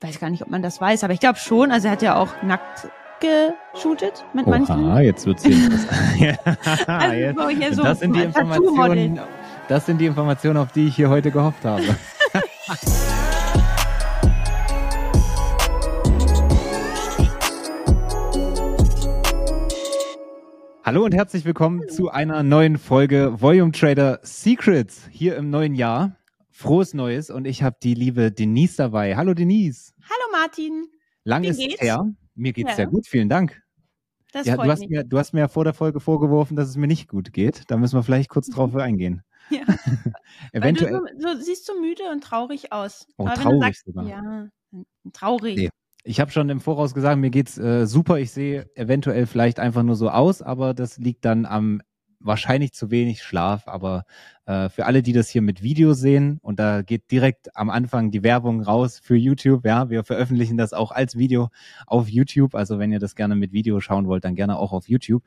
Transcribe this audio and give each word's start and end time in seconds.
weiß 0.00 0.18
gar 0.18 0.30
nicht, 0.30 0.42
ob 0.42 0.48
man 0.50 0.62
das 0.62 0.80
weiß, 0.80 1.04
aber 1.04 1.12
ich 1.12 1.20
glaube 1.20 1.38
schon. 1.38 1.70
Also 1.70 1.88
er 1.88 1.92
hat 1.92 2.02
ja 2.02 2.16
auch 2.16 2.42
nackt 2.42 2.88
geshootet 3.20 4.24
mit 4.32 4.46
Oha, 4.46 4.58
manchen. 4.58 4.96
jetzt 5.04 5.26
wird's 5.26 5.44
hier 5.44 5.54
interessant. 5.64 6.88
Also 6.88 7.14
Jetzt- 7.16 7.38
so 7.38 7.48
hier 7.50 7.74
so 7.74 7.82
das 7.82 7.98
sind 8.00 8.16
die. 8.16 8.22
Informationen, 8.22 9.20
das 9.68 9.86
sind 9.86 9.98
die 9.98 10.06
Informationen, 10.06 10.56
auf 10.56 10.72
die 10.72 10.86
ich 10.88 10.96
hier 10.96 11.10
heute 11.10 11.30
gehofft 11.30 11.64
habe. 11.64 11.82
Hallo 20.84 21.04
und 21.04 21.14
herzlich 21.14 21.44
willkommen 21.44 21.88
zu 21.88 22.10
einer 22.10 22.42
neuen 22.42 22.76
Folge 22.78 23.40
Volume 23.40 23.70
Trader 23.72 24.18
Secrets 24.22 25.06
hier 25.10 25.36
im 25.36 25.50
neuen 25.50 25.74
Jahr. 25.74 26.16
Frohes 26.60 26.92
Neues 26.92 27.30
und 27.30 27.46
ich 27.46 27.62
habe 27.62 27.78
die 27.82 27.94
liebe 27.94 28.30
Denise 28.30 28.76
dabei. 28.76 29.16
Hallo 29.16 29.32
Denise. 29.32 29.94
Hallo 30.02 30.30
Martin, 30.30 30.88
Lang 31.24 31.42
Wie 31.42 31.48
ist 31.48 31.58
geht's? 31.58 31.80
her. 31.80 32.04
Mir 32.34 32.52
geht's 32.52 32.68
Ja. 32.72 32.76
sehr 32.76 32.86
gut, 32.86 33.06
vielen 33.06 33.30
Dank. 33.30 33.62
das 34.34 34.46
Ja, 34.46 34.56
du, 34.56 34.60
freut 34.60 34.70
hast 34.72 34.80
mich. 34.80 34.90
mir, 34.90 35.02
du 35.04 35.18
hast 35.18 35.32
mir 35.32 35.40
ja 35.40 35.48
vor 35.48 35.64
der 35.64 35.72
Folge 35.72 36.00
vorgeworfen, 36.00 36.56
dass 36.58 36.68
es 36.68 36.76
mir 36.76 36.86
nicht 36.86 37.08
gut 37.08 37.32
geht. 37.32 37.62
Da 37.68 37.78
müssen 37.78 37.96
wir 37.96 38.02
vielleicht 38.02 38.28
kurz 38.28 38.48
drauf 38.48 38.76
eingehen. 38.76 39.22
Ja. 39.48 39.62
Weil 40.52 40.62
Eventuell. 40.62 40.92
du 40.92 40.98
so, 41.18 41.34
so 41.34 41.40
siehst 41.40 41.64
so 41.64 41.80
müde 41.80 42.02
und 42.12 42.22
traurig 42.22 42.72
aus. 42.72 43.06
Oh, 43.16 43.24
Aber 43.26 43.36
traurig 43.36 43.58
du 43.60 43.64
sagst, 43.64 43.84
sogar. 43.86 44.06
Ja, 44.06 44.48
traurig. 45.14 45.56
Nee. 45.56 45.70
Ich 46.04 46.20
habe 46.20 46.30
schon 46.30 46.50
im 46.50 46.60
Voraus 46.60 46.92
gesagt, 46.92 47.18
mir 47.18 47.30
geht's 47.30 47.56
äh, 47.56 47.86
super. 47.86 48.18
Ich 48.18 48.32
sehe 48.32 48.70
eventuell 48.74 49.24
vielleicht 49.26 49.58
einfach 49.58 49.82
nur 49.82 49.96
so 49.96 50.10
aus, 50.10 50.42
aber 50.42 50.74
das 50.74 50.98
liegt 50.98 51.24
dann 51.24 51.46
am 51.46 51.80
wahrscheinlich 52.20 52.72
zu 52.72 52.90
wenig 52.90 53.22
Schlaf. 53.22 53.66
Aber 53.66 54.04
äh, 54.46 54.68
für 54.68 54.86
alle, 54.86 55.02
die 55.02 55.12
das 55.12 55.28
hier 55.28 55.42
mit 55.42 55.62
Video 55.62 55.94
sehen, 55.94 56.38
und 56.42 56.60
da 56.60 56.82
geht 56.82 57.10
direkt 57.10 57.56
am 57.56 57.70
Anfang 57.70 58.10
die 58.10 58.22
Werbung 58.22 58.62
raus 58.62 59.00
für 59.02 59.16
YouTube. 59.16 59.64
Ja, 59.64 59.90
wir 59.90 60.04
veröffentlichen 60.04 60.56
das 60.56 60.72
auch 60.72 60.92
als 60.92 61.16
Video 61.16 61.48
auf 61.86 62.08
YouTube. 62.08 62.54
Also 62.54 62.78
wenn 62.78 62.92
ihr 62.92 63.00
das 63.00 63.14
gerne 63.14 63.34
mit 63.34 63.52
Video 63.52 63.80
schauen 63.80 64.06
wollt, 64.06 64.24
dann 64.24 64.36
gerne 64.36 64.58
auch 64.58 64.72
auf 64.72 64.88
YouTube. 64.88 65.24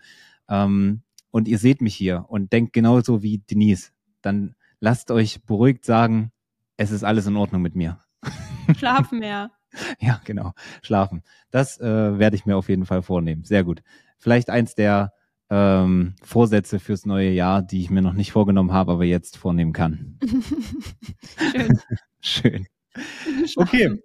Ähm, 0.47 1.01
und 1.31 1.47
ihr 1.47 1.57
seht 1.57 1.81
mich 1.81 1.95
hier 1.95 2.25
und 2.27 2.53
denkt 2.53 2.73
genauso 2.73 3.23
wie 3.23 3.39
Denise. 3.39 3.91
Dann 4.21 4.55
lasst 4.79 5.09
euch 5.09 5.43
beruhigt 5.43 5.83
sagen, 5.83 6.31
es 6.77 6.91
ist 6.91 7.03
alles 7.03 7.25
in 7.25 7.35
Ordnung 7.35 7.61
mit 7.61 7.75
mir. 7.75 7.99
Schlafen 8.77 9.19
mehr. 9.19 9.51
Ja, 9.99 10.21
genau. 10.23 10.53
Schlafen. 10.81 11.23
Das 11.49 11.79
äh, 11.79 12.19
werde 12.19 12.35
ich 12.35 12.45
mir 12.45 12.55
auf 12.55 12.69
jeden 12.69 12.85
Fall 12.85 13.01
vornehmen. 13.01 13.43
Sehr 13.43 13.63
gut. 13.63 13.81
Vielleicht 14.19 14.49
eins 14.49 14.75
der 14.75 15.13
ähm, 15.55 16.15
Vorsätze 16.23 16.79
fürs 16.79 17.05
neue 17.05 17.29
Jahr, 17.29 17.61
die 17.61 17.81
ich 17.81 17.91
mir 17.91 18.01
noch 18.01 18.13
nicht 18.13 18.31
vorgenommen 18.31 18.71
habe, 18.73 18.91
aber 18.93 19.03
jetzt 19.03 19.37
vornehmen 19.37 19.71
kann. 19.71 20.17
Schön. 22.21 22.67
Schön. 23.45 23.57
Okay. 23.57 23.99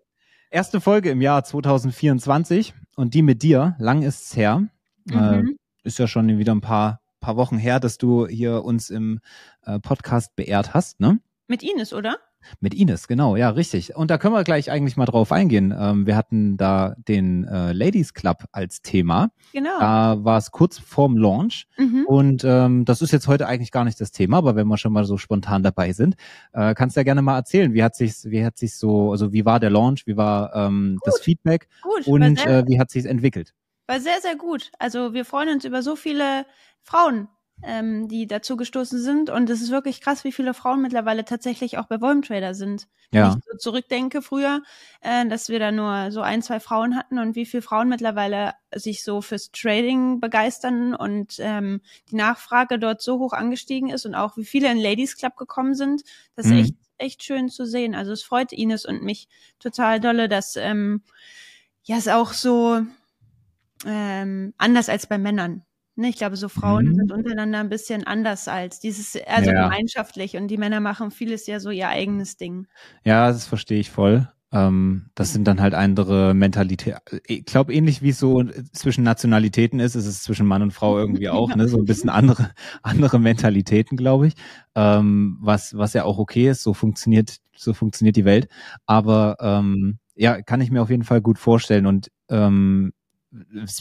Erste 0.51 0.81
Folge 0.81 1.11
im 1.11 1.21
Jahr 1.23 1.45
2024 1.45 2.75
und 2.97 3.15
die 3.15 3.23
mit 3.23 3.43
dir. 3.43 3.77
Lang 3.79 4.03
ist's 4.03 4.37
her. 4.37 4.69
Äh, 5.11 5.43
Mhm. 5.43 5.57
ist 5.85 5.99
ja 5.99 6.07
schon 6.07 6.37
wieder 6.39 6.55
ein 6.55 6.61
paar, 6.61 7.01
paar 7.21 7.37
Wochen 7.37 7.57
her, 7.57 7.81
dass 7.81 7.97
du 7.97 8.27
hier 8.27 8.63
uns 8.65 8.91
im 8.91 9.21
äh, 9.65 9.79
Podcast 9.81 10.37
beehrt 10.37 10.75
hast, 10.75 11.01
ne? 11.01 11.19
Mit 11.47 11.63
Ines, 11.63 11.95
oder? 11.95 12.19
Mit 12.61 12.75
Ines, 12.75 13.09
genau, 13.09 13.37
ja, 13.37 13.51
richtig. 13.51 13.95
Und 13.97 14.11
da 14.11 14.19
können 14.19 14.35
wir 14.35 14.45
gleich 14.45 14.71
eigentlich 14.71 14.97
mal 14.97 15.07
drauf 15.07 15.33
eingehen. 15.33 15.75
Ähm, 15.79 16.07
wir 16.07 16.17
hatten 16.17 16.57
da 16.57 16.95
den 16.97 17.45
äh, 17.45 17.73
Ladies 17.73 18.15
Club 18.15 18.45
als 18.53 18.83
Thema. 18.83 19.31
Genau. 19.53 19.79
Da 19.79 20.25
war 20.25 20.39
es 20.39 20.51
kurz 20.51 20.79
vorm 20.79 21.17
Launch. 21.17 21.67
Mhm. 21.77 22.05
Und 22.07 22.45
ähm, 22.45 22.85
das 22.85 23.03
ist 23.03 23.13
jetzt 23.13 23.29
heute 23.29 23.47
eigentlich 23.47 23.71
gar 23.71 23.85
nicht 23.85 24.01
das 24.01 24.13
Thema, 24.13 24.39
aber 24.39 24.57
wenn 24.57 24.67
wir 24.67 24.79
schon 24.79 24.93
mal 24.93 25.05
so 25.05 25.17
spontan 25.17 25.63
dabei 25.63 25.93
sind, 25.93 26.17
äh, 26.53 26.75
kannst 26.75 26.97
du 26.97 27.01
ja 27.01 27.05
gerne 27.05 27.23
mal 27.23 27.37
erzählen, 27.37 27.75
wie 27.75 27.83
hat 27.83 27.97
sich, 27.97 28.25
wie 28.25 28.45
hat 28.45 28.57
sich 28.57 28.77
so, 28.77 29.13
also 29.13 29.33
wie 29.33 29.45
war 29.45 29.61
der 29.61 29.71
Launch, 29.71 30.07
wie 30.07 30.17
war 30.17 30.55
ähm, 30.55 30.99
das 31.05 31.21
Feedback 31.21 31.69
Gut. 31.83 32.07
und 32.07 32.47
äh, 32.47 32.65
wie 32.67 32.79
hat 32.79 32.91
sich 32.91 33.05
entwickelt? 33.05 33.55
war 33.89 34.01
sehr, 34.01 34.21
sehr 34.21 34.37
gut. 34.37 34.71
Also 34.79 35.15
wir 35.15 35.25
freuen 35.25 35.49
uns 35.49 35.65
über 35.65 35.83
so 35.83 35.97
viele 35.97 36.47
Frauen, 36.83 37.29
ähm, 37.63 38.09
die 38.09 38.27
dazu 38.27 38.57
gestoßen 38.57 39.01
sind. 39.03 39.31
Und 39.31 39.51
es 39.51 39.61
ist 39.61 39.71
wirklich 39.71 40.01
krass, 40.01 40.25
wie 40.25 40.33
viele 40.33 40.55
Frauen 40.55 40.81
mittlerweile 40.83 41.25
tatsächlich 41.25 41.79
auch 41.79 41.87
bei 41.87 42.01
Volume 42.01 42.21
Trader 42.23 42.55
sind. 42.55 42.87
Wenn 43.15 43.25
Ja, 43.25 43.27
ich 43.27 43.37
so 43.51 43.57
zurückdenke 43.57 44.23
früher, 44.23 44.63
äh, 45.01 45.27
dass 45.27 45.49
wir 45.49 45.59
da 45.59 45.73
nur 45.73 46.13
so 46.13 46.21
ein, 46.21 46.43
zwei 46.43 46.61
Frauen 46.61 46.97
hatten 46.97 47.19
und 47.19 47.35
wie 47.35 47.47
viele 47.47 47.63
Frauen 47.63 47.89
mittlerweile 47.89 48.55
sich 48.75 49.03
so 49.03 49.21
fürs 49.23 49.51
Trading 49.51 50.21
begeistern 50.21 50.95
und 50.95 51.37
ähm, 51.41 51.81
die 52.11 52.17
Nachfrage 52.17 52.79
dort 52.79 53.03
so 53.03 53.19
hoch 53.19 53.33
angestiegen 53.33 53.91
ist 53.91 54.07
und 54.07 54.15
auch 54.15 54.37
wie 54.37 54.45
viele 54.45 54.71
in 54.71 54.79
Ladies 54.79 55.17
Club 55.17 55.37
gekommen 55.37 55.75
sind. 55.75 56.03
Das 56.37 56.47
ist 56.47 56.53
Mhm. 56.53 56.59
echt, 56.59 56.75
echt 56.99 57.23
schön 57.25 57.49
zu 57.49 57.67
sehen. 57.67 57.95
Also 57.95 58.13
es 58.13 58.23
freut 58.23 58.53
Ines 58.53 58.85
und 58.87 59.03
mich 59.03 59.29
total 59.59 60.01
dolle, 60.01 60.29
dass 60.29 60.57
ähm, 60.57 61.03
ja 61.85 61.97
es 61.97 62.09
auch 62.09 62.33
so 62.35 62.83
ähm, 63.87 64.55
anders 64.59 64.89
als 64.89 65.07
bei 65.07 65.19
Männern. 65.19 65.65
Ne, 65.99 66.09
ich 66.11 66.17
glaube, 66.17 66.37
so 66.37 66.49
Frauen 66.49 66.87
Mhm. 66.87 66.95
sind 66.95 67.13
untereinander 67.13 67.59
ein 67.61 67.69
bisschen 67.69 68.05
anders 68.07 68.47
als 68.49 68.79
dieses, 68.81 69.17
also 69.27 69.51
Ja. 69.51 69.55
gemeinschaftlich 69.55 70.37
und 70.37 70.49
die 70.49 70.57
Männer 70.57 70.79
machen 70.81 71.11
vieles 71.11 71.47
ja 71.49 71.59
so 71.61 71.71
ihr 71.71 71.89
eigenes 71.89 72.37
Ding. 72.37 72.69
ja, 73.05 73.29
das 73.29 73.47
verstehe 73.47 73.81
ich 73.81 73.91
voll. 73.91 74.29
Ähm, 74.51 75.11
das 75.15 75.33
sind 75.35 75.47
dann 75.47 75.61
halt 75.61 75.75
andere 75.75 76.33
Mentalitäten. 76.35 77.01
Ich 77.27 77.45
glaube, 77.45 77.75
ähnlich 77.75 78.01
wie 78.01 78.11
es 78.11 78.19
so 78.19 78.43
zwischen 78.73 79.05
Nationalitäten 79.05 79.79
ist, 79.79 79.95
ist 79.95 80.07
es 80.07 80.23
zwischen 80.23 80.47
Mann 80.47 80.63
und 80.63 80.71
Frau 80.73 80.99
irgendwie 80.99 81.29
auch, 81.29 81.55
ne? 81.55 81.69
So 81.69 81.79
ein 81.79 81.85
bisschen 81.85 82.09
andere, 82.11 82.51
andere 82.83 83.19
Mentalitäten, 83.19 83.97
glaube 83.99 84.29
ich. 84.29 84.35
Ähm, 84.75 85.37
was, 85.41 85.77
was 85.77 85.93
ja 85.93 86.05
auch 86.05 86.19
okay 86.19 86.49
ist, 86.51 86.63
so 86.63 86.73
funktioniert, 86.75 87.37
so 87.57 87.75
funktioniert 87.75 88.17
die 88.17 88.25
Welt. 88.25 88.49
Aber 88.87 89.37
ähm, 89.41 89.99
ja, 90.15 90.41
kann 90.43 90.61
ich 90.63 90.71
mir 90.71 90.81
auf 90.83 90.91
jeden 90.91 91.05
Fall 91.05 91.21
gut 91.21 91.39
vorstellen. 91.39 91.87
Und 91.87 92.11
ähm, 92.31 92.93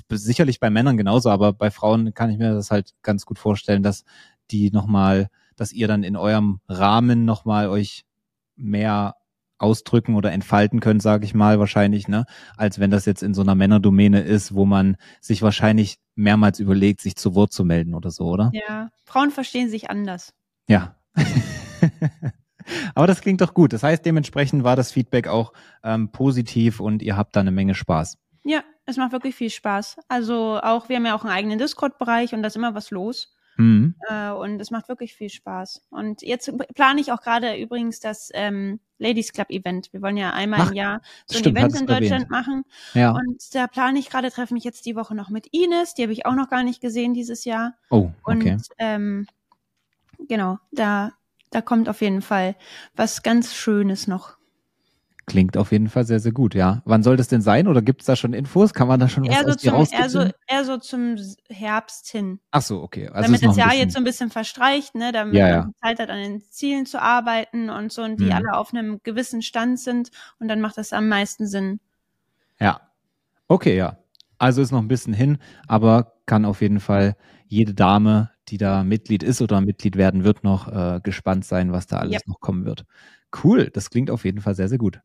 sicherlich 0.09 0.59
bei 0.59 0.69
Männern 0.69 0.97
genauso, 0.97 1.29
aber 1.29 1.53
bei 1.53 1.71
Frauen 1.71 2.13
kann 2.13 2.29
ich 2.29 2.37
mir 2.37 2.53
das 2.53 2.71
halt 2.71 2.93
ganz 3.01 3.25
gut 3.25 3.39
vorstellen, 3.39 3.83
dass 3.83 4.03
die 4.51 4.71
nochmal, 4.71 5.29
dass 5.55 5.71
ihr 5.71 5.87
dann 5.87 6.03
in 6.03 6.15
eurem 6.15 6.59
Rahmen 6.67 7.25
nochmal 7.25 7.69
euch 7.69 8.05
mehr 8.55 9.15
ausdrücken 9.59 10.15
oder 10.15 10.31
entfalten 10.31 10.79
könnt, 10.79 11.01
sage 11.01 11.25
ich 11.25 11.33
mal, 11.33 11.59
wahrscheinlich, 11.59 12.07
ne, 12.07 12.25
als 12.57 12.79
wenn 12.79 12.91
das 12.91 13.05
jetzt 13.05 13.23
in 13.23 13.33
so 13.33 13.41
einer 13.41 13.55
Männerdomäne 13.55 14.21
ist, 14.21 14.53
wo 14.53 14.65
man 14.65 14.97
sich 15.19 15.41
wahrscheinlich 15.41 15.97
mehrmals 16.15 16.59
überlegt, 16.59 17.01
sich 17.01 17.15
zu 17.15 17.33
Wort 17.35 17.51
zu 17.51 17.65
melden 17.65 17.95
oder 17.95 18.11
so, 18.11 18.25
oder? 18.25 18.51
Ja, 18.53 18.89
Frauen 19.03 19.31
verstehen 19.31 19.69
sich 19.69 19.89
anders. 19.89 20.33
Ja. 20.67 20.95
Aber 22.95 23.07
das 23.07 23.21
klingt 23.21 23.41
doch 23.41 23.53
gut. 23.53 23.71
Das 23.73 23.81
heißt, 23.81 24.05
dementsprechend 24.05 24.63
war 24.63 24.75
das 24.75 24.91
Feedback 24.91 25.27
auch 25.27 25.53
ähm, 25.83 26.11
positiv 26.11 26.79
und 26.79 27.01
ihr 27.01 27.15
habt 27.15 27.35
da 27.35 27.39
eine 27.39 27.51
Menge 27.51 27.75
Spaß. 27.75 28.17
Ja, 28.43 28.61
es 28.87 28.97
macht 28.97 29.11
wirklich 29.11 29.35
viel 29.35 29.49
Spaß. 29.49 29.97
Also 30.07 30.59
auch, 30.63 30.89
wir 30.89 30.95
haben 30.95 31.05
ja 31.05 31.15
auch 31.15 31.23
einen 31.23 31.33
eigenen 31.33 31.59
Discord-Bereich 31.59 32.33
und 32.33 32.41
da 32.41 32.47
ist 32.47 32.55
immer 32.55 32.73
was 32.73 32.89
los. 32.89 33.35
Mhm. 33.57 33.95
Äh, 34.07 34.29
und 34.31 34.61
es 34.61 34.71
macht 34.71 34.87
wirklich 34.87 35.13
viel 35.13 35.29
Spaß. 35.29 35.87
Und 35.89 36.21
jetzt 36.21 36.51
plane 36.73 37.01
ich 37.01 37.11
auch 37.11 37.21
gerade 37.21 37.55
übrigens 37.55 37.99
das 37.99 38.29
ähm, 38.33 38.79
Ladies 38.97 39.33
Club 39.33 39.49
Event. 39.49 39.91
Wir 39.91 40.01
wollen 40.01 40.15
ja 40.15 40.31
einmal 40.31 40.61
Ach, 40.61 40.69
im 40.69 40.75
Jahr 40.75 41.01
so 41.25 41.37
ein 41.37 41.39
stimmt, 41.39 41.57
Event 41.57 41.81
in 41.81 41.87
Deutschland 41.87 42.11
erwähnt. 42.11 42.29
machen. 42.29 42.63
Ja. 42.93 43.11
Und 43.11 43.53
da 43.53 43.67
plane 43.67 43.99
ich 43.99 44.09
gerade, 44.09 44.31
treffe 44.31 44.53
mich 44.53 44.63
jetzt 44.63 44.85
die 44.85 44.95
Woche 44.95 45.15
noch 45.15 45.29
mit 45.29 45.47
Ines. 45.51 45.95
Die 45.95 46.03
habe 46.03 46.13
ich 46.13 46.25
auch 46.25 46.35
noch 46.35 46.49
gar 46.49 46.63
nicht 46.63 46.81
gesehen 46.81 47.13
dieses 47.13 47.43
Jahr. 47.45 47.73
Oh, 47.89 48.11
Und 48.23 48.41
okay. 48.41 48.57
ähm, 48.77 49.27
genau, 50.29 50.59
da, 50.71 51.11
da 51.49 51.61
kommt 51.61 51.89
auf 51.89 52.01
jeden 52.01 52.21
Fall 52.21 52.55
was 52.95 53.21
ganz 53.23 53.53
Schönes 53.53 54.07
noch. 54.07 54.36
Klingt 55.29 55.57
auf 55.57 55.73
jeden 55.73 55.89
Fall 55.89 56.05
sehr, 56.05 56.21
sehr 56.21 56.31
gut, 56.31 56.55
ja. 56.55 56.81
Wann 56.85 57.03
soll 57.03 57.17
das 57.17 57.27
denn 57.27 57.41
sein? 57.41 57.67
Oder 57.67 57.81
gibt 57.81 57.99
es 58.01 58.05
da 58.05 58.15
schon 58.15 58.31
Infos? 58.31 58.73
Kann 58.73 58.87
man 58.87 58.97
da 58.97 59.09
schon 59.09 59.27
was 59.27 59.43
Eher 59.43 59.43
so, 59.43 59.49
aus 59.73 59.89
zum, 59.89 59.99
eher, 59.99 60.09
so, 60.09 60.19
eher 60.47 60.63
so 60.65 60.77
zum 60.77 61.17
Herbst 61.49 62.07
hin. 62.09 62.39
Ach 62.51 62.61
so, 62.61 62.81
okay. 62.81 63.09
Also 63.09 63.33
damit 63.33 63.43
das 63.43 63.57
Jahr 63.57 63.67
bisschen, 63.67 63.81
jetzt 63.81 63.93
so 63.93 63.99
ein 63.99 64.03
bisschen 64.05 64.29
verstreicht, 64.31 64.95
ne, 64.95 65.11
damit 65.11 65.35
Ja, 65.35 65.47
man 65.49 65.51
ja. 65.51 65.69
Zeit 65.83 65.99
hat, 65.99 66.09
an 66.09 66.17
den 66.19 66.41
Zielen 66.49 66.85
zu 66.85 67.01
arbeiten 67.01 67.69
und 67.69 67.91
so 67.91 68.03
und 68.03 68.21
die 68.21 68.25
Mhm. 68.25 68.31
alle 68.31 68.53
auf 68.57 68.73
einem 68.73 69.01
gewissen 69.03 69.41
Stand 69.41 69.79
sind 69.81 70.11
und 70.39 70.47
dann 70.47 70.61
macht 70.61 70.77
das 70.77 70.93
am 70.93 71.09
meisten 71.09 71.45
Sinn. 71.45 71.81
Ja. 72.59 72.81
Okay, 73.47 73.77
ja. 73.77 73.97
Also 74.39 74.61
ist 74.61 74.71
noch 74.71 74.81
ein 74.81 74.87
bisschen 74.87 75.13
hin, 75.13 75.39
aber 75.67 76.13
kann 76.25 76.45
auf 76.45 76.61
jeden 76.61 76.79
Fall 76.79 77.15
jede 77.47 77.73
Dame, 77.73 78.31
die 78.49 78.57
da 78.57 78.83
Mitglied 78.83 79.23
ist 79.23 79.41
oder 79.41 79.61
Mitglied 79.61 79.97
werden 79.97 80.23
wird, 80.23 80.43
noch 80.43 80.67
äh, 80.69 80.99
gespannt 81.03 81.45
sein, 81.45 81.71
was 81.73 81.87
da 81.87 81.99
alles 81.99 82.13
Yep. 82.13 82.27
noch 82.27 82.39
kommen 82.41 82.65
wird. 82.65 82.85
Cool, 83.43 83.69
das 83.73 83.89
klingt 83.89 84.09
auf 84.11 84.25
jeden 84.25 84.41
Fall 84.41 84.55
sehr, 84.55 84.69
sehr 84.69 84.77
gut. 84.77 84.99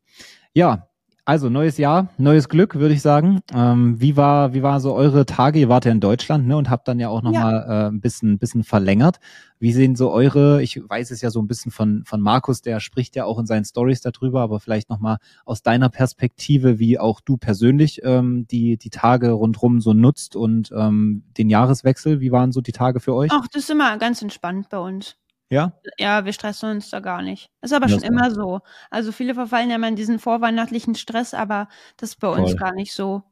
Ja, 0.54 0.88
also 1.24 1.48
neues 1.48 1.78
Jahr, 1.78 2.08
neues 2.18 2.48
Glück, 2.48 2.74
würde 2.74 2.94
ich 2.94 3.00
sagen. 3.00 3.42
Ähm, 3.54 4.00
wie 4.00 4.16
war, 4.16 4.54
wie 4.54 4.64
war 4.64 4.80
so 4.80 4.92
eure 4.92 5.24
Tage? 5.24 5.60
Ihr 5.60 5.68
wart 5.68 5.84
ja 5.84 5.92
in 5.92 6.00
Deutschland, 6.00 6.48
ne, 6.48 6.56
und 6.56 6.68
habt 6.68 6.88
dann 6.88 6.98
ja 6.98 7.08
auch 7.10 7.22
noch 7.22 7.32
Ja. 7.32 7.40
mal 7.40 7.54
äh, 7.68 7.88
ein 7.90 8.00
bisschen, 8.00 8.38
bisschen 8.38 8.64
verlängert. 8.64 9.20
Wie 9.60 9.72
sehen 9.72 9.94
so 9.94 10.10
eure? 10.10 10.62
Ich 10.64 10.80
weiß 10.84 11.12
es 11.12 11.20
ja 11.20 11.30
so 11.30 11.40
ein 11.40 11.46
bisschen 11.46 11.70
von 11.70 12.02
von 12.04 12.20
Markus, 12.20 12.60
der 12.60 12.80
spricht 12.80 13.14
ja 13.14 13.24
auch 13.24 13.38
in 13.38 13.46
seinen 13.46 13.64
Stories 13.64 14.00
darüber, 14.00 14.40
aber 14.40 14.58
vielleicht 14.58 14.90
noch 14.90 14.98
mal 14.98 15.18
aus 15.44 15.62
deiner 15.62 15.88
Perspektive, 15.90 16.80
wie 16.80 16.98
auch 16.98 17.20
du 17.20 17.36
persönlich 17.36 18.00
ähm, 18.02 18.46
die 18.50 18.76
die 18.76 18.90
Tage 18.90 19.30
rundrum 19.30 19.80
so 19.80 19.92
nutzt 19.92 20.34
und 20.34 20.72
ähm, 20.76 21.22
den 21.38 21.48
Jahreswechsel. 21.50 22.20
Wie 22.20 22.32
waren 22.32 22.50
so 22.50 22.60
die 22.60 22.72
Tage 22.72 22.98
für 22.98 23.14
euch? 23.14 23.30
Ach, 23.32 23.46
das 23.52 23.62
ist 23.62 23.70
immer 23.70 23.96
ganz 23.98 24.22
entspannt 24.22 24.68
bei 24.70 24.78
uns. 24.78 25.16
Ja? 25.52 25.74
Ja, 25.98 26.24
wir 26.24 26.32
stressen 26.32 26.70
uns 26.70 26.88
da 26.88 27.00
gar 27.00 27.20
nicht. 27.20 27.50
Ist 27.60 27.74
aber 27.74 27.84
das 27.84 27.92
schon 27.92 28.02
immer 28.02 28.30
so. 28.30 28.60
Also 28.90 29.12
viele 29.12 29.34
verfallen 29.34 29.68
ja 29.68 29.76
immer 29.76 29.88
in 29.88 29.96
diesen 29.96 30.18
vorweihnachtlichen 30.18 30.94
Stress, 30.94 31.34
aber 31.34 31.68
das 31.98 32.10
ist 32.10 32.20
bei 32.20 32.28
uns 32.28 32.52
Voll. 32.52 32.58
gar 32.58 32.72
nicht 32.72 32.94
so. 32.94 33.22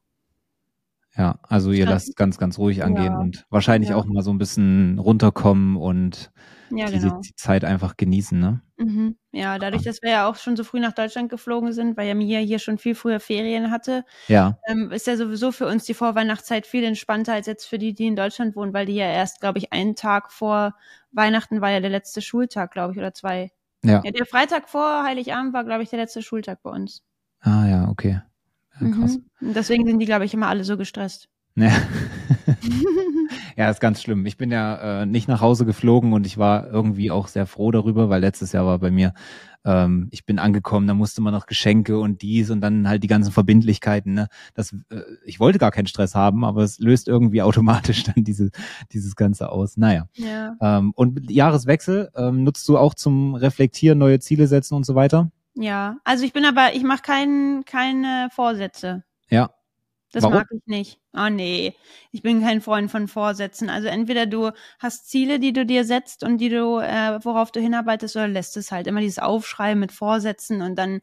Ja, 1.16 1.38
also 1.42 1.72
ihr 1.72 1.86
lasst 1.86 2.16
ganz, 2.16 2.36
ganz 2.36 2.58
ruhig 2.58 2.84
angehen 2.84 3.14
ja. 3.14 3.18
und 3.18 3.46
wahrscheinlich 3.48 3.90
ja. 3.90 3.96
auch 3.96 4.04
mal 4.04 4.22
so 4.22 4.30
ein 4.32 4.38
bisschen 4.38 4.98
runterkommen 4.98 5.76
und 5.76 6.30
ja, 6.70 6.86
die, 6.86 6.98
genau. 6.98 7.20
die 7.20 7.34
Zeit 7.34 7.64
einfach 7.64 7.96
genießen, 7.96 8.38
ne? 8.38 8.60
Mhm. 8.76 9.16
Ja, 9.32 9.58
dadurch, 9.58 9.82
dass 9.82 10.02
wir 10.02 10.10
ja 10.10 10.28
auch 10.28 10.36
schon 10.36 10.56
so 10.56 10.62
früh 10.62 10.78
nach 10.78 10.92
Deutschland 10.92 11.28
geflogen 11.28 11.72
sind, 11.72 11.96
weil 11.96 12.06
ja 12.06 12.14
Mia 12.14 12.38
hier 12.38 12.58
schon 12.58 12.78
viel 12.78 12.94
früher 12.94 13.18
Ferien 13.18 13.70
hatte, 13.70 14.04
ja. 14.28 14.58
Ähm, 14.66 14.90
ist 14.92 15.06
ja 15.06 15.16
sowieso 15.16 15.52
für 15.52 15.66
uns 15.66 15.84
die 15.84 15.94
Vorweihnachtszeit 15.94 16.66
viel 16.66 16.84
entspannter 16.84 17.32
als 17.32 17.46
jetzt 17.46 17.66
für 17.66 17.78
die, 17.78 17.92
die 17.92 18.06
in 18.06 18.16
Deutschland 18.16 18.54
wohnen, 18.56 18.72
weil 18.72 18.86
die 18.86 18.94
ja 18.94 19.06
erst, 19.06 19.40
glaube 19.40 19.58
ich, 19.58 19.72
einen 19.72 19.96
Tag 19.96 20.30
vor 20.30 20.74
Weihnachten 21.12 21.60
war 21.60 21.70
ja 21.70 21.80
der 21.80 21.90
letzte 21.90 22.22
Schultag, 22.22 22.72
glaube 22.72 22.92
ich, 22.92 22.98
oder 22.98 23.14
zwei. 23.14 23.52
Ja. 23.84 24.02
ja. 24.04 24.10
Der 24.10 24.26
Freitag 24.26 24.68
vor 24.68 25.02
Heiligabend 25.02 25.52
war, 25.52 25.64
glaube 25.64 25.82
ich, 25.82 25.90
der 25.90 25.98
letzte 25.98 26.22
Schultag 26.22 26.62
bei 26.62 26.70
uns. 26.70 27.02
Ah 27.40 27.66
ja, 27.66 27.88
okay. 27.88 28.20
Ja, 28.80 28.88
krass. 28.90 29.18
Mhm. 29.40 29.54
Deswegen 29.54 29.86
sind 29.86 29.98
die, 29.98 30.06
glaube 30.06 30.24
ich, 30.24 30.34
immer 30.34 30.48
alle 30.48 30.64
so 30.64 30.76
gestresst. 30.76 31.28
Ja. 31.56 31.72
ja, 33.60 33.68
ist 33.68 33.80
ganz 33.80 34.00
schlimm. 34.00 34.24
Ich 34.24 34.38
bin 34.38 34.50
ja 34.50 35.02
äh, 35.02 35.06
nicht 35.06 35.28
nach 35.28 35.42
Hause 35.42 35.66
geflogen 35.66 36.14
und 36.14 36.24
ich 36.26 36.38
war 36.38 36.70
irgendwie 36.70 37.10
auch 37.10 37.28
sehr 37.28 37.44
froh 37.44 37.70
darüber, 37.70 38.08
weil 38.08 38.22
letztes 38.22 38.52
Jahr 38.52 38.64
war 38.64 38.78
bei 38.78 38.90
mir, 38.90 39.12
ähm, 39.66 40.08
ich 40.12 40.24
bin 40.24 40.38
angekommen, 40.38 40.86
da 40.86 40.94
musste 40.94 41.20
man 41.20 41.34
noch 41.34 41.44
Geschenke 41.44 41.98
und 41.98 42.22
dies 42.22 42.48
und 42.48 42.62
dann 42.62 42.88
halt 42.88 43.02
die 43.02 43.06
ganzen 43.06 43.32
Verbindlichkeiten. 43.32 44.14
Ne? 44.14 44.28
Das, 44.54 44.72
äh, 44.88 45.02
ich 45.26 45.40
wollte 45.40 45.58
gar 45.58 45.72
keinen 45.72 45.88
Stress 45.88 46.14
haben, 46.14 46.42
aber 46.42 46.62
es 46.62 46.78
löst 46.78 47.06
irgendwie 47.06 47.42
automatisch 47.42 48.02
dann 48.04 48.24
diese, 48.24 48.48
dieses 48.92 49.14
Ganze 49.14 49.52
aus. 49.52 49.76
Naja. 49.76 50.06
Ja. 50.14 50.56
Ähm, 50.62 50.92
und 50.96 51.30
Jahreswechsel 51.30 52.08
ähm, 52.16 52.44
nutzt 52.44 52.66
du 52.66 52.78
auch 52.78 52.94
zum 52.94 53.34
Reflektieren, 53.34 53.98
neue 53.98 54.20
Ziele 54.20 54.46
setzen 54.46 54.74
und 54.74 54.86
so 54.86 54.94
weiter? 54.94 55.30
Ja, 55.52 55.98
also 56.04 56.24
ich 56.24 56.32
bin 56.32 56.46
aber, 56.46 56.74
ich 56.74 56.82
mache 56.82 57.02
kein, 57.02 57.64
keine 57.66 58.28
Vorsätze. 58.32 59.04
Ja. 59.28 59.50
Das 60.12 60.24
Warum? 60.24 60.38
mag 60.38 60.46
ich 60.50 60.66
nicht. 60.66 61.00
Oh 61.16 61.28
nee, 61.28 61.76
ich 62.10 62.22
bin 62.22 62.40
kein 62.42 62.60
Freund 62.60 62.90
von 62.90 63.06
Vorsätzen. 63.06 63.70
Also 63.70 63.88
entweder 63.88 64.26
du 64.26 64.50
hast 64.80 65.08
Ziele, 65.08 65.38
die 65.38 65.52
du 65.52 65.64
dir 65.64 65.84
setzt 65.84 66.24
und 66.24 66.38
die 66.38 66.48
du, 66.48 66.78
äh, 66.78 67.18
worauf 67.24 67.52
du 67.52 67.60
hinarbeitest, 67.60 68.16
oder 68.16 68.26
lässt 68.28 68.56
es 68.56 68.72
halt 68.72 68.88
immer 68.88 69.00
dieses 69.00 69.20
Aufschreiben 69.20 69.78
mit 69.78 69.92
Vorsätzen 69.92 70.62
und 70.62 70.76
dann 70.76 71.00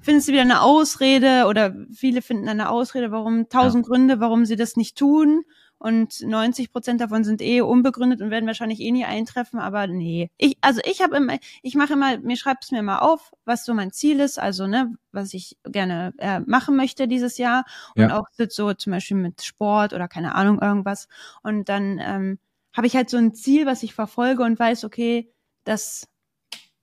findest 0.00 0.28
du 0.28 0.32
wieder 0.32 0.42
eine 0.42 0.62
Ausrede 0.62 1.46
oder 1.46 1.74
viele 1.92 2.22
finden 2.22 2.48
eine 2.48 2.70
Ausrede, 2.70 3.10
warum 3.10 3.48
tausend 3.48 3.86
ja. 3.86 3.88
Gründe, 3.88 4.20
warum 4.20 4.44
sie 4.44 4.56
das 4.56 4.76
nicht 4.76 4.96
tun 4.96 5.44
und 5.78 6.22
90 6.22 6.72
Prozent 6.72 7.00
davon 7.00 7.24
sind 7.24 7.42
eh 7.42 7.60
unbegründet 7.60 8.20
und 8.22 8.30
werden 8.30 8.46
wahrscheinlich 8.46 8.80
eh 8.80 8.90
nie 8.90 9.04
eintreffen, 9.04 9.60
aber 9.60 9.86
nee. 9.86 10.30
Ich, 10.38 10.56
also 10.60 10.80
ich 10.84 11.02
habe 11.02 11.16
immer, 11.16 11.38
ich 11.62 11.74
mache 11.74 11.92
immer, 11.92 12.18
mir 12.18 12.36
schreib's 12.36 12.70
mir 12.70 12.82
mal 12.82 13.00
auf, 13.00 13.32
was 13.44 13.64
so 13.64 13.74
mein 13.74 13.92
Ziel 13.92 14.20
ist, 14.20 14.38
also 14.38 14.66
ne, 14.66 14.94
was 15.12 15.34
ich 15.34 15.58
gerne 15.64 16.14
äh, 16.18 16.40
machen 16.40 16.76
möchte 16.76 17.06
dieses 17.08 17.38
Jahr 17.38 17.64
und 17.96 18.02
ja. 18.02 18.18
auch 18.18 18.26
so 18.48 18.72
zum 18.74 18.92
Beispiel 18.92 19.16
mit 19.16 19.42
Sport 19.42 19.92
oder 19.92 20.08
keine 20.08 20.34
Ahnung 20.34 20.60
irgendwas 20.60 21.08
und 21.42 21.68
dann 21.68 22.00
ähm, 22.02 22.38
habe 22.72 22.86
ich 22.86 22.96
halt 22.96 23.10
so 23.10 23.16
ein 23.16 23.34
Ziel, 23.34 23.66
was 23.66 23.82
ich 23.82 23.94
verfolge 23.94 24.42
und 24.42 24.58
weiß, 24.58 24.84
okay, 24.84 25.30
das 25.64 26.08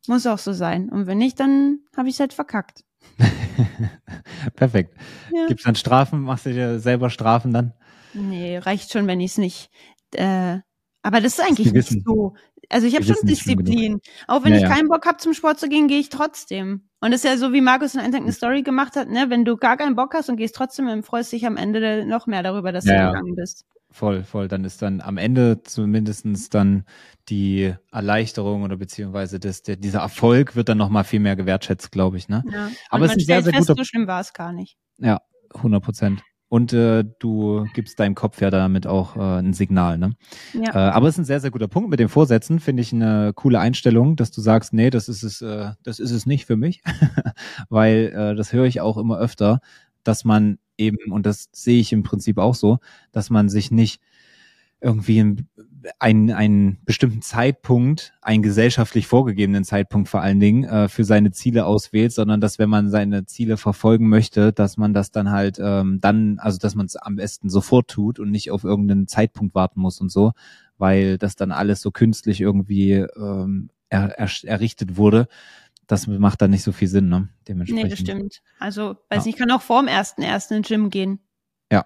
muss 0.08 0.28
auch 0.28 0.40
so 0.40 0.54
sein 0.54 0.90
und 0.90 1.08
wenn 1.08 1.18
nicht, 1.18 1.40
dann 1.40 1.80
habe 1.96 2.10
ich 2.10 2.16
es 2.16 2.20
halt 2.20 2.34
verkackt. 2.34 2.84
Perfekt. 4.56 4.96
Ja. 5.34 5.48
Gibt's 5.48 5.64
dann 5.64 5.76
Strafen? 5.76 6.22
Machst 6.22 6.46
du 6.46 6.54
dir 6.54 6.80
selber 6.80 7.10
Strafen 7.10 7.54
dann? 7.54 7.74
Nee, 8.14 8.58
reicht 8.58 8.92
schon, 8.92 9.08
wenn 9.08 9.20
ich 9.20 9.32
es 9.32 9.38
nicht. 9.38 9.70
Äh, 10.14 10.60
aber 11.04 11.22
das 11.22 11.40
ist 11.40 11.42
eigentlich 11.42 11.72
nicht 11.72 12.04
so. 12.06 12.36
Also 12.70 12.88
ich 12.88 12.96
habe 12.96 13.04
schon 13.04 13.16
Disziplin. 13.24 14.00
Auch 14.28 14.44
wenn 14.44 14.54
ja, 14.54 14.60
ich 14.60 14.66
keinen 14.66 14.88
Bock 14.88 15.06
habe, 15.06 15.18
zum 15.18 15.34
Sport 15.34 15.60
zu 15.60 15.68
gehen, 15.68 15.88
gehe 15.88 16.00
ich 16.00 16.10
trotzdem. 16.10 16.88
Und 17.02 17.12
das 17.12 17.24
ist 17.24 17.30
ja 17.30 17.38
so, 17.38 17.54
wie 17.54 17.62
Markus 17.62 17.96
in 17.96 18.00
einem 18.00 18.14
Tag 18.14 18.22
eine 18.22 18.32
Story 18.32 18.62
gemacht 18.62 18.96
hat, 18.96 19.10
ne? 19.10 19.26
Wenn 19.30 19.44
du 19.44 19.58
gar 19.58 19.78
keinen 19.78 19.96
Bock 19.96 20.14
hast 20.14 20.30
und 20.30 20.38
gehst 20.38 20.56
trotzdem, 20.56 20.88
dann 20.88 21.04
freust 21.04 21.32
du 21.32 21.36
dich 21.36 21.46
am 21.46 21.58
Ende 21.58 22.06
noch 22.06 22.28
mehr 22.28 22.44
darüber, 22.44 22.72
dass 22.72 22.86
ja, 22.86 23.08
du 23.08 23.12
gegangen 23.12 23.36
bist. 23.36 23.66
Voll, 23.90 24.24
voll. 24.24 24.48
Dann 24.48 24.64
ist 24.64 24.82
dann 24.82 25.02
am 25.02 25.18
Ende 25.18 25.64
zumindestens 25.64 26.50
dann 26.50 26.86
die 27.28 27.74
Erleichterung 27.92 28.64
oder 28.64 28.78
beziehungsweise 28.78 29.40
das, 29.40 29.64
der, 29.64 29.76
dieser 29.76 30.00
Erfolg 30.00 30.56
wird 30.56 30.70
dann 30.70 30.78
nochmal 30.78 31.04
viel 31.04 31.20
mehr 31.20 31.36
gewertschätzt, 31.36 31.92
glaube 31.92 32.18
ich. 32.18 32.30
Ne? 32.30 32.44
Ja. 32.50 32.70
Aber 32.90 33.06
es 33.06 33.12
ist 33.12 33.18
ein 33.18 33.26
sehr, 33.26 33.44
sehr 33.44 33.54
fest, 33.54 33.68
guter. 33.68 33.82
So 33.82 33.84
schlimm 33.84 34.08
war 34.08 34.22
es 34.22 34.32
gar 34.32 34.54
nicht. 34.54 34.78
Ja, 34.98 35.20
100 35.54 35.84
Prozent. 35.84 36.24
Und 36.52 36.74
äh, 36.74 37.06
du 37.20 37.66
gibst 37.74 37.98
deinem 37.98 38.14
Kopf 38.14 38.42
ja 38.42 38.50
damit 38.50 38.86
auch 38.86 39.16
äh, 39.16 39.40
ein 39.40 39.54
Signal. 39.54 39.98
Ne? 39.98 40.18
Ja. 40.52 40.76
Äh, 40.76 40.92
aber 40.92 41.08
es 41.08 41.16
ist 41.16 41.20
ein 41.20 41.26
sehr, 41.26 41.40
sehr 41.40 41.50
guter 41.50 41.70
Punkt 41.70 41.90
mit 41.90 42.02
den 42.02 42.10
Vorsätzen. 42.10 42.60
Finde 42.60 42.82
ich 42.82 42.92
eine 42.92 43.32
coole 43.34 43.58
Einstellung, 43.58 44.18
dass 44.18 44.32
du 44.32 44.42
sagst, 44.42 44.74
nee, 44.74 44.90
das 44.90 45.08
ist 45.08 45.24
es, 45.24 45.42
äh, 45.42 45.72
das 45.84 46.00
ist 46.00 46.12
es 46.12 46.26
nicht 46.26 46.46
für 46.46 46.58
mich. 46.58 46.84
Weil 47.70 48.12
äh, 48.14 48.36
das 48.36 48.52
höre 48.52 48.66
ich 48.66 48.82
auch 48.82 48.98
immer 48.98 49.18
öfter, 49.18 49.62
dass 50.04 50.26
man 50.26 50.58
eben, 50.78 51.14
und 51.14 51.26
das 51.26 51.48
sehe 51.54 51.80
ich 51.80 51.94
im 51.94 52.04
Prinzip 52.04 52.38
auch 52.38 52.56
so, 52.56 52.80
dass 53.14 53.30
man 53.30 53.48
sich 53.48 53.72
nicht 53.72 54.02
irgendwie 54.82 55.46
einen, 56.00 56.32
einen 56.32 56.78
bestimmten 56.86 57.22
Zeitpunkt, 57.22 58.14
einen 58.22 58.44
gesellschaftlich 58.44 59.08
vorgegebenen 59.08 59.64
Zeitpunkt 59.64 60.10
vor 60.10 60.22
allen 60.22 60.40
Dingen, 60.40 60.64
äh, 60.64 60.90
für 60.90 61.04
seine 61.04 61.32
Ziele 61.32 61.66
auswählt, 61.66 62.14
sondern 62.14 62.42
dass 62.42 62.60
wenn 62.60 62.70
man 62.70 62.90
seine 62.90 63.26
Ziele 63.26 63.58
verfolgen 63.58 64.10
möchte, 64.10 64.54
dass 64.54 64.78
man 64.78 64.94
das 64.94 65.12
dann 65.12 65.32
halt 65.32 65.60
ähm, 65.62 66.00
dann, 66.02 66.40
also 66.40 66.58
dass 66.58 66.76
man 66.76 66.86
es 66.86 66.96
am 66.96 67.16
besten 67.16 67.50
sofort 67.50 67.90
tut 67.90 68.20
und 68.20 68.32
nicht 68.32 68.52
auf 68.52 68.64
irgendeinen 68.64 69.08
Zeitpunkt 69.08 69.56
warten 69.56 69.80
muss 69.80 70.02
und 70.02 70.12
so, 70.12 70.34
weil 70.78 71.18
das 71.18 71.36
dann 71.36 71.52
alles 71.52 71.82
so 71.82 71.92
künstlich 71.92 72.42
irgendwie 72.42 72.94
ähm, 72.94 73.70
er, 73.90 74.18
er, 74.18 74.30
errichtet 74.44 74.98
wurde. 74.98 75.28
Das 75.88 76.08
macht 76.08 76.42
dann 76.42 76.52
nicht 76.52 76.64
so 76.64 76.72
viel 76.72 76.88
Sinn, 76.88 77.10
ne? 77.10 77.28
Dementsprechend. 77.48 77.84
Nee, 77.84 77.90
das 77.90 78.00
stimmt. 78.00 78.42
Also, 78.60 78.96
weiß 79.10 79.18
ja. 79.18 79.18
nicht, 79.18 79.28
ich 79.28 79.36
kann 79.36 79.52
auch 79.52 79.62
vorm 79.62 79.88
ersten 79.88 80.22
ersten 80.22 80.54
ins 80.54 80.70
Gym 80.70 80.90
gehen. 80.90 81.20
Ja, 81.70 81.86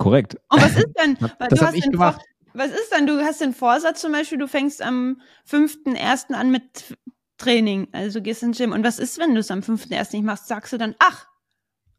Korrekt. 0.00 0.36
Und 0.48 0.62
was 0.62 0.76
ist 0.76 0.88
denn? 0.98 1.18
das 1.50 1.60
habe 1.60 1.76
ich 1.76 1.90
gemacht. 1.90 2.22
Was 2.54 2.70
ist 2.70 2.90
dann? 2.90 3.06
Du 3.06 3.20
hast 3.20 3.40
den 3.40 3.52
Vorsatz 3.52 4.00
zum 4.00 4.12
Beispiel, 4.12 4.38
du 4.38 4.48
fängst 4.48 4.82
am 4.82 5.20
5.1. 5.48 6.32
an 6.34 6.50
mit 6.50 6.96
Training, 7.38 7.88
also 7.92 8.20
gehst 8.20 8.42
ins 8.42 8.58
Gym. 8.58 8.72
Und 8.72 8.84
was 8.84 8.98
ist, 8.98 9.18
wenn 9.18 9.34
du 9.34 9.40
es 9.40 9.50
am 9.50 9.60
5.1. 9.60 10.12
nicht 10.12 10.24
machst? 10.24 10.48
Sagst 10.48 10.72
du 10.72 10.78
dann, 10.78 10.94
ach, 10.98 11.26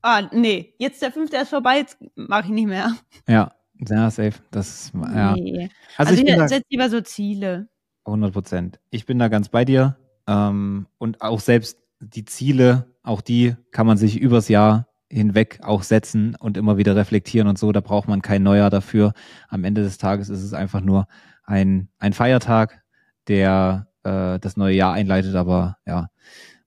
ah, 0.01 0.29
nee, 0.31 0.75
jetzt 0.77 1.01
der 1.01 1.11
5. 1.11 1.31
ist 1.33 1.49
vorbei, 1.49 1.77
jetzt 1.77 1.97
mache 2.15 2.45
ich 2.45 2.51
nicht 2.51 2.67
mehr. 2.67 2.95
Ja, 3.27 3.51
ja, 3.87 4.11
safe. 4.11 4.33
Das, 4.51 4.91
ja. 4.93 5.33
Nee. 5.33 5.69
Also, 5.97 6.11
also 6.11 6.23
ich 6.23 6.49
setze 6.49 6.65
lieber 6.69 6.89
so 6.89 7.01
Ziele. 7.01 7.67
100 8.05 8.33
Prozent. 8.33 8.79
Ich 8.89 9.05
bin 9.05 9.19
da 9.19 9.27
ganz 9.27 9.49
bei 9.49 9.65
dir. 9.65 9.97
Ähm, 10.27 10.87
und 10.97 11.21
auch 11.21 11.39
selbst 11.39 11.79
die 11.99 12.25
Ziele, 12.25 12.87
auch 13.03 13.21
die 13.21 13.55
kann 13.71 13.87
man 13.87 13.97
sich 13.97 14.19
übers 14.19 14.49
Jahr 14.49 14.87
hinweg 15.11 15.59
auch 15.61 15.83
setzen 15.83 16.35
und 16.35 16.57
immer 16.57 16.77
wieder 16.77 16.95
reflektieren 16.95 17.47
und 17.47 17.57
so. 17.57 17.71
Da 17.71 17.81
braucht 17.81 18.07
man 18.07 18.21
kein 18.21 18.43
Neujahr 18.43 18.69
dafür. 18.69 19.13
Am 19.49 19.63
Ende 19.63 19.83
des 19.83 19.97
Tages 19.97 20.29
ist 20.29 20.43
es 20.43 20.53
einfach 20.53 20.81
nur 20.81 21.07
ein, 21.43 21.89
ein 21.99 22.13
Feiertag, 22.13 22.81
der 23.27 23.87
äh, 24.03 24.39
das 24.39 24.57
neue 24.57 24.75
Jahr 24.75 24.93
einleitet. 24.93 25.35
Aber 25.35 25.77
ja, 25.85 26.07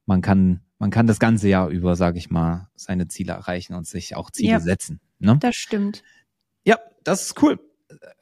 man 0.06 0.20
kann, 0.20 0.60
man 0.78 0.90
kann 0.90 1.06
das 1.06 1.18
ganze 1.18 1.48
Jahr 1.48 1.68
über, 1.68 1.96
sage 1.96 2.18
ich 2.18 2.30
mal, 2.30 2.68
seine 2.74 3.08
Ziele 3.08 3.32
erreichen 3.32 3.74
und 3.74 3.86
sich 3.86 4.14
auch 4.16 4.30
Ziele 4.30 4.52
ja, 4.52 4.60
setzen. 4.60 5.00
Ne? 5.18 5.38
Das 5.40 5.56
stimmt. 5.56 6.02
Ja, 6.64 6.78
das 7.02 7.26
ist 7.26 7.42
cool. 7.42 7.58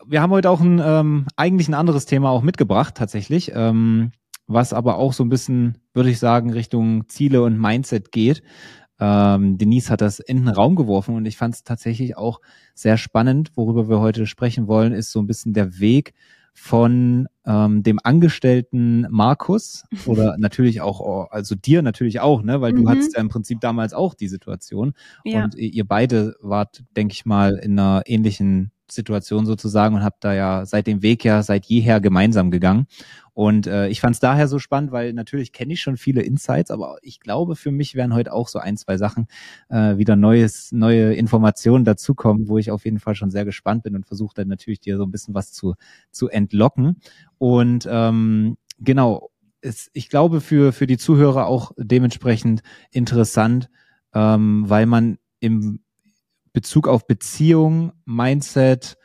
Wir 0.06 0.22
haben 0.22 0.30
heute 0.30 0.50
auch 0.50 0.60
ein 0.60 0.80
ähm, 0.84 1.26
eigentlich 1.36 1.68
ein 1.68 1.74
anderes 1.74 2.06
Thema 2.06 2.30
auch 2.30 2.42
mitgebracht, 2.42 2.94
tatsächlich. 2.94 3.52
Ähm, 3.54 4.12
was 4.46 4.72
aber 4.72 4.96
auch 4.96 5.12
so 5.12 5.24
ein 5.24 5.28
bisschen, 5.28 5.78
würde 5.94 6.10
ich 6.10 6.18
sagen, 6.18 6.52
Richtung 6.52 7.08
Ziele 7.08 7.42
und 7.42 7.58
Mindset 7.58 8.12
geht. 8.12 8.42
Ähm, 9.00 9.58
Denise 9.58 9.90
hat 9.90 10.00
das 10.00 10.20
in 10.20 10.38
den 10.38 10.48
Raum 10.48 10.76
geworfen 10.76 11.16
und 11.16 11.26
ich 11.26 11.36
fand 11.36 11.54
es 11.54 11.64
tatsächlich 11.64 12.16
auch 12.16 12.40
sehr 12.74 12.96
spannend. 12.96 13.50
Worüber 13.56 13.88
wir 13.88 14.00
heute 14.00 14.26
sprechen 14.26 14.68
wollen, 14.68 14.92
ist 14.92 15.12
so 15.12 15.20
ein 15.20 15.26
bisschen 15.26 15.52
der 15.52 15.80
Weg 15.80 16.14
von 16.54 17.28
ähm, 17.46 17.82
dem 17.82 17.98
Angestellten 18.02 19.06
Markus 19.10 19.84
oder 20.06 20.36
natürlich 20.38 20.80
auch, 20.80 21.00
oh, 21.00 21.26
also 21.30 21.54
dir 21.54 21.82
natürlich 21.82 22.20
auch, 22.20 22.42
ne, 22.42 22.60
weil 22.60 22.72
mhm. 22.72 22.82
du 22.82 22.88
hattest 22.90 23.14
ja 23.14 23.20
im 23.20 23.28
Prinzip 23.28 23.60
damals 23.60 23.94
auch 23.94 24.14
die 24.14 24.28
Situation 24.28 24.92
ja. 25.24 25.44
und 25.44 25.54
ihr 25.54 25.86
beide 25.86 26.36
wart, 26.40 26.84
denke 26.96 27.12
ich 27.12 27.24
mal, 27.24 27.56
in 27.56 27.78
einer 27.78 28.02
ähnlichen 28.06 28.70
Situation 28.94 29.46
sozusagen 29.46 29.94
und 29.94 30.02
habe 30.02 30.16
da 30.20 30.34
ja 30.34 30.66
seit 30.66 30.86
dem 30.86 31.02
Weg 31.02 31.24
ja 31.24 31.42
seit 31.42 31.66
jeher 31.66 32.00
gemeinsam 32.00 32.50
gegangen. 32.50 32.86
Und 33.34 33.66
äh, 33.66 33.88
ich 33.88 34.00
fand 34.00 34.14
es 34.14 34.20
daher 34.20 34.46
so 34.46 34.58
spannend, 34.58 34.92
weil 34.92 35.12
natürlich 35.14 35.52
kenne 35.52 35.72
ich 35.72 35.80
schon 35.80 35.96
viele 35.96 36.22
Insights, 36.22 36.70
aber 36.70 36.98
ich 37.02 37.18
glaube, 37.18 37.56
für 37.56 37.70
mich 37.70 37.94
werden 37.94 38.12
heute 38.12 38.32
auch 38.32 38.48
so 38.48 38.58
ein, 38.58 38.76
zwei 38.76 38.98
Sachen 38.98 39.26
äh, 39.70 39.96
wieder 39.96 40.16
neues, 40.16 40.70
neue 40.72 41.14
Informationen 41.14 41.84
dazukommen, 41.84 42.48
wo 42.48 42.58
ich 42.58 42.70
auf 42.70 42.84
jeden 42.84 42.98
Fall 42.98 43.14
schon 43.14 43.30
sehr 43.30 43.46
gespannt 43.46 43.84
bin 43.84 43.96
und 43.96 44.06
versuche 44.06 44.34
dann 44.34 44.48
natürlich 44.48 44.80
dir 44.80 44.98
so 44.98 45.04
ein 45.04 45.10
bisschen 45.10 45.34
was 45.34 45.52
zu, 45.52 45.74
zu 46.10 46.28
entlocken. 46.28 47.00
Und 47.38 47.88
ähm, 47.90 48.58
genau, 48.78 49.30
es, 49.62 49.90
ich 49.94 50.10
glaube 50.10 50.40
für, 50.42 50.72
für 50.72 50.86
die 50.86 50.98
Zuhörer 50.98 51.46
auch 51.46 51.72
dementsprechend 51.78 52.62
interessant, 52.90 53.70
ähm, 54.12 54.64
weil 54.68 54.84
man 54.84 55.18
im 55.40 55.80
Bezug 56.52 56.88
auf 56.88 57.06
Beziehung, 57.06 57.92
Mindset, 58.04 58.96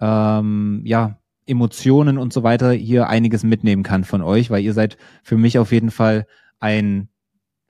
ähm, 0.00 0.82
ja, 0.84 1.18
Emotionen 1.46 2.18
und 2.18 2.32
so 2.32 2.42
weiter 2.42 2.72
hier 2.72 3.08
einiges 3.08 3.44
mitnehmen 3.44 3.82
kann 3.82 4.04
von 4.04 4.22
euch, 4.22 4.50
weil 4.50 4.64
ihr 4.64 4.74
seid 4.74 4.96
für 5.22 5.36
mich 5.36 5.58
auf 5.58 5.70
jeden 5.70 5.90
Fall 5.90 6.26
ein 6.58 7.08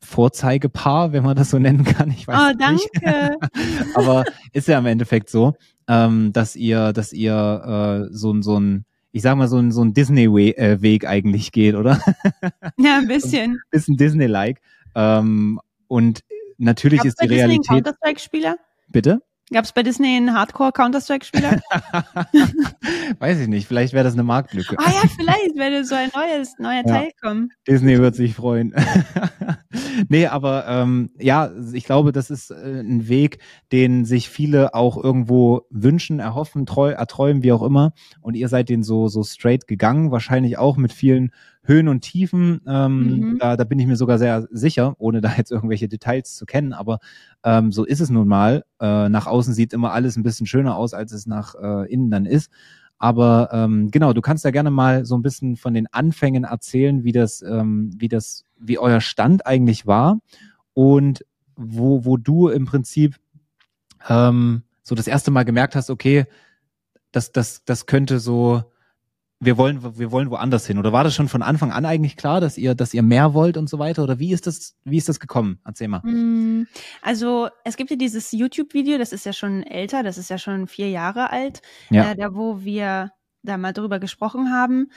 Vorzeigepaar, 0.00 1.12
wenn 1.12 1.24
man 1.24 1.36
das 1.36 1.50
so 1.50 1.58
nennen 1.58 1.84
kann. 1.84 2.10
Ich 2.10 2.26
weiß 2.26 2.38
oh, 2.38 2.56
danke. 2.58 3.36
Nicht. 3.54 3.96
Aber 3.96 4.24
ist 4.52 4.68
ja 4.68 4.78
im 4.78 4.86
Endeffekt 4.86 5.28
so, 5.28 5.54
ähm, 5.88 6.32
dass 6.32 6.56
ihr, 6.56 6.92
dass 6.92 7.12
ihr 7.12 8.08
äh, 8.08 8.14
so, 8.14 8.40
so 8.40 8.58
ein, 8.58 8.84
ich 9.12 9.22
sag 9.22 9.36
mal, 9.36 9.48
so 9.48 9.58
ein, 9.58 9.72
so 9.72 9.82
ein 9.82 9.94
Disney-Weg 9.94 11.02
äh, 11.02 11.06
eigentlich 11.06 11.52
geht, 11.52 11.74
oder? 11.74 12.00
Ja, 12.78 12.98
ein 12.98 13.08
bisschen. 13.08 13.52
ein 13.52 13.60
bisschen 13.70 13.96
Disney-like. 13.96 14.60
Ähm, 14.94 15.60
und 15.88 16.20
natürlich 16.58 17.04
ist 17.04 17.20
die 17.20 17.26
Realität. 17.26 17.66
Counter-Strike-Spieler? 17.66 18.56
Bitte? 18.88 19.20
Gab 19.52 19.64
es 19.64 19.72
bei 19.72 19.84
Disney 19.84 20.16
einen 20.16 20.34
Hardcore-Counter-Strike-Spieler? 20.34 21.60
Weiß 23.20 23.38
ich 23.38 23.46
nicht, 23.46 23.68
vielleicht 23.68 23.92
wäre 23.92 24.02
das 24.02 24.14
eine 24.14 24.24
Marktlücke. 24.24 24.74
Ah 24.76 24.90
ja, 24.90 25.08
vielleicht 25.16 25.56
werde 25.56 25.84
so 25.84 25.94
ein 25.94 26.10
neues, 26.12 26.54
neuer 26.58 26.82
ja. 26.84 26.92
Teil 26.92 27.10
kommen. 27.22 27.50
Disney 27.68 27.96
wird 27.98 28.16
sich 28.16 28.34
freuen. 28.34 28.74
nee, 30.08 30.26
aber 30.26 30.66
ähm, 30.66 31.10
ja, 31.16 31.52
ich 31.72 31.84
glaube, 31.84 32.10
das 32.10 32.30
ist 32.30 32.50
äh, 32.50 32.80
ein 32.80 33.06
Weg, 33.08 33.38
den 33.70 34.04
sich 34.04 34.28
viele 34.30 34.74
auch 34.74 35.02
irgendwo 35.02 35.62
wünschen, 35.70 36.18
erhoffen, 36.18 36.66
treu, 36.66 36.90
erträumen, 36.90 37.44
wie 37.44 37.52
auch 37.52 37.62
immer. 37.62 37.92
Und 38.20 38.34
ihr 38.34 38.48
seid 38.48 38.68
den 38.68 38.82
so, 38.82 39.06
so 39.06 39.22
straight 39.22 39.68
gegangen, 39.68 40.10
wahrscheinlich 40.10 40.58
auch 40.58 40.76
mit 40.76 40.92
vielen 40.92 41.30
Höhen 41.66 41.88
und 41.88 42.00
Tiefen. 42.00 42.60
Ähm, 42.66 43.20
mhm. 43.20 43.38
da, 43.38 43.56
da 43.56 43.64
bin 43.64 43.78
ich 43.78 43.86
mir 43.86 43.96
sogar 43.96 44.18
sehr 44.18 44.46
sicher, 44.50 44.94
ohne 44.98 45.20
da 45.20 45.34
jetzt 45.36 45.50
irgendwelche 45.50 45.88
Details 45.88 46.34
zu 46.34 46.46
kennen. 46.46 46.72
Aber 46.72 46.98
ähm, 47.44 47.72
so 47.72 47.84
ist 47.84 48.00
es 48.00 48.10
nun 48.10 48.28
mal. 48.28 48.64
Äh, 48.80 49.08
nach 49.08 49.26
außen 49.26 49.54
sieht 49.54 49.72
immer 49.72 49.92
alles 49.92 50.16
ein 50.16 50.22
bisschen 50.22 50.46
schöner 50.46 50.76
aus, 50.76 50.94
als 50.94 51.12
es 51.12 51.26
nach 51.26 51.54
äh, 51.54 51.92
innen 51.92 52.10
dann 52.10 52.26
ist. 52.26 52.50
Aber 52.98 53.50
ähm, 53.52 53.90
genau, 53.90 54.12
du 54.12 54.22
kannst 54.22 54.44
ja 54.44 54.50
gerne 54.50 54.70
mal 54.70 55.04
so 55.04 55.16
ein 55.16 55.22
bisschen 55.22 55.56
von 55.56 55.74
den 55.74 55.86
Anfängen 55.92 56.44
erzählen, 56.44 57.04
wie 57.04 57.12
das, 57.12 57.42
ähm, 57.42 57.90
wie 57.98 58.08
das, 58.08 58.44
wie 58.58 58.78
euer 58.78 59.00
Stand 59.00 59.46
eigentlich 59.46 59.86
war 59.86 60.18
und 60.72 61.24
wo, 61.56 62.04
wo 62.04 62.16
du 62.16 62.48
im 62.48 62.64
Prinzip 62.64 63.16
ähm, 64.08 64.62
so 64.82 64.94
das 64.94 65.08
erste 65.08 65.30
Mal 65.30 65.44
gemerkt 65.44 65.76
hast, 65.76 65.90
okay, 65.90 66.24
das, 67.12 67.32
das, 67.32 67.64
das 67.64 67.86
könnte 67.86 68.18
so 68.18 68.64
wir 69.38 69.58
wollen, 69.58 69.98
wir 69.98 70.10
wollen 70.12 70.30
woanders 70.30 70.66
hin. 70.66 70.78
Oder 70.78 70.92
war 70.92 71.04
das 71.04 71.14
schon 71.14 71.28
von 71.28 71.42
Anfang 71.42 71.70
an 71.70 71.84
eigentlich 71.84 72.16
klar, 72.16 72.40
dass 72.40 72.56
ihr, 72.56 72.74
dass 72.74 72.94
ihr 72.94 73.02
mehr 73.02 73.34
wollt 73.34 73.56
und 73.56 73.68
so 73.68 73.78
weiter? 73.78 74.02
Oder 74.02 74.18
wie 74.18 74.32
ist 74.32 74.46
das, 74.46 74.74
wie 74.84 74.96
ist 74.96 75.08
das 75.08 75.20
gekommen? 75.20 75.60
Erzähl 75.64 75.88
mal. 75.88 76.00
Mm, 76.00 76.66
also 77.02 77.48
es 77.64 77.76
gibt 77.76 77.90
ja 77.90 77.96
dieses 77.96 78.32
YouTube-Video, 78.32 78.96
das 78.96 79.12
ist 79.12 79.26
ja 79.26 79.32
schon 79.32 79.62
älter, 79.62 80.02
das 80.02 80.16
ist 80.16 80.30
ja 80.30 80.38
schon 80.38 80.66
vier 80.66 80.88
Jahre 80.88 81.30
alt, 81.30 81.60
ja. 81.90 82.12
äh, 82.12 82.16
da 82.16 82.34
wo 82.34 82.64
wir 82.64 83.10
da 83.42 83.58
mal 83.58 83.72
drüber 83.72 84.00
gesprochen 84.00 84.52
haben. 84.52 84.90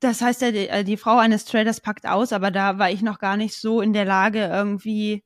Das 0.00 0.20
heißt 0.20 0.42
ja, 0.42 0.50
die, 0.50 0.68
äh, 0.68 0.84
die 0.84 0.96
Frau 0.96 1.16
eines 1.18 1.44
Traders 1.44 1.80
packt 1.80 2.06
aus, 2.06 2.32
aber 2.32 2.50
da 2.50 2.78
war 2.78 2.90
ich 2.90 3.00
noch 3.00 3.18
gar 3.18 3.36
nicht 3.36 3.54
so 3.54 3.80
in 3.80 3.92
der 3.92 4.04
Lage, 4.04 4.40
irgendwie 4.40 5.22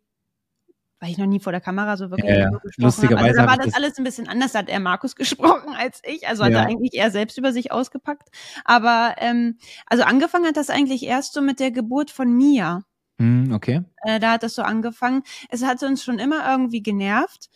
weil 1.00 1.10
ich 1.10 1.18
noch 1.18 1.26
nie 1.26 1.40
vor 1.40 1.52
der 1.52 1.60
Kamera 1.60 1.96
so 1.96 2.10
wirklich 2.10 2.30
ja, 2.30 2.50
gesprochen 2.50 2.84
Lustigerweise 2.84 3.18
habe. 3.18 3.28
Also 3.28 3.40
da 3.40 3.46
war 3.46 3.56
das 3.56 3.74
alles 3.74 3.98
ein 3.98 4.04
bisschen 4.04 4.28
anders, 4.28 4.52
da 4.52 4.60
hat 4.60 4.68
er 4.68 4.80
Markus 4.80 5.14
gesprochen 5.16 5.74
als 5.76 6.00
ich. 6.04 6.26
Also 6.26 6.44
hat 6.44 6.52
ja. 6.52 6.60
er 6.60 6.66
eigentlich 6.66 6.94
eher 6.94 7.10
selbst 7.10 7.38
über 7.38 7.52
sich 7.52 7.72
ausgepackt. 7.72 8.28
Aber 8.64 9.14
ähm, 9.18 9.58
also 9.86 10.04
angefangen 10.04 10.46
hat 10.46 10.56
das 10.56 10.70
eigentlich 10.70 11.04
erst 11.04 11.34
so 11.34 11.40
mit 11.40 11.60
der 11.60 11.70
Geburt 11.70 12.10
von 12.10 12.32
Mia. 12.36 12.82
Mm, 13.18 13.52
okay. 13.52 13.82
Äh, 14.04 14.20
da 14.20 14.32
hat 14.32 14.42
das 14.42 14.54
so 14.54 14.62
angefangen. 14.62 15.22
Es 15.48 15.64
hatte 15.64 15.86
uns 15.86 16.02
schon 16.02 16.18
immer 16.18 16.48
irgendwie 16.50 16.82
genervt. 16.82 17.48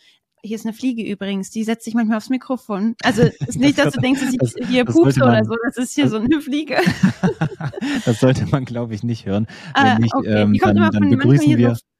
Hier 0.45 0.57
ist 0.57 0.65
eine 0.65 0.73
Fliege 0.73 1.03
übrigens, 1.03 1.51
die 1.51 1.63
setzt 1.63 1.85
sich 1.85 1.93
manchmal 1.93 2.17
aufs 2.17 2.29
Mikrofon. 2.29 2.95
Also 3.01 3.23
ist 3.23 3.55
nicht, 3.59 3.77
dass 3.77 3.93
du 3.93 4.01
denkst, 4.01 4.21
dass 4.21 4.31
ich 4.33 4.39
das, 4.39 4.55
hier 4.67 4.83
pupse 4.83 5.23
oder 5.23 5.43
so. 5.45 5.55
Das 5.65 5.77
ist 5.77 5.95
hier 5.95 6.09
so 6.09 6.17
eine 6.17 6.41
Fliege. 6.41 6.77
das 8.05 8.19
sollte 8.19 8.45
man, 8.47 8.65
glaube 8.65 8.93
ich, 8.93 9.03
nicht 9.03 9.25
hören. 9.25 9.47
Ah, 9.73 9.93
Wenn 9.95 10.01
nicht, 10.01 10.13
okay. 10.13 10.41
ähm, 10.41 10.57
dann, 10.61 10.75
dann 10.75 11.09
begrüßen 11.09 11.57
wir. 11.57 11.75
So 11.75 11.92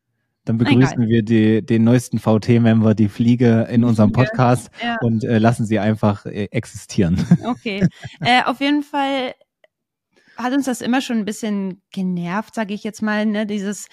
dann 0.46 0.58
begrüßen 0.58 1.02
Egal. 1.02 1.08
wir 1.08 1.24
die, 1.24 1.66
den 1.66 1.84
neuesten 1.84 2.20
VT-Member, 2.20 2.96
die 2.96 3.08
Fliege, 3.08 3.68
in 3.72 3.84
unserem 3.84 4.12
Podcast 4.12 4.70
ja. 4.84 4.98
und 5.02 5.24
äh, 5.24 5.38
lassen 5.38 5.66
sie 5.66 5.80
einfach 5.80 6.26
äh, 6.26 6.46
existieren. 6.52 7.26
Okay. 7.46 7.86
äh, 8.20 8.44
auf 8.44 8.60
jeden 8.60 8.84
Fall 8.84 9.34
hat 10.36 10.54
uns 10.54 10.66
das 10.66 10.82
immer 10.82 11.02
schon 11.02 11.18
ein 11.18 11.26
bisschen 11.26 11.82
genervt, 11.92 12.56
sage 12.56 12.74
ich 12.74 12.84
jetzt 12.84 13.02
mal, 13.02 13.26
ne, 13.26 13.46
dieses 13.46 13.88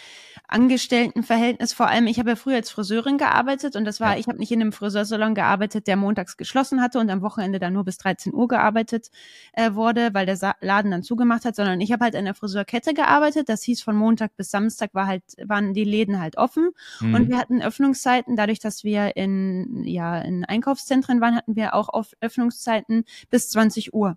Angestelltenverhältnis. 0.48 1.72
Vor 1.72 1.88
allem, 1.88 2.06
ich 2.06 2.18
habe 2.18 2.30
ja 2.30 2.36
früher 2.36 2.56
als 2.56 2.70
Friseurin 2.70 3.18
gearbeitet 3.18 3.76
und 3.76 3.84
das 3.84 4.00
war, 4.00 4.14
ja. 4.14 4.18
ich 4.18 4.26
habe 4.26 4.38
nicht 4.38 4.50
in 4.50 4.60
einem 4.60 4.72
Friseursalon 4.72 5.34
gearbeitet, 5.34 5.86
der 5.86 5.96
montags 5.96 6.36
geschlossen 6.36 6.80
hatte 6.80 6.98
und 6.98 7.10
am 7.10 7.22
Wochenende 7.22 7.58
dann 7.58 7.74
nur 7.74 7.84
bis 7.84 7.98
13 7.98 8.34
Uhr 8.34 8.48
gearbeitet 8.48 9.10
äh, 9.52 9.74
wurde, 9.74 10.10
weil 10.12 10.26
der 10.26 10.36
Sa 10.36 10.54
Laden 10.60 10.90
dann 10.90 11.02
zugemacht 11.02 11.44
hat, 11.44 11.56
sondern 11.56 11.80
ich 11.80 11.92
habe 11.92 12.04
halt 12.04 12.14
in 12.14 12.24
der 12.24 12.34
Friseurkette 12.34 12.94
gearbeitet. 12.94 13.48
Das 13.48 13.62
hieß 13.62 13.82
von 13.82 13.96
Montag 13.96 14.36
bis 14.36 14.50
Samstag 14.50 14.94
war 14.94 15.06
halt 15.06 15.22
waren 15.44 15.74
die 15.74 15.84
Läden 15.84 16.20
halt 16.20 16.36
offen 16.38 16.70
mhm. 17.00 17.14
und 17.14 17.28
wir 17.28 17.38
hatten 17.38 17.62
Öffnungszeiten. 17.62 18.36
Dadurch, 18.36 18.60
dass 18.60 18.82
wir 18.82 19.16
in 19.16 19.84
ja 19.84 20.18
in 20.20 20.44
Einkaufszentren 20.44 21.20
waren, 21.20 21.36
hatten 21.36 21.56
wir 21.56 21.74
auch 21.74 21.90
Öffnungszeiten 22.20 23.04
bis 23.30 23.50
20 23.50 23.94
Uhr. 23.94 24.16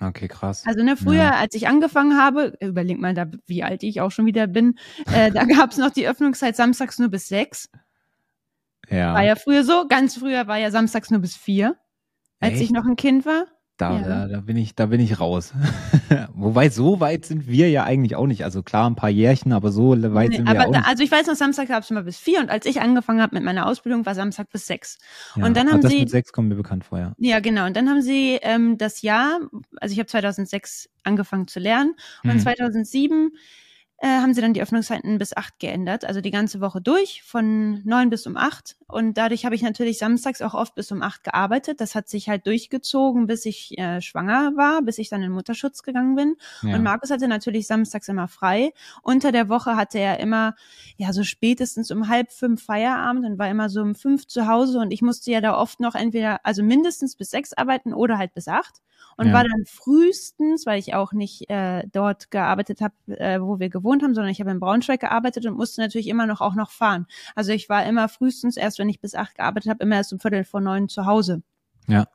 Okay, 0.00 0.28
krass. 0.28 0.64
Also 0.66 0.82
ne, 0.82 0.96
früher, 0.96 1.22
ja. 1.22 1.34
als 1.36 1.54
ich 1.54 1.68
angefangen 1.68 2.18
habe, 2.18 2.56
überleg 2.60 2.98
mal, 2.98 3.14
da, 3.14 3.26
wie 3.46 3.62
alt 3.62 3.82
ich 3.82 4.00
auch 4.00 4.10
schon 4.10 4.26
wieder 4.26 4.46
bin, 4.46 4.78
äh, 5.12 5.30
da 5.30 5.44
gab 5.44 5.70
es 5.70 5.78
noch 5.78 5.90
die 5.90 6.08
Öffnungszeit 6.08 6.56
samstags 6.56 6.98
nur 6.98 7.08
bis 7.08 7.28
sechs. 7.28 7.70
Ja. 8.90 9.14
War 9.14 9.22
ja 9.22 9.36
früher 9.36 9.64
so, 9.64 9.86
ganz 9.88 10.16
früher 10.16 10.46
war 10.46 10.58
ja 10.58 10.70
samstags 10.70 11.10
nur 11.10 11.20
bis 11.20 11.36
vier, 11.36 11.76
als 12.40 12.54
Echt? 12.54 12.64
ich 12.64 12.70
noch 12.70 12.84
ein 12.84 12.96
Kind 12.96 13.24
war. 13.24 13.46
Da, 13.76 13.98
ja. 13.98 14.06
da, 14.06 14.28
da, 14.28 14.40
bin 14.40 14.56
ich, 14.56 14.76
da 14.76 14.86
bin 14.86 15.00
ich 15.00 15.18
raus. 15.18 15.52
Wobei 16.32 16.68
so 16.68 17.00
weit 17.00 17.24
sind 17.24 17.48
wir 17.48 17.68
ja 17.70 17.82
eigentlich 17.82 18.14
auch 18.14 18.28
nicht. 18.28 18.44
Also 18.44 18.62
klar, 18.62 18.88
ein 18.88 18.94
paar 18.94 19.10
Jährchen, 19.10 19.52
aber 19.52 19.72
so 19.72 19.90
weit 19.90 20.30
nee, 20.30 20.36
sind 20.36 20.48
wir 20.48 20.60
auch 20.64 20.70
nicht. 20.70 20.86
Also 20.86 21.02
ich 21.02 21.10
weiß 21.10 21.26
noch, 21.26 21.34
Samstag 21.34 21.66
gab 21.68 21.82
es 21.82 21.90
mal 21.90 22.04
bis 22.04 22.16
vier 22.16 22.38
und 22.38 22.50
als 22.50 22.66
ich 22.66 22.80
angefangen 22.80 23.20
habe 23.20 23.34
mit 23.34 23.42
meiner 23.42 23.66
Ausbildung, 23.66 24.06
war 24.06 24.14
Samstag 24.14 24.48
bis 24.50 24.68
sechs. 24.68 24.98
Ja, 25.34 25.44
und 25.44 25.56
dann 25.56 25.72
haben 25.72 25.80
das 25.80 25.90
sie 25.90 26.00
mit 26.00 26.10
sechs 26.10 26.32
kommt 26.32 26.50
mir 26.50 26.54
bekannt 26.54 26.84
vorher. 26.84 27.16
Ja. 27.18 27.30
ja, 27.30 27.40
genau. 27.40 27.66
Und 27.66 27.76
dann 27.76 27.88
haben 27.88 28.00
sie 28.00 28.38
ähm, 28.42 28.78
das 28.78 29.02
Jahr, 29.02 29.40
also 29.80 29.92
ich 29.92 29.98
habe 29.98 30.06
2006 30.06 30.88
angefangen 31.02 31.48
zu 31.48 31.58
lernen 31.58 31.94
und 32.22 32.30
hm. 32.30 32.40
2007 32.40 33.32
äh, 33.98 34.08
haben 34.08 34.34
sie 34.34 34.40
dann 34.40 34.54
die 34.54 34.62
Öffnungszeiten 34.62 35.18
bis 35.18 35.36
acht 35.36 35.58
geändert, 35.60 36.04
also 36.04 36.20
die 36.20 36.32
ganze 36.32 36.60
Woche 36.60 36.80
durch, 36.80 37.22
von 37.22 37.80
neun 37.84 38.10
bis 38.10 38.26
um 38.26 38.36
acht. 38.36 38.76
Und 38.88 39.16
dadurch 39.16 39.44
habe 39.44 39.54
ich 39.54 39.62
natürlich 39.62 39.98
samstags 39.98 40.42
auch 40.42 40.52
oft 40.52 40.74
bis 40.74 40.90
um 40.90 41.00
acht 41.00 41.24
gearbeitet. 41.24 41.80
Das 41.80 41.94
hat 41.94 42.08
sich 42.08 42.28
halt 42.28 42.46
durchgezogen, 42.46 43.26
bis 43.26 43.46
ich 43.46 43.78
äh, 43.78 44.00
schwanger 44.00 44.52
war, 44.56 44.82
bis 44.82 44.98
ich 44.98 45.08
dann 45.08 45.22
in 45.22 45.32
Mutterschutz 45.32 45.82
gegangen 45.82 46.16
bin. 46.16 46.36
Ja. 46.62 46.74
Und 46.74 46.82
Markus 46.82 47.10
hatte 47.10 47.28
natürlich 47.28 47.66
samstags 47.66 48.08
immer 48.08 48.28
frei. 48.28 48.72
Unter 49.02 49.32
der 49.32 49.48
Woche 49.48 49.76
hatte 49.76 49.98
er 49.98 50.18
immer, 50.20 50.54
ja, 50.96 51.12
so 51.12 51.22
spätestens 51.22 51.90
um 51.90 52.08
halb 52.08 52.32
fünf 52.32 52.64
Feierabend 52.64 53.24
und 53.24 53.38
war 53.38 53.48
immer 53.48 53.68
so 53.68 53.80
um 53.80 53.94
fünf 53.94 54.26
zu 54.26 54.48
Hause. 54.48 54.80
Und 54.80 54.90
ich 54.90 55.02
musste 55.02 55.30
ja 55.30 55.40
da 55.40 55.56
oft 55.56 55.80
noch 55.80 55.94
entweder, 55.94 56.44
also 56.44 56.62
mindestens 56.62 57.16
bis 57.16 57.30
sechs 57.30 57.52
arbeiten 57.52 57.94
oder 57.94 58.18
halt 58.18 58.34
bis 58.34 58.48
acht 58.48 58.82
und 59.16 59.28
ja. 59.28 59.32
war 59.32 59.44
dann 59.44 59.64
frühestens, 59.66 60.66
weil 60.66 60.78
ich 60.78 60.94
auch 60.94 61.12
nicht 61.12 61.48
äh, 61.48 61.84
dort 61.92 62.30
gearbeitet 62.30 62.80
habe, 62.80 62.94
äh, 63.06 63.40
wo 63.40 63.58
wir 63.58 63.68
gewohnt 63.68 63.93
haben, 64.02 64.14
sondern 64.14 64.30
ich 64.30 64.40
habe 64.40 64.50
in 64.50 64.60
Braunschweig 64.60 65.00
gearbeitet 65.00 65.46
und 65.46 65.56
musste 65.56 65.80
natürlich 65.80 66.08
immer 66.08 66.26
noch 66.26 66.40
auch 66.40 66.54
noch 66.54 66.70
fahren. 66.70 67.06
Also 67.34 67.52
ich 67.52 67.68
war 67.68 67.84
immer 67.86 68.08
frühestens, 68.08 68.56
erst 68.56 68.78
wenn 68.78 68.88
ich 68.88 69.00
bis 69.00 69.14
acht 69.14 69.36
gearbeitet 69.36 69.70
habe, 69.70 69.82
immer 69.84 69.96
erst 69.96 70.12
um 70.12 70.20
Viertel 70.20 70.44
vor 70.44 70.60
neun 70.60 70.88
zu 70.88 71.06
Hause. 71.06 71.42
Ja. 71.86 72.06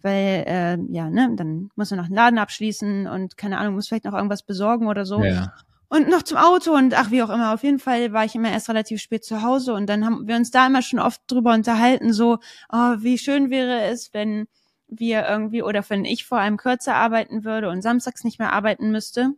Weil, 0.00 0.44
äh, 0.46 0.78
ja, 0.90 1.08
ne, 1.08 1.30
dann 1.36 1.70
muss 1.76 1.90
man 1.90 1.98
noch 1.98 2.06
einen 2.06 2.16
Laden 2.16 2.38
abschließen 2.38 3.06
und 3.06 3.36
keine 3.36 3.58
Ahnung, 3.58 3.74
muss 3.74 3.88
vielleicht 3.88 4.04
noch 4.04 4.14
irgendwas 4.14 4.42
besorgen 4.42 4.88
oder 4.88 5.04
so. 5.06 5.22
Ja. 5.22 5.52
Und 5.88 6.08
noch 6.08 6.22
zum 6.22 6.38
Auto 6.38 6.72
und 6.72 6.94
ach, 6.94 7.10
wie 7.10 7.22
auch 7.22 7.28
immer. 7.28 7.52
Auf 7.52 7.62
jeden 7.62 7.78
Fall 7.78 8.14
war 8.14 8.24
ich 8.24 8.34
immer 8.34 8.50
erst 8.50 8.70
relativ 8.70 9.00
spät 9.00 9.24
zu 9.24 9.42
Hause 9.42 9.74
und 9.74 9.86
dann 9.88 10.06
haben 10.06 10.26
wir 10.26 10.36
uns 10.36 10.50
da 10.50 10.66
immer 10.66 10.80
schon 10.80 10.98
oft 10.98 11.20
drüber 11.26 11.52
unterhalten, 11.52 12.14
so, 12.14 12.38
oh, 12.72 12.94
wie 12.98 13.18
schön 13.18 13.50
wäre 13.50 13.82
es, 13.82 14.14
wenn 14.14 14.48
wir 14.88 15.28
irgendwie 15.28 15.62
oder 15.62 15.84
wenn 15.88 16.04
ich 16.04 16.24
vor 16.24 16.38
allem 16.38 16.56
kürzer 16.56 16.94
arbeiten 16.94 17.44
würde 17.44 17.68
und 17.68 17.82
samstags 17.82 18.24
nicht 18.24 18.38
mehr 18.38 18.52
arbeiten 18.52 18.90
müsste. 18.90 19.34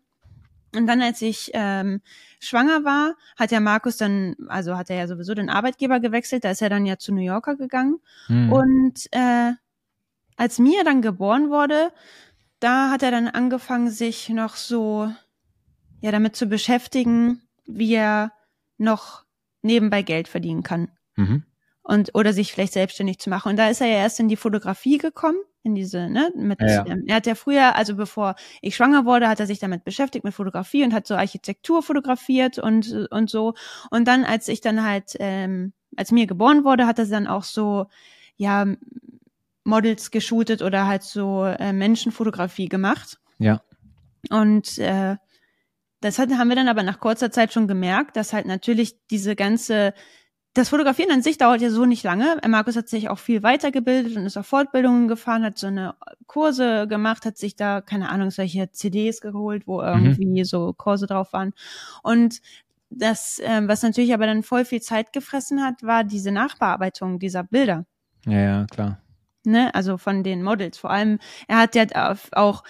Und 0.75 0.87
dann, 0.87 1.03
als 1.03 1.23
ich 1.23 1.51
ähm, 1.55 2.01
schwanger 2.41 2.85
war, 2.85 3.15
hat 3.37 3.51
ja 3.51 3.61
Markus 3.61 3.97
dann, 3.97 4.35
also 4.49 4.77
hat 4.77 4.91
er 4.91 4.97
ja 4.97 5.07
sowieso 5.07 5.35
den 5.35 5.51
Arbeitgeber 5.51 6.01
gewechselt, 6.01 6.45
da 6.45 6.51
ist 6.51 6.63
er 6.63 6.71
dann 6.71 6.87
ja 6.87 6.99
zu 6.99 7.13
New 7.13 7.23
Yorker 7.23 7.57
gegangen. 7.57 8.01
Mhm. 8.29 8.53
Und 8.53 9.07
äh, 9.13 9.53
als 10.37 10.59
Mia 10.59 10.83
dann 10.85 11.03
geboren 11.03 11.51
wurde, 11.51 11.91
da 12.61 12.91
hat 12.91 13.03
er 13.03 13.11
dann 13.11 13.29
angefangen, 13.29 13.91
sich 13.91 14.29
noch 14.29 14.57
so 14.57 15.11
ja 16.01 16.13
damit 16.13 16.37
zu 16.37 16.47
beschäftigen, 16.47 17.43
wie 17.67 17.95
er 17.95 18.33
noch 18.79 19.25
nebenbei 19.63 20.03
Geld 20.03 20.29
verdienen 20.29 20.63
kann. 20.63 20.91
Mhm 21.17 21.45
und 21.85 22.15
oder 22.15 22.33
sich 22.33 22.53
vielleicht 22.53 22.73
selbstständig 22.73 23.21
zu 23.21 23.31
machen. 23.31 23.51
Und 23.51 23.57
da 23.57 23.69
ist 23.69 23.81
er 23.81 23.87
ja 23.87 23.97
erst 23.97 24.19
in 24.19 24.29
die 24.29 24.37
Fotografie 24.37 24.99
gekommen, 24.99 25.39
in 25.65 25.75
diese, 25.75 26.09
ne, 26.11 26.31
mit, 26.37 26.61
ja. 26.61 26.87
Ähm, 26.87 27.05
er 27.07 27.17
hat 27.17 27.27
ja 27.27 27.35
früher, 27.35 27.75
also 27.75 27.97
bevor 27.97 28.37
ich 28.61 28.77
schwanger 28.77 29.07
wurde, 29.07 29.29
hat 29.29 29.41
er 29.41 29.47
sich 29.47 29.59
damit 29.59 29.83
beschäftigt 29.83 30.25
mit 30.25 30.35
Fotografie 30.35 30.85
und 30.85 30.93
hat 30.93 31.07
so 31.07 31.17
Architektur 31.17 31.83
fotografiert 31.83 32.59
und 32.59 33.09
und 33.11 33.31
so. 33.31 33.55
Und 33.91 34.07
dann, 34.07 34.25
als 34.25 34.49
ich 34.49 34.61
dann 34.61 34.85
halt, 34.85 35.17
ähm, 35.19 35.73
als 35.97 36.13
mir 36.13 36.27
geboren 36.27 36.65
wurde, 36.65 36.87
hat 36.87 36.99
er 36.99 37.07
dann 37.07 37.27
auch 37.27 37.45
so, 37.45 37.87
ja, 38.37 38.67
Models 39.65 40.11
geshootet 40.11 40.61
oder 40.61 40.87
halt 40.87 41.03
so 41.03 41.45
äh, 41.45 41.73
Menschenfotografie 41.73 42.69
gemacht. 42.69 43.19
Ja. 43.39 43.63
Und 44.31 44.79
äh, 44.79 45.17
das 46.01 46.19
hat, 46.19 46.31
haben 46.33 46.49
wir 46.49 46.57
dann 46.57 46.69
aber 46.69 46.83
nach 46.83 47.01
kurzer 47.01 47.31
Zeit 47.31 47.55
schon 47.55 47.67
gemerkt, 47.67 48.19
dass 48.19 48.35
halt 48.35 48.45
natürlich 48.45 48.99
diese 49.11 49.35
ganze 49.35 49.95
das 50.55 50.69
Fotografieren 50.69 51.11
an 51.11 51.23
sich 51.23 51.37
dauert 51.37 51.61
ja 51.61 51.71
so 51.71 51.85
nicht 51.85 52.05
lange. 52.05 52.41
Markus 52.47 52.77
hat 52.77 52.89
sich 52.89 53.09
auch 53.09 53.19
viel 53.19 53.43
weitergebildet 53.43 54.17
und 54.17 54.25
ist 54.25 54.37
auf 54.37 54.47
Fortbildungen 54.47 55.09
gefahren, 55.09 55.45
hat 55.45 55.59
so 55.59 55.67
eine 55.67 55.97
Kurse 56.29 56.87
gemacht, 56.87 57.27
hat 57.27 57.37
sich 57.37 57.57
da, 57.57 57.81
keine 57.81 58.09
Ahnung, 58.09 58.31
solche 58.31 58.71
CDs 58.71 59.21
geholt, 59.21 59.67
wo 59.67 59.83
irgendwie 59.83 60.41
mhm. 60.41 60.45
so 60.45 60.73
Kurse 60.73 61.09
drauf 61.09 61.33
waren. 61.33 61.53
Und 62.05 62.41
das, 62.89 63.41
äh, 63.41 63.63
was 63.67 63.83
natürlich 63.83 64.15
aber 64.15 64.27
dann 64.27 64.45
voll 64.45 64.65
viel 64.65 64.81
Zeit 64.81 65.13
gefressen 65.13 65.63
hat, 65.63 65.83
war 65.83 66.05
diese 66.05 66.31
Nachbearbeitung 66.31 67.19
dieser 67.19 67.43
Bilder. 67.43 67.85
Ja, 68.25 68.39
ja, 68.39 68.67
klar. 68.71 69.01
Ne, 69.45 69.75
also 69.75 69.99
von 69.99 70.23
den 70.23 70.43
Models. 70.43 70.79
Vor 70.79 70.91
allem, 70.91 71.19
er 71.49 71.59
hat 71.59 71.75
ja 71.75 72.15
auch, 72.33 72.63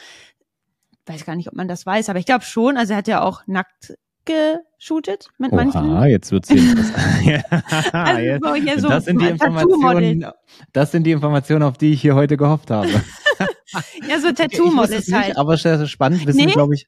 weiß 1.05 1.27
gar 1.27 1.37
nicht, 1.37 1.49
ob 1.49 1.55
man 1.55 1.69
das 1.69 1.85
weiß, 1.85 2.09
aber 2.09 2.19
ich 2.19 2.27
glaube 2.27 2.45
schon, 2.45 2.79
also 2.79 2.95
er 2.95 2.97
hat 2.97 3.09
ja 3.09 3.21
auch 3.21 3.47
nackt 3.47 3.95
geshootet 4.25 5.29
mit 5.39 5.53
Oha, 5.53 5.65
manchen. 5.65 6.11
jetzt 6.11 6.33
wird's 6.33 6.51
hier 6.51 7.45
also 7.93 8.49
so 8.49 8.55
hier 8.55 8.81
so 8.81 8.89
das 8.89 9.05
sind 9.05 9.21
die 9.21 9.27
Informationen, 9.27 10.27
das 10.73 10.93
sind 10.93 11.05
die 11.05 11.13
Informationen, 11.13 11.63
auf 11.63 11.79
die 11.79 11.93
ich 11.93 12.01
hier 12.01 12.15
heute 12.15 12.37
gehofft 12.37 12.71
habe. 12.71 12.89
ja, 14.09 14.19
so 14.21 14.33
Tattoo-Models 14.33 15.09
okay, 15.09 15.17
halt. 15.17 15.37
Aber 15.37 15.57
sehr 15.57 15.87
spannend, 15.87 16.27
wissen 16.27 16.45
nee. 16.45 16.53
glaube 16.53 16.75
ich. 16.75 16.87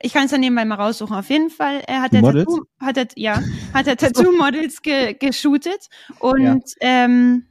Ich 0.00 0.12
kann 0.12 0.24
es 0.24 0.32
dann 0.32 0.40
nebenbei 0.40 0.64
mal 0.64 0.74
raussuchen. 0.74 1.14
Auf 1.14 1.30
jeden 1.30 1.48
Fall, 1.48 1.82
er 1.86 2.02
hat 2.02 2.12
der 2.12 2.22
Tattoo, 2.22 2.62
hat 2.80 2.96
er, 2.96 3.06
ja, 3.14 3.40
hat 3.74 3.86
er 3.86 3.96
Tattoo-Models 3.96 4.82
ge, 4.82 5.14
geshootet 5.14 5.88
und 6.18 6.64
ja. 6.80 7.04
ähm, 7.04 7.46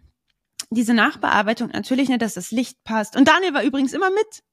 diese 0.70 0.94
Nachbearbeitung 0.94 1.70
natürlich 1.70 2.10
nicht, 2.10 2.22
dass 2.22 2.34
das 2.34 2.52
Licht 2.52 2.84
passt. 2.84 3.16
Und 3.16 3.28
Daniel 3.28 3.54
war 3.54 3.64
übrigens 3.64 3.94
immer 3.94 4.10
mit. 4.10 4.44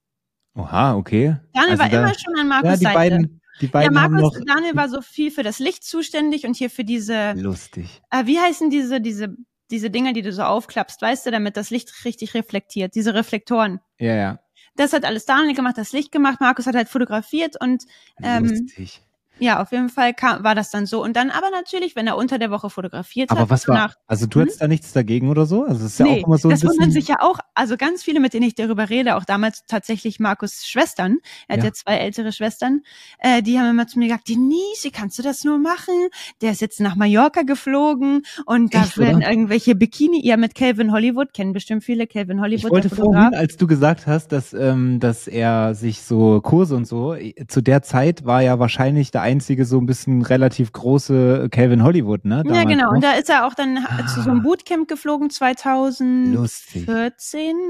Oha, 0.55 0.95
okay. 0.95 1.37
Daniel 1.53 1.71
also 1.71 1.83
war 1.83 1.89
da, 1.89 1.99
immer 2.03 2.13
schon 2.19 2.39
an 2.39 2.47
Markus 2.47 2.69
ja, 2.69 2.77
die 2.77 2.83
Seite. 2.83 2.97
Beiden, 2.97 3.38
die 3.61 3.67
beiden 3.67 3.93
ja, 3.93 4.07
Markus 4.07 4.35
haben 4.35 4.45
noch 4.45 4.45
Daniel 4.45 4.75
war 4.75 4.89
so 4.89 5.01
viel 5.01 5.31
für 5.31 5.43
das 5.43 5.59
Licht 5.59 5.83
zuständig 5.83 6.45
und 6.45 6.55
hier 6.55 6.69
für 6.69 6.83
diese. 6.83 7.33
Lustig. 7.33 8.01
Äh, 8.09 8.25
wie 8.25 8.39
heißen 8.39 8.69
diese, 8.69 9.01
diese, 9.01 9.35
diese 9.71 9.89
Dinger, 9.89 10.13
die 10.13 10.21
du 10.21 10.31
so 10.31 10.43
aufklappst, 10.43 11.01
weißt 11.01 11.25
du, 11.25 11.31
damit 11.31 11.57
das 11.57 11.69
Licht 11.69 12.05
richtig 12.05 12.33
reflektiert, 12.33 12.95
diese 12.95 13.13
Reflektoren. 13.13 13.79
Ja, 13.97 14.15
ja. 14.15 14.39
Das 14.75 14.93
hat 14.93 15.03
alles 15.03 15.25
Daniel 15.25 15.55
gemacht, 15.55 15.77
das 15.77 15.91
Licht 15.91 16.11
gemacht, 16.11 16.39
Markus 16.39 16.65
hat 16.65 16.75
halt 16.75 16.89
fotografiert 16.89 17.55
und 17.61 17.83
ähm, 18.23 18.45
Lustig. 18.45 19.01
Ja, 19.39 19.61
auf 19.61 19.71
jeden 19.71 19.89
Fall 19.89 20.13
kam, 20.13 20.43
war 20.43 20.55
das 20.55 20.69
dann 20.69 20.85
so. 20.85 21.03
Und 21.03 21.15
dann 21.15 21.29
aber 21.29 21.49
natürlich, 21.51 21.95
wenn 21.95 22.07
er 22.07 22.17
unter 22.17 22.37
der 22.39 22.51
Woche 22.51 22.69
fotografiert 22.69 23.29
aber 23.29 23.41
hat. 23.41 23.43
Aber 23.43 23.51
was 23.51 23.67
war, 23.67 23.93
also 24.07 24.27
du 24.27 24.41
hattest 24.41 24.57
hm? 24.57 24.65
da 24.65 24.67
nichts 24.67 24.93
dagegen 24.93 25.29
oder 25.29 25.45
so? 25.45 25.63
Also 25.63 25.85
es 25.85 25.93
ist 25.93 25.99
ja 25.99 26.05
nee, 26.05 26.21
auch 26.21 26.27
immer 26.27 26.37
so 26.37 26.47
ein 26.47 26.51
das 26.51 26.61
bisschen. 26.61 26.77
wundern 26.77 26.91
sich 26.91 27.07
ja 27.07 27.17
auch, 27.21 27.39
also 27.53 27.77
ganz 27.77 28.03
viele, 28.03 28.19
mit 28.19 28.33
denen 28.33 28.45
ich 28.45 28.55
darüber 28.55 28.89
rede, 28.89 29.15
auch 29.15 29.25
damals 29.25 29.63
tatsächlich 29.67 30.19
Markus 30.19 30.65
Schwestern, 30.65 31.17
er 31.47 31.57
hat 31.57 31.63
ja, 31.63 31.71
zwei 31.73 31.97
ältere 31.97 32.31
Schwestern, 32.31 32.81
äh, 33.19 33.41
die 33.41 33.59
haben 33.59 33.69
immer 33.69 33.87
zu 33.87 33.99
mir 33.99 34.07
gesagt, 34.07 34.29
Denise, 34.29 34.91
kannst 34.91 35.17
du 35.19 35.23
das 35.23 35.43
nur 35.43 35.57
machen? 35.57 36.09
Der 36.41 36.51
ist 36.51 36.61
jetzt 36.61 36.79
nach 36.79 36.95
Mallorca 36.95 37.43
geflogen 37.43 38.23
und 38.45 38.73
da 38.73 38.83
Echt, 38.83 38.97
werden 38.97 39.17
oder? 39.17 39.29
irgendwelche 39.29 39.75
Bikini, 39.75 40.25
ja 40.25 40.37
mit 40.37 40.55
Calvin 40.55 40.91
Hollywood, 40.91 41.33
kennen 41.33 41.53
bestimmt 41.53 41.83
viele 41.83 42.07
Calvin 42.07 42.41
Hollywood. 42.41 42.65
Ich 42.65 42.71
wollte 42.71 42.89
vorhin, 42.89 43.33
als 43.33 43.57
du 43.57 43.67
gesagt 43.67 44.07
hast, 44.07 44.31
dass, 44.31 44.53
ähm, 44.53 44.99
dass 44.99 45.27
er 45.27 45.75
sich 45.75 46.01
so 46.01 46.41
Kurse 46.41 46.75
und 46.75 46.85
so, 46.85 47.15
zu 47.47 47.61
der 47.61 47.81
Zeit 47.81 48.25
war 48.25 48.41
ja 48.41 48.59
wahrscheinlich 48.59 49.11
der 49.11 49.21
einzige 49.29 49.65
so 49.65 49.79
ein 49.79 49.85
bisschen 49.85 50.21
relativ 50.21 50.71
große 50.71 51.49
Calvin 51.51 51.83
Hollywood, 51.83 52.25
ne? 52.25 52.43
ja, 52.45 52.63
genau. 52.63 52.85
Noch. 52.85 52.93
Und 52.93 53.03
da 53.03 53.13
ist 53.13 53.29
er 53.29 53.45
auch 53.45 53.53
dann 53.53 53.77
ah. 53.77 54.07
zu 54.07 54.21
so 54.21 54.31
einem 54.31 54.41
Bootcamp 54.41 54.87
geflogen, 54.87 55.29
2014 55.29 56.33
Lustig. 56.33 56.87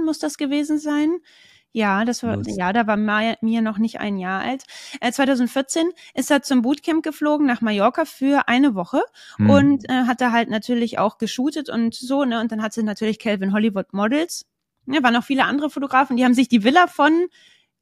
muss 0.05 0.19
das 0.19 0.37
gewesen 0.37 0.79
sein. 0.79 1.17
Ja, 1.71 2.03
das 2.03 2.23
war, 2.23 2.37
Lustig. 2.37 2.55
ja, 2.57 2.73
da 2.73 2.87
war 2.87 2.97
Mia 2.97 3.61
noch 3.61 3.77
nicht 3.77 3.99
ein 3.99 4.17
Jahr 4.17 4.41
alt. 4.41 4.63
Äh, 5.01 5.11
2014 5.11 5.89
ist 6.15 6.31
er 6.31 6.41
zum 6.41 6.63
Bootcamp 6.63 7.03
geflogen 7.03 7.45
nach 7.45 7.61
Mallorca 7.61 8.05
für 8.05 8.47
eine 8.47 8.73
Woche 8.73 9.01
hm. 9.37 9.49
und 9.49 9.89
äh, 9.89 10.05
hat 10.05 10.19
da 10.19 10.31
halt 10.31 10.49
natürlich 10.49 10.97
auch 10.97 11.19
geshootet 11.19 11.69
und 11.69 11.93
so, 11.93 12.25
ne? 12.25 12.39
Und 12.39 12.51
dann 12.51 12.63
hatte 12.63 12.81
natürlich 12.81 13.19
Calvin 13.19 13.53
Hollywood 13.53 13.93
Models. 13.93 14.45
Ne, 14.85 15.03
waren 15.03 15.13
noch 15.13 15.23
viele 15.23 15.45
andere 15.45 15.69
Fotografen, 15.69 16.17
die 16.17 16.25
haben 16.25 16.33
sich 16.33 16.47
die 16.47 16.63
Villa 16.63 16.87
von 16.87 17.27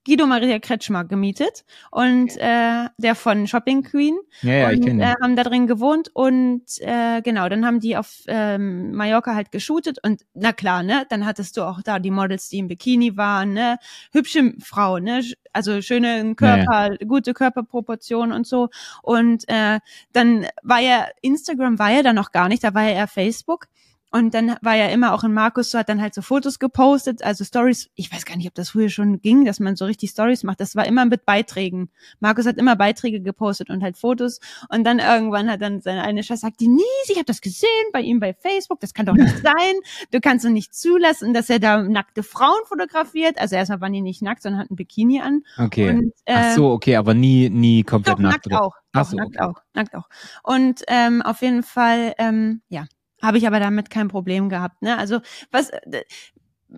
Guido 0.07 0.25
Maria 0.25 0.57
Kretschmer 0.59 1.03
gemietet 1.03 1.65
und 1.91 2.37
äh, 2.37 2.85
der 2.97 3.13
von 3.13 3.45
Shopping 3.45 3.83
Queen. 3.83 4.17
Ja, 4.41 4.53
ja, 4.53 4.67
und 4.69 4.73
ich 4.75 4.81
kenne 4.81 5.03
äh, 5.03 5.13
haben 5.21 5.35
da 5.35 5.43
drin 5.43 5.67
gewohnt 5.67 6.09
und 6.13 6.63
äh, 6.79 7.21
genau, 7.21 7.49
dann 7.49 7.65
haben 7.65 7.81
die 7.81 7.97
auf 7.97 8.23
ähm, 8.27 8.93
Mallorca 8.93 9.35
halt 9.35 9.51
geshootet 9.51 9.97
und 10.01 10.21
na 10.33 10.53
klar, 10.53 10.81
ne, 10.81 11.05
dann 11.09 11.25
hattest 11.25 11.57
du 11.57 11.63
auch 11.63 11.81
da 11.81 11.99
die 11.99 12.11
Models, 12.11 12.47
die 12.47 12.59
im 12.59 12.69
Bikini 12.69 13.17
waren, 13.17 13.51
ne, 13.51 13.79
hübsche 14.13 14.53
Frauen, 14.63 15.03
ne, 15.03 15.23
also 15.51 15.81
schöne 15.81 16.35
Körper, 16.35 16.93
ja, 16.93 16.97
gute 17.05 17.33
Körperproportionen 17.33 18.31
und 18.31 18.47
so. 18.47 18.69
Und 19.03 19.43
äh, 19.49 19.79
dann 20.13 20.47
war 20.63 20.79
ja 20.79 21.07
Instagram 21.21 21.79
war 21.79 21.91
ja 21.91 22.01
da 22.01 22.13
noch 22.13 22.31
gar 22.31 22.47
nicht, 22.47 22.63
da 22.63 22.73
war 22.73 22.83
ja 22.83 22.91
eher 22.91 23.07
Facebook 23.07 23.67
und 24.09 24.33
dann 24.33 24.55
war 24.61 24.75
ja 24.75 24.87
immer 24.87 25.13
auch 25.13 25.23
in 25.25 25.33
Markus 25.33 25.71
so, 25.71 25.77
hat 25.77 25.89
dann 25.89 26.01
halt 26.01 26.13
so 26.13 26.21
Fotos 26.21 26.59
gepostet, 26.59 27.23
also 27.23 27.43
Stories. 27.43 27.89
Ich 27.95 28.11
weiß 28.11 28.25
gar 28.25 28.37
nicht, 28.37 28.47
ob 28.47 28.55
das 28.55 28.69
früher 28.69 28.89
schon 28.89 29.21
ging, 29.21 29.43
dass 29.43 29.59
man 29.59 29.75
so 29.75 29.83
richtig 29.83 30.11
Stories 30.11 30.43
macht. 30.43 30.61
Das 30.61 30.75
war 30.77 30.85
immer 30.85 31.05
mit 31.05 31.25
Beiträgen. 31.25 31.89
Markus 32.21 32.45
hat 32.45 32.57
immer 32.57 32.77
Beiträge 32.77 33.19
gepostet 33.21 33.69
und 33.69 33.83
halt 33.83 33.97
Fotos. 33.97 34.39
Und 34.69 34.85
dann 34.85 34.99
irgendwann 34.99 35.51
hat 35.51 35.61
dann 35.61 35.81
seine 35.81 36.03
eine 36.03 36.23
Schwester 36.23 36.47
gesagt, 36.47 36.61
Denise, 36.61 36.85
ich 37.09 37.15
habe 37.15 37.25
das 37.25 37.41
gesehen 37.41 37.67
bei 37.91 37.99
ihm 38.01 38.21
bei 38.21 38.33
Facebook. 38.33 38.79
Das 38.79 38.93
kann 38.93 39.05
doch 39.05 39.13
nicht 39.13 39.37
sein. 39.43 39.75
Du 40.11 40.21
kannst 40.21 40.45
doch 40.45 40.49
nicht 40.51 40.73
zulassen, 40.73 41.33
dass 41.33 41.49
er 41.49 41.59
da 41.59 41.81
nackte 41.81 42.23
Frauen 42.23 42.61
fotografiert. 42.65 43.37
Also 43.37 43.55
erstmal 43.55 43.81
waren 43.81 43.93
die 43.93 44.01
nicht 44.01 44.21
nackt, 44.21 44.41
sondern 44.41 44.61
hatten 44.61 44.77
Bikini 44.77 45.19
an. 45.19 45.41
Okay. 45.57 45.89
Und, 45.89 46.13
äh, 46.23 46.33
Ach 46.33 46.55
so, 46.55 46.71
okay, 46.71 46.95
aber 46.95 47.13
nie, 47.13 47.49
nie 47.49 47.83
komplett 47.83 48.15
doch, 48.15 48.21
nackt. 48.21 48.45
Nackt 48.47 48.61
auch. 48.61 48.75
Ach 48.93 49.05
so, 49.05 49.17
nackt 49.17 49.35
okay. 49.35 49.45
auch, 49.45 49.61
nackt 49.73 49.95
auch. 49.95 50.07
Und 50.43 50.83
ähm, 50.87 51.21
auf 51.21 51.41
jeden 51.41 51.63
Fall, 51.63 52.13
ähm, 52.17 52.61
ja, 52.69 52.85
habe 53.21 53.37
ich 53.37 53.47
aber 53.47 53.59
damit 53.59 53.89
kein 53.89 54.07
Problem 54.07 54.49
gehabt. 54.49 54.81
Ne? 54.81 54.97
Also 54.97 55.19
was, 55.51 55.69
äh, 55.69 56.03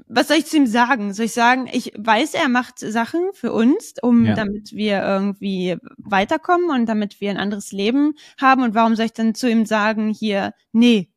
was 0.07 0.27
soll 0.27 0.37
ich 0.37 0.45
zu 0.45 0.57
ihm 0.57 0.67
sagen? 0.67 1.13
Soll 1.13 1.25
ich 1.25 1.33
sagen, 1.33 1.67
ich 1.71 1.93
weiß, 1.97 2.35
er 2.35 2.49
macht 2.49 2.79
Sachen 2.79 3.29
für 3.33 3.51
uns, 3.51 3.95
um 4.01 4.25
ja. 4.25 4.35
damit 4.35 4.71
wir 4.73 5.01
irgendwie 5.01 5.77
weiterkommen 5.97 6.69
und 6.69 6.85
damit 6.87 7.19
wir 7.21 7.31
ein 7.31 7.37
anderes 7.37 7.71
Leben 7.71 8.13
haben. 8.39 8.63
Und 8.63 8.75
warum 8.75 8.95
soll 8.95 9.05
ich 9.05 9.13
dann 9.13 9.33
zu 9.33 9.49
ihm 9.49 9.65
sagen, 9.65 10.09
hier, 10.09 10.53
nee. 10.71 11.09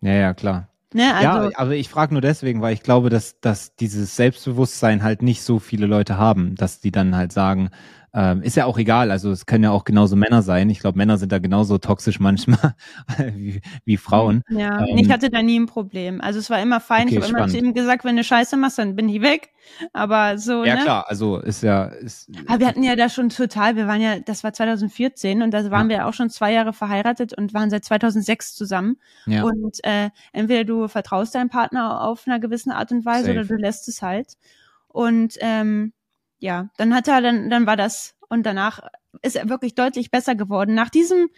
Ja, 0.00 0.14
ja, 0.14 0.34
klar. 0.34 0.68
Ne, 0.94 1.14
also, 1.14 1.50
ja, 1.50 1.58
aber 1.58 1.74
ich 1.74 1.88
frage 1.88 2.12
nur 2.12 2.20
deswegen, 2.20 2.60
weil 2.60 2.74
ich 2.74 2.82
glaube, 2.82 3.08
dass, 3.08 3.40
dass 3.40 3.74
dieses 3.76 4.14
Selbstbewusstsein 4.14 5.02
halt 5.02 5.22
nicht 5.22 5.42
so 5.42 5.58
viele 5.58 5.86
Leute 5.86 6.18
haben, 6.18 6.54
dass 6.54 6.80
die 6.80 6.90
dann 6.90 7.16
halt 7.16 7.32
sagen, 7.32 7.70
ähm, 8.14 8.42
ist 8.42 8.56
ja 8.56 8.66
auch 8.66 8.76
egal, 8.78 9.10
also 9.10 9.30
es 9.30 9.46
können 9.46 9.64
ja 9.64 9.70
auch 9.70 9.84
genauso 9.84 10.16
Männer 10.16 10.42
sein. 10.42 10.68
Ich 10.68 10.80
glaube, 10.80 10.98
Männer 10.98 11.16
sind 11.16 11.32
da 11.32 11.38
genauso 11.38 11.78
toxisch 11.78 12.20
manchmal 12.20 12.74
wie, 13.34 13.62
wie 13.84 13.96
Frauen. 13.96 14.42
Ja, 14.50 14.86
ähm, 14.86 14.98
ich 14.98 15.10
hatte 15.10 15.30
da 15.30 15.42
nie 15.42 15.58
ein 15.58 15.66
Problem. 15.66 16.20
Also 16.20 16.38
es 16.38 16.50
war 16.50 16.60
immer 16.60 16.80
fein. 16.80 17.06
Okay, 17.06 17.18
ich 17.18 17.22
habe 17.22 17.38
immer 17.38 17.48
zu 17.48 17.56
ihm 17.56 17.72
gesagt, 17.72 18.04
wenn 18.04 18.16
du 18.16 18.24
Scheiße 18.24 18.56
machst, 18.56 18.78
dann 18.78 18.96
bin 18.96 19.08
ich 19.08 19.22
weg. 19.22 19.50
Aber 19.94 20.36
so. 20.38 20.64
Ja, 20.64 20.74
ne? 20.74 20.82
klar, 20.82 21.06
also 21.08 21.38
ist 21.38 21.62
ja. 21.62 21.84
Ist, 21.84 22.28
Aber 22.46 22.60
wir 22.60 22.66
hatten 22.66 22.82
ja 22.82 22.96
da 22.96 23.08
schon 23.08 23.30
total, 23.30 23.76
wir 23.76 23.86
waren 23.86 24.00
ja, 24.00 24.18
das 24.18 24.44
war 24.44 24.52
2014 24.52 25.40
und 25.40 25.52
da 25.52 25.70
waren 25.70 25.88
ja. 25.88 25.98
wir 25.98 26.06
auch 26.06 26.14
schon 26.14 26.28
zwei 26.28 26.52
Jahre 26.52 26.72
verheiratet 26.72 27.32
und 27.36 27.54
waren 27.54 27.70
seit 27.70 27.84
2006 27.84 28.54
zusammen. 28.54 28.98
Ja. 29.26 29.44
Und 29.44 29.78
äh, 29.84 30.10
entweder 30.32 30.64
du 30.64 30.88
vertraust 30.88 31.34
deinem 31.34 31.48
Partner 31.48 32.02
auf 32.02 32.26
einer 32.26 32.40
gewissen 32.40 32.72
Art 32.72 32.92
und 32.92 33.06
Weise 33.06 33.26
Safe. 33.26 33.38
oder 33.38 33.44
du 33.46 33.54
lässt 33.54 33.88
es 33.88 34.02
halt. 34.02 34.34
Und 34.88 35.36
ähm, 35.40 35.92
ja, 36.42 36.68
dann 36.76 36.94
hat 36.94 37.08
er, 37.08 37.22
dann, 37.22 37.48
dann 37.48 37.66
war 37.66 37.76
das 37.76 38.16
und 38.28 38.44
danach 38.44 38.80
ist 39.22 39.36
er 39.36 39.48
wirklich 39.48 39.74
deutlich 39.74 40.10
besser 40.10 40.34
geworden. 40.34 40.74
Nach 40.74 40.90
diesem, 40.90 41.28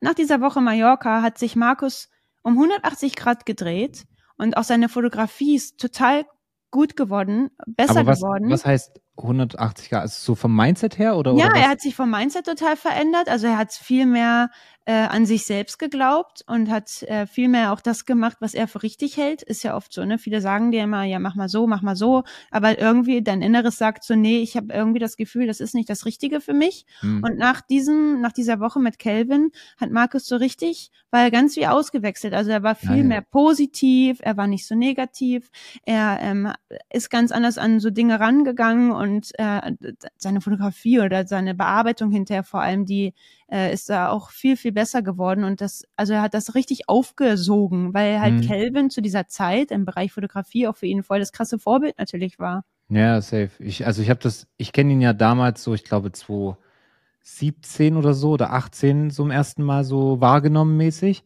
nach 0.00 0.14
dieser 0.14 0.40
Woche 0.40 0.60
Mallorca 0.60 1.22
hat 1.22 1.38
sich 1.38 1.56
Markus 1.56 2.10
um 2.42 2.52
180 2.52 3.16
Grad 3.16 3.46
gedreht 3.46 4.04
und 4.36 4.56
auch 4.56 4.64
seine 4.64 4.88
Fotografie 4.88 5.56
ist 5.56 5.80
total 5.80 6.26
gut 6.70 6.96
geworden, 6.96 7.50
besser 7.66 8.00
Aber 8.00 8.06
was, 8.08 8.20
geworden. 8.20 8.50
Was 8.50 8.66
heißt 8.66 9.00
180 9.16 9.90
Grad? 9.90 10.02
Also 10.02 10.20
so 10.20 10.34
vom 10.34 10.54
Mindset 10.54 10.98
her 10.98 11.16
oder? 11.16 11.32
Ja, 11.34 11.46
oder 11.46 11.56
er 11.56 11.68
hat 11.70 11.80
sich 11.80 11.94
vom 11.94 12.10
Mindset 12.10 12.44
total 12.44 12.76
verändert. 12.76 13.28
Also 13.28 13.46
er 13.46 13.56
hat 13.56 13.72
viel 13.72 14.04
mehr 14.04 14.50
äh, 14.84 14.92
an 14.92 15.26
sich 15.26 15.44
selbst 15.44 15.78
geglaubt 15.78 16.42
und 16.46 16.68
hat 16.68 17.02
äh, 17.04 17.26
viel 17.26 17.48
mehr 17.48 17.72
auch 17.72 17.80
das 17.80 18.04
gemacht, 18.04 18.38
was 18.40 18.54
er 18.54 18.66
für 18.66 18.82
richtig 18.82 19.16
hält. 19.16 19.42
Ist 19.42 19.62
ja 19.62 19.76
oft 19.76 19.92
so, 19.92 20.04
ne? 20.04 20.18
Viele 20.18 20.40
sagen 20.40 20.72
dir 20.72 20.82
immer, 20.82 21.04
ja, 21.04 21.18
mach 21.18 21.36
mal 21.36 21.48
so, 21.48 21.66
mach 21.66 21.82
mal 21.82 21.94
so, 21.94 22.24
aber 22.50 22.78
irgendwie 22.78 23.22
dein 23.22 23.42
Inneres 23.42 23.78
sagt 23.78 24.02
so, 24.02 24.16
nee, 24.16 24.40
ich 24.40 24.56
habe 24.56 24.72
irgendwie 24.72 24.98
das 24.98 25.16
Gefühl, 25.16 25.46
das 25.46 25.60
ist 25.60 25.74
nicht 25.74 25.88
das 25.88 26.04
Richtige 26.04 26.40
für 26.40 26.52
mich. 26.52 26.84
Hm. 27.00 27.22
Und 27.22 27.38
nach 27.38 27.60
diesem, 27.60 28.20
nach 28.20 28.32
dieser 28.32 28.58
Woche 28.58 28.80
mit 28.80 28.98
Kelvin 28.98 29.50
hat 29.78 29.90
Markus 29.90 30.26
so 30.26 30.36
richtig, 30.36 30.90
war 31.12 31.22
er 31.22 31.30
ganz 31.30 31.56
wie 31.56 31.66
ausgewechselt. 31.66 32.34
Also 32.34 32.50
er 32.50 32.62
war 32.62 32.74
viel 32.74 32.98
ja, 32.98 33.04
mehr 33.04 33.22
positiv, 33.22 34.18
er 34.20 34.36
war 34.36 34.48
nicht 34.48 34.66
so 34.66 34.74
negativ, 34.74 35.50
er 35.84 36.18
ähm, 36.20 36.52
ist 36.90 37.10
ganz 37.10 37.30
anders 37.30 37.58
an 37.58 37.78
so 37.78 37.90
Dinge 37.90 38.18
rangegangen 38.18 38.90
und 38.90 39.30
äh, 39.38 39.72
seine 40.16 40.40
Fotografie 40.40 41.00
oder 41.00 41.26
seine 41.26 41.54
Bearbeitung 41.54 42.10
hinterher 42.10 42.42
vor 42.42 42.62
allem, 42.62 42.84
die 42.84 43.14
äh, 43.52 43.72
ist 43.72 43.90
da 43.90 44.08
auch 44.08 44.30
viel, 44.30 44.56
viel 44.56 44.72
besser 44.72 45.02
geworden 45.02 45.44
und 45.44 45.60
das, 45.60 45.84
also 45.94 46.14
er 46.14 46.22
hat 46.22 46.32
das 46.32 46.54
richtig 46.54 46.88
aufgesogen, 46.88 47.92
weil 47.92 48.18
halt 48.18 48.34
mhm. 48.34 48.40
Kelvin 48.40 48.90
zu 48.90 49.02
dieser 49.02 49.28
Zeit 49.28 49.70
im 49.70 49.84
Bereich 49.84 50.12
Fotografie 50.12 50.66
auch 50.66 50.76
für 50.76 50.86
ihn 50.86 51.02
voll 51.02 51.18
das 51.18 51.32
krasse 51.32 51.58
Vorbild 51.58 51.98
natürlich 51.98 52.38
war. 52.38 52.64
Ja, 52.88 53.20
safe. 53.20 53.50
Ich, 53.58 53.86
also 53.86 54.00
ich 54.00 54.08
habe 54.08 54.20
das, 54.20 54.46
ich 54.56 54.72
kenne 54.72 54.92
ihn 54.92 55.02
ja 55.02 55.12
damals 55.12 55.62
so, 55.62 55.74
ich 55.74 55.84
glaube 55.84 56.12
2017 56.12 57.96
oder 57.96 58.14
so 58.14 58.30
oder 58.30 58.52
18 58.52 59.10
so 59.10 59.22
im 59.22 59.30
ersten 59.30 59.62
Mal 59.62 59.84
so 59.84 60.20
wahrgenommen 60.20 60.78
mäßig. 60.78 61.22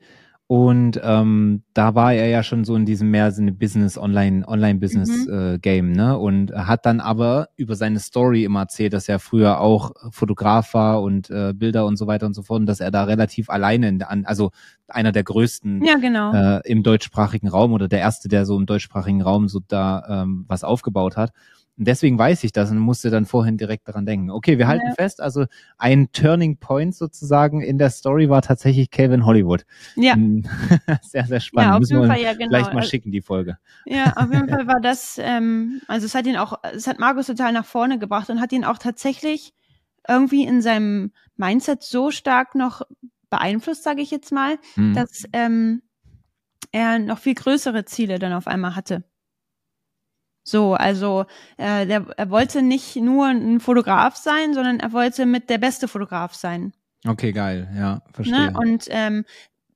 Und 0.48 1.00
ähm, 1.02 1.64
da 1.74 1.96
war 1.96 2.12
er 2.12 2.28
ja 2.28 2.44
schon 2.44 2.64
so 2.64 2.76
in 2.76 2.86
diesem 2.86 3.10
mehr 3.10 3.32
Sinne 3.32 3.50
Business, 3.50 3.98
Online, 3.98 4.46
Online-Business 4.46 5.26
mhm. 5.26 5.54
äh, 5.54 5.58
Game, 5.58 5.90
ne? 5.90 6.16
Und 6.16 6.52
hat 6.52 6.86
dann 6.86 7.00
aber 7.00 7.48
über 7.56 7.74
seine 7.74 7.98
Story 7.98 8.44
immer 8.44 8.60
erzählt, 8.60 8.92
dass 8.92 9.08
er 9.08 9.18
früher 9.18 9.60
auch 9.60 9.90
Fotograf 10.12 10.72
war 10.72 11.02
und 11.02 11.30
äh, 11.30 11.52
Bilder 11.52 11.84
und 11.84 11.96
so 11.96 12.06
weiter 12.06 12.26
und 12.26 12.34
so 12.34 12.42
fort, 12.42 12.60
und 12.60 12.66
dass 12.66 12.78
er 12.78 12.92
da 12.92 13.04
relativ 13.04 13.50
alleine 13.50 13.88
in, 13.88 14.02
an, 14.02 14.24
also 14.24 14.52
einer 14.86 15.10
der 15.10 15.24
größten 15.24 15.84
ja, 15.84 15.96
genau. 15.96 16.32
äh, 16.32 16.60
im 16.64 16.84
deutschsprachigen 16.84 17.48
Raum 17.48 17.72
oder 17.72 17.88
der 17.88 17.98
erste, 17.98 18.28
der 18.28 18.46
so 18.46 18.56
im 18.56 18.66
deutschsprachigen 18.66 19.22
Raum 19.22 19.48
so 19.48 19.60
da 19.66 20.22
ähm, 20.22 20.44
was 20.46 20.62
aufgebaut 20.62 21.16
hat. 21.16 21.32
Und 21.78 21.86
deswegen 21.86 22.18
weiß 22.18 22.42
ich 22.44 22.52
das 22.52 22.70
und 22.70 22.78
musste 22.78 23.10
dann 23.10 23.26
vorhin 23.26 23.58
direkt 23.58 23.86
daran 23.86 24.06
denken. 24.06 24.30
Okay, 24.30 24.56
wir 24.56 24.66
halten 24.66 24.86
ja. 24.88 24.94
fest, 24.94 25.20
also 25.20 25.44
ein 25.76 26.10
Turning 26.12 26.56
Point 26.56 26.94
sozusagen 26.94 27.60
in 27.60 27.76
der 27.76 27.90
Story 27.90 28.30
war 28.30 28.40
tatsächlich 28.40 28.90
Calvin 28.90 29.26
Hollywood. 29.26 29.66
Ja. 29.94 30.14
Hm. 30.14 30.44
sehr, 31.02 31.26
sehr 31.26 31.40
spannend. 31.40 31.70
Ja, 31.70 31.76
auf 31.78 31.90
jeden 31.90 32.06
Fall, 32.06 32.20
ja, 32.22 32.32
genau. 32.32 32.48
Gleich 32.48 32.72
mal 32.72 32.82
schicken, 32.82 33.12
die 33.12 33.20
Folge. 33.20 33.58
Ja, 33.84 34.14
auf 34.16 34.32
jeden 34.32 34.48
Fall 34.48 34.66
war 34.66 34.80
das, 34.80 35.20
ähm, 35.22 35.82
also 35.86 36.06
es 36.06 36.14
hat 36.14 36.26
ihn 36.26 36.36
auch, 36.36 36.58
es 36.74 36.86
hat 36.86 36.98
Markus 36.98 37.26
total 37.26 37.52
nach 37.52 37.66
vorne 37.66 37.98
gebracht 37.98 38.30
und 38.30 38.40
hat 38.40 38.52
ihn 38.52 38.64
auch 38.64 38.78
tatsächlich 38.78 39.52
irgendwie 40.08 40.44
in 40.44 40.62
seinem 40.62 41.12
Mindset 41.36 41.82
so 41.82 42.10
stark 42.10 42.54
noch 42.54 42.82
beeinflusst, 43.28 43.82
sage 43.82 44.00
ich 44.00 44.10
jetzt 44.10 44.32
mal, 44.32 44.56
hm. 44.74 44.94
dass 44.94 45.24
ähm, 45.32 45.82
er 46.72 46.98
noch 46.98 47.18
viel 47.18 47.34
größere 47.34 47.84
Ziele 47.84 48.18
dann 48.18 48.32
auf 48.32 48.46
einmal 48.46 48.76
hatte. 48.76 49.04
So, 50.48 50.74
also 50.74 51.26
äh, 51.56 51.86
der, 51.86 52.06
er 52.16 52.30
wollte 52.30 52.62
nicht 52.62 52.94
nur 52.94 53.26
ein 53.26 53.58
Fotograf 53.58 54.14
sein, 54.14 54.54
sondern 54.54 54.78
er 54.78 54.92
wollte 54.92 55.26
mit 55.26 55.50
der 55.50 55.58
beste 55.58 55.88
Fotograf 55.88 56.34
sein. 56.34 56.72
Okay, 57.04 57.32
geil, 57.32 57.68
ja, 57.76 58.02
verstehe. 58.12 58.52
Ne? 58.52 58.54
Und 58.56 58.86
ähm, 58.90 59.24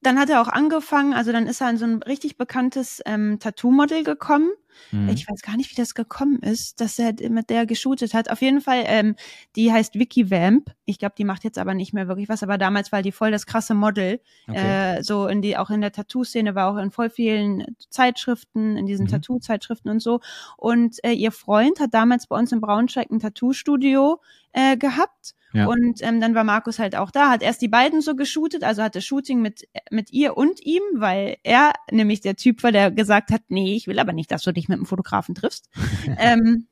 dann 0.01 0.17
hat 0.17 0.31
er 0.31 0.41
auch 0.41 0.47
angefangen, 0.47 1.13
also 1.13 1.33
dann 1.33 1.49
ist 1.49 1.61
er 1.61 1.71
in 1.71 1.77
so 1.77 1.87
ein 1.87 2.05
richtig 2.05 2.39
bekanntes 2.39 3.03
ähm, 3.05 3.41
Tattoo-Model 3.41 4.05
gekommen. 4.05 4.51
Mhm. 4.91 5.09
Ich 5.11 5.29
weiß 5.29 5.43
gar 5.43 5.57
nicht, 5.57 5.71
wie 5.71 5.77
das 5.77 5.95
gekommen 5.95 6.41
ist, 6.41 6.81
dass 6.81 6.99
er 6.99 7.15
mit 7.29 7.51
der 7.51 7.67
geshootet 7.67 8.15
hat. 8.15 8.31
Auf 8.31 8.43
jeden 8.43 8.61
Fall, 8.61 8.85
ähm, 8.87 9.17
die 9.57 9.73
heißt 9.73 9.99
Vicky 9.99 10.31
Vamp. 10.31 10.71
Ich 10.85 10.99
glaube, 10.99 11.15
die 11.17 11.25
macht 11.25 11.45
jetzt 11.45 11.59
aber 11.59 11.75
nicht 11.75 11.93
mehr 11.93 12.09
wirklich 12.09 12.29
was, 12.29 12.43
aber 12.43 12.59
damals 12.59 12.93
war 12.93 13.03
die 13.03 13.13
voll 13.13 13.31
das 13.31 13.47
krasse 13.47 13.75
Model. 13.75 14.21
Okay. 14.49 14.99
Äh, 14.99 15.03
so 15.03 15.27
in 15.27 15.43
die, 15.43 15.57
auch 15.57 15.71
in 15.71 15.81
der 15.81 15.93
Tattoo-Szene, 15.93 16.55
war 16.55 16.73
auch 16.73 16.79
in 16.79 16.91
voll 16.91 17.11
vielen 17.11 17.65
Zeitschriften, 17.89 18.77
in 18.77 18.87
diesen 18.87 19.07
mhm. 19.07 19.11
Tattoo-Zeitschriften 19.11 19.91
und 19.91 20.01
so. 20.01 20.21
Und 20.57 21.03
äh, 21.05 21.13
ihr 21.13 21.33
Freund 21.33 21.81
hat 21.81 21.95
damals 21.95 22.27
bei 22.27 22.39
uns 22.39 22.53
in 22.53 22.61
Braunschweig 22.61 23.11
ein 23.11 23.21
Tattoo-Studio 23.21 24.21
äh, 24.53 24.77
gehabt. 24.77 25.35
Ja. 25.53 25.67
Und 25.67 26.01
ähm, 26.03 26.21
dann 26.21 26.35
war 26.35 26.45
Markus 26.45 26.79
halt 26.79 26.95
auch 26.95 27.11
da, 27.11 27.31
hat 27.31 27.43
erst 27.43 27.61
die 27.63 27.69
beiden 27.69 28.01
so 28.01 28.15
geshootet, 28.15 28.63
also 28.63 28.83
hatte 28.83 29.03
Shooting 29.03 29.43
mit, 29.43 29.69
mit 29.91 30.13
ihr 30.13 30.37
und 30.37 30.61
ihm, 30.65 30.83
weil 30.95 31.37
er 31.43 31.73
nämlich 31.91 32.21
der 32.21 32.37
Typ 32.37 32.63
war, 32.63 32.73
der 32.73 32.91
gesagt 32.91 33.31
hat, 33.31 33.43
nee, 33.49 33.75
ich 33.75 33.87
will 33.87 33.99
aber 33.99 34.13
nicht, 34.13 34.31
dass 34.31 34.43
du 34.43 34.53
dich 34.53 34.69
mit 34.69 34.77
einem 34.77 34.87
Fotografen 34.87 35.35
triffst. 35.35 35.69
ähm, 36.19 36.67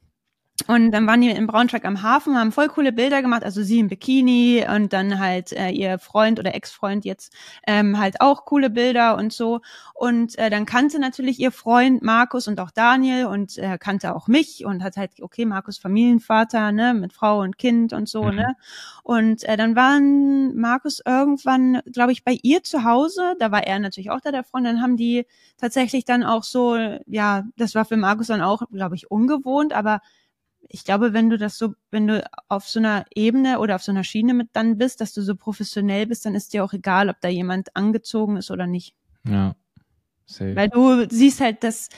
und 0.66 0.90
dann 0.90 1.06
waren 1.06 1.20
die 1.20 1.30
in 1.30 1.46
Braunschweig 1.46 1.84
am 1.84 2.02
Hafen, 2.02 2.36
haben 2.36 2.50
voll 2.50 2.68
coole 2.68 2.92
Bilder 2.92 3.22
gemacht, 3.22 3.44
also 3.44 3.62
sie 3.62 3.78
im 3.78 3.88
Bikini 3.88 4.66
und 4.68 4.92
dann 4.92 5.20
halt 5.20 5.52
äh, 5.52 5.70
ihr 5.70 5.98
Freund 5.98 6.40
oder 6.40 6.54
Ex-Freund 6.54 7.04
jetzt 7.04 7.32
ähm, 7.66 7.98
halt 7.98 8.20
auch 8.20 8.44
coole 8.44 8.68
Bilder 8.68 9.16
und 9.16 9.32
so. 9.32 9.60
Und 9.94 10.36
äh, 10.36 10.50
dann 10.50 10.66
kannte 10.66 10.98
natürlich 10.98 11.38
ihr 11.38 11.52
Freund 11.52 12.02
Markus 12.02 12.48
und 12.48 12.60
auch 12.60 12.72
Daniel 12.72 13.26
und 13.26 13.56
äh, 13.56 13.78
kannte 13.78 14.14
auch 14.14 14.26
mich 14.26 14.64
und 14.64 14.82
hat 14.82 14.96
halt, 14.96 15.22
okay, 15.22 15.46
Markus 15.46 15.78
Familienvater, 15.78 16.72
ne, 16.72 16.92
mit 16.92 17.12
Frau 17.12 17.40
und 17.40 17.56
Kind 17.56 17.92
und 17.92 18.08
so, 18.08 18.24
mhm. 18.24 18.34
ne. 18.34 18.56
Und 19.04 19.44
äh, 19.44 19.56
dann 19.56 19.76
waren 19.76 20.56
Markus 20.56 21.00
irgendwann, 21.06 21.80
glaube 21.90 22.12
ich, 22.12 22.24
bei 22.24 22.36
ihr 22.42 22.64
zu 22.64 22.82
Hause, 22.82 23.36
da 23.38 23.52
war 23.52 23.64
er 23.64 23.78
natürlich 23.78 24.10
auch 24.10 24.20
da, 24.20 24.32
der 24.32 24.44
Freund, 24.44 24.66
dann 24.66 24.82
haben 24.82 24.96
die 24.96 25.24
tatsächlich 25.56 26.04
dann 26.04 26.24
auch 26.24 26.42
so, 26.42 26.76
ja, 27.06 27.44
das 27.56 27.76
war 27.76 27.84
für 27.84 27.96
Markus 27.96 28.26
dann 28.26 28.42
auch, 28.42 28.62
glaube 28.72 28.96
ich, 28.96 29.10
ungewohnt, 29.10 29.72
aber 29.72 30.00
ich 30.68 30.84
glaube, 30.84 31.14
wenn 31.14 31.30
du 31.30 31.38
das 31.38 31.56
so, 31.56 31.74
wenn 31.90 32.06
du 32.06 32.24
auf 32.48 32.68
so 32.68 32.78
einer 32.78 33.06
Ebene 33.14 33.58
oder 33.58 33.74
auf 33.74 33.82
so 33.82 33.90
einer 33.90 34.04
Schiene 34.04 34.34
mit 34.34 34.50
dann 34.52 34.76
bist, 34.76 35.00
dass 35.00 35.14
du 35.14 35.22
so 35.22 35.34
professionell 35.34 36.06
bist, 36.06 36.26
dann 36.26 36.34
ist 36.34 36.52
dir 36.52 36.62
auch 36.62 36.74
egal, 36.74 37.08
ob 37.08 37.20
da 37.20 37.28
jemand 37.28 37.74
angezogen 37.74 38.36
ist 38.36 38.50
oder 38.50 38.66
nicht. 38.66 38.94
Ja. 39.26 39.56
Safe. 40.26 40.54
Weil 40.54 40.68
du 40.68 41.08
siehst 41.08 41.40
halt 41.40 41.64
das 41.64 41.88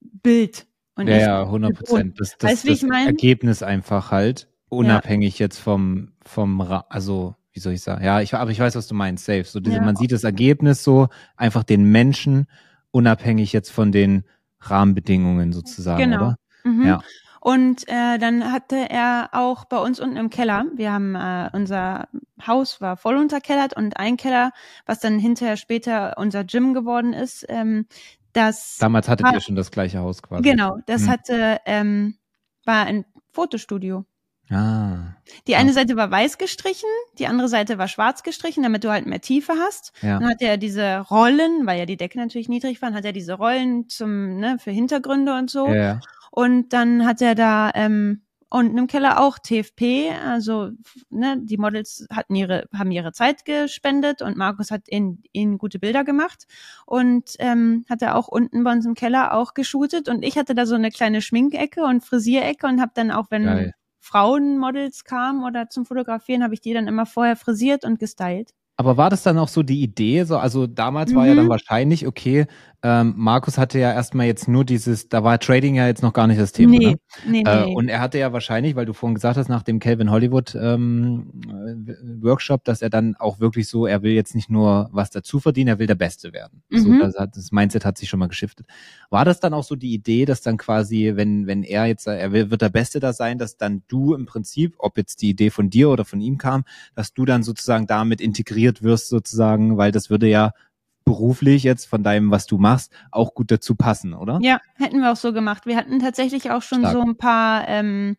Bild. 0.00 0.66
Und 0.96 1.08
ja, 1.08 1.16
ja, 1.16 1.42
100 1.42 1.74
Prozent. 1.74 2.20
Das, 2.20 2.36
das, 2.36 2.50
weißt, 2.50 2.68
das 2.68 2.76
ich 2.76 2.82
mein? 2.82 3.06
Ergebnis 3.06 3.62
einfach 3.62 4.10
halt, 4.10 4.48
unabhängig 4.68 5.38
ja. 5.38 5.46
jetzt 5.46 5.58
vom, 5.58 6.12
vom, 6.22 6.60
also, 6.60 7.36
wie 7.52 7.60
soll 7.60 7.72
ich 7.72 7.80
sagen? 7.80 8.04
Ja, 8.04 8.20
ich, 8.20 8.34
aber 8.34 8.50
ich 8.50 8.60
weiß, 8.60 8.76
was 8.76 8.86
du 8.86 8.94
meinst, 8.94 9.24
safe. 9.24 9.44
So 9.44 9.60
diese, 9.60 9.76
ja. 9.76 9.82
man 9.82 9.96
sieht 9.96 10.12
das 10.12 10.24
Ergebnis 10.24 10.84
so, 10.84 11.08
einfach 11.36 11.64
den 11.64 11.84
Menschen, 11.84 12.46
unabhängig 12.90 13.54
jetzt 13.54 13.70
von 13.70 13.92
den 13.92 14.24
Rahmenbedingungen 14.60 15.54
sozusagen, 15.54 16.10
genau. 16.10 16.16
oder? 16.16 16.36
Mhm. 16.64 16.86
Ja. 16.86 17.00
Und 17.40 17.88
äh, 17.88 18.18
dann 18.18 18.52
hatte 18.52 18.76
er 18.76 19.30
auch 19.32 19.64
bei 19.64 19.78
uns 19.78 19.98
unten 19.98 20.18
im 20.18 20.28
Keller, 20.28 20.66
wir 20.74 20.92
haben 20.92 21.14
äh, 21.14 21.48
unser 21.54 22.08
Haus 22.46 22.82
war 22.82 22.98
voll 22.98 23.16
unterkellert 23.16 23.74
und 23.74 23.96
ein 23.96 24.18
Keller, 24.18 24.52
was 24.84 25.00
dann 25.00 25.18
hinterher 25.18 25.56
später 25.56 26.18
unser 26.18 26.44
Gym 26.44 26.74
geworden 26.74 27.14
ist, 27.14 27.46
ähm, 27.48 27.86
das 28.32 28.76
damals 28.78 29.08
hattet 29.08 29.26
war, 29.26 29.34
ihr 29.34 29.40
schon 29.40 29.56
das 29.56 29.70
gleiche 29.70 29.98
Haus 29.98 30.22
quasi. 30.22 30.42
Genau, 30.42 30.78
das 30.86 31.02
hm. 31.02 31.08
hatte 31.08 31.58
ähm, 31.64 32.14
war 32.64 32.84
ein 32.86 33.04
Fotostudio. 33.32 34.04
Ah. 34.50 35.14
Die 35.46 35.54
eine 35.54 35.72
Seite 35.72 35.96
war 35.96 36.10
weiß 36.10 36.36
gestrichen, 36.36 36.88
die 37.18 37.28
andere 37.28 37.48
Seite 37.48 37.78
war 37.78 37.86
schwarz 37.86 38.24
gestrichen, 38.24 38.64
damit 38.64 38.82
du 38.82 38.90
halt 38.90 39.06
mehr 39.06 39.20
Tiefe 39.20 39.54
hast. 39.54 39.92
Ja. 40.02 40.18
Dann 40.18 40.28
hat 40.28 40.42
er 40.42 40.56
diese 40.56 40.98
Rollen, 40.98 41.66
weil 41.66 41.78
ja 41.78 41.86
die 41.86 41.96
Decke 41.96 42.18
natürlich 42.18 42.48
niedrig 42.48 42.82
war, 42.82 42.92
hat 42.92 43.04
er 43.04 43.12
diese 43.12 43.34
Rollen 43.34 43.88
zum 43.88 44.38
ne 44.38 44.58
für 44.58 44.72
Hintergründe 44.72 45.34
und 45.36 45.50
so. 45.50 45.68
Ja. 45.68 46.00
Und 46.30 46.72
dann 46.72 47.06
hat 47.06 47.20
er 47.20 47.34
da 47.34 47.70
ähm, 47.74 48.22
unten 48.50 48.76
im 48.78 48.86
Keller 48.88 49.20
auch 49.20 49.38
TFP, 49.38 50.10
also 50.24 50.70
ne, 51.08 51.38
die 51.40 51.56
Models 51.56 52.06
hatten 52.10 52.34
ihre, 52.34 52.68
haben 52.74 52.90
ihre 52.90 53.12
Zeit 53.12 53.44
gespendet 53.44 54.22
und 54.22 54.36
Markus 54.36 54.72
hat 54.72 54.82
ihnen, 54.88 55.22
ihnen 55.32 55.56
gute 55.56 55.78
Bilder 55.78 56.02
gemacht 56.02 56.46
und 56.84 57.36
ähm, 57.38 57.84
hat 57.88 58.02
er 58.02 58.16
auch 58.16 58.26
unten 58.26 58.64
bei 58.64 58.72
uns 58.72 58.86
im 58.86 58.94
Keller 58.94 59.34
auch 59.34 59.54
geshootet 59.54 60.08
und 60.08 60.24
ich 60.24 60.36
hatte 60.36 60.56
da 60.56 60.66
so 60.66 60.74
eine 60.74 60.90
kleine 60.90 61.22
Schminkecke 61.22 61.84
und 61.84 62.04
Frisierecke 62.04 62.66
und 62.66 62.80
habe 62.80 62.92
dann 62.94 63.12
auch, 63.12 63.30
wenn 63.30 63.44
Geil. 63.44 63.74
Frauenmodels 64.00 65.04
kamen 65.04 65.44
oder 65.44 65.68
zum 65.68 65.86
Fotografieren, 65.86 66.42
habe 66.42 66.54
ich 66.54 66.60
die 66.60 66.74
dann 66.74 66.88
immer 66.88 67.06
vorher 67.06 67.36
frisiert 67.36 67.84
und 67.84 68.00
gestylt. 68.00 68.50
Aber 68.80 68.96
war 68.96 69.10
das 69.10 69.22
dann 69.22 69.36
auch 69.36 69.48
so 69.48 69.62
die 69.62 69.82
Idee? 69.82 70.24
So, 70.24 70.38
also 70.38 70.66
damals 70.66 71.12
mhm. 71.12 71.16
war 71.16 71.26
ja 71.26 71.34
dann 71.34 71.44
mhm. 71.44 71.50
wahrscheinlich, 71.50 72.06
okay, 72.06 72.46
ähm, 72.82 73.12
Markus 73.14 73.58
hatte 73.58 73.78
ja 73.78 73.92
erstmal 73.92 74.24
jetzt 74.24 74.48
nur 74.48 74.64
dieses, 74.64 75.10
da 75.10 75.22
war 75.22 75.38
Trading 75.38 75.74
ja 75.74 75.86
jetzt 75.86 76.02
noch 76.02 76.14
gar 76.14 76.26
nicht 76.26 76.40
das 76.40 76.52
Thema. 76.52 76.78
Nee, 76.78 76.86
ne? 76.86 76.96
nee, 77.26 77.42
äh, 77.46 77.66
nee. 77.66 77.74
Und 77.74 77.88
er 77.88 78.00
hatte 78.00 78.18
ja 78.18 78.32
wahrscheinlich, 78.32 78.76
weil 78.76 78.86
du 78.86 78.94
vorhin 78.94 79.14
gesagt 79.14 79.36
hast, 79.36 79.50
nach 79.50 79.62
dem 79.62 79.80
Calvin 79.80 80.10
Hollywood 80.10 80.54
ähm, 80.54 81.30
Workshop, 82.22 82.64
dass 82.64 82.80
er 82.80 82.88
dann 82.88 83.16
auch 83.16 83.38
wirklich 83.38 83.68
so, 83.68 83.86
er 83.86 84.02
will 84.02 84.12
jetzt 84.12 84.34
nicht 84.34 84.48
nur 84.48 84.88
was 84.92 85.10
dazu 85.10 85.40
verdienen, 85.40 85.68
er 85.68 85.78
will 85.78 85.86
der 85.86 85.94
Beste 85.94 86.32
werden. 86.32 86.62
Mhm. 86.70 86.78
So, 86.78 86.98
das, 87.00 87.18
hat, 87.18 87.36
das 87.36 87.52
Mindset 87.52 87.84
hat 87.84 87.98
sich 87.98 88.08
schon 88.08 88.18
mal 88.18 88.28
geschiftet. 88.28 88.66
War 89.10 89.26
das 89.26 89.40
dann 89.40 89.52
auch 89.52 89.64
so 89.64 89.76
die 89.76 89.92
Idee, 89.92 90.24
dass 90.24 90.40
dann 90.40 90.56
quasi, 90.56 91.12
wenn, 91.16 91.46
wenn 91.46 91.64
er 91.64 91.84
jetzt, 91.84 92.06
er 92.06 92.32
will, 92.32 92.50
wird 92.50 92.62
der 92.62 92.70
Beste 92.70 92.98
da 92.98 93.12
sein, 93.12 93.36
dass 93.36 93.58
dann 93.58 93.82
du 93.88 94.14
im 94.14 94.24
Prinzip, 94.24 94.76
ob 94.78 94.96
jetzt 94.96 95.20
die 95.20 95.28
Idee 95.28 95.50
von 95.50 95.68
dir 95.68 95.90
oder 95.90 96.06
von 96.06 96.22
ihm 96.22 96.38
kam, 96.38 96.64
dass 96.94 97.12
du 97.12 97.26
dann 97.26 97.42
sozusagen 97.42 97.86
damit 97.86 98.22
integriert 98.70 98.82
wirst 98.82 99.08
sozusagen, 99.08 99.76
weil 99.76 99.92
das 99.92 100.10
würde 100.10 100.28
ja 100.28 100.52
beruflich 101.04 101.64
jetzt 101.64 101.86
von 101.86 102.02
deinem, 102.02 102.30
was 102.30 102.46
du 102.46 102.58
machst, 102.58 102.92
auch 103.10 103.34
gut 103.34 103.50
dazu 103.50 103.74
passen, 103.74 104.14
oder? 104.14 104.38
Ja, 104.42 104.60
hätten 104.76 105.00
wir 105.00 105.12
auch 105.12 105.16
so 105.16 105.32
gemacht. 105.32 105.66
Wir 105.66 105.76
hatten 105.76 105.98
tatsächlich 105.98 106.50
auch 106.50 106.62
schon 106.62 106.80
Stark. 106.80 106.92
so 106.92 107.00
ein 107.00 107.16
paar 107.16 107.66
ähm, 107.68 108.16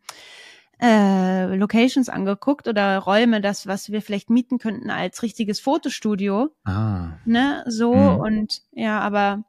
äh, 0.81 1.55
Locations 1.55 2.09
angeguckt 2.09 2.67
oder 2.67 2.97
Räume, 2.97 3.39
das, 3.39 3.67
was 3.67 3.91
wir 3.91 4.01
vielleicht 4.01 4.29
mieten 4.29 4.57
könnten 4.57 4.89
als 4.89 5.23
richtiges 5.23 5.59
Fotostudio. 5.59 6.49
Ah. 6.65 7.13
Ne, 7.25 7.63
so 7.67 7.93
mhm. 7.93 8.19
und 8.19 8.61
ja, 8.71 8.99
aber 8.99 9.43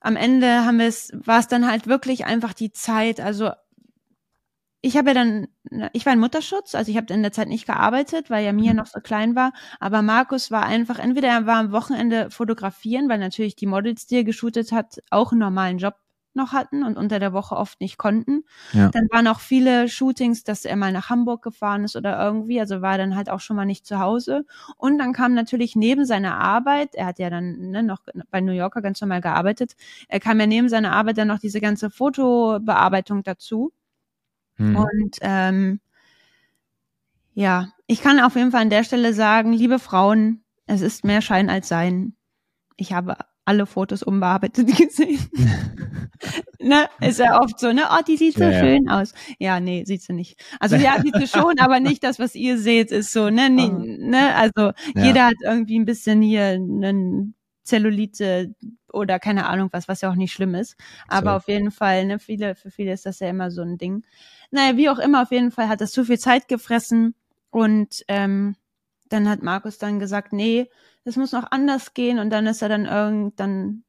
am 0.00 0.16
Ende 0.16 0.64
haben 0.64 0.78
wir 0.78 0.86
es, 0.86 1.12
war 1.12 1.40
es 1.40 1.48
dann 1.48 1.66
halt 1.66 1.86
wirklich 1.86 2.24
einfach 2.24 2.54
die 2.54 2.70
Zeit. 2.70 3.20
Also 3.20 3.50
ich 4.80 4.96
habe 4.96 5.08
ja 5.10 5.14
dann, 5.14 5.48
ich 5.92 6.06
war 6.06 6.12
in 6.12 6.20
Mutterschutz, 6.20 6.74
also 6.74 6.90
ich 6.90 6.96
habe 6.96 7.12
in 7.12 7.22
der 7.22 7.32
Zeit 7.32 7.48
nicht 7.48 7.66
gearbeitet, 7.66 8.30
weil 8.30 8.44
ja 8.44 8.52
Mia 8.52 8.72
mhm. 8.72 8.78
noch 8.78 8.86
so 8.86 9.00
klein 9.00 9.34
war. 9.34 9.52
Aber 9.80 10.02
Markus 10.02 10.50
war 10.50 10.64
einfach, 10.64 10.98
entweder 10.98 11.28
er 11.28 11.46
war 11.46 11.56
am 11.56 11.72
Wochenende 11.72 12.30
fotografieren, 12.30 13.08
weil 13.08 13.18
natürlich 13.18 13.56
die 13.56 13.66
Models, 13.66 14.06
die 14.06 14.16
er 14.16 14.24
geshootet 14.24 14.70
hat, 14.70 14.98
auch 15.10 15.32
einen 15.32 15.40
normalen 15.40 15.78
Job 15.78 15.94
noch 16.34 16.52
hatten 16.52 16.84
und 16.84 16.96
unter 16.96 17.18
der 17.18 17.32
Woche 17.32 17.56
oft 17.56 17.80
nicht 17.80 17.98
konnten. 17.98 18.44
Ja. 18.72 18.90
Dann 18.90 19.08
waren 19.10 19.26
auch 19.26 19.40
viele 19.40 19.88
Shootings, 19.88 20.44
dass 20.44 20.64
er 20.64 20.76
mal 20.76 20.92
nach 20.92 21.10
Hamburg 21.10 21.42
gefahren 21.42 21.84
ist 21.84 21.96
oder 21.96 22.22
irgendwie, 22.22 22.60
also 22.60 22.80
war 22.80 22.96
dann 22.96 23.16
halt 23.16 23.28
auch 23.28 23.40
schon 23.40 23.56
mal 23.56 23.64
nicht 23.66 23.86
zu 23.86 23.98
Hause. 23.98 24.46
Und 24.76 24.98
dann 24.98 25.12
kam 25.12 25.34
natürlich 25.34 25.74
neben 25.74 26.04
seiner 26.04 26.38
Arbeit, 26.38 26.94
er 26.94 27.06
hat 27.06 27.18
ja 27.18 27.28
dann 27.30 27.70
ne, 27.70 27.82
noch 27.82 27.98
bei 28.30 28.40
New 28.40 28.52
Yorker 28.52 28.80
ganz 28.80 29.00
normal 29.00 29.20
gearbeitet, 29.20 29.74
er 30.08 30.20
kam 30.20 30.38
ja 30.38 30.46
neben 30.46 30.68
seiner 30.68 30.92
Arbeit 30.92 31.18
dann 31.18 31.28
noch 31.28 31.40
diese 31.40 31.60
ganze 31.60 31.90
Fotobearbeitung 31.90 33.24
dazu. 33.24 33.72
Hm. 34.58 34.76
Und 34.76 35.16
ähm, 35.22 35.80
ja, 37.34 37.68
ich 37.86 38.00
kann 38.02 38.20
auf 38.20 38.34
jeden 38.36 38.50
Fall 38.50 38.62
an 38.62 38.70
der 38.70 38.84
Stelle 38.84 39.14
sagen, 39.14 39.52
liebe 39.52 39.78
Frauen, 39.78 40.42
es 40.66 40.80
ist 40.80 41.04
mehr 41.04 41.22
Schein 41.22 41.48
als 41.50 41.68
Sein. 41.68 42.14
Ich 42.76 42.92
habe 42.92 43.16
alle 43.44 43.66
Fotos 43.66 44.02
unbearbeitet 44.02 44.66
gesehen. 44.78 45.20
ne, 46.60 46.88
ist 47.00 47.18
ja 47.20 47.40
oft 47.40 47.58
so, 47.60 47.72
ne, 47.72 47.82
oh, 47.90 48.02
die 48.06 48.16
sieht 48.16 48.36
so 48.38 48.44
Ja, 48.44 48.50
ja. 48.50 48.60
schön 48.60 48.88
aus. 48.88 49.14
Ja, 49.38 49.60
nee, 49.60 49.84
sieht 49.86 50.02
sie 50.02 50.12
nicht. 50.12 50.40
Also 50.60 50.76
ja, 50.76 51.00
sieht 51.00 51.16
sie 51.16 51.28
schon, 51.28 51.54
aber 51.60 51.80
nicht 51.80 52.02
das, 52.04 52.18
was 52.18 52.34
ihr 52.34 52.58
seht, 52.58 52.90
ist 52.92 53.12
so, 53.12 53.30
ne, 53.30 53.50
nee, 53.50 53.68
ne, 53.70 54.34
also 54.36 54.72
Ja. 54.94 55.04
jeder 55.04 55.26
hat 55.26 55.36
irgendwie 55.44 55.78
ein 55.78 55.84
bisschen 55.86 56.22
hier 56.22 56.44
einen 56.48 57.34
Zellulite 57.64 58.54
oder 58.92 59.18
keine 59.18 59.46
Ahnung 59.46 59.68
was, 59.72 59.88
was 59.88 60.00
ja 60.00 60.10
auch 60.10 60.14
nicht 60.16 60.32
schlimm 60.32 60.54
ist. 60.54 60.76
Aber 61.08 61.30
So. 61.32 61.36
auf 61.36 61.48
jeden 61.48 61.70
Fall, 61.70 62.06
ne, 62.06 62.18
viele, 62.18 62.54
für 62.54 62.70
viele 62.70 62.92
ist 62.92 63.06
das 63.06 63.20
ja 63.20 63.28
immer 63.28 63.50
so 63.50 63.62
ein 63.62 63.78
Ding. 63.78 64.04
Naja, 64.50 64.76
wie 64.76 64.88
auch 64.88 64.98
immer, 64.98 65.22
auf 65.22 65.30
jeden 65.30 65.50
Fall 65.50 65.68
hat 65.68 65.80
das 65.80 65.92
zu 65.92 66.04
viel 66.04 66.18
Zeit 66.18 66.48
gefressen 66.48 67.14
und 67.50 68.04
ähm, 68.08 68.56
dann 69.08 69.28
hat 69.28 69.42
Markus 69.42 69.78
dann 69.78 69.98
gesagt, 69.98 70.32
nee, 70.32 70.68
das 71.04 71.16
muss 71.16 71.32
noch 71.32 71.50
anders 71.50 71.94
gehen 71.94 72.18
und 72.18 72.30
dann 72.30 72.46
ist 72.46 72.62
er 72.62 72.68
dann 72.68 72.86
irgend, 72.86 73.38
dann, 73.40 73.84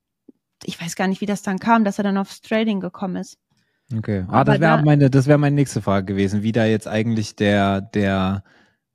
ich 0.63 0.81
weiß 0.81 0.95
gar 0.95 1.07
nicht, 1.07 1.21
wie 1.21 1.25
das 1.25 1.41
dann 1.41 1.59
kam, 1.59 1.83
dass 1.83 1.97
er 1.97 2.03
dann 2.03 2.17
aufs 2.17 2.41
Trading 2.41 2.79
gekommen 2.79 3.17
ist. 3.17 3.37
Okay. 3.95 4.25
Ah, 4.27 4.41
Aber 4.41 4.51
das 4.53 4.61
wäre 4.61 4.77
da- 4.77 4.83
meine, 4.83 5.09
das 5.09 5.27
wäre 5.27 5.37
meine 5.37 5.55
nächste 5.55 5.81
Frage 5.81 6.05
gewesen, 6.05 6.43
wie 6.43 6.51
da 6.51 6.65
jetzt 6.65 6.87
eigentlich 6.87 7.35
der, 7.35 7.81
der 7.81 8.43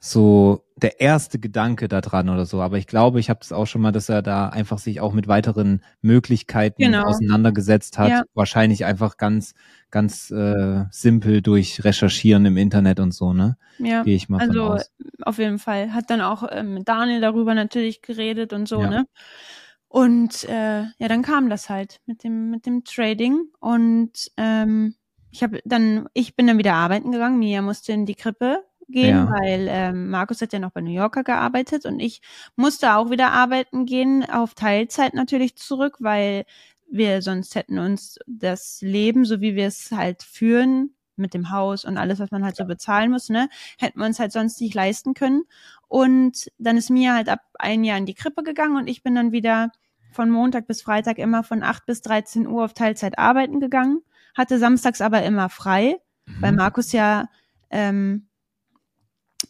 so 0.06 0.62
der 0.76 1.00
erste 1.00 1.38
Gedanke 1.38 1.88
da 1.88 2.02
dran 2.02 2.28
oder 2.28 2.44
so. 2.44 2.60
Aber 2.60 2.76
ich 2.76 2.86
glaube, 2.86 3.20
ich 3.20 3.30
habe 3.30 3.38
das 3.40 3.52
auch 3.52 3.64
schon 3.66 3.80
mal, 3.80 3.90
dass 3.90 4.10
er 4.10 4.20
da 4.20 4.50
einfach 4.50 4.76
sich 4.76 5.00
auch 5.00 5.14
mit 5.14 5.28
weiteren 5.28 5.82
Möglichkeiten 6.02 6.82
Genau. 6.82 7.04
auseinandergesetzt 7.04 7.96
hat. 7.96 8.10
Ja. 8.10 8.22
Wahrscheinlich 8.34 8.84
einfach 8.84 9.16
ganz, 9.16 9.54
ganz 9.90 10.30
äh, 10.30 10.84
simpel 10.90 11.40
durch 11.40 11.84
Recherchieren 11.84 12.44
im 12.44 12.58
Internet 12.58 13.00
und 13.00 13.14
so, 13.14 13.32
ne? 13.32 13.56
Ja. 13.78 14.02
Gehe 14.02 14.14
ich 14.14 14.28
mal 14.28 14.40
von 14.40 14.50
Also 14.50 14.62
aus. 14.64 14.90
auf 15.22 15.38
jeden 15.38 15.58
Fall. 15.58 15.94
Hat 15.94 16.10
dann 16.10 16.20
auch 16.20 16.46
ähm, 16.52 16.74
mit 16.74 16.86
Daniel 16.88 17.22
darüber 17.22 17.54
natürlich 17.54 18.02
geredet 18.02 18.52
und 18.52 18.68
so, 18.68 18.82
Ja. 18.82 18.90
ne? 18.90 19.06
Und 19.88 20.44
äh, 20.50 20.82
ja, 20.98 21.08
dann 21.08 21.22
kam 21.22 21.48
das 21.48 21.70
halt 21.70 22.00
mit 22.04 22.24
dem, 22.24 22.50
mit 22.50 22.66
dem 22.66 22.84
Trading. 22.84 23.38
Und 23.60 24.30
ähm, 24.36 24.96
ich 25.30 25.42
habe 25.42 25.60
dann, 25.64 26.08
ich 26.12 26.36
bin 26.36 26.46
dann 26.46 26.58
wieder 26.58 26.74
arbeiten 26.74 27.10
gegangen. 27.10 27.38
Mia 27.38 27.62
musste 27.62 27.92
in 27.92 28.04
die 28.04 28.16
Krippe 28.16 28.58
gehen, 28.88 29.26
Ja. 29.26 29.30
weil 29.30 29.66
ähm, 29.68 30.10
Markus 30.10 30.40
hat 30.40 30.52
ja 30.52 30.58
noch 30.58 30.70
bei 30.72 30.80
New 30.80 30.92
Yorker 30.92 31.24
gearbeitet 31.24 31.86
und 31.86 32.00
ich 32.00 32.20
musste 32.56 32.94
auch 32.94 33.10
wieder 33.10 33.32
arbeiten 33.32 33.86
gehen, 33.86 34.24
auf 34.28 34.54
Teilzeit 34.54 35.14
natürlich 35.14 35.56
zurück, 35.56 35.96
weil 36.00 36.44
wir 36.90 37.22
sonst 37.22 37.54
hätten 37.54 37.78
uns 37.78 38.18
das 38.26 38.80
Leben, 38.82 39.24
so 39.24 39.40
wie 39.40 39.54
wir 39.56 39.66
es 39.66 39.90
halt 39.90 40.22
führen, 40.22 40.94
mit 41.16 41.32
dem 41.32 41.50
Haus 41.50 41.84
und 41.84 41.96
alles, 41.96 42.18
was 42.18 42.30
man 42.32 42.44
halt 42.44 42.56
so 42.56 42.64
bezahlen 42.64 43.10
muss, 43.12 43.28
ne, 43.28 43.48
hätten 43.78 44.00
wir 44.00 44.06
uns 44.06 44.18
halt 44.18 44.32
sonst 44.32 44.60
nicht 44.60 44.74
leisten 44.74 45.14
können. 45.14 45.44
Und 45.86 46.50
dann 46.58 46.76
ist 46.76 46.90
Mia 46.90 47.14
halt 47.14 47.28
ab 47.28 47.40
ein 47.58 47.84
Jahr 47.84 47.98
in 47.98 48.06
die 48.06 48.14
Krippe 48.14 48.42
gegangen 48.42 48.76
und 48.76 48.88
ich 48.88 49.02
bin 49.04 49.14
dann 49.14 49.30
wieder 49.30 49.70
von 50.10 50.28
Montag 50.30 50.66
bis 50.66 50.82
Freitag 50.82 51.18
immer 51.18 51.44
von 51.44 51.62
8 51.62 51.86
bis 51.86 52.00
13 52.02 52.46
Uhr 52.48 52.64
auf 52.64 52.74
Teilzeit 52.74 53.16
arbeiten 53.18 53.60
gegangen, 53.60 54.00
hatte 54.36 54.58
samstags 54.58 55.00
aber 55.00 55.22
immer 55.22 55.48
frei, 55.48 55.98
weil 56.40 56.50
Mhm. 56.52 56.58
Markus 56.58 56.90
ja 56.92 57.28
ähm, 57.70 58.26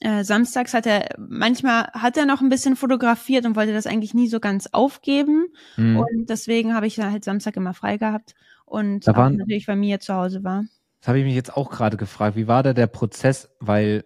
äh, 0.00 0.24
samstags 0.24 0.74
hat 0.74 0.87
er, 0.87 1.09
manchmal 1.18 1.85
hat 1.92 2.16
er 2.16 2.26
noch 2.26 2.40
ein 2.40 2.48
bisschen 2.48 2.76
fotografiert 2.76 3.46
und 3.46 3.57
wollte 3.57 3.72
das 3.72 3.87
eigentlich 3.87 4.14
nie 4.14 4.28
so 4.28 4.40
ganz 4.40 4.68
aufgeben. 4.72 5.46
Mhm. 5.76 5.98
Und 5.98 6.30
deswegen 6.30 6.74
habe 6.74 6.87
ich 6.87 6.96
dann 6.96 7.11
halt 7.12 7.24
Samstag 7.24 7.57
immer 7.57 7.74
frei 7.74 7.96
gehabt 7.96 8.35
und 8.64 9.07
Da 9.07 9.16
waren- 9.16 9.37
natürlich 9.37 9.66
bei 9.66 9.76
mir 9.76 10.00
zu 10.00 10.14
Hause 10.14 10.44
war. 10.44 10.64
Das 11.00 11.09
habe 11.09 11.18
ich 11.18 11.24
mich 11.24 11.35
jetzt 11.35 11.57
auch 11.57 11.70
gerade 11.70 11.96
gefragt. 11.96 12.37
Wie 12.37 12.48
war 12.48 12.62
da 12.62 12.72
der 12.72 12.87
Prozess? 12.87 13.50
Weil 13.61 14.04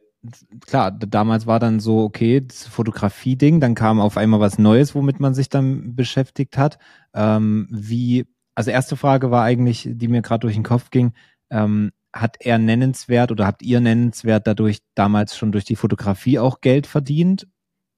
klar, 0.66 0.90
damals 0.90 1.46
war 1.46 1.60
dann 1.60 1.78
so, 1.78 2.00
okay, 2.02 2.40
das 2.44 2.66
Fotografie-Ding, 2.66 3.60
dann 3.60 3.76
kam 3.76 4.00
auf 4.00 4.16
einmal 4.16 4.40
was 4.40 4.58
Neues, 4.58 4.94
womit 4.96 5.20
man 5.20 5.32
sich 5.32 5.48
dann 5.48 5.94
beschäftigt 5.94 6.58
hat. 6.58 6.78
Ähm, 7.14 7.68
wie, 7.70 8.26
also 8.56 8.72
erste 8.72 8.96
Frage 8.96 9.30
war 9.30 9.44
eigentlich, 9.44 9.88
die 9.90 10.08
mir 10.08 10.22
gerade 10.22 10.40
durch 10.40 10.54
den 10.54 10.64
Kopf 10.64 10.90
ging, 10.90 11.12
ähm, 11.50 11.92
hat 12.12 12.36
er 12.40 12.58
nennenswert 12.58 13.30
oder 13.30 13.46
habt 13.46 13.62
ihr 13.62 13.80
nennenswert 13.80 14.46
dadurch 14.46 14.78
damals 14.94 15.36
schon 15.36 15.52
durch 15.52 15.64
die 15.64 15.76
Fotografie 15.76 16.38
auch 16.38 16.60
Geld 16.60 16.86
verdient 16.86 17.46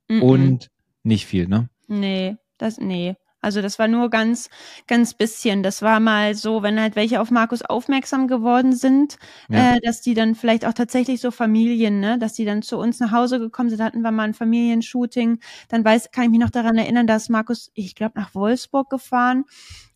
Mhm. 0.08 0.22
und 0.22 0.68
nicht 1.02 1.26
viel, 1.26 1.46
ne? 1.48 1.68
Nee, 1.86 2.36
das, 2.58 2.78
nee. 2.78 3.14
Also 3.42 3.62
das 3.62 3.78
war 3.78 3.88
nur 3.88 4.10
ganz, 4.10 4.50
ganz 4.86 5.14
bisschen. 5.14 5.62
Das 5.62 5.80
war 5.80 5.98
mal 5.98 6.34
so, 6.34 6.62
wenn 6.62 6.78
halt 6.78 6.94
welche 6.94 7.22
auf 7.22 7.30
Markus 7.30 7.62
aufmerksam 7.62 8.28
geworden 8.28 8.74
sind, 8.74 9.16
Ja. 9.48 9.76
äh, 9.76 9.80
dass 9.82 10.02
die 10.02 10.12
dann 10.12 10.34
vielleicht 10.34 10.66
auch 10.66 10.74
tatsächlich 10.74 11.22
so 11.22 11.30
Familien, 11.30 12.00
ne, 12.00 12.18
dass 12.18 12.34
die 12.34 12.44
dann 12.44 12.60
zu 12.60 12.76
uns 12.76 13.00
nach 13.00 13.12
Hause 13.12 13.38
gekommen 13.38 13.70
sind, 13.70 13.80
hatten 13.80 14.02
wir 14.02 14.10
mal 14.10 14.24
ein 14.24 14.34
Familienshooting. 14.34 15.38
Dann 15.68 15.82
weiß, 15.84 16.10
kann 16.10 16.24
ich 16.24 16.30
mich 16.30 16.40
noch 16.40 16.50
daran 16.50 16.76
erinnern, 16.76 17.06
dass 17.06 17.30
Markus, 17.30 17.70
ich 17.72 17.94
glaube, 17.94 18.18
nach 18.20 18.34
Wolfsburg 18.34 18.90
gefahren 18.90 19.44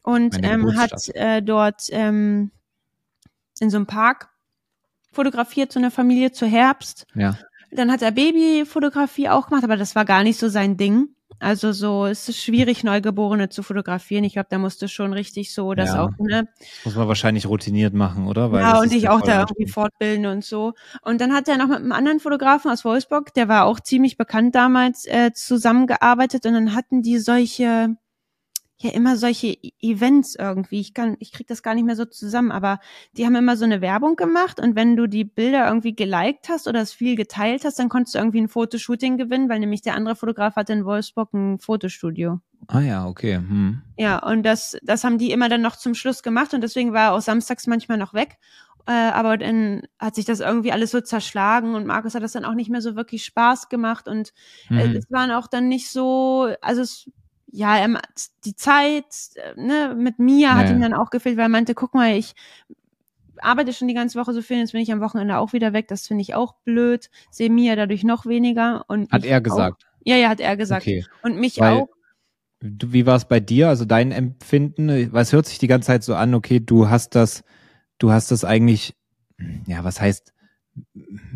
und 0.02 0.38
ähm, 0.42 0.74
hat 0.78 1.08
äh, 1.14 1.42
dort 1.42 1.82
ähm, 1.90 2.50
in 3.60 3.70
so 3.70 3.76
einem 3.76 3.86
Park 3.86 4.28
fotografiert, 5.12 5.72
so 5.72 5.78
eine 5.78 5.90
Familie 5.90 6.32
zu 6.32 6.46
Herbst. 6.46 7.06
Ja. 7.14 7.38
Dann 7.70 7.90
hat 7.90 8.02
er 8.02 8.12
Babyfotografie 8.12 9.28
auch 9.28 9.48
gemacht, 9.48 9.64
aber 9.64 9.76
das 9.76 9.94
war 9.94 10.04
gar 10.04 10.22
nicht 10.22 10.38
so 10.38 10.48
sein 10.48 10.76
Ding. 10.76 11.08
Also 11.40 11.72
so 11.72 12.06
es 12.06 12.28
ist 12.28 12.40
schwierig, 12.40 12.84
Neugeborene 12.84 13.48
zu 13.48 13.62
fotografieren. 13.62 14.22
Ich 14.24 14.34
glaube, 14.34 14.46
da 14.50 14.58
musste 14.58 14.88
schon 14.88 15.12
richtig 15.12 15.52
so 15.52 15.74
das 15.74 15.90
Ja. 15.94 16.04
auch, 16.04 16.10
ne? 16.18 16.46
Muss 16.84 16.94
man 16.94 17.08
wahrscheinlich 17.08 17.46
routiniert 17.46 17.92
machen, 17.92 18.28
oder? 18.28 18.52
Weil 18.52 18.62
ja, 18.62 18.78
und 18.80 18.92
dich 18.92 19.08
auch 19.08 19.20
da 19.20 19.40
irgendwie 19.40 19.66
fortbilden 19.66 20.26
und 20.26 20.44
so. 20.44 20.74
Und 21.02 21.20
dann 21.20 21.32
hat 21.32 21.48
er 21.48 21.58
noch 21.58 21.66
mit 21.66 21.78
einem 21.78 21.92
anderen 21.92 22.20
Fotografen 22.20 22.70
aus 22.70 22.84
Wolfsburg, 22.84 23.34
der 23.34 23.48
war 23.48 23.64
auch 23.66 23.80
ziemlich 23.80 24.16
bekannt 24.16 24.54
damals, 24.54 25.06
äh, 25.06 25.32
zusammengearbeitet 25.32 26.46
und 26.46 26.52
dann 26.54 26.74
hatten 26.74 27.02
die 27.02 27.18
solche, 27.18 27.96
ja 28.84 28.90
immer 28.92 29.16
solche 29.16 29.48
E- 29.48 29.72
Events 29.80 30.36
irgendwie. 30.36 30.80
Ich 30.80 30.94
kann, 30.94 31.16
ich 31.18 31.32
krieg 31.32 31.46
das 31.48 31.62
gar 31.62 31.74
nicht 31.74 31.84
mehr 31.84 31.96
so 31.96 32.04
zusammen, 32.04 32.52
aber 32.52 32.78
die 33.16 33.26
haben 33.26 33.34
immer 33.34 33.56
so 33.56 33.64
eine 33.64 33.80
Werbung 33.80 34.14
gemacht 34.16 34.60
und 34.60 34.76
wenn 34.76 34.94
du 34.96 35.06
die 35.08 35.24
Bilder 35.24 35.66
irgendwie 35.66 35.94
geliked 35.96 36.48
hast 36.48 36.68
oder 36.68 36.80
es 36.80 36.92
viel 36.92 37.16
geteilt 37.16 37.64
hast, 37.64 37.78
dann 37.78 37.88
konntest 37.88 38.14
du 38.14 38.18
irgendwie 38.20 38.40
ein 38.42 38.48
Fotoshooting 38.48 39.16
gewinnen, 39.18 39.48
weil 39.48 39.58
nämlich 39.58 39.82
der 39.82 39.94
andere 39.94 40.14
Fotograf 40.16 40.54
hatte 40.56 40.72
in 40.72 40.84
Wolfsburg 40.84 41.32
ein 41.34 41.58
Fotostudio. 41.58 42.40
Ah 42.68 42.80
ja, 42.80 43.06
okay. 43.06 43.34
Hm. 43.36 43.82
Ja, 43.96 44.18
und 44.26 44.42
das, 44.44 44.76
das 44.82 45.04
haben 45.04 45.18
die 45.18 45.30
immer 45.32 45.48
dann 45.48 45.62
noch 45.62 45.76
zum 45.76 45.94
Schluss 45.94 46.22
gemacht 46.22 46.54
und 46.54 46.60
deswegen 46.62 46.92
war 46.92 47.02
er 47.08 47.12
auch 47.14 47.20
samstags 47.20 47.66
manchmal 47.66 47.98
noch 47.98 48.14
weg. 48.14 48.36
Äh, 48.86 48.92
aber 48.92 49.38
dann 49.38 49.82
hat 49.98 50.14
sich 50.14 50.26
das 50.26 50.40
irgendwie 50.40 50.70
alles 50.72 50.90
so 50.90 51.00
zerschlagen 51.00 51.74
und 51.74 51.86
Markus 51.86 52.14
hat 52.14 52.22
das 52.22 52.32
dann 52.32 52.44
auch 52.44 52.52
nicht 52.52 52.68
mehr 52.68 52.82
so 52.82 52.96
wirklich 52.96 53.24
Spaß 53.24 53.70
gemacht 53.70 54.08
und 54.08 54.32
äh, 54.70 54.88
Mhm. 54.88 54.96
es 54.96 55.10
waren 55.10 55.30
auch 55.30 55.46
dann 55.46 55.68
nicht 55.68 55.90
so, 55.90 56.48
also 56.60 56.82
es, 56.82 57.10
ja, 57.56 57.76
er, 57.78 58.00
die 58.44 58.56
Zeit 58.56 59.04
äh, 59.36 59.60
ne, 59.60 59.94
mit 59.96 60.18
Mia 60.18 60.54
hat 60.56 60.66
Ja, 60.68 60.74
ihm 60.74 60.80
dann 60.80 60.92
auch 60.92 61.10
gefehlt, 61.10 61.36
weil 61.36 61.44
er 61.44 61.48
meinte, 61.48 61.74
guck 61.74 61.94
mal, 61.94 62.16
ich 62.16 62.34
arbeite 63.38 63.72
schon 63.72 63.86
die 63.88 63.94
ganze 63.94 64.18
Woche 64.18 64.32
so 64.32 64.42
viel, 64.42 64.58
jetzt 64.58 64.72
bin 64.72 64.80
ich 64.80 64.90
am 64.92 65.00
Wochenende 65.00 65.38
auch 65.38 65.52
wieder 65.52 65.72
weg, 65.72 65.86
das 65.88 66.06
finde 66.06 66.22
ich 66.22 66.34
auch 66.34 66.54
blöd, 66.64 67.10
sehe 67.30 67.50
Mia 67.50 67.76
dadurch 67.76 68.02
noch 68.02 68.26
weniger 68.26 68.84
und 68.88 69.10
Hat 69.12 69.24
er 69.24 69.38
auch. 69.38 69.42
gesagt. 69.42 69.86
Ja, 70.04 70.16
ja, 70.16 70.28
hat 70.28 70.40
er 70.40 70.56
gesagt. 70.56 70.82
Okay. 70.82 71.04
Und 71.22 71.36
mich 71.38 71.58
Weil- 71.60 71.74
auch. 71.74 71.88
Du, 72.60 72.92
wie 72.94 73.04
war 73.04 73.16
es 73.16 73.26
bei 73.26 73.40
dir? 73.40 73.68
Also 73.68 73.84
dein 73.84 74.10
Empfinden? 74.10 74.88
Es 74.88 75.32
hört 75.34 75.44
sich 75.46 75.58
die 75.58 75.66
ganze 75.66 75.88
Zeit 75.88 76.02
so 76.02 76.14
an, 76.14 76.34
okay, 76.34 76.60
du 76.60 76.88
hast 76.88 77.14
das, 77.14 77.44
du 77.98 78.10
hast 78.10 78.30
das 78.30 78.42
eigentlich, 78.44 78.94
ja, 79.66 79.84
was 79.84 80.00
heißt 80.00 80.32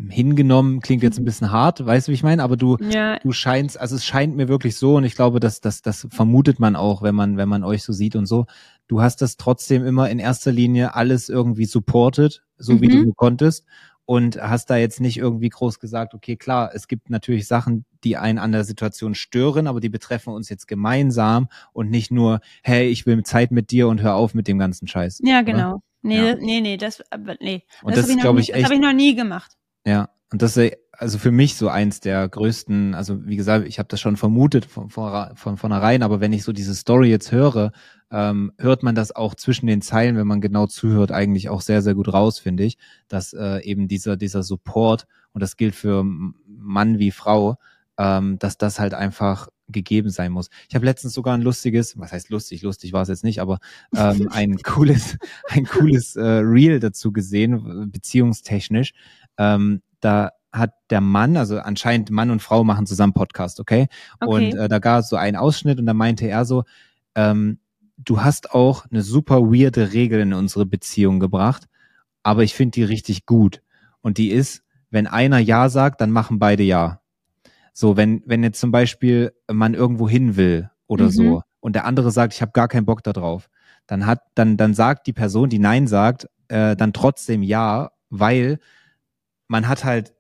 hingenommen, 0.08 0.80
klingt 0.80 1.02
jetzt 1.02 1.18
ein 1.18 1.24
bisschen 1.24 1.50
hart, 1.52 1.84
weißt 1.84 2.08
du, 2.08 2.10
wie 2.10 2.14
ich 2.14 2.22
meine? 2.22 2.42
Aber 2.42 2.56
du, 2.56 2.76
Ja, 2.80 3.18
du 3.18 3.32
scheinst, 3.32 3.78
also 3.78 3.96
es 3.96 4.04
scheint 4.04 4.36
mir 4.36 4.48
wirklich 4.48 4.76
so, 4.76 4.96
und 4.96 5.04
ich 5.04 5.14
glaube, 5.14 5.40
dass 5.40 5.60
das, 5.60 5.82
das 5.82 6.06
vermutet 6.10 6.58
man 6.60 6.76
auch, 6.76 7.02
wenn 7.02 7.14
man, 7.14 7.36
wenn 7.36 7.48
man 7.48 7.64
euch 7.64 7.82
so 7.82 7.92
sieht 7.92 8.16
und 8.16 8.26
so. 8.26 8.46
Du 8.86 9.02
hast 9.02 9.20
das 9.22 9.36
trotzdem 9.36 9.84
immer 9.84 10.08
in 10.10 10.18
erster 10.18 10.52
Linie 10.52 10.94
alles 10.94 11.28
irgendwie 11.28 11.66
supported, 11.66 12.42
so 12.56 12.80
wie 12.80 12.86
Mhm. 12.86 12.90
du 12.90 12.98
nur 13.04 13.14
konntest. 13.16 13.64
Und 14.10 14.40
hast 14.40 14.70
da 14.70 14.78
jetzt 14.78 15.00
nicht 15.02 15.18
irgendwie 15.18 15.50
groß 15.50 15.80
gesagt, 15.80 16.14
okay, 16.14 16.36
klar, 16.36 16.70
es 16.72 16.88
gibt 16.88 17.10
natürlich 17.10 17.46
Sachen, 17.46 17.84
die 18.04 18.16
einen 18.16 18.38
an 18.38 18.52
der 18.52 18.64
Situation 18.64 19.14
stören, 19.14 19.66
aber 19.66 19.80
die 19.80 19.90
betreffen 19.90 20.32
uns 20.32 20.48
jetzt 20.48 20.66
gemeinsam 20.66 21.48
und 21.74 21.90
nicht 21.90 22.10
nur, 22.10 22.40
hey, 22.62 22.88
ich 22.88 23.04
will 23.04 23.22
Zeit 23.24 23.50
mit 23.50 23.70
dir 23.70 23.86
und 23.86 24.00
hör 24.00 24.14
auf 24.14 24.32
mit 24.32 24.48
dem 24.48 24.58
ganzen 24.58 24.88
Scheiß. 24.88 25.20
Ja, 25.24 25.40
oder? 25.40 25.44
genau. 25.44 25.82
Nee, 26.00 26.16
Ja. 26.16 26.32
das- 26.34 26.40
nee, 26.42 26.60
nee, 26.62 26.78
das, 26.78 27.02
nee. 27.40 27.64
Und 27.82 27.94
das, 27.98 28.04
hab 28.04 28.08
ich 28.08 28.16
ist, 28.16 28.24
noch 28.24 28.38
ich, 28.40 28.46
Das 28.46 28.56
echt 28.56 28.64
habe 28.64 28.74
ich 28.76 28.80
noch 28.80 28.94
nie 28.94 29.14
gemacht. 29.14 29.58
ja, 29.84 30.08
und 30.32 30.40
das 30.40 30.56
ist 30.56 30.72
also 30.98 31.16
für 31.18 31.30
mich 31.30 31.54
so 31.54 31.68
eins 31.68 32.00
der 32.00 32.28
größten, 32.28 32.94
also 32.94 33.24
wie 33.24 33.36
gesagt, 33.36 33.66
ich 33.68 33.78
habe 33.78 33.88
das 33.88 34.00
schon 34.00 34.16
vermutet 34.16 34.64
von, 34.64 34.90
von, 34.90 35.36
von 35.36 35.56
vornherein, 35.56 36.02
aber 36.02 36.20
wenn 36.20 36.32
ich 36.32 36.42
so 36.42 36.52
diese 36.52 36.74
Story 36.74 37.08
jetzt 37.08 37.30
höre, 37.30 37.70
ähm, 38.10 38.52
hört 38.58 38.82
man 38.82 38.96
das 38.96 39.14
auch 39.14 39.36
zwischen 39.36 39.68
den 39.68 39.80
Zeilen, 39.80 40.16
wenn 40.16 40.26
man 40.26 40.40
genau 40.40 40.66
zuhört, 40.66 41.12
eigentlich 41.12 41.50
auch 41.50 41.60
sehr, 41.60 41.82
sehr 41.82 41.94
gut 41.94 42.12
raus, 42.12 42.40
finde 42.40 42.64
ich, 42.64 42.78
dass 43.06 43.32
äh, 43.32 43.60
eben 43.62 43.86
dieser, 43.86 44.16
dieser 44.16 44.42
Support, 44.42 45.06
und 45.32 45.40
das 45.40 45.56
gilt 45.56 45.76
für 45.76 46.04
Mann 46.04 46.98
wie 46.98 47.12
Frau, 47.12 47.58
ähm, 47.96 48.40
dass 48.40 48.58
das 48.58 48.80
halt 48.80 48.92
einfach 48.92 49.48
gegeben 49.68 50.10
sein 50.10 50.32
muss. 50.32 50.48
Ich 50.68 50.74
habe 50.74 50.84
letztens 50.84 51.12
sogar 51.12 51.34
ein 51.34 51.42
lustiges, 51.42 51.96
was 51.96 52.10
heißt 52.10 52.30
lustig, 52.30 52.62
lustig 52.62 52.92
war 52.92 53.02
es 53.02 53.08
jetzt 53.08 53.24
nicht, 53.24 53.40
aber 53.40 53.58
ähm, 53.94 54.28
ein 54.32 54.56
cooles, 54.64 55.16
ein 55.48 55.64
cooles 55.64 56.16
äh, 56.16 56.22
Reel 56.22 56.80
dazu 56.80 57.12
gesehen, 57.12 57.88
beziehungstechnisch. 57.92 58.94
Ähm, 59.36 59.82
da 60.00 60.30
hat 60.52 60.72
der 60.90 61.00
Mann, 61.00 61.36
also 61.36 61.58
anscheinend 61.58 62.10
Mann 62.10 62.30
und 62.30 62.42
Frau 62.42 62.64
machen 62.64 62.86
zusammen 62.86 63.12
Podcast, 63.12 63.60
okay? 63.60 63.88
okay. 64.20 64.30
Und 64.30 64.54
äh, 64.58 64.68
da 64.68 64.78
gab 64.78 65.00
es 65.00 65.08
so 65.08 65.16
einen 65.16 65.36
Ausschnitt 65.36 65.78
und 65.78 65.86
da 65.86 65.94
meinte 65.94 66.26
er 66.26 66.44
so, 66.44 66.64
ähm, 67.14 67.58
du 67.98 68.22
hast 68.22 68.52
auch 68.52 68.86
eine 68.90 69.02
super 69.02 69.42
weirde 69.42 69.92
Regel 69.92 70.20
in 70.20 70.32
unsere 70.32 70.66
Beziehung 70.66 71.20
gebracht, 71.20 71.66
aber 72.22 72.44
ich 72.44 72.54
finde 72.54 72.72
die 72.72 72.84
richtig 72.84 73.26
gut. 73.26 73.62
Und 74.00 74.18
die 74.18 74.30
ist, 74.30 74.62
wenn 74.90 75.06
einer 75.06 75.38
Ja 75.38 75.68
sagt, 75.68 76.00
dann 76.00 76.10
machen 76.10 76.38
beide 76.38 76.62
Ja. 76.62 77.00
So, 77.72 77.96
wenn, 77.96 78.22
wenn 78.26 78.42
jetzt 78.42 78.58
zum 78.58 78.72
Beispiel 78.72 79.32
man 79.50 79.74
irgendwo 79.74 80.08
hin 80.08 80.36
will 80.36 80.70
oder 80.86 81.06
mhm. 81.06 81.10
so 81.10 81.42
und 81.60 81.74
der 81.74 81.84
andere 81.84 82.10
sagt, 82.10 82.32
ich 82.32 82.42
habe 82.42 82.52
gar 82.52 82.68
keinen 82.68 82.86
Bock 82.86 83.02
da 83.04 83.12
drauf, 83.12 83.48
dann 83.86 84.06
hat, 84.06 84.22
dann, 84.34 84.56
dann 84.56 84.74
sagt 84.74 85.06
die 85.06 85.12
Person, 85.12 85.48
die 85.48 85.58
Nein 85.58 85.86
sagt, 85.86 86.28
äh, 86.48 86.74
dann 86.76 86.92
trotzdem 86.92 87.42
ja, 87.42 87.90
weil 88.10 88.58
man 89.46 89.68
hat 89.68 89.84
halt, 89.84 90.14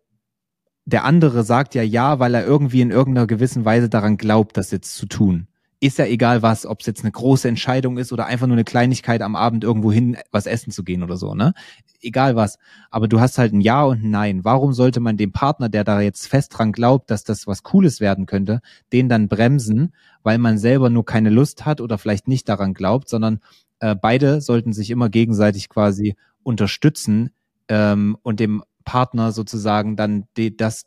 der 0.90 1.04
andere 1.04 1.44
sagt 1.44 1.74
ja 1.74 1.82
ja, 1.82 2.18
weil 2.18 2.34
er 2.34 2.44
irgendwie 2.44 2.80
in 2.80 2.90
irgendeiner 2.90 3.26
gewissen 3.26 3.64
Weise 3.64 3.88
daran 3.88 4.16
glaubt, 4.16 4.56
das 4.56 4.70
jetzt 4.70 4.96
zu 4.96 5.06
tun 5.06 5.48
ist 5.80 5.98
ja 5.98 6.06
egal 6.06 6.42
was, 6.42 6.66
ob 6.66 6.80
es 6.80 6.86
jetzt 6.86 7.02
eine 7.02 7.12
große 7.12 7.48
Entscheidung 7.48 7.98
ist 7.98 8.12
oder 8.12 8.26
einfach 8.26 8.46
nur 8.46 8.56
eine 8.56 8.64
Kleinigkeit 8.64 9.22
am 9.22 9.36
Abend 9.36 9.62
irgendwo 9.62 9.92
hin 9.92 10.16
was 10.32 10.46
essen 10.46 10.72
zu 10.72 10.82
gehen 10.82 11.02
oder 11.02 11.16
so, 11.16 11.34
ne? 11.34 11.54
Egal 12.00 12.36
was. 12.36 12.58
Aber 12.90 13.06
du 13.06 13.20
hast 13.20 13.38
halt 13.38 13.52
ein 13.52 13.60
Ja 13.60 13.84
und 13.84 14.02
ein 14.02 14.10
Nein. 14.10 14.44
Warum 14.44 14.72
sollte 14.72 15.00
man 15.00 15.16
dem 15.16 15.32
Partner, 15.32 15.68
der 15.68 15.84
da 15.84 16.00
jetzt 16.00 16.26
fest 16.26 16.56
dran 16.56 16.72
glaubt, 16.72 17.10
dass 17.10 17.24
das 17.24 17.46
was 17.46 17.62
Cooles 17.62 18.00
werden 18.00 18.26
könnte, 18.26 18.60
den 18.92 19.08
dann 19.08 19.28
bremsen, 19.28 19.92
weil 20.22 20.38
man 20.38 20.58
selber 20.58 20.90
nur 20.90 21.04
keine 21.04 21.30
Lust 21.30 21.64
hat 21.64 21.80
oder 21.80 21.96
vielleicht 21.98 22.26
nicht 22.26 22.48
daran 22.48 22.74
glaubt, 22.74 23.08
sondern 23.08 23.40
äh, 23.78 23.94
beide 23.94 24.40
sollten 24.40 24.72
sich 24.72 24.90
immer 24.90 25.08
gegenseitig 25.08 25.68
quasi 25.68 26.16
unterstützen 26.42 27.30
ähm, 27.68 28.16
und 28.22 28.40
dem 28.40 28.64
Partner 28.88 29.32
sozusagen 29.32 29.96
dann 29.96 30.24
die, 30.38 30.56
das 30.56 30.84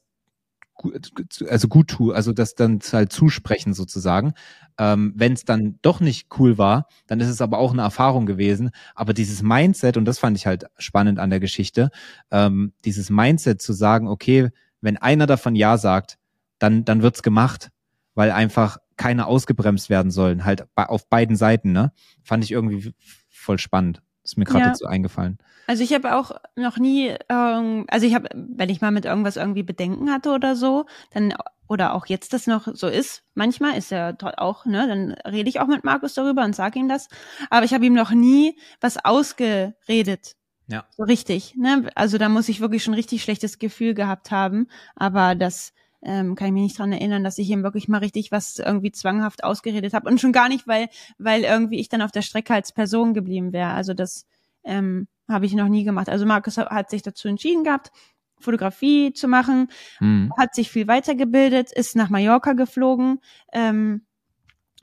also 1.48 1.68
gut 1.68 1.90
tue, 1.90 2.16
also 2.16 2.34
das 2.34 2.56
dann 2.56 2.80
halt 2.92 3.12
zusprechen 3.12 3.76
sozusagen. 3.76 4.34
Ähm, 4.80 5.14
Wenn 5.16 5.34
es 5.34 5.46
dann 5.46 5.78
doch 5.84 6.00
nicht 6.00 6.30
cool 6.40 6.58
war, 6.58 6.88
dann 7.06 7.20
ist 7.20 7.30
es 7.30 7.40
aber 7.40 7.60
auch 7.60 7.72
eine 7.72 7.84
Erfahrung 7.84 8.26
gewesen. 8.26 8.72
Aber 8.96 9.14
dieses 9.14 9.44
Mindset, 9.44 9.98
und 9.98 10.06
das 10.06 10.18
fand 10.18 10.36
ich 10.38 10.48
halt 10.48 10.66
spannend 10.80 11.20
an 11.20 11.30
der 11.30 11.40
Geschichte, 11.40 11.92
ähm, 12.32 12.74
dieses 12.84 13.12
Mindset 13.12 13.62
zu 13.62 13.74
sagen, 13.74 14.08
okay, 14.08 14.50
wenn 14.82 14.98
einer 14.98 15.28
davon 15.28 15.56
Ja 15.56 15.78
sagt, 15.78 16.18
dann, 16.58 16.84
dann 16.84 17.04
wird's 17.04 17.22
gemacht, 17.22 17.70
weil 18.16 18.32
einfach 18.32 18.78
keiner 18.98 19.28
ausgebremst 19.28 19.92
werden 19.92 20.10
sollen, 20.10 20.46
halt 20.46 20.66
auf 20.76 21.08
beiden 21.10 21.36
Seiten, 21.36 21.74
ne? 21.74 21.92
Fand 22.24 22.44
ich 22.44 22.52
irgendwie 22.52 22.94
voll 23.30 23.60
spannend. 23.60 24.02
Ist 24.24 24.38
mir 24.38 24.46
gerade 24.46 24.60
ja. 24.60 24.68
dazu 24.70 24.86
eingefallen. 24.86 25.40
Also 25.68 25.84
ich 25.84 25.94
habe 25.94 26.16
auch 26.16 26.32
noch 26.56 26.78
nie, 26.78 27.16
ähm, 27.30 27.86
also 27.88 28.06
ich 28.06 28.14
habe, 28.14 28.30
wenn 28.34 28.70
ich 28.70 28.82
mal 28.82 28.92
mit 28.92 29.06
irgendwas 29.06 29.36
irgendwie 29.36 29.64
Bedenken 29.64 30.12
hatte 30.12 30.32
oder 30.32 30.56
so, 30.56 30.86
dann 31.12 31.34
oder 31.68 31.94
auch 31.94 32.06
jetzt 32.06 32.34
das 32.34 32.48
noch 32.48 32.68
so 32.74 32.88
ist, 32.88 33.24
manchmal 33.34 33.78
ist 33.78 33.92
er 33.92 34.18
auch, 34.38 34.66
ne, 34.66 34.88
dann 34.88 35.12
rede 35.32 35.50
ich 35.50 35.62
auch 35.62 35.68
mit 35.68 35.86
Markus 35.86 36.14
darüber 36.14 36.44
und 36.44 36.56
sage 36.56 36.80
ihm 36.80 36.90
das. 36.90 37.08
Aber 37.50 37.66
ich 37.66 37.74
habe 37.74 37.86
ihm 37.86 37.94
noch 37.94 38.12
nie 38.12 38.58
was 38.82 39.04
ausgeredet. 39.04 40.36
Ja. 40.68 40.86
So 40.96 41.04
richtig, 41.04 41.56
ne? 41.56 41.90
Also 41.96 42.18
da 42.18 42.30
muss 42.30 42.50
ich 42.50 42.60
wirklich 42.62 42.84
schon 42.84 42.94
richtig 42.94 43.24
schlechtes 43.24 43.58
Gefühl 43.58 43.94
gehabt 43.94 44.32
haben. 44.32 44.68
Aber 44.96 45.36
das 45.36 45.74
ähm, 46.04 46.36
kann 46.36 46.48
ich 46.48 46.54
mich 46.54 46.64
nicht 46.64 46.80
dran 46.80 46.92
erinnern, 46.92 47.24
dass 47.24 47.38
ich 47.38 47.50
ihm 47.50 47.64
wirklich 47.64 47.88
mal 47.88 48.00
richtig 48.00 48.32
was 48.32 48.58
irgendwie 48.58 48.92
zwanghaft 48.92 49.44
ausgeredet 49.44 49.94
habe. 49.94 50.10
Und 50.10 50.20
schon 50.20 50.32
gar 50.32 50.50
nicht, 50.50 50.68
weil, 50.68 50.90
weil 51.18 51.44
irgendwie 51.44 51.80
ich 51.80 51.90
dann 51.90 52.02
auf 52.02 52.12
der 52.12 52.22
Strecke 52.22 52.54
als 52.54 52.72
Person 52.72 53.14
geblieben 53.14 53.54
wäre. 53.54 53.72
Also 53.72 53.94
das 53.94 54.26
ähm, 54.64 55.08
habe 55.30 55.46
ich 55.46 55.54
noch 55.54 55.68
nie 55.68 55.84
gemacht. 55.84 56.10
Also 56.10 56.26
Markus 56.26 56.58
hat 56.58 56.90
sich 56.90 57.02
dazu 57.02 57.28
entschieden 57.28 57.64
gehabt, 57.64 57.92
Fotografie 58.40 59.14
zu 59.14 59.28
machen, 59.28 59.70
mhm. 60.00 60.32
hat 60.38 60.56
sich 60.56 60.72
viel 60.72 60.88
weitergebildet, 60.88 61.72
ist 61.72 61.96
nach 61.96 62.10
Mallorca 62.10 62.54
geflogen, 62.54 63.20
ähm, 63.54 64.06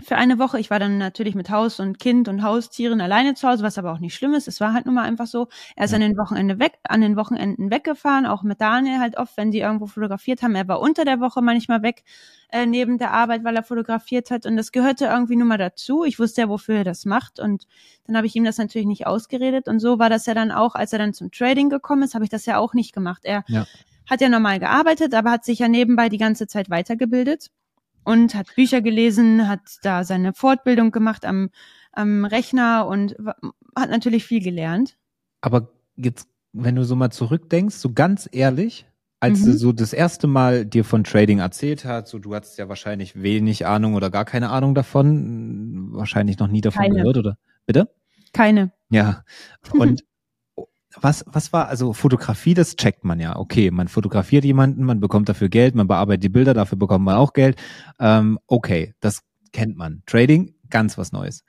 für 0.01 0.17
eine 0.17 0.39
Woche. 0.39 0.61
Ich 0.61 0.71
war 0.71 0.79
dann 0.79 0.97
natürlich 0.97 1.35
mit 1.35 1.51
Haus 1.51 1.81
und 1.81 1.99
Kind 1.99 2.29
und 2.29 2.43
Haustieren 2.43 3.01
alleine 3.01 3.35
zu 3.35 3.49
Hause, 3.49 3.65
was 3.65 3.79
aber 3.79 3.93
auch 3.93 3.99
nicht 3.99 4.15
schlimm 4.15 4.33
ist. 4.33 4.47
Es 4.47 4.61
war 4.61 4.73
halt 4.73 4.87
nun 4.87 4.95
mal 4.95 5.03
einfach 5.03 5.27
so. 5.27 5.49
Er 5.75 5.87
ist 5.87 5.91
ja. 5.91 5.97
an 5.97 6.03
den 6.03 6.17
Wochenende 6.17 6.61
weg, 6.61 6.79
an 6.85 7.01
den 7.01 7.17
Wochenenden 7.17 7.71
weggefahren, 7.71 8.25
auch 8.25 8.45
mit 8.45 8.61
Daniel 8.61 9.01
halt 9.01 9.17
oft, 9.17 9.37
wenn 9.37 9.51
die 9.51 9.59
irgendwo 9.59 9.87
fotografiert 9.87 10.43
haben. 10.43 10.55
Er 10.55 10.69
war 10.69 10.81
unter 10.81 11.05
der 11.05 11.19
Woche 11.19 11.43
manchmal 11.43 11.83
weg, 11.83 12.05
äh, 12.51 12.65
neben 12.65 12.99
der 12.99 13.13
Arbeit, 13.13 13.43
weil 13.43 13.57
er 13.57 13.65
fotografiert 13.65 14.31
hat. 14.31 14.47
Und 14.47 14.57
das 14.57 14.71
gehörte 14.71 15.07
irgendwie 15.07 15.37
nur 15.37 15.47
mal 15.47 15.59
dazu. 15.59 16.05
Ich 16.05 16.21
wusste 16.21 16.43
ja, 16.43 16.49
wofür 16.49 16.77
er 16.77 16.85
das 16.85 17.05
macht. 17.05 17.41
Und 17.41 17.67
dann 18.07 18.17
habe 18.17 18.27
ich 18.29 18.37
ihm 18.37 18.45
das 18.45 18.59
natürlich 18.59 18.87
nicht 18.87 19.07
ausgeredet. 19.07 19.67
Und 19.67 19.81
so 19.81 19.99
war 19.99 20.11
das 20.11 20.27
ja 20.27 20.35
dann 20.35 20.53
auch, 20.53 20.77
als 20.77 20.93
er 20.93 21.01
dann 21.01 21.13
zum 21.13 21.33
Trading 21.33 21.71
gekommen 21.71 22.03
ist, 22.03 22.15
habe 22.15 22.25
ich 22.25 22.31
das 22.31 22.47
ja 22.47 22.59
auch 22.59 22.73
nicht 22.73 22.93
gemacht. 22.95 23.25
Er 23.25 23.43
ja. 23.49 23.67
hat 24.09 24.21
ja 24.21 24.29
normal 24.29 24.61
gearbeitet, 24.61 25.13
aber 25.13 25.33
hat 25.33 25.45
sich 25.45 25.59
ja 25.59 25.67
nebenbei 25.67 26.09
die 26.09 26.19
ganze 26.19 26.47
Zeit 26.47 26.71
weitergebildet 26.71 27.51
und 28.09 28.35
hat 28.35 28.55
Bücher 28.55 28.81
gelesen, 28.81 29.49
hat 29.49 29.61
da 29.83 30.03
seine 30.03 30.33
Fortbildung 30.33 30.93
gemacht 30.93 31.27
am, 31.27 31.51
am 31.93 32.25
Rechner 32.25 32.87
und 32.87 33.15
hat 33.77 33.91
natürlich 33.91 34.25
viel 34.25 34.43
gelernt. 34.43 34.97
Aber 35.43 35.69
jetzt, 35.95 36.27
wenn 36.55 36.75
du 36.75 36.85
so 36.85 36.97
mal 36.97 37.11
zurückdenkst, 37.11 37.77
so 37.77 37.93
ganz 37.93 38.27
ehrlich, 38.33 38.87
als 39.21 39.41
mhm. 39.41 39.45
du 39.45 39.53
so 39.59 39.73
das 39.73 39.93
erste 39.93 40.27
Mal 40.27 40.65
dir 40.65 40.87
von 40.87 41.05
Trading 41.05 41.41
erzählt 41.41 41.85
hast, 41.85 42.09
so 42.09 42.19
du 42.19 42.35
hattest 42.35 42.57
ja 42.57 42.71
wahrscheinlich 42.71 43.21
wenig 43.21 43.67
Ahnung 43.67 43.93
oder 43.93 44.09
gar 44.09 44.25
keine 44.25 44.49
Ahnung 44.49 44.75
davon, 44.75 45.93
wahrscheinlich 45.93 46.39
noch 46.39 46.49
nie 46.49 46.63
davon 46.63 46.85
keine. 46.85 46.95
gehört, 46.95 47.19
oder? 47.19 47.39
Bitte? 47.67 47.91
Keine. 48.33 48.73
Ja. 48.89 49.23
Und 49.73 50.03
was, 50.97 51.25
was 51.27 51.53
war, 51.53 51.69
also 51.69 51.93
Fotografie, 51.93 52.55
das 52.55 52.77
checkt 52.77 53.05
man 53.05 53.21
ja. 53.21 53.37
Okay, 53.37 53.71
man 53.71 53.89
fotografiert 53.89 54.45
jemanden, 54.45 54.85
man 54.85 55.01
bekommt 55.01 55.29
dafür 55.29 55.49
Geld, 55.49 55.75
man 55.75 55.87
bearbeitet 55.87 56.25
die 56.25 56.29
Bilder, 56.29 56.55
dafür 56.55 56.79
bekommt 56.79 57.05
man 57.05 57.17
auch 57.17 57.33
Geld. 57.33 57.61
Ähm, 58.01 58.39
okay, 58.47 58.95
das 59.01 59.23
kennt 59.53 59.77
man. 59.77 60.03
Trading, 60.07 60.55
ganz 60.71 60.97
was 60.97 61.13
Neues. 61.13 61.45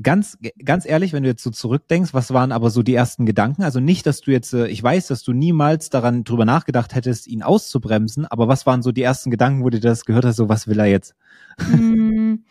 Ganz, 0.00 0.38
ganz 0.64 0.86
ehrlich, 0.86 1.12
wenn 1.12 1.24
du 1.24 1.28
jetzt 1.28 1.42
so 1.42 1.50
zurückdenkst, 1.50 2.14
was 2.14 2.32
waren 2.32 2.52
aber 2.52 2.70
so 2.70 2.84
die 2.84 2.94
ersten 2.94 3.26
Gedanken? 3.26 3.64
Also 3.64 3.80
nicht, 3.80 4.06
dass 4.06 4.20
du 4.20 4.30
jetzt, 4.30 4.52
äh, 4.52 4.68
ich 4.68 4.80
weiß, 4.80 5.08
dass 5.08 5.24
du 5.24 5.32
niemals 5.32 5.90
daran 5.90 6.22
drüber 6.22 6.44
nachgedacht 6.44 6.94
hättest, 6.94 7.26
ihn 7.26 7.42
auszubremsen, 7.42 8.24
aber 8.26 8.46
was 8.46 8.64
waren 8.64 8.82
so 8.82 8.92
die 8.92 9.02
ersten 9.02 9.30
Gedanken, 9.30 9.64
wo 9.64 9.70
du 9.70 9.80
das 9.80 10.04
gehört 10.04 10.24
hast, 10.24 10.36
so 10.36 10.48
was 10.48 10.68
will 10.68 10.78
er 10.78 10.86
jetzt? 10.86 11.14
Mm, 11.58 12.44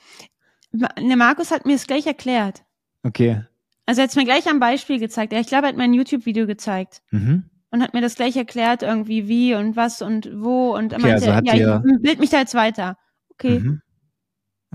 ne, 0.73 1.15
Markus 1.15 1.49
hat 1.49 1.65
mir 1.65 1.75
es 1.75 1.87
gleich 1.87 2.05
erklärt. 2.05 2.65
Okay. 3.03 3.45
Also 3.87 4.01
er 4.01 4.03
hat 4.03 4.09
es 4.11 4.15
mir 4.15 4.25
gleich 4.25 4.47
am 4.47 4.59
Beispiel 4.59 4.99
gezeigt. 4.99 5.33
Ja, 5.33 5.39
ich 5.39 5.47
glaube, 5.47 5.65
er 5.65 5.69
hat 5.69 5.77
mir 5.77 5.83
ein 5.83 5.93
YouTube-Video 5.93 6.45
gezeigt. 6.45 7.01
Mhm. 7.09 7.45
Und 7.71 7.81
hat 7.81 7.93
mir 7.93 8.01
das 8.01 8.15
gleich 8.15 8.35
erklärt, 8.37 8.83
irgendwie 8.83 9.27
wie 9.27 9.55
und 9.55 9.75
was 9.75 10.01
und 10.01 10.29
wo. 10.33 10.75
Und 10.75 10.93
okay, 10.93 11.01
meinte, 11.01 11.33
also 11.33 11.57
ja, 11.57 11.83
ich 11.83 12.01
bild 12.01 12.19
mich 12.19 12.29
da 12.29 12.39
jetzt 12.39 12.53
weiter. 12.53 12.97
Okay. 13.31 13.59
Mhm. 13.59 13.81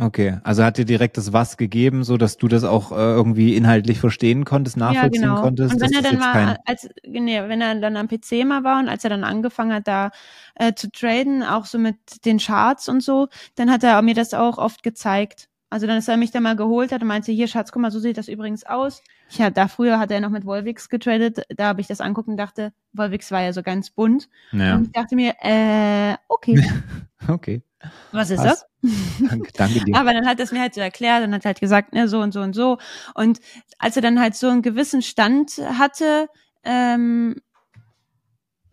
Okay, 0.00 0.38
also 0.42 0.64
hat 0.64 0.78
dir 0.78 0.86
direkt 0.86 1.18
das 1.18 1.34
Was 1.34 1.58
gegeben, 1.58 2.02
so 2.02 2.16
dass 2.16 2.38
du 2.38 2.48
das 2.48 2.64
auch 2.64 2.92
äh, 2.92 2.94
irgendwie 2.94 3.54
inhaltlich 3.54 4.00
verstehen 4.00 4.46
konntest, 4.46 4.78
nachvollziehen 4.78 5.22
ja, 5.22 5.28
genau. 5.28 5.42
konntest. 5.42 5.74
Und 5.74 5.82
wenn 5.82 5.92
er 5.92 6.00
dann 6.00 6.18
mal, 6.18 6.56
als, 6.64 6.88
nee, 7.06 7.42
wenn 7.46 7.60
er 7.60 7.74
dann 7.74 7.98
am 7.98 8.08
PC 8.08 8.46
mal 8.46 8.64
war 8.64 8.78
und 8.78 8.88
als 8.88 9.04
er 9.04 9.10
dann 9.10 9.22
angefangen 9.22 9.74
hat, 9.74 9.86
da 9.86 10.10
äh, 10.54 10.72
zu 10.72 10.90
traden, 10.90 11.42
auch 11.42 11.66
so 11.66 11.78
mit 11.78 12.24
den 12.24 12.38
Charts 12.38 12.88
und 12.88 13.02
so, 13.02 13.28
dann 13.54 13.70
hat 13.70 13.84
er 13.84 14.00
mir 14.00 14.14
das 14.14 14.32
auch 14.32 14.56
oft 14.56 14.82
gezeigt. 14.82 15.50
Also 15.72 15.86
dann 15.86 15.96
ist 15.96 16.06
er 16.06 16.18
mich 16.18 16.30
da 16.30 16.40
mal 16.40 16.54
geholt 16.54 16.92
hat 16.92 17.00
und 17.00 17.08
meinte, 17.08 17.32
hier 17.32 17.48
Schatz, 17.48 17.72
guck 17.72 17.80
mal, 17.80 17.90
so 17.90 17.98
sieht 17.98 18.18
das 18.18 18.28
übrigens 18.28 18.62
aus. 18.66 19.02
Ich 19.30 19.40
hab, 19.40 19.54
da 19.54 19.68
früher 19.68 19.98
hat 19.98 20.10
er 20.10 20.20
noch 20.20 20.28
mit 20.28 20.44
Volvix 20.44 20.90
getradet, 20.90 21.46
da 21.48 21.68
habe 21.68 21.80
ich 21.80 21.86
das 21.86 22.02
anguckt 22.02 22.28
und 22.28 22.36
dachte, 22.36 22.74
Volvix 22.92 23.30
war 23.30 23.40
ja 23.40 23.54
so 23.54 23.62
ganz 23.62 23.88
bunt. 23.88 24.28
Ja. 24.52 24.76
Und 24.76 24.88
ich 24.88 24.92
dachte 24.92 25.16
mir, 25.16 25.34
äh, 25.40 26.14
okay. 26.28 26.62
okay. 27.26 27.62
Was 28.10 28.28
ist 28.28 28.44
Was? 28.44 28.66
das? 28.82 29.30
Danke, 29.30 29.50
danke 29.54 29.80
dir. 29.82 29.96
Aber 29.98 30.12
dann 30.12 30.26
hat 30.26 30.40
er 30.40 30.44
es 30.44 30.52
mir 30.52 30.60
halt 30.60 30.74
so 30.74 30.82
erklärt 30.82 31.24
und 31.24 31.32
hat 31.32 31.46
halt 31.46 31.60
gesagt, 31.60 31.94
ne, 31.94 32.06
so 32.06 32.20
und 32.20 32.32
so 32.32 32.42
und 32.42 32.54
so. 32.54 32.76
Und 33.14 33.40
als 33.78 33.96
er 33.96 34.02
dann 34.02 34.20
halt 34.20 34.34
so 34.34 34.48
einen 34.48 34.60
gewissen 34.60 35.00
Stand 35.00 35.52
hatte, 35.56 36.28
ähm, 36.64 37.36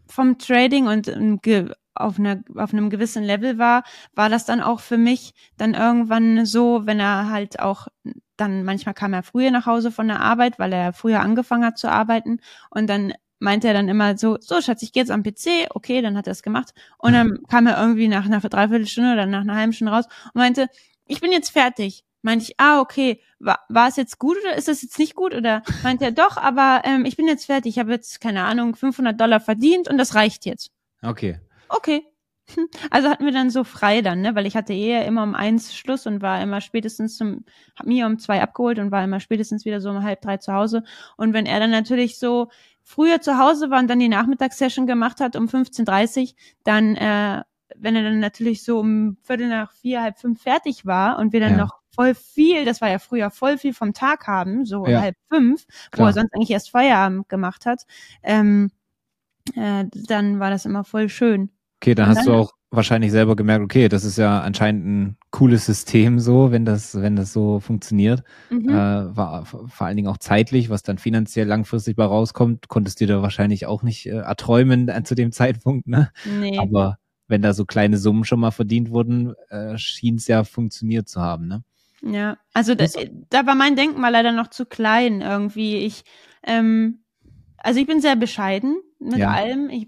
vom 0.06 0.38
Trading 0.38 0.88
und 0.88 1.08
auf, 1.96 2.20
einer, 2.20 2.42
auf 2.56 2.74
einem 2.74 2.90
gewissen 2.90 3.24
Level 3.24 3.58
war, 3.58 3.84
war 4.16 4.30
das 4.30 4.46
dann 4.46 4.62
auch 4.62 4.80
für 4.80 4.98
mich 4.98 5.34
dann 5.58 5.74
irgendwann 5.74 6.46
so, 6.46 6.86
wenn 6.86 7.00
er 7.00 7.30
halt 7.30 7.60
auch 7.60 7.88
dann 8.38 8.64
manchmal 8.64 8.94
kam 8.94 9.14
er 9.14 9.24
früher 9.24 9.52
nach 9.52 9.66
Hause 9.66 9.92
von 9.92 10.08
der 10.08 10.22
Arbeit, 10.22 10.60
weil 10.60 10.72
er 10.72 10.94
früher 10.94 11.20
angefangen 11.20 11.66
hat 11.66 11.78
zu 11.78 11.92
arbeiten 11.92 12.40
und 12.70 12.88
dann 12.88 13.14
meinte 13.40 13.68
er 13.68 13.74
dann 13.74 13.88
immer 13.88 14.18
so, 14.18 14.38
so 14.40 14.62
Schatz, 14.62 14.82
ich 14.82 14.92
gehe 14.92 15.02
jetzt 15.02 15.12
am 15.12 15.24
PC, 15.24 15.70
okay, 15.74 16.02
dann 16.02 16.18
hat 16.18 16.28
er 16.28 16.32
es 16.32 16.44
gemacht 16.44 16.74
und 16.98 17.14
dann 17.14 17.40
kam 17.50 17.68
er 17.68 17.82
irgendwie 17.82 18.08
nach 18.08 18.26
einer 18.26 18.40
Dreiviertelstunde 18.40 19.14
oder 19.14 19.26
nach 19.26 19.42
einer 19.42 19.56
halben 19.56 19.74
Stunde 19.74 19.94
raus 19.94 20.06
und 20.34 20.36
meinte, 20.36 20.68
ich 21.08 21.22
bin 21.22 21.32
jetzt 21.32 21.50
fertig. 21.50 22.04
meinte 22.22 22.46
ich, 22.46 22.60
ah, 22.60 22.80
okay, 22.82 23.22
war, 23.40 23.60
war 23.70 23.88
es 23.88 23.96
jetzt 23.96 24.20
gut 24.20 24.38
oder 24.44 24.56
ist 24.56 24.68
das 24.68 24.82
jetzt 24.82 25.00
nicht 25.00 25.16
gut? 25.16 25.34
Oder 25.34 25.64
meinte 25.84 26.06
er, 26.06 26.12
doch, 26.12 26.38
aber 26.38 26.82
ähm, 26.84 27.06
ich 27.06 27.18
bin 27.18 27.28
jetzt 27.28 27.46
fertig, 27.46 27.76
ich 27.76 27.80
habe 27.80 27.92
jetzt, 27.92 28.22
keine 28.22 28.44
Ahnung, 28.44 28.76
500 28.76 29.20
Dollar 29.20 29.40
verdient 29.40 29.90
und 29.90 29.98
das 29.98 30.16
reicht 30.16 30.46
jetzt. 30.46 30.72
Okay. 31.02 31.40
Okay. 31.70 32.04
Also 32.90 33.10
hatten 33.10 33.26
wir 33.26 33.32
dann 33.32 33.50
so 33.50 33.64
frei 33.64 34.02
dann, 34.02 34.22
ne? 34.22 34.36
Weil 34.36 34.46
ich 34.46 34.56
hatte 34.56 34.74
eher 34.74 35.06
immer 35.06 35.24
um 35.24 35.36
eins 35.36 35.76
Schluss 35.76 36.08
und 36.08 36.22
war 36.22 36.42
immer 36.42 36.62
spätestens 36.62 37.18
zum, 37.18 37.46
hab 37.78 37.86
mir 37.86 38.08
um 38.08 38.18
zwei 38.18 38.42
abgeholt 38.42 38.80
und 38.80 38.92
war 38.92 39.04
immer 39.04 39.20
spätestens 39.20 39.66
wieder 39.66 39.82
so 39.82 39.90
um 39.90 40.04
halb 40.04 40.22
drei 40.22 40.38
zu 40.38 40.54
Hause. 40.54 40.84
Und 41.18 41.34
wenn 41.34 41.46
er 41.46 41.60
dann 41.60 41.72
natürlich 41.72 42.18
so 42.18 42.50
früher 42.84 43.22
zu 43.22 43.38
Hause 43.38 43.70
war 43.70 43.80
und 43.80 43.88
dann 43.88 44.00
die 44.00 44.10
Nachmittagssession 44.10 44.88
gemacht 44.88 45.20
hat 45.20 45.36
um 45.36 45.46
15.30 45.46 46.34
dann, 46.64 46.96
äh, 46.96 47.44
wenn 47.76 47.96
er 47.96 48.04
dann 48.04 48.20
natürlich 48.20 48.64
so 48.64 48.80
um 48.80 49.18
Viertel 49.22 49.48
nach 49.48 49.72
vier, 49.72 50.02
halb 50.02 50.20
fünf 50.20 50.42
fertig 50.42 50.86
war 50.86 51.20
und 51.20 51.34
wir 51.34 51.40
dann 51.40 51.52
ja. 51.52 51.58
noch 51.58 51.80
voll 51.94 52.16
viel, 52.16 52.66
das 52.66 52.82
war 52.82 52.90
ja 52.90 52.98
früher 52.98 53.30
voll 53.30 53.58
viel 53.58 53.74
vom 53.74 53.94
Tag 53.94 54.26
haben, 54.26 54.66
so 54.66 54.88
ja. 54.88 55.02
halb 55.02 55.16
fünf, 55.32 55.66
Klar. 55.92 56.06
wo 56.06 56.10
er 56.10 56.14
sonst 56.14 56.34
eigentlich 56.34 56.50
erst 56.50 56.72
Feierabend 56.72 57.30
gemacht 57.30 57.66
hat, 57.66 57.86
ähm, 58.24 58.72
äh, 59.56 59.86
dann 59.94 60.40
war 60.40 60.50
das 60.50 60.66
immer 60.66 60.84
voll 60.84 61.10
schön. 61.10 61.52
Okay, 61.82 61.96
dann, 61.96 62.10
hast 62.10 62.28
du 62.28 62.34
auch 62.34 62.52
wahrscheinlich 62.72 63.12
selber 63.12 63.36
gemerkt, 63.36 63.64
okay, 63.64 63.88
das 63.88 64.04
ist 64.04 64.18
ja 64.18 64.42
anscheinend 64.42 64.86
ein 64.86 65.18
cooles 65.32 65.66
System 65.66 66.20
so, 66.20 66.52
wenn 66.52 66.66
das, 66.66 67.00
wenn 67.02 67.16
das 67.16 67.32
so 67.32 67.60
funktioniert. 67.60 68.24
Mhm. 68.50 68.70
Äh, 68.70 69.16
war 69.16 69.46
vor 69.46 69.88
allen 69.88 69.96
Dingen 69.96 70.10
auch 70.10 70.18
zeitlich, 70.18 70.70
was 70.70 70.84
dann 70.84 70.98
finanziell 70.98 71.48
langfristig 71.48 71.96
bei 71.96 72.04
rauskommt, 72.04 72.68
konntest 72.68 73.00
du 73.00 73.06
dir 73.06 73.16
da 73.16 73.22
wahrscheinlich 73.22 73.66
auch 73.66 73.82
nicht 73.82 74.08
äh, 74.08 74.18
erträumen 74.18 74.90
äh, 74.90 75.04
zu 75.04 75.16
dem 75.16 75.32
Zeitpunkt, 75.32 75.88
ne? 75.88 76.12
Nee. 76.26 76.58
Aber 76.60 76.98
wenn 77.28 77.42
da 77.42 77.54
so 77.54 77.66
kleine 77.66 77.98
Summen 77.98 78.26
schon 78.26 78.40
mal 78.40 78.52
verdient 78.52 78.90
wurden, 78.90 79.34
äh, 79.50 79.78
schien 79.78 80.16
es 80.16 80.28
ja 80.28 80.44
funktioniert 80.44 81.08
zu 81.08 81.22
haben, 81.22 81.48
ne? 81.48 81.64
Ja, 82.02 82.38
also 82.54 82.76
da, 82.76 82.86
da 83.30 83.46
war 83.46 83.56
mein 83.56 83.76
Denken 83.76 84.00
mal 84.00 84.10
leider 84.10 84.32
noch 84.32 84.48
zu 84.48 84.66
klein 84.66 85.22
irgendwie. 85.22 85.78
Ich, 85.78 86.04
ähm, 86.44 87.04
also 87.58 87.80
ich 87.80 87.88
bin 87.88 88.00
sehr 88.00 88.16
bescheiden 88.16 88.82
mit 89.00 89.18
ja. 89.18 89.32
allem. 89.32 89.70
Ich 89.70 89.88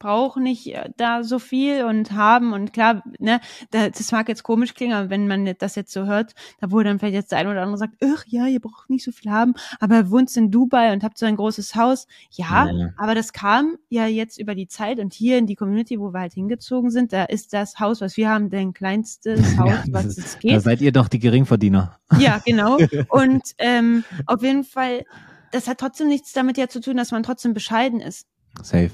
brauche 0.00 0.40
nicht 0.40 0.74
äh, 0.74 0.90
da 0.96 1.22
so 1.22 1.38
viel 1.38 1.84
und 1.84 2.10
haben 2.10 2.52
und 2.52 2.72
klar, 2.72 3.04
ne, 3.20 3.40
das 3.70 4.10
mag 4.10 4.28
jetzt 4.28 4.42
komisch 4.42 4.74
klingen, 4.74 4.94
aber 4.94 5.10
wenn 5.10 5.28
man 5.28 5.54
das 5.58 5.76
jetzt 5.76 5.92
so 5.92 6.06
hört, 6.06 6.34
da 6.60 6.72
wurde 6.72 6.88
dann 6.88 6.98
vielleicht 6.98 7.14
jetzt 7.14 7.30
der 7.30 7.38
eine 7.38 7.50
oder 7.50 7.62
andere 7.62 7.78
sagt, 7.78 7.94
ach 8.02 8.24
ja, 8.26 8.46
ihr 8.46 8.60
braucht 8.60 8.90
nicht 8.90 9.04
so 9.04 9.12
viel 9.12 9.30
haben, 9.30 9.54
aber 9.78 9.96
ihr 9.96 10.10
wohnt 10.10 10.34
in 10.36 10.50
Dubai 10.50 10.92
und 10.92 11.04
habt 11.04 11.18
so 11.18 11.26
ein 11.26 11.36
großes 11.36 11.76
Haus. 11.76 12.08
Ja, 12.30 12.70
ja, 12.70 12.88
aber 12.96 13.14
das 13.14 13.32
kam 13.32 13.76
ja 13.88 14.06
jetzt 14.06 14.40
über 14.40 14.54
die 14.54 14.66
Zeit 14.66 14.98
und 14.98 15.12
hier 15.12 15.38
in 15.38 15.46
die 15.46 15.54
Community, 15.54 16.00
wo 16.00 16.12
wir 16.12 16.20
halt 16.20 16.32
hingezogen 16.32 16.90
sind, 16.90 17.12
da 17.12 17.24
ist 17.24 17.52
das 17.52 17.78
Haus, 17.78 18.00
was 18.00 18.16
wir 18.16 18.30
haben, 18.30 18.50
dein 18.50 18.72
kleinstes 18.72 19.40
Haus, 19.58 19.68
ja, 19.68 19.84
was 19.88 20.18
es 20.18 20.38
geht. 20.38 20.54
Da 20.54 20.60
seid 20.60 20.80
ihr 20.80 20.92
doch 20.92 21.08
die 21.08 21.18
Geringverdiener. 21.18 21.98
Ja, 22.18 22.40
genau. 22.44 22.78
Und 23.10 23.42
ähm, 23.58 24.04
auf 24.26 24.42
jeden 24.42 24.64
Fall, 24.64 25.04
das 25.52 25.68
hat 25.68 25.78
trotzdem 25.78 26.08
nichts 26.08 26.32
damit 26.32 26.56
ja 26.56 26.68
zu 26.68 26.80
tun, 26.80 26.96
dass 26.96 27.12
man 27.12 27.22
trotzdem 27.22 27.52
bescheiden 27.52 28.00
ist. 28.00 28.26
Safe. 28.62 28.90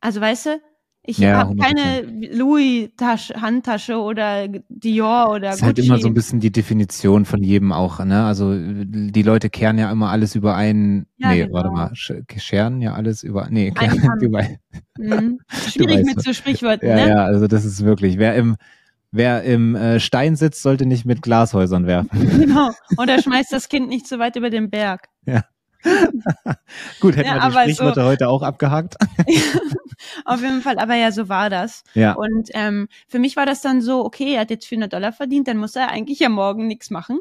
Also 0.00 0.20
weißt 0.20 0.46
du, 0.46 0.60
ich 1.08 1.16
ja, 1.16 1.38
habe 1.38 1.56
keine 1.56 2.02
Louis-Handtasche 2.02 3.96
oder 3.98 4.46
Dior 4.68 5.30
oder 5.30 5.48
Das 5.48 5.56
ist 5.56 5.62
halt 5.62 5.78
immer 5.78 5.98
so 5.98 6.06
ein 6.06 6.12
bisschen 6.12 6.38
die 6.38 6.52
Definition 6.52 7.24
von 7.24 7.42
jedem 7.42 7.72
auch, 7.72 8.04
ne? 8.04 8.26
Also 8.26 8.54
die 8.54 9.22
Leute 9.22 9.48
kehren 9.48 9.78
ja 9.78 9.90
immer 9.90 10.10
alles 10.10 10.34
über 10.34 10.54
einen, 10.54 11.06
ja, 11.16 11.30
nee, 11.30 11.44
genau. 11.44 11.54
warte 11.54 11.70
mal, 11.70 11.92
scheren 11.94 12.82
ja 12.82 12.92
alles 12.92 13.22
über, 13.22 13.48
nee, 13.48 13.70
kehren 13.70 13.98
über 14.20 14.42
mhm. 14.98 15.40
Schwierig 15.70 16.04
mit 16.04 16.22
so 16.22 16.34
Sprichwörtern, 16.34 16.90
ja, 16.90 16.94
ne? 16.96 17.08
Ja, 17.08 17.24
also 17.24 17.46
das 17.46 17.64
ist 17.64 17.82
wirklich, 17.86 18.18
wer 18.18 18.34
im, 18.34 18.56
wer 19.10 19.44
im 19.44 19.76
äh, 19.76 20.00
Stein 20.00 20.36
sitzt, 20.36 20.62
sollte 20.62 20.84
nicht 20.84 21.06
mit 21.06 21.22
Glashäusern 21.22 21.86
werfen. 21.86 22.10
Genau, 22.38 22.70
oder 22.98 23.22
schmeißt 23.22 23.50
das 23.50 23.70
Kind 23.70 23.88
nicht 23.88 24.06
so 24.06 24.18
weit 24.18 24.36
über 24.36 24.50
den 24.50 24.68
Berg. 24.68 25.08
Ja. 25.24 25.42
Gut, 27.00 27.16
hätten 27.16 27.28
ja, 27.28 27.36
wir 27.36 27.64
die 27.64 27.72
Sprichwörter 27.72 28.02
so, 28.02 28.08
heute 28.08 28.28
auch 28.28 28.42
abgehakt. 28.42 28.96
auf 30.24 30.40
jeden 30.40 30.62
Fall, 30.62 30.78
aber 30.78 30.94
ja, 30.94 31.12
so 31.12 31.28
war 31.28 31.50
das. 31.50 31.84
Ja. 31.94 32.14
Und 32.14 32.50
ähm, 32.54 32.88
für 33.06 33.18
mich 33.18 33.36
war 33.36 33.46
das 33.46 33.62
dann 33.62 33.80
so, 33.80 34.04
okay, 34.04 34.34
er 34.34 34.40
hat 34.40 34.50
jetzt 34.50 34.66
400 34.66 34.92
Dollar 34.92 35.12
verdient, 35.12 35.48
dann 35.48 35.56
muss 35.56 35.76
er 35.76 35.90
eigentlich 35.90 36.18
ja 36.18 36.28
morgen 36.28 36.66
nichts 36.66 36.90
machen. 36.90 37.20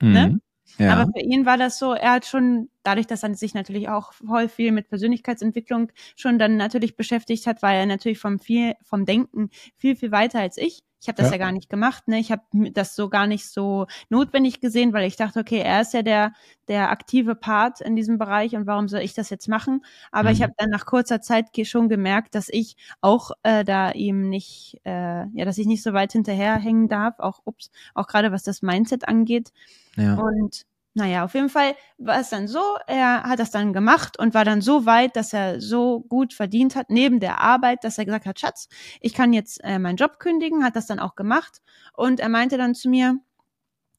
Ne? 0.00 0.08
Mhm. 0.08 0.12
Ne? 0.12 0.40
Ja. 0.78 0.94
Aber 0.94 1.12
für 1.12 1.20
ihn 1.20 1.46
war 1.46 1.56
das 1.56 1.78
so, 1.78 1.92
er 1.92 2.12
hat 2.12 2.26
schon, 2.26 2.68
dadurch, 2.82 3.06
dass 3.06 3.22
er 3.22 3.34
sich 3.34 3.54
natürlich 3.54 3.88
auch 3.88 4.12
voll 4.12 4.48
viel 4.48 4.72
mit 4.72 4.88
Persönlichkeitsentwicklung 4.88 5.92
schon 6.16 6.38
dann 6.38 6.56
natürlich 6.56 6.96
beschäftigt 6.96 7.46
hat, 7.46 7.62
war 7.62 7.74
er 7.74 7.86
natürlich 7.86 8.18
vom 8.18 8.38
viel, 8.38 8.74
vom 8.82 9.04
Denken 9.04 9.50
viel, 9.76 9.94
viel 9.94 10.10
weiter 10.10 10.40
als 10.40 10.58
ich. 10.58 10.82
Ich 11.04 11.08
habe 11.08 11.16
das 11.16 11.26
ja. 11.26 11.32
ja. 11.32 11.38
gar 11.38 11.52
nicht 11.52 11.68
gemacht, 11.68 12.08
ne? 12.08 12.18
Ich 12.18 12.32
habe 12.32 12.42
das 12.72 12.96
so 12.96 13.10
gar 13.10 13.26
nicht 13.26 13.46
so 13.46 13.86
notwendig 14.08 14.62
gesehen, 14.62 14.94
weil 14.94 15.06
ich 15.06 15.16
dachte, 15.16 15.38
okay, 15.38 15.58
er 15.58 15.82
ist 15.82 15.92
ja 15.92 16.00
der 16.00 16.32
der 16.66 16.90
aktive 16.90 17.34
Part 17.34 17.82
in 17.82 17.94
diesem 17.94 18.16
Bereich 18.16 18.56
und 18.56 18.66
warum 18.66 18.88
soll 18.88 19.00
ich 19.00 19.12
das 19.12 19.28
jetzt 19.28 19.46
machen? 19.46 19.84
Aber 20.12 20.30
mhm. 20.30 20.34
ich 20.36 20.42
habe 20.42 20.54
dann 20.56 20.70
nach 20.70 20.86
kurzer 20.86 21.20
Zeit 21.20 21.48
schon 21.64 21.90
gemerkt, 21.90 22.34
dass 22.34 22.48
ich 22.48 22.76
auch 23.02 23.32
äh, 23.42 23.66
da 23.66 23.90
ihm 23.90 24.30
nicht, 24.30 24.80
äh, 24.84 25.26
ja, 25.26 25.44
dass 25.44 25.58
ich 25.58 25.66
nicht 25.66 25.82
so 25.82 25.92
weit 25.92 26.12
hinterherhängen 26.12 26.88
darf, 26.88 27.18
auch 27.18 27.42
ups, 27.44 27.70
auch 27.92 28.06
gerade 28.06 28.32
was 28.32 28.42
das 28.42 28.62
Mindset 28.62 29.06
angeht. 29.06 29.52
Ja. 29.96 30.14
Und 30.14 30.64
naja, 30.94 31.24
auf 31.24 31.34
jeden 31.34 31.48
Fall 31.48 31.74
war 31.98 32.20
es 32.20 32.30
dann 32.30 32.46
so, 32.46 32.62
er 32.86 33.24
hat 33.24 33.40
das 33.40 33.50
dann 33.50 33.72
gemacht 33.72 34.16
und 34.18 34.32
war 34.32 34.44
dann 34.44 34.60
so 34.60 34.86
weit, 34.86 35.16
dass 35.16 35.32
er 35.32 35.60
so 35.60 36.00
gut 36.00 36.32
verdient 36.32 36.76
hat 36.76 36.88
neben 36.88 37.18
der 37.18 37.40
Arbeit, 37.40 37.82
dass 37.82 37.98
er 37.98 38.04
gesagt 38.04 38.26
hat, 38.26 38.38
Schatz, 38.38 38.68
ich 39.00 39.12
kann 39.12 39.32
jetzt 39.32 39.62
äh, 39.64 39.80
meinen 39.80 39.96
Job 39.96 40.20
kündigen, 40.20 40.64
hat 40.64 40.76
das 40.76 40.86
dann 40.86 41.00
auch 41.00 41.16
gemacht 41.16 41.62
und 41.94 42.20
er 42.20 42.28
meinte 42.28 42.58
dann 42.58 42.76
zu 42.76 42.88
mir, 42.88 43.18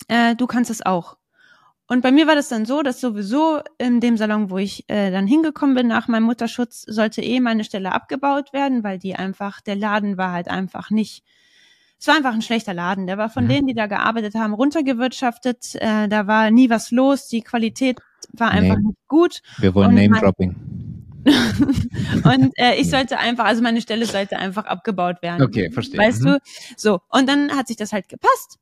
äh, 0.08 0.36
du 0.36 0.48
kannst 0.48 0.72
es 0.72 0.86
auch. 0.86 1.18
Und 1.88 2.02
bei 2.02 2.12
mir 2.12 2.28
war 2.28 2.36
das 2.36 2.48
dann 2.50 2.66
so, 2.66 2.82
dass 2.82 3.00
sowieso 3.00 3.62
in 3.78 4.00
dem 4.00 4.18
Salon, 4.18 4.50
wo 4.50 4.58
ich 4.58 4.90
äh, 4.90 5.12
dann 5.12 5.28
hingekommen 5.28 5.76
bin 5.76 5.88
nach 5.88 6.08
meinem 6.08 6.24
Mutterschutz, 6.24 6.82
sollte 6.82 7.22
eh 7.22 7.40
meine 7.42 7.64
Stelle 7.64 7.92
abgebaut 7.92 8.54
werden, 8.54 8.84
weil 8.84 8.98
die 8.98 9.16
einfach, 9.16 9.62
der 9.62 9.76
Laden 9.76 10.18
war 10.18 10.32
halt 10.32 10.48
einfach 10.48 10.90
nicht 10.90 11.24
es 12.06 12.08
war 12.08 12.18
einfach 12.18 12.36
ein 12.36 12.44
schlechter 12.44 12.76
Laden. 12.76 13.08
Der 13.08 13.18
war 13.18 13.32
von 13.32 13.46
mhm. 13.46 13.50
denen, 13.50 13.68
die 13.68 13.74
da 13.74 13.88
gearbeitet 13.88 14.36
haben, 14.36 14.54
runtergewirtschaftet. 14.54 15.74
Äh, 15.74 16.08
da 16.08 16.28
war 16.28 16.52
nie 16.52 16.70
was 16.70 16.92
los. 16.92 17.28
Die 17.30 17.42
Qualität 17.42 18.00
war 18.32 18.52
einfach 18.52 18.78
nee. 18.78 18.90
nicht 18.90 19.08
gut. 19.08 19.42
Wir 19.58 19.74
wollen 19.74 19.96
Name-Dropping. 19.96 20.56
und 21.26 22.52
äh, 22.58 22.76
ich 22.76 22.92
sollte 22.92 23.18
einfach, 23.18 23.46
also 23.46 23.64
meine 23.64 23.82
Stelle 23.82 24.06
sollte 24.06 24.38
einfach 24.38 24.66
abgebaut 24.66 25.24
werden. 25.24 25.42
Okay, 25.42 25.72
verstehe. 25.72 26.00
Weißt 26.00 26.22
mhm. 26.22 26.26
du? 26.26 26.40
So. 26.78 27.00
Und 27.10 27.28
dann 27.28 27.58
hat 27.58 27.68
sich 27.68 27.78
das 27.78 27.92
halt 27.92 28.08
gepasst. 28.08 28.60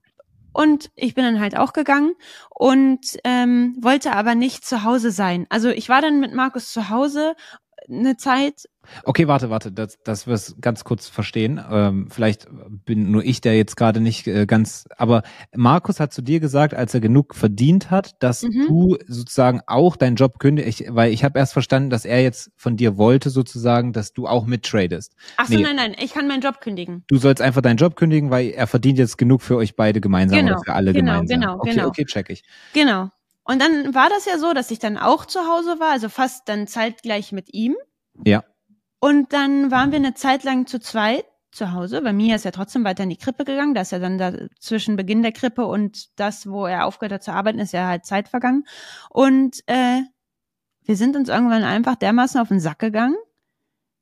Und 0.54 0.90
ich 0.96 1.14
bin 1.14 1.26
dann 1.26 1.42
halt 1.42 1.58
auch 1.58 1.74
gegangen 1.74 2.14
und 2.50 3.02
ähm, 3.26 3.76
wollte 3.82 4.14
aber 4.14 4.36
nicht 4.36 4.64
zu 4.64 4.86
Hause 4.86 5.12
sein. 5.12 5.48
Also 5.50 5.68
ich 5.68 5.90
war 5.90 6.02
dann 6.02 6.22
mit 6.22 6.34
Markus 6.34 6.72
zu 6.72 6.90
Hause 6.90 7.36
eine 7.90 8.16
Zeit. 8.16 8.70
Okay, 9.04 9.28
warte, 9.28 9.50
warte, 9.50 9.72
dass, 9.72 10.02
dass 10.04 10.28
wir 10.28 10.34
es 10.34 10.56
ganz 10.60 10.84
kurz 10.84 11.08
verstehen. 11.08 11.64
Ähm, 11.70 12.08
vielleicht 12.10 12.48
bin 12.86 13.12
nur 13.12 13.24
ich 13.24 13.42
der 13.42 13.56
jetzt 13.56 13.76
gerade 13.76 14.00
nicht 14.00 14.28
äh, 14.28 14.46
ganz, 14.46 14.86
aber 14.98 15.24
Markus 15.56 16.00
hat 16.00 16.14
zu 16.14 16.22
dir 16.22 16.40
gesagt, 16.40 16.74
als 16.74 16.94
er 16.94 17.00
genug 17.00 17.36
verdient 17.36 17.92
hat, 17.92 18.22
dass 18.22 18.44
mhm. 18.44 18.66
du 18.68 18.98
sozusagen 19.08 19.62
auch 19.68 19.96
deinen 19.96 20.16
Job 20.16 20.40
kündigst, 20.40 20.84
weil 20.90 21.12
ich 21.12 21.24
habe 21.24 21.40
erst 21.40 21.54
verstanden, 21.54 21.90
dass 21.90 22.06
er 22.06 22.22
jetzt 22.22 22.52
von 22.56 22.78
dir 22.78 22.98
wollte 22.98 23.30
sozusagen, 23.30 23.94
dass 23.94 24.14
du 24.14 24.28
auch 24.28 24.46
mittradest. 24.46 25.16
Ach 25.38 25.48
so, 25.48 25.56
nee. 25.56 25.64
nein, 25.64 25.76
nein, 25.76 25.96
ich 26.00 26.14
kann 26.14 26.28
meinen 26.28 26.42
Job 26.42 26.62
kündigen. 26.62 27.04
Du 27.08 27.18
sollst 27.18 27.42
einfach 27.42 27.62
deinen 27.62 27.78
Job 27.78 27.96
kündigen, 27.96 28.30
weil 28.30 28.50
er 28.50 28.68
verdient 28.68 28.98
jetzt 28.98 29.18
genug 29.18 29.42
für 29.42 29.58
euch 29.58 29.76
beide 29.76 30.02
gemeinsam 30.02 30.40
genau, 30.40 30.54
oder 30.54 30.64
für 30.64 30.74
alle 30.74 30.94
genau, 30.94 31.14
gemeinsam. 31.14 31.40
Genau, 31.40 31.56
okay, 31.56 31.70
genau. 31.72 31.88
Okay, 31.88 32.06
check 32.06 32.30
ich. 32.30 32.44
Genau. 32.74 33.10
Und 33.44 33.62
dann 33.62 33.94
war 33.94 34.10
das 34.10 34.26
ja 34.26 34.38
so, 34.38 34.54
dass 34.54 34.72
ich 34.72 34.80
dann 34.80 34.98
auch 34.98 35.26
zu 35.26 35.40
Hause 35.42 35.80
war, 35.80 35.92
also 35.92 36.10
fast 36.10 36.48
dann 36.48 36.68
zeitgleich 36.68 37.32
mit 37.32 37.54
ihm. 37.54 37.76
Ja. 38.26 38.44
Und 39.04 39.34
dann 39.34 39.70
waren 39.70 39.92
wir 39.92 39.98
eine 39.98 40.14
Zeit 40.14 40.46
lang 40.46 40.66
zu 40.66 40.80
zweit 40.80 41.26
zu 41.52 41.74
Hause. 41.74 42.02
Bei 42.02 42.14
mir 42.14 42.38
ist 42.38 42.46
er 42.46 42.54
trotzdem 42.54 42.86
weiter 42.86 43.04
in 43.04 43.10
die 43.10 43.18
Krippe 43.18 43.44
gegangen. 43.44 43.74
Da 43.74 43.82
ist 43.82 43.92
ja 43.92 44.00
dann 44.00 44.18
da 44.18 44.32
zwischen 44.62 44.96
Beginn 44.96 45.24
der 45.24 45.34
Krippe 45.34 45.66
und 45.66 46.18
das, 46.18 46.48
wo 46.48 46.66
er 46.66 46.86
aufgehört 46.86 47.12
hat 47.12 47.24
zu 47.24 47.34
arbeiten, 47.34 47.60
ist 47.60 47.74
ja 47.74 47.86
halt 47.86 48.06
Zeit 48.06 48.30
vergangen. 48.30 48.64
Und 49.10 49.62
äh, 49.68 50.04
wir 50.86 50.96
sind 50.96 51.18
uns 51.18 51.28
irgendwann 51.28 51.66
einfach 51.66 51.98
dermaßen 51.98 52.40
auf 52.40 52.48
den 52.48 52.62
Sack 52.62 52.80
gegangen, 52.80 53.18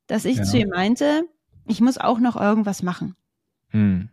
dass 0.06 0.24
ich 0.24 0.38
ja. 0.38 0.44
zu 0.44 0.60
ihm 0.60 0.70
meinte, 0.70 1.24
ich 1.66 1.82
muss 1.82 1.98
auch 1.98 2.20
noch 2.20 2.40
irgendwas 2.40 2.84
machen. 2.84 3.16
Hm. 3.70 4.08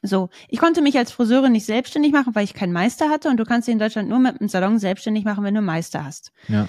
So, 0.00 0.30
ich 0.48 0.58
konnte 0.58 0.80
mich 0.80 0.96
als 0.96 1.12
Friseurin 1.12 1.52
nicht 1.52 1.66
selbstständig 1.66 2.12
machen, 2.12 2.34
weil 2.34 2.44
ich 2.44 2.54
keinen 2.54 2.72
Meister 2.72 3.10
hatte 3.10 3.28
und 3.28 3.36
du 3.36 3.44
kannst 3.44 3.68
dich 3.68 3.74
in 3.74 3.78
Deutschland 3.78 4.08
nur 4.08 4.18
mit 4.18 4.40
einem 4.40 4.48
Salon 4.48 4.78
selbstständig 4.78 5.26
machen, 5.26 5.44
wenn 5.44 5.52
du 5.52 5.58
einen 5.58 5.66
Meister 5.66 6.06
hast. 6.06 6.32
Ja. 6.48 6.68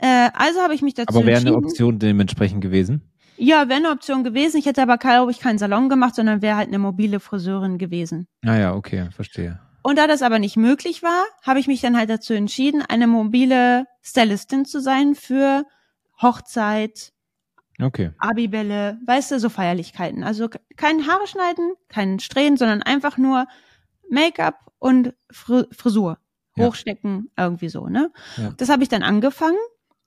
Äh, 0.00 0.30
also 0.32 0.60
habe 0.60 0.74
ich 0.74 0.82
mich 0.82 0.94
dazu 0.94 1.14
Aber 1.14 1.26
wäre 1.26 1.40
eine 1.40 1.54
Option 1.54 1.98
dementsprechend 1.98 2.62
gewesen? 2.62 3.02
Ja, 3.36 3.68
wäre 3.68 3.78
eine 3.78 3.90
Option 3.90 4.24
gewesen. 4.24 4.58
Ich 4.58 4.66
hätte 4.66 4.82
aber, 4.82 4.98
glaube 4.98 5.30
ich, 5.30 5.40
keinen 5.40 5.58
Salon 5.58 5.88
gemacht, 5.88 6.14
sondern 6.14 6.42
wäre 6.42 6.56
halt 6.56 6.68
eine 6.68 6.78
mobile 6.78 7.20
Friseurin 7.20 7.78
gewesen. 7.78 8.26
Ah 8.44 8.56
ja, 8.56 8.74
okay, 8.74 9.08
verstehe. 9.14 9.60
Und 9.82 9.98
da 9.98 10.06
das 10.06 10.22
aber 10.22 10.38
nicht 10.38 10.56
möglich 10.56 11.02
war, 11.02 11.24
habe 11.42 11.58
ich 11.58 11.66
mich 11.66 11.80
dann 11.80 11.96
halt 11.96 12.10
dazu 12.10 12.32
entschieden, 12.34 12.82
eine 12.82 13.06
mobile 13.06 13.86
Stylistin 14.02 14.64
zu 14.64 14.80
sein 14.80 15.14
für 15.14 15.64
Hochzeit, 16.20 17.12
okay. 17.80 18.10
Abibälle, 18.18 18.98
weißt 19.06 19.30
du, 19.30 19.40
so 19.40 19.48
Feierlichkeiten. 19.48 20.22
Also 20.22 20.48
kein 20.76 21.06
Haare 21.06 21.26
schneiden, 21.26 21.72
kein 21.88 22.20
Strähnen, 22.20 22.58
sondern 22.58 22.82
einfach 22.82 23.16
nur 23.16 23.46
Make-up 24.10 24.58
und 24.78 25.14
Fri 25.30 25.64
Frisur. 25.72 26.18
Ja. 26.56 26.66
Hochstecken, 26.66 27.30
irgendwie 27.38 27.68
so, 27.68 27.86
ne? 27.86 28.10
Ja. 28.36 28.52
Das 28.56 28.68
habe 28.68 28.82
ich 28.82 28.88
dann 28.90 29.02
angefangen 29.02 29.56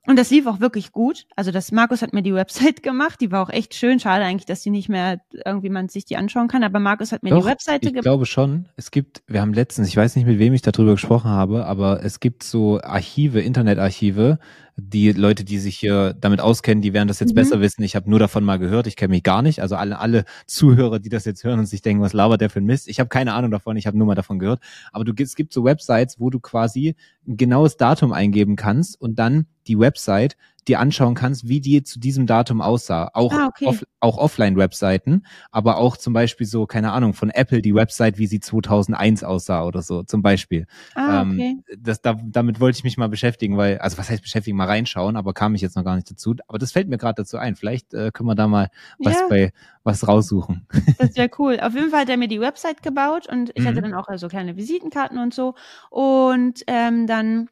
und 0.06 0.18
das 0.18 0.30
lief 0.30 0.46
auch 0.46 0.60
wirklich 0.60 0.92
gut. 0.92 1.26
Also 1.34 1.50
das 1.50 1.72
Markus 1.72 2.02
hat 2.02 2.12
mir 2.12 2.22
die 2.22 2.34
Website 2.34 2.82
gemacht, 2.82 3.20
die 3.20 3.30
war 3.30 3.42
auch 3.42 3.50
echt 3.50 3.74
schön. 3.74 4.00
Schade 4.00 4.24
eigentlich, 4.24 4.46
dass 4.46 4.62
die 4.62 4.70
nicht 4.70 4.88
mehr 4.88 5.20
irgendwie 5.44 5.70
man 5.70 5.88
sich 5.88 6.04
die 6.04 6.16
anschauen 6.16 6.48
kann, 6.48 6.62
aber 6.62 6.78
Markus 6.78 7.12
hat 7.12 7.22
mir 7.22 7.30
Doch, 7.30 7.42
die 7.42 7.46
Webseite 7.46 7.86
ich 7.86 7.92
gemacht. 7.92 8.04
glaube 8.04 8.26
schon. 8.26 8.66
Es 8.76 8.90
gibt, 8.90 9.22
wir 9.26 9.40
haben 9.40 9.54
letztens, 9.54 9.88
ich 9.88 9.96
weiß 9.96 10.16
nicht, 10.16 10.26
mit 10.26 10.38
wem 10.38 10.52
ich 10.54 10.62
darüber 10.62 10.92
gesprochen 10.92 11.30
habe, 11.30 11.64
aber 11.66 12.02
es 12.04 12.20
gibt 12.20 12.42
so 12.42 12.80
Archive, 12.82 13.40
Internetarchive, 13.40 14.38
die 14.76 15.12
Leute, 15.12 15.44
die 15.44 15.58
sich 15.58 15.76
hier 15.76 16.14
damit 16.20 16.40
auskennen, 16.40 16.82
die 16.82 16.92
werden 16.92 17.06
das 17.06 17.20
jetzt 17.20 17.30
Mhm. 17.30 17.36
besser 17.36 17.60
wissen. 17.60 17.82
Ich 17.82 17.94
habe 17.94 18.10
nur 18.10 18.18
davon 18.18 18.42
mal 18.44 18.58
gehört, 18.58 18.86
ich 18.86 18.96
kenne 18.96 19.12
mich 19.14 19.22
gar 19.22 19.40
nicht. 19.42 19.60
Also 19.60 19.76
alle, 19.76 19.98
alle 20.00 20.24
Zuhörer, 20.46 20.98
die 20.98 21.08
das 21.08 21.24
jetzt 21.24 21.44
hören 21.44 21.60
und 21.60 21.66
sich 21.66 21.80
denken, 21.82 22.02
was 22.02 22.12
labert 22.12 22.40
der 22.40 22.50
für 22.50 22.58
ein 22.60 22.64
Mist? 22.64 22.88
Ich 22.88 22.98
habe 22.98 23.08
keine 23.08 23.34
Ahnung 23.34 23.50
davon, 23.52 23.76
ich 23.76 23.86
habe 23.86 23.96
nur 23.96 24.06
mal 24.06 24.14
davon 24.16 24.38
gehört. 24.38 24.60
Aber 24.92 25.04
du, 25.04 25.12
es 25.22 25.36
gibt 25.36 25.52
so 25.52 25.64
Websites, 25.64 26.18
wo 26.18 26.30
du 26.30 26.40
quasi 26.40 26.96
ein 27.26 27.36
genaues 27.36 27.76
Datum 27.76 28.12
eingeben 28.12 28.56
kannst 28.56 29.00
und 29.00 29.18
dann 29.18 29.46
die 29.66 29.78
Website 29.78 30.36
dir 30.68 30.80
anschauen 30.80 31.14
kannst, 31.14 31.48
wie 31.48 31.60
die 31.60 31.82
zu 31.82 31.98
diesem 32.00 32.26
Datum 32.26 32.60
aussah. 32.60 33.10
Auch, 33.14 33.32
Ah, 33.32 33.46
okay. 33.48 33.66
off, 33.66 33.84
auch 34.00 34.18
Offline-Webseiten, 34.18 35.26
aber 35.50 35.78
auch 35.78 35.96
zum 35.96 36.12
Beispiel 36.12 36.46
so, 36.46 36.66
keine 36.66 36.92
Ahnung, 36.92 37.14
von 37.14 37.30
Apple 37.30 37.62
die 37.62 37.74
Website, 37.74 38.18
wie 38.18 38.26
sie 38.26 38.40
2001 38.40 39.24
aussah 39.24 39.64
oder 39.64 39.82
so, 39.82 40.02
zum 40.02 40.22
Beispiel. 40.22 40.66
Ah, 40.94 41.22
Ähm, 41.22 41.32
okay. 41.34 41.56
das, 41.78 42.00
da, 42.02 42.16
damit 42.24 42.60
wollte 42.60 42.78
ich 42.78 42.84
mich 42.84 42.96
mal 42.96 43.08
beschäftigen, 43.08 43.56
weil, 43.56 43.78
also 43.78 43.98
was 43.98 44.10
heißt 44.10 44.22
beschäftigen, 44.22 44.56
mal 44.56 44.66
reinschauen, 44.66 45.16
aber 45.16 45.32
kam 45.34 45.54
ich 45.54 45.60
jetzt 45.60 45.76
noch 45.76 45.84
gar 45.84 45.96
nicht 45.96 46.10
dazu. 46.10 46.34
Aber 46.48 46.58
das 46.58 46.72
fällt 46.72 46.88
mir 46.88 46.98
gerade 46.98 47.22
dazu 47.22 47.36
ein. 47.38 47.56
Vielleicht 47.56 47.92
äh, 47.94 48.10
können 48.12 48.28
wir 48.28 48.34
da 48.34 48.46
mal 48.48 48.68
was 48.98 49.14
Ja. 49.14 49.26
bei 49.28 49.52
was 49.86 50.08
raussuchen. 50.08 50.66
Das 50.98 51.14
wäre 51.14 51.28
cool. 51.38 51.58
Auf 51.60 51.74
jeden 51.74 51.90
Fall 51.90 52.00
hat 52.02 52.08
er 52.08 52.16
mir 52.16 52.28
die 52.28 52.40
Website 52.40 52.82
gebaut 52.82 53.26
und 53.30 53.50
ich 53.54 53.66
hatte 53.66 53.80
Mhm. 53.80 53.90
dann 53.90 53.94
auch 53.94 54.06
so 54.16 54.28
kleine 54.28 54.56
Visitenkarten 54.56 55.18
und 55.18 55.34
so. 55.34 55.54
Und 55.90 56.62
ähm, 56.66 57.06
dann 57.06 57.48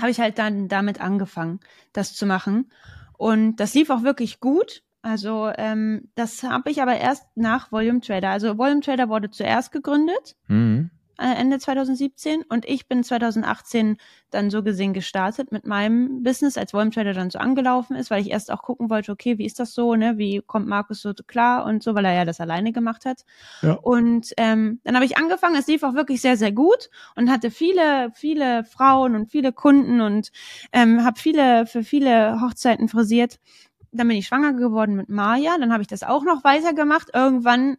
habe 0.00 0.10
ich 0.10 0.20
halt 0.20 0.38
dann 0.38 0.68
damit 0.68 1.00
angefangen, 1.00 1.60
das 1.92 2.14
zu 2.14 2.26
machen. 2.26 2.70
Und 3.16 3.56
das 3.56 3.74
lief 3.74 3.90
auch 3.90 4.02
wirklich 4.02 4.40
gut. 4.40 4.82
Also 5.02 5.50
ähm, 5.56 6.10
das 6.14 6.42
habe 6.42 6.70
ich 6.70 6.82
aber 6.82 6.96
erst 6.96 7.24
nach 7.34 7.72
Volume 7.72 8.00
Trader. 8.00 8.30
Also 8.30 8.58
Volume 8.58 8.80
Trader 8.80 9.08
wurde 9.08 9.30
zuerst 9.30 9.72
gegründet, 9.72 10.36
Mhm. 10.48 10.90
Äh, 11.18 11.34
Ende 11.34 11.58
2017. 11.58 12.42
Und 12.48 12.64
ich 12.66 12.88
bin 12.88 13.02
2018 13.04 13.98
dann 14.30 14.50
so 14.50 14.62
gesehen 14.62 14.92
gestartet 14.92 15.52
mit 15.52 15.66
meinem 15.66 16.22
Business, 16.22 16.56
als 16.56 16.72
Volume 16.72 16.90
Trader 16.90 17.12
dann 17.12 17.30
so 17.30 17.38
angelaufen 17.38 17.96
ist, 17.96 18.10
weil 18.10 18.22
ich 18.22 18.30
erst 18.30 18.50
auch 18.50 18.62
gucken 18.62 18.88
wollte, 18.90 19.12
okay, 19.12 19.38
wie 19.38 19.46
ist 19.46 19.58
das 19.58 19.74
so, 19.74 19.94
ne? 19.94 20.18
Wie 20.18 20.42
kommt 20.46 20.66
Markus 20.66 21.02
so 21.02 21.12
klar 21.26 21.64
und 21.64 21.82
so, 21.82 21.94
weil 21.94 22.04
er 22.04 22.14
ja 22.14 22.24
das 22.24 22.40
alleine 22.40 22.72
gemacht 22.72 23.04
hat. 23.04 23.24
Ja. 23.62 23.72
Und 23.74 24.32
ähm, 24.36 24.80
dann 24.84 24.94
habe 24.94 25.04
ich 25.04 25.16
angefangen, 25.16 25.56
es 25.56 25.66
lief 25.66 25.82
auch 25.82 25.94
wirklich 25.94 26.20
sehr, 26.20 26.36
sehr 26.36 26.52
gut 26.52 26.90
und 27.16 27.30
hatte 27.30 27.50
viele, 27.50 28.10
viele 28.14 28.64
Frauen 28.64 29.14
und 29.14 29.30
viele 29.30 29.52
Kunden 29.52 30.00
und 30.00 30.30
ähm, 30.72 31.04
habe 31.04 31.18
viele 31.18 31.66
für 31.66 31.82
viele 31.82 32.40
Hochzeiten 32.40 32.88
frisiert. 32.88 33.38
Dann 33.90 34.08
bin 34.08 34.16
ich 34.16 34.26
schwanger 34.26 34.52
geworden 34.52 34.96
mit 34.96 35.08
Maja, 35.08 35.56
dann 35.58 35.72
habe 35.72 35.82
ich 35.82 35.88
das 35.88 36.02
auch 36.02 36.24
noch 36.24 36.44
weiter 36.44 36.74
gemacht. 36.74 37.08
Irgendwann 37.14 37.78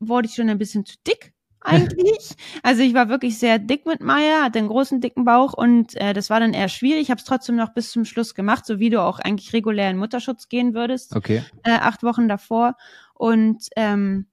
wurde 0.00 0.26
ich 0.26 0.34
schon 0.34 0.48
ein 0.48 0.58
bisschen 0.58 0.84
zu 0.84 0.96
dick 1.06 1.32
eigentlich. 1.60 2.36
Also 2.62 2.82
ich 2.82 2.94
war 2.94 3.08
wirklich 3.08 3.38
sehr 3.38 3.58
dick 3.58 3.86
mit 3.86 4.00
Maya, 4.00 4.42
hatte 4.44 4.58
einen 4.58 4.68
großen, 4.68 5.00
dicken 5.00 5.24
Bauch 5.24 5.52
und 5.52 5.94
äh, 5.96 6.12
das 6.12 6.30
war 6.30 6.40
dann 6.40 6.54
eher 6.54 6.68
schwierig. 6.68 7.02
Ich 7.02 7.10
habe 7.10 7.18
es 7.18 7.24
trotzdem 7.24 7.56
noch 7.56 7.74
bis 7.74 7.90
zum 7.90 8.04
Schluss 8.04 8.34
gemacht, 8.34 8.64
so 8.66 8.78
wie 8.78 8.90
du 8.90 9.02
auch 9.02 9.18
eigentlich 9.18 9.52
regulär 9.52 9.90
in 9.90 9.98
Mutterschutz 9.98 10.48
gehen 10.48 10.74
würdest, 10.74 11.14
Okay. 11.14 11.44
äh, 11.64 11.72
acht 11.72 12.02
Wochen 12.02 12.28
davor. 12.28 12.76
Und 13.14 13.68
ähm, 13.76 14.26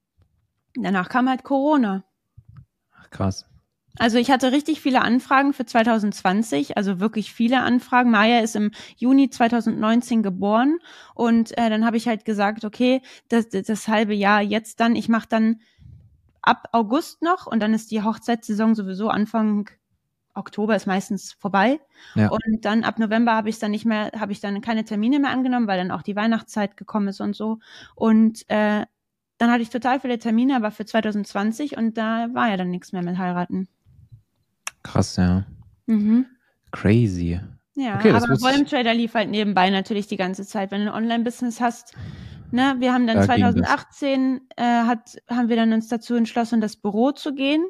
danach 0.74 1.08
kam 1.08 1.28
halt 1.28 1.44
Corona. 1.44 2.04
Ach, 2.98 3.10
krass. 3.10 3.44
Also 3.98 4.16
ich 4.18 4.30
hatte 4.30 4.52
richtig 4.52 4.80
viele 4.80 5.02
Anfragen 5.02 5.52
für 5.52 5.66
2020, 5.66 6.76
also 6.76 7.00
wirklich 7.00 7.32
viele 7.32 7.62
Anfragen. 7.62 8.12
Maya 8.12 8.40
ist 8.40 8.54
im 8.54 8.70
Juni 8.96 9.28
2019 9.28 10.22
geboren 10.22 10.78
und 11.14 11.56
äh, 11.58 11.68
dann 11.68 11.84
habe 11.84 11.96
ich 11.96 12.06
halt 12.06 12.24
gesagt, 12.24 12.64
okay, 12.64 13.02
das, 13.28 13.48
das, 13.48 13.66
das 13.66 13.88
halbe 13.88 14.14
Jahr 14.14 14.40
jetzt 14.40 14.78
dann, 14.78 14.94
ich 14.94 15.08
mache 15.08 15.26
dann 15.28 15.60
ab 16.48 16.68
August 16.72 17.22
noch 17.22 17.46
und 17.46 17.60
dann 17.60 17.74
ist 17.74 17.90
die 17.90 18.02
Hochzeitssaison 18.02 18.74
sowieso 18.74 19.08
Anfang 19.08 19.68
Oktober 20.34 20.76
ist 20.76 20.86
meistens 20.86 21.32
vorbei 21.32 21.80
Ja. 22.14 22.28
und 22.28 22.64
dann 22.64 22.84
ab 22.84 22.98
November 22.98 23.32
habe 23.34 23.48
ich 23.48 23.58
dann 23.58 23.72
nicht 23.72 23.84
mehr, 23.84 24.12
habe 24.18 24.32
ich 24.32 24.40
dann 24.40 24.60
keine 24.60 24.84
Termine 24.84 25.18
mehr 25.18 25.30
angenommen, 25.30 25.66
weil 25.66 25.78
dann 25.78 25.90
auch 25.90 26.02
die 26.02 26.14
Weihnachtszeit 26.16 26.76
gekommen 26.76 27.08
ist 27.08 27.20
und 27.20 27.34
so 27.34 27.58
und 27.96 28.48
äh, 28.48 28.86
dann 29.38 29.50
hatte 29.52 29.62
ich 29.62 29.70
total 29.70 30.00
viele 30.00 30.18
Termine, 30.18 30.56
aber 30.56 30.70
für 30.70 30.84
2020 30.84 31.76
und 31.76 31.96
da 31.98 32.28
war 32.34 32.48
ja 32.50 32.56
dann 32.56 32.70
nichts 32.70 32.92
mehr 32.92 33.02
mit 33.02 33.18
heiraten. 33.18 33.68
Krass, 34.82 35.16
ja. 35.16 35.44
Mhm. 35.86 36.26
Crazy. 36.72 37.40
Ja, 37.74 37.96
Okay, 37.96 38.10
aber. 38.10 38.40
Volume 38.40 38.64
Trader 38.64 38.94
lief 38.94 39.14
halt 39.14 39.30
nebenbei 39.30 39.70
natürlich 39.70 40.06
die 40.08 40.16
ganze 40.16 40.44
Zeit. 40.44 40.70
Wenn 40.72 40.84
du 40.84 40.92
ein 40.92 41.02
Online-Business 41.04 41.60
hast, 41.60 41.94
ne, 42.50 42.76
wir 42.78 42.92
haben 42.92 43.06
dann 43.06 43.16
Da 43.16 43.26
ging 43.26 43.54
das. 43.54 43.66
2018 43.66 44.40
äh, 44.56 44.62
hat, 44.64 45.16
haben 45.28 45.48
wir 45.48 45.56
dann 45.56 45.72
uns 45.72 45.88
dazu 45.88 46.14
entschlossen, 46.14 46.56
in 46.56 46.60
das 46.60 46.76
Büro 46.76 47.12
zu 47.12 47.34
gehen, 47.34 47.64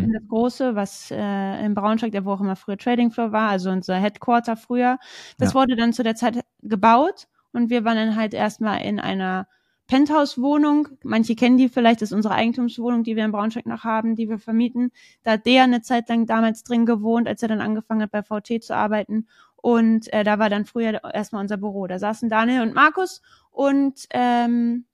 in 0.00 0.12
Hm. 0.12 0.12
das 0.12 0.22
große, 0.28 0.74
was 0.76 1.10
äh, 1.10 1.64
in 1.64 1.74
Braunschweig, 1.74 2.12
der 2.12 2.24
wo 2.24 2.32
auch 2.32 2.40
immer 2.40 2.56
früher 2.56 2.76
Trading 2.78 3.10
Floor 3.10 3.32
war, 3.32 3.50
also 3.50 3.70
unser 3.70 3.96
Headquarter 3.96 4.56
früher. 4.56 4.98
Das 5.38 5.50
Ja. 5.50 5.54
wurde 5.54 5.76
dann 5.76 5.92
zu 5.92 6.02
der 6.02 6.14
Zeit 6.16 6.40
gebaut 6.62 7.26
und 7.52 7.70
wir 7.70 7.84
waren 7.84 7.96
dann 7.96 8.16
halt 8.16 8.34
erstmal 8.34 8.82
in 8.82 9.00
einer 9.00 9.46
Penthouse-Wohnung. 9.86 10.88
Manche 11.02 11.34
kennen 11.36 11.56
die 11.58 11.68
vielleicht, 11.68 12.00
das 12.02 12.10
ist 12.10 12.14
unsere 12.16 12.34
Eigentumswohnung, 12.34 13.02
die 13.04 13.16
wir 13.16 13.24
in 13.24 13.32
Braunschweig 13.32 13.66
noch 13.66 13.84
haben, 13.84 14.16
die 14.16 14.28
wir 14.28 14.38
vermieten. 14.38 14.90
Da 15.22 15.32
hat 15.32 15.46
der 15.46 15.62
eine 15.64 15.82
Zeit 15.82 16.08
lang 16.08 16.26
damals 16.26 16.64
drin 16.64 16.86
gewohnt, 16.86 17.28
als 17.28 17.42
er 17.42 17.48
dann 17.48 17.60
angefangen 17.60 18.02
hat, 18.02 18.10
bei 18.10 18.22
VT 18.22 18.60
zu 18.62 18.74
arbeiten. 18.74 19.26
Und 19.64 20.12
äh, 20.12 20.24
da 20.24 20.38
war 20.38 20.50
dann 20.50 20.66
früher 20.66 21.02
erstmal 21.14 21.40
unser 21.40 21.56
Büro. 21.56 21.86
Da 21.86 21.98
saßen 21.98 22.28
Daniel 22.28 22.60
und 22.60 22.74
Markus 22.74 23.22
und 23.50 24.04
ähm, 24.10 24.84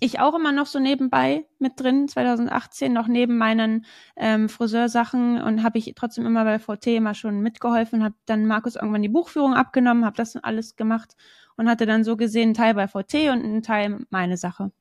ich 0.00 0.20
auch 0.20 0.34
immer 0.34 0.52
noch 0.52 0.64
so 0.64 0.78
nebenbei 0.78 1.44
mit 1.58 1.78
drin, 1.78 2.08
2018, 2.08 2.94
noch 2.94 3.08
neben 3.08 3.36
meinen 3.36 3.84
ähm, 4.16 4.48
Friseursachen 4.48 5.38
und 5.38 5.62
habe 5.62 5.76
ich 5.76 5.92
trotzdem 5.94 6.24
immer 6.24 6.44
bei 6.44 6.58
VT 6.58 6.86
immer 6.86 7.12
schon 7.12 7.40
mitgeholfen, 7.40 8.02
habe 8.02 8.14
dann 8.24 8.46
Markus 8.46 8.76
irgendwann 8.76 9.02
die 9.02 9.10
Buchführung 9.10 9.52
abgenommen, 9.52 10.06
habe 10.06 10.16
das 10.16 10.34
alles 10.36 10.76
gemacht 10.76 11.14
und 11.58 11.68
hatte 11.68 11.84
dann 11.84 12.04
so 12.04 12.16
gesehen 12.16 12.44
einen 12.44 12.54
Teil 12.54 12.72
bei 12.72 12.88
VT 12.88 13.28
und 13.30 13.44
einen 13.44 13.62
Teil 13.62 14.06
meine 14.08 14.38
Sache. 14.38 14.72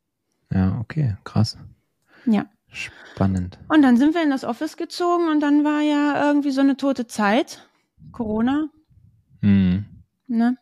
Ja, 0.49 0.77
okay, 0.79 1.17
krass. 1.25 1.57
Ja. 2.25 2.45
Spannend. 2.69 3.59
Und 3.67 3.81
dann 3.81 3.97
sind 3.97 4.15
wir 4.15 4.23
in 4.23 4.29
das 4.29 4.45
Office 4.45 4.77
gezogen 4.77 5.27
und 5.27 5.41
dann 5.41 5.65
war 5.65 5.81
ja 5.81 6.25
irgendwie 6.25 6.51
so 6.51 6.61
eine 6.61 6.77
tote 6.77 7.05
Zeit. 7.05 7.67
Corona, 8.13 8.69
Hm. 9.43 9.85
ne? 10.27 10.57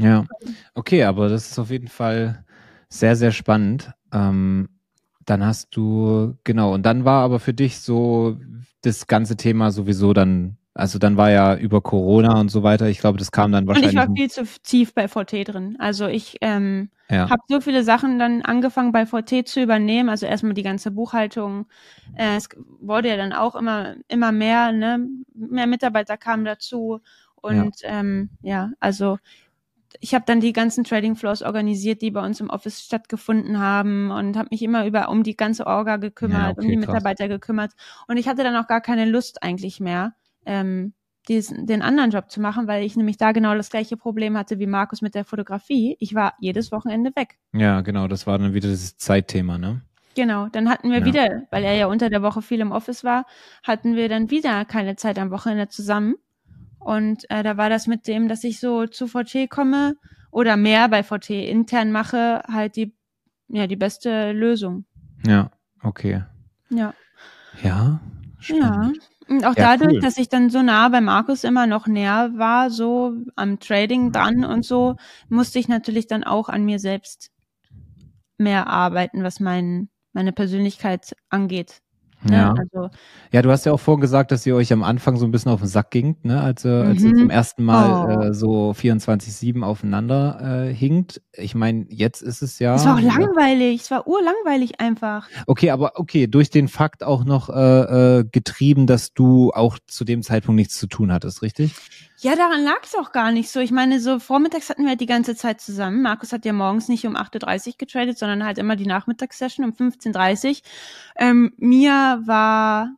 Ja, 0.00 0.24
okay, 0.74 1.04
aber 1.04 1.28
das 1.28 1.50
ist 1.50 1.58
auf 1.58 1.70
jeden 1.70 1.88
Fall 1.88 2.44
sehr, 2.88 3.16
sehr 3.16 3.32
spannend. 3.32 3.92
Ähm, 4.12 4.68
dann 5.24 5.44
hast 5.44 5.76
du, 5.76 6.36
genau, 6.44 6.72
und 6.72 6.86
dann 6.86 7.04
war 7.04 7.22
aber 7.22 7.38
für 7.40 7.52
dich 7.52 7.80
so 7.80 8.38
das 8.82 9.06
ganze 9.06 9.36
Thema 9.36 9.70
sowieso 9.72 10.12
dann, 10.14 10.56
also 10.72 10.98
dann 10.98 11.16
war 11.16 11.30
ja 11.30 11.56
über 11.56 11.82
Corona 11.82 12.40
und 12.40 12.48
so 12.48 12.62
weiter, 12.62 12.88
ich 12.88 13.00
glaube, 13.00 13.18
das 13.18 13.32
kam 13.32 13.52
dann 13.52 13.68
Und 13.68 13.76
ich 13.76 13.82
wahrscheinlich. 13.82 14.08
war 14.08 14.14
viel 14.14 14.30
zu 14.30 14.44
tief 14.62 14.94
bei 14.94 15.08
VT 15.08 15.44
drin. 15.44 15.76
Also 15.80 16.06
ich 16.06 16.38
ähm, 16.40 16.90
ja, 17.10 17.28
habe 17.28 17.42
so 17.48 17.60
viele 17.60 17.82
Sachen 17.82 18.18
dann 18.18 18.42
angefangen 18.42 18.92
bei 18.92 19.04
VT 19.04 19.46
zu 19.46 19.60
übernehmen. 19.60 20.08
Also 20.08 20.26
erstmal 20.26 20.54
die 20.54 20.62
ganze 20.62 20.92
Buchhaltung. 20.92 21.66
Äh, 22.16 22.36
es 22.36 22.48
wurde 22.80 23.08
ja 23.08 23.16
dann 23.16 23.32
auch 23.32 23.56
immer 23.56 23.96
immer 24.06 24.30
mehr, 24.32 24.72
ne? 24.72 25.06
Mehr 25.34 25.66
Mitarbeiter 25.66 26.16
kamen 26.16 26.44
dazu 26.44 27.00
und 27.42 27.76
ähm, 27.82 28.30
ja, 28.42 28.70
also 28.80 29.18
ich 30.00 30.14
habe 30.14 30.24
dann 30.26 30.40
die 30.40 30.52
ganzen 30.52 30.84
Trading 30.84 31.16
Floors 31.16 31.42
organisiert, 31.42 32.02
die 32.02 32.10
bei 32.10 32.24
uns 32.24 32.40
im 32.40 32.50
Office 32.50 32.82
stattgefunden 32.82 33.58
haben 33.58 34.10
und 34.10 34.36
habe 34.36 34.48
mich 34.50 34.62
immer 34.62 34.86
über 34.86 35.08
um 35.08 35.22
die 35.22 35.36
ganze 35.36 35.66
Orga 35.66 35.96
gekümmert, 35.96 36.42
Ja, 36.42 36.48
um 36.50 36.52
okay, 36.64 36.70
die 36.70 36.76
krass. 36.76 36.86
Mitarbeiter 36.88 37.28
gekümmert 37.28 37.72
und 38.06 38.16
ich 38.18 38.28
hatte 38.28 38.42
dann 38.44 38.56
auch 38.56 38.66
gar 38.68 38.80
keine 38.80 39.06
Lust 39.06 39.42
eigentlich 39.42 39.80
mehr. 39.80 40.14
Ähm, 40.44 40.92
diesen, 41.28 41.66
den 41.66 41.82
anderen 41.82 42.10
Job 42.10 42.30
zu 42.30 42.40
machen, 42.40 42.66
weil 42.68 42.84
ich 42.84 42.96
nämlich 42.96 43.18
da 43.18 43.32
genau 43.32 43.54
das 43.54 43.68
gleiche 43.70 43.96
Problem 43.98 44.36
hatte 44.38 44.58
wie 44.58 44.66
Markus 44.66 45.02
mit 45.02 45.14
der 45.14 45.24
Fotografie. 45.26 45.96
Ich 46.00 46.14
war 46.14 46.34
jedes 46.40 46.72
Wochenende 46.72 47.10
weg. 47.16 47.38
ja, 47.52 47.80
genau, 47.82 48.08
das 48.08 48.26
war 48.26 48.38
dann 48.38 48.54
wieder 48.54 48.68
das 48.70 48.96
Zeitthema, 48.96 49.58
ne? 49.58 49.82
Genau, 50.14 50.48
dann 50.48 50.68
hatten 50.68 50.90
wir 50.90 50.98
Ja. 50.98 51.04
wieder, 51.04 51.42
weil 51.50 51.64
er 51.64 51.74
ja 51.74 51.86
unter 51.86 52.10
der 52.10 52.22
Woche 52.22 52.42
viel 52.42 52.60
im 52.60 52.72
Office 52.72 53.04
war, 53.04 53.24
hatten 53.62 53.94
wir 53.94 54.08
dann 54.08 54.30
wieder 54.30 54.64
keine 54.64 54.96
Zeit 54.96 55.18
am 55.18 55.30
Wochenende 55.30 55.68
zusammen. 55.68 56.16
Und 56.78 57.28
äh, 57.30 57.42
da 57.42 57.56
war 57.56 57.70
das 57.70 57.86
mit 57.86 58.06
dem, 58.06 58.28
dass 58.28 58.44
ich 58.44 58.60
so 58.60 58.86
zu 58.86 59.06
VT 59.06 59.48
komme 59.48 59.94
oder 60.30 60.56
mehr 60.56 60.88
bei 60.88 61.02
VT 61.02 61.30
intern 61.48 61.92
mache, 61.92 62.42
halt 62.48 62.76
die, 62.76 62.94
ja, 63.48 63.66
die 63.66 63.76
beste 63.76 64.32
Lösung. 64.32 64.84
Ja, 65.26 65.50
okay. 65.82 66.22
Ja. 66.70 66.94
Ja, 67.62 68.00
spannend. 68.40 68.98
Und 69.28 69.44
auch 69.44 69.54
Ja, 69.56 69.76
dadurch, 69.76 69.94
cool. 69.94 70.00
dass 70.00 70.16
ich 70.16 70.28
dann 70.28 70.48
so 70.48 70.62
nah 70.62 70.88
bei 70.88 71.00
Markus 71.00 71.44
immer 71.44 71.66
noch 71.66 71.86
näher 71.86 72.30
war, 72.36 72.70
so 72.70 73.14
am 73.36 73.58
Trading 73.60 74.10
dran 74.12 74.44
und 74.44 74.64
so, 74.64 74.96
musste 75.28 75.58
ich 75.58 75.68
natürlich 75.68 76.06
dann 76.06 76.24
auch 76.24 76.48
an 76.48 76.64
mir 76.64 76.78
selbst 76.78 77.30
mehr 78.38 78.68
arbeiten, 78.68 79.22
was 79.22 79.40
mein, 79.40 79.90
meine 80.12 80.32
Persönlichkeit 80.32 81.14
angeht. 81.28 81.82
Ne? 82.22 82.36
Ja. 82.36 82.54
Also, 82.58 82.90
ja, 83.32 83.42
du 83.42 83.50
hast 83.50 83.64
ja 83.64 83.72
auch 83.72 83.80
vorhin 83.80 84.00
gesagt, 84.00 84.32
dass 84.32 84.44
ihr 84.44 84.56
euch 84.56 84.72
am 84.72 84.82
Anfang 84.82 85.16
so 85.16 85.24
ein 85.24 85.30
bisschen 85.30 85.52
auf 85.52 85.60
den 85.60 85.68
Sack 85.68 85.90
gingt, 85.90 86.24
ne? 86.24 86.40
als, 86.40 86.64
äh, 86.64 86.68
als 86.68 87.02
ihr 87.02 87.10
mhm. 87.10 87.18
zum 87.18 87.30
ersten 87.30 87.64
Mal 87.64 88.18
oh. 88.18 88.22
äh, 88.22 88.34
so 88.34 88.72
24-7 88.72 89.62
aufeinander 89.62 90.66
äh, 90.68 90.74
hinkt. 90.74 91.22
Ich 91.32 91.54
meine, 91.54 91.86
jetzt 91.90 92.22
ist 92.22 92.42
es 92.42 92.58
ja. 92.58 92.74
Es 92.74 92.84
war 92.84 92.96
auch 92.96 93.00
langweilig, 93.00 93.82
es 93.82 93.90
war 93.90 94.06
urlangweilig 94.06 94.80
einfach. 94.80 95.28
Okay, 95.46 95.70
aber 95.70 95.92
okay, 95.94 96.26
durch 96.26 96.50
den 96.50 96.66
Fakt 96.68 97.04
auch 97.04 97.24
noch 97.24 97.50
äh, 97.50 98.18
äh, 98.18 98.24
getrieben, 98.24 98.86
dass 98.86 99.14
du 99.14 99.52
auch 99.52 99.78
zu 99.86 100.04
dem 100.04 100.22
Zeitpunkt 100.22 100.56
nichts 100.56 100.76
zu 100.76 100.88
tun 100.88 101.12
hattest, 101.12 101.42
richtig? 101.42 101.74
Ja, 102.20 102.34
daran 102.34 102.64
lag 102.64 102.82
es 102.82 102.96
auch 102.96 103.12
gar 103.12 103.30
nicht 103.30 103.48
so. 103.50 103.60
Ich 103.60 103.70
meine, 103.70 104.00
so 104.00 104.18
vormittags 104.18 104.70
hatten 104.70 104.82
wir 104.82 104.90
halt 104.90 105.00
die 105.00 105.06
ganze 105.06 105.36
Zeit 105.36 105.60
zusammen. 105.60 106.02
Markus 106.02 106.32
hat 106.32 106.44
ja 106.44 106.52
morgens 106.52 106.88
nicht 106.88 107.06
um 107.06 107.16
8.30 107.16 107.68
Uhr 107.68 107.74
getradet, 107.78 108.18
sondern 108.18 108.44
halt 108.44 108.58
immer 108.58 108.74
die 108.74 108.86
Nachmittagssession 108.86 109.64
um 109.64 109.72
15.30 109.72 110.48
Uhr. 110.48 110.56
Ähm, 111.16 111.52
Mia 111.58 112.20
war 112.26 112.96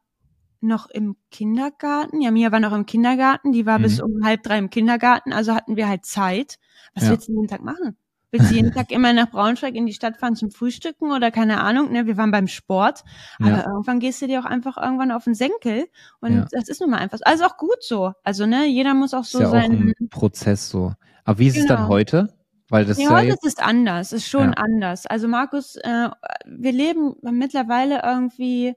noch 0.62 0.88
im 0.88 1.16
Kindergarten. 1.30 2.20
Ja, 2.20 2.30
Mia 2.30 2.50
war 2.50 2.60
noch 2.60 2.72
im 2.72 2.86
Kindergarten. 2.86 3.52
Die 3.52 3.66
war 3.66 3.78
mhm. 3.78 3.82
bis 3.82 4.00
um 4.00 4.24
halb 4.24 4.42
drei 4.42 4.58
im 4.58 4.70
Kindergarten. 4.70 5.32
Also 5.32 5.54
hatten 5.54 5.76
wir 5.76 5.88
halt 5.88 6.06
Zeit. 6.06 6.58
Was 6.94 7.04
ja. 7.04 7.10
willst 7.10 7.28
du 7.28 7.32
jeden 7.32 7.48
Tag 7.48 7.62
machen? 7.62 7.96
Willst 8.30 8.50
du 8.50 8.54
jeden 8.54 8.72
Tag 8.74 8.90
immer 8.92 9.12
nach 9.12 9.30
Braunschweig 9.30 9.74
in 9.74 9.86
die 9.86 9.92
Stadt 9.92 10.16
fahren 10.16 10.36
zum 10.36 10.50
Frühstücken 10.50 11.10
oder 11.10 11.30
keine 11.30 11.60
Ahnung, 11.60 11.92
ne? 11.92 12.06
Wir 12.06 12.16
waren 12.16 12.30
beim 12.30 12.48
Sport, 12.48 13.04
aber 13.38 13.50
ja. 13.50 13.66
irgendwann 13.66 14.00
gehst 14.00 14.22
du 14.22 14.26
dir 14.26 14.40
auch 14.40 14.44
einfach 14.44 14.76
irgendwann 14.76 15.10
auf 15.10 15.24
den 15.24 15.34
Senkel 15.34 15.86
und 16.20 16.34
ja. 16.34 16.46
das 16.50 16.68
ist 16.68 16.80
nun 16.80 16.90
mal 16.90 16.98
einfach, 16.98 17.18
also 17.22 17.44
auch 17.44 17.56
gut 17.56 17.82
so. 17.82 18.12
Also, 18.22 18.46
ne, 18.46 18.66
jeder 18.66 18.94
muss 18.94 19.14
auch 19.14 19.24
so 19.24 19.38
ist 19.38 19.44
ja 19.44 19.50
sein. 19.50 19.94
Auch 19.96 20.00
ein 20.00 20.08
Prozess 20.08 20.68
so. 20.68 20.94
Aber 21.24 21.38
wie 21.38 21.48
ist 21.48 21.54
genau. 21.54 21.64
es 21.64 21.68
dann 21.68 21.76
genau. 21.78 21.88
heute? 21.88 22.40
Weil 22.70 22.84
das 22.84 22.98
ja, 22.98 23.10
heute 23.10 23.30
ist 23.30 23.44
es 23.44 23.58
anders, 23.58 24.12
ist 24.12 24.28
schon 24.28 24.50
ja. 24.50 24.54
anders. 24.58 25.04
Also 25.06 25.26
Markus, 25.26 25.74
äh, 25.76 26.08
wir 26.46 26.72
leben 26.72 27.16
mittlerweile 27.22 28.02
irgendwie, 28.04 28.74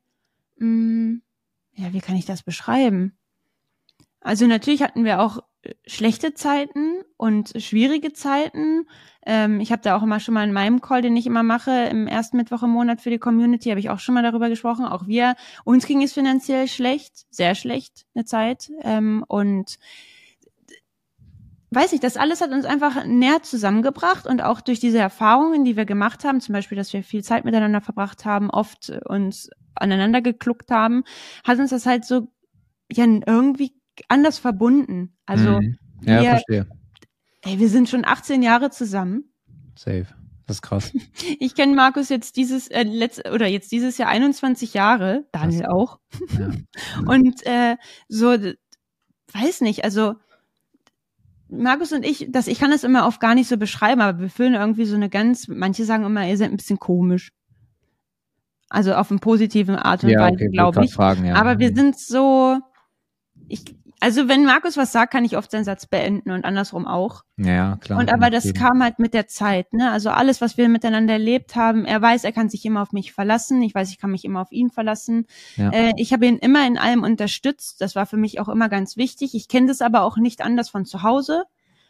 mh, 0.57 0.67
mm, 0.67 1.21
ja, 1.75 1.93
wie 1.93 2.01
kann 2.01 2.15
ich 2.15 2.25
das 2.25 2.41
beschreiben? 2.41 3.15
Also 4.19 4.47
natürlich 4.47 4.81
hatten 4.81 5.05
wir 5.05 5.21
auch 5.21 5.39
schlechte 5.86 6.34
Zeiten 6.34 7.03
und 7.18 7.53
schwierige 7.57 8.14
Zeiten. 8.14 8.88
Ähm, 9.26 9.59
ich 9.59 9.72
habe 9.72 9.82
da 9.82 9.95
auch 9.95 10.03
immer 10.03 10.20
schon 10.20 10.34
mal 10.34 10.43
in 10.43 10.53
meinem 10.53 10.82
Call, 10.82 11.01
den 11.01 11.16
ich 11.16 11.26
immer 11.26 11.43
mache, 11.43 11.72
im 11.72 12.07
ersten 12.07 12.38
Mittwoch 12.38 12.64
im 12.64 12.72
Monat 12.72 13.01
für 13.01 13.09
die 13.09 13.20
Community, 13.20 13.70
habe 13.70 13.80
ich 13.80 13.89
auch 13.89 13.99
schon 13.99 14.16
mal 14.16 14.24
darüber 14.24 14.49
gesprochen. 14.49 14.86
Auch 14.86 15.07
wir, 15.07 15.36
uns 15.64 15.86
ging 15.86 16.01
es 16.03 16.14
finanziell 16.14 16.68
schlecht, 16.68 17.26
sehr 17.30 17.55
schlecht 17.55 18.05
eine 18.14 18.26
Zeit. 18.26 18.72
Ähm, 18.82 19.24
und 19.28 19.78
weiß 21.72 21.93
ich, 21.93 21.99
das 21.99 22.18
alles 22.18 22.41
hat 22.41 22.51
uns 22.51 22.66
einfach 22.66 23.05
näher 23.05 23.41
zusammengebracht 23.41 24.28
und 24.28 24.41
auch 24.41 24.61
durch 24.61 24.80
diese 24.80 24.99
Erfahrungen, 24.99 25.64
die 25.64 25.78
wir 25.78 25.86
gemacht 25.86 26.24
haben, 26.24 26.41
zum 26.41 26.53
Beispiel, 26.53 26.78
dass 26.78 26.93
wir 26.93 27.03
viel 27.03 27.24
Zeit 27.24 27.45
miteinander 27.45 27.82
verbracht 27.82 28.26
haben, 28.26 28.49
oft 28.49 28.91
uns 29.05 29.49
aneinander 29.76 30.22
gekluckt 30.22 30.70
haben, 30.70 31.03
hat 31.43 31.57
uns 31.57 31.72
das 31.72 31.86
halt 31.86 32.05
so 32.05 32.28
ja 32.91 33.05
irgendwie 33.05 33.74
anders 34.07 34.39
verbunden. 34.39 35.15
Also 35.25 35.61
mhm. 35.61 35.77
ja, 36.01 36.21
wir, 36.21 36.29
verstehe. 36.29 36.67
Ey, 37.41 37.59
wir 37.59 37.69
sind 37.69 37.89
schon 37.89 38.05
18 38.05 38.41
Jahre 38.41 38.69
zusammen. 38.69 39.33
Safe. 39.75 40.07
Das 40.45 40.57
ist 40.57 40.61
krass. 40.61 40.91
Ich 41.39 41.55
kenne 41.55 41.75
Markus 41.75 42.09
jetzt 42.09 42.35
dieses 42.37 42.67
äh, 42.67 42.83
letzt, 42.83 43.27
oder 43.29 43.47
jetzt 43.47 43.71
dieses 43.71 43.97
Jahr 43.97 44.09
21 44.09 44.73
Jahre, 44.73 45.25
Daniel 45.31 45.67
auch. 45.67 45.99
Ja. 46.37 46.51
Und 47.05 47.45
äh, 47.45 47.77
so 48.07 48.37
weiß 49.33 49.61
nicht, 49.61 49.83
also 49.83 50.15
Markus 51.49 51.91
und 51.91 52.05
ich, 52.05 52.27
das 52.29 52.47
ich 52.47 52.59
kann 52.59 52.71
das 52.71 52.83
immer 52.83 53.05
oft 53.05 53.19
gar 53.19 53.35
nicht 53.35 53.47
so 53.47 53.57
beschreiben, 53.57 54.01
aber 54.01 54.19
wir 54.19 54.29
fühlen 54.29 54.55
irgendwie 54.55 54.85
so 54.85 54.95
eine 54.95 55.09
ganz, 55.09 55.47
manche 55.47 55.85
sagen 55.85 56.03
immer, 56.03 56.27
ihr 56.27 56.37
seid 56.37 56.51
ein 56.51 56.57
bisschen 56.57 56.79
komisch. 56.79 57.31
Also 58.69 58.95
auf 58.95 59.11
eine 59.11 59.19
positive 59.19 59.85
Art 59.85 60.03
und 60.03 60.09
ja, 60.09 60.19
Weise, 60.19 60.33
okay, 60.33 60.49
glaube 60.49 60.83
ich. 60.83 60.93
Fragen, 60.93 61.25
ja. 61.25 61.35
Aber 61.35 61.59
wir 61.59 61.75
sind 61.75 61.99
so, 61.99 62.57
ich, 63.47 63.65
also 64.03 64.27
wenn 64.27 64.43
Markus 64.43 64.75
was 64.75 64.91
sagt, 64.91 65.13
kann 65.13 65.23
ich 65.23 65.37
oft 65.37 65.49
seinen 65.49 65.63
Satz 65.63 65.85
beenden 65.85 66.31
und 66.31 66.43
andersrum 66.43 66.85
auch. 66.85 67.23
Ja, 67.37 67.77
klar. 67.77 67.99
Und 67.99 68.13
aber 68.13 68.29
das 68.29 68.53
kam 68.53 68.83
halt 68.83 68.99
mit 68.99 69.13
der 69.13 69.27
Zeit, 69.27 69.71
ne? 69.71 69.91
Also 69.91 70.09
alles, 70.09 70.41
was 70.41 70.57
wir 70.57 70.67
miteinander 70.67 71.13
erlebt 71.13 71.55
haben, 71.55 71.85
er 71.85 72.01
weiß, 72.01 72.25
er 72.25 72.33
kann 72.33 72.49
sich 72.49 72.65
immer 72.65 72.81
auf 72.81 72.91
mich 72.91 73.13
verlassen. 73.13 73.61
Ich 73.61 73.73
weiß, 73.73 73.91
ich 73.91 73.99
kann 73.99 74.11
mich 74.11 74.25
immer 74.25 74.41
auf 74.41 74.51
ihn 74.51 74.71
verlassen. 74.71 75.25
Ja. 75.55 75.69
Äh, 75.69 75.93
ich 75.95 76.11
habe 76.11 76.25
ihn 76.25 76.37
immer 76.37 76.67
in 76.67 76.77
allem 76.77 77.01
unterstützt. 77.01 77.79
Das 77.79 77.95
war 77.95 78.05
für 78.05 78.17
mich 78.17 78.41
auch 78.41 78.49
immer 78.49 78.67
ganz 78.67 78.97
wichtig. 78.97 79.35
Ich 79.35 79.47
kenne 79.47 79.67
das 79.67 79.81
aber 79.81 80.01
auch 80.01 80.17
nicht 80.17 80.41
anders 80.41 80.69
von 80.69 80.83
zu 80.83 81.03
Hause. 81.03 81.45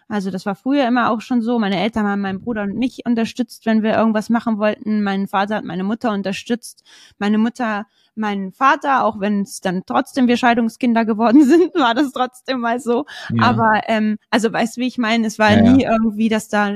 Also 0.08 0.30
das 0.30 0.46
war 0.46 0.54
früher 0.54 0.88
immer 0.88 1.10
auch 1.10 1.22
schon 1.22 1.42
so. 1.42 1.58
Meine 1.58 1.80
Eltern 1.80 2.06
haben 2.06 2.22
meinen 2.22 2.42
Bruder 2.42 2.62
und 2.62 2.76
mich 2.76 3.08
unterstützt, 3.08 3.66
wenn 3.66 3.82
wir 3.82 3.96
irgendwas 3.96 4.30
machen 4.30 4.60
wollten. 4.60 5.02
Mein 5.02 5.28
Vater 5.28 5.56
hat 5.56 5.64
meine 5.64 5.84
Mutter 5.84 6.12
unterstützt. 6.12 6.84
Meine 7.18 7.40
Mutter 7.40 7.88
meinen 8.16 8.52
Vater, 8.52 9.04
auch 9.04 9.20
wenn 9.20 9.42
es 9.42 9.62
dann 9.62 9.84
trotzdem 9.86 10.28
wir 10.28 10.38
Scheidungskinder 10.38 11.06
geworden 11.06 11.46
sind, 11.48 11.74
war 11.76 11.94
das 11.94 12.12
trotzdem 12.12 12.60
mal 12.60 12.80
so. 12.80 13.06
Ja. 13.34 13.44
Aber 13.44 13.82
ähm, 13.88 14.18
also 14.30 14.52
weißt 14.52 14.78
du, 14.78 14.82
wie 14.82 14.88
ich 14.88 14.98
meine? 14.98 15.28
Es 15.28 15.40
war 15.40 15.52
ja, 15.52 15.62
nie 15.62 15.84
ja. 15.84 15.92
irgendwie, 15.92 16.30
dass 16.30 16.50
da 16.50 16.74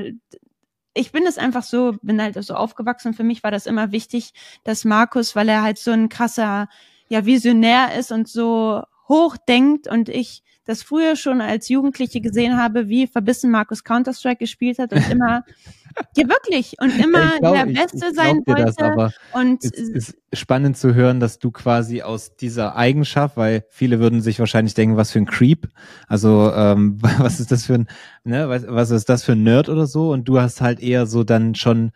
ich 0.94 1.12
bin 1.12 1.26
es 1.26 1.38
einfach 1.38 1.62
so, 1.62 1.94
bin 2.02 2.20
halt 2.20 2.42
so 2.42 2.54
aufgewachsen. 2.54 3.14
Für 3.14 3.22
mich 3.22 3.44
war 3.44 3.52
das 3.52 3.66
immer 3.66 3.92
wichtig, 3.92 4.32
dass 4.64 4.84
Markus, 4.84 5.36
weil 5.36 5.48
er 5.48 5.62
halt 5.62 5.78
so 5.78 5.92
ein 5.92 6.08
krasser, 6.08 6.68
ja, 7.08 7.24
Visionär 7.24 7.94
ist 7.96 8.10
und 8.10 8.26
so 8.28 8.82
hoch 9.08 9.36
denkt 9.36 9.86
und 9.86 10.08
ich 10.08 10.42
das 10.68 10.82
früher 10.82 11.16
schon 11.16 11.40
als 11.40 11.70
Jugendliche 11.70 12.20
gesehen 12.20 12.58
habe, 12.58 12.88
wie 12.88 13.06
verbissen 13.06 13.50
Markus 13.50 13.84
Counter-Strike 13.84 14.36
gespielt 14.36 14.78
hat 14.78 14.92
und 14.92 15.10
immer, 15.10 15.42
ja 16.16 16.28
wirklich, 16.28 16.74
und 16.78 16.90
immer 16.98 17.38
glaub, 17.38 17.54
der 17.54 17.64
Beste 17.64 17.96
ich, 17.96 18.04
ich 18.04 18.14
sein 18.14 18.42
wollte. 18.44 18.64
Das, 18.66 18.76
aber 18.76 19.12
und 19.32 19.64
es 19.64 19.72
ist 19.72 20.16
spannend 20.34 20.76
zu 20.76 20.94
hören, 20.94 21.20
dass 21.20 21.38
du 21.38 21.50
quasi 21.50 22.02
aus 22.02 22.36
dieser 22.36 22.76
Eigenschaft, 22.76 23.38
weil 23.38 23.64
viele 23.70 23.98
würden 23.98 24.20
sich 24.20 24.38
wahrscheinlich 24.40 24.74
denken, 24.74 24.98
was 24.98 25.10
für 25.10 25.20
ein 25.20 25.26
Creep, 25.26 25.68
also 26.06 26.52
ähm, 26.54 26.98
was 27.18 27.40
ist 27.40 27.50
das 27.50 27.64
für 27.64 27.74
ein, 27.74 27.88
ne, 28.24 28.50
was, 28.50 28.66
was 28.68 28.90
ist 28.90 29.08
das 29.08 29.24
für 29.24 29.32
ein 29.32 29.42
Nerd 29.42 29.70
oder 29.70 29.86
so, 29.86 30.12
und 30.12 30.28
du 30.28 30.38
hast 30.38 30.60
halt 30.60 30.80
eher 30.80 31.06
so 31.06 31.24
dann 31.24 31.54
schon 31.54 31.92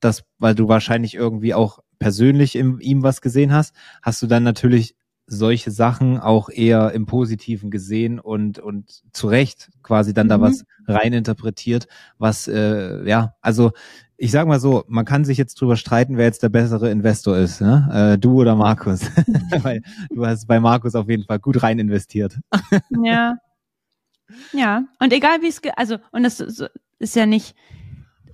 das, 0.00 0.24
weil 0.38 0.54
du 0.54 0.68
wahrscheinlich 0.68 1.14
irgendwie 1.14 1.54
auch 1.54 1.78
persönlich 1.98 2.54
in 2.54 2.80
ihm 2.80 3.02
was 3.02 3.22
gesehen 3.22 3.52
hast, 3.52 3.74
hast 4.02 4.20
du 4.20 4.26
dann 4.26 4.42
natürlich 4.42 4.94
solche 5.30 5.70
Sachen 5.70 6.18
auch 6.18 6.50
eher 6.50 6.90
im 6.92 7.06
Positiven 7.06 7.70
gesehen 7.70 8.18
und 8.18 8.58
und 8.58 9.02
zu 9.12 9.28
Recht 9.28 9.70
quasi 9.82 10.12
dann 10.12 10.26
mhm. 10.26 10.30
da 10.30 10.40
was 10.40 10.64
reininterpretiert, 10.86 11.86
was 12.18 12.48
äh, 12.48 13.08
ja, 13.08 13.34
also 13.40 13.70
ich 14.16 14.32
sag 14.32 14.46
mal 14.46 14.60
so, 14.60 14.84
man 14.88 15.06
kann 15.06 15.24
sich 15.24 15.38
jetzt 15.38 15.58
drüber 15.60 15.76
streiten, 15.76 16.18
wer 16.18 16.26
jetzt 16.26 16.42
der 16.42 16.50
bessere 16.50 16.90
Investor 16.90 17.38
ist, 17.38 17.60
ne? 17.60 17.88
Äh, 18.14 18.18
du 18.18 18.40
oder 18.40 18.54
Markus, 18.56 19.02
weil 19.62 19.82
du 20.10 20.26
hast 20.26 20.46
bei 20.46 20.60
Markus 20.60 20.94
auf 20.94 21.08
jeden 21.08 21.24
Fall 21.24 21.38
gut 21.38 21.62
rein 21.62 21.78
investiert. 21.78 22.38
ja, 23.04 23.36
ja, 24.52 24.84
und 24.98 25.12
egal 25.12 25.42
wie 25.42 25.48
es, 25.48 25.60
also 25.76 25.96
und 26.10 26.24
das 26.24 26.40
ist 26.98 27.16
ja 27.16 27.26
nicht. 27.26 27.54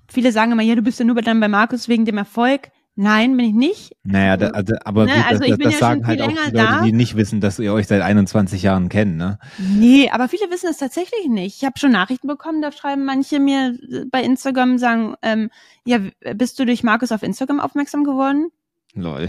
Viele 0.09 0.33
sagen 0.33 0.53
immer, 0.53 0.63
ja, 0.63 0.75
du 0.75 0.83
bist 0.83 0.99
ja 0.99 1.05
nur 1.05 1.21
dann 1.21 1.41
bei 1.41 1.49
Markus 1.49 1.89
wegen 1.89 2.05
dem 2.05 2.17
Erfolg. 2.17 2.71
Nein, 2.99 3.37
bin 3.37 3.45
ich 3.47 3.55
nicht. 3.55 3.97
Naja, 4.05 4.39
da, 4.39 4.49
also, 4.49 4.75
aber 4.83 5.05
ne? 5.05 5.13
gut, 5.13 5.27
also 5.27 5.45
das, 5.45 5.59
das 5.59 5.73
ja 5.75 5.79
sagen 5.79 6.07
halt 6.07 6.23
auch 6.23 6.29
die 6.29 6.35
Leute, 6.35 6.53
da. 6.53 6.83
die 6.83 6.93
nicht 6.93 7.15
wissen, 7.15 7.43
dass 7.43 7.59
ihr 7.59 7.75
euch 7.75 7.87
seit 7.87 8.01
21 8.01 8.63
Jahren 8.63 8.89
kennt, 8.89 9.19
ne? 9.19 9.39
Nee, 9.59 10.09
aber 10.11 10.29
viele 10.29 10.51
wissen 10.51 10.71
es 10.71 10.79
tatsächlich 10.79 11.29
nicht. 11.29 11.59
Ich 11.59 11.65
habe 11.67 11.79
schon 11.79 11.93
Nachrichten 11.93 12.27
bekommen, 12.27 12.63
da 12.63 12.73
schreiben 12.73 13.05
manche 13.05 13.39
mir 13.39 13.79
bei 14.11 14.23
Instagram, 14.23 14.79
sagen, 14.79 15.15
ähm, 15.21 15.51
ja, 15.85 15.99
bist 16.35 16.59
du 16.59 16.65
durch 16.65 16.83
Markus 16.83 17.13
auf 17.13 17.23
Instagram 17.23 17.61
aufmerksam 17.61 18.03
geworden? 18.03 18.49
Lol. 18.95 19.29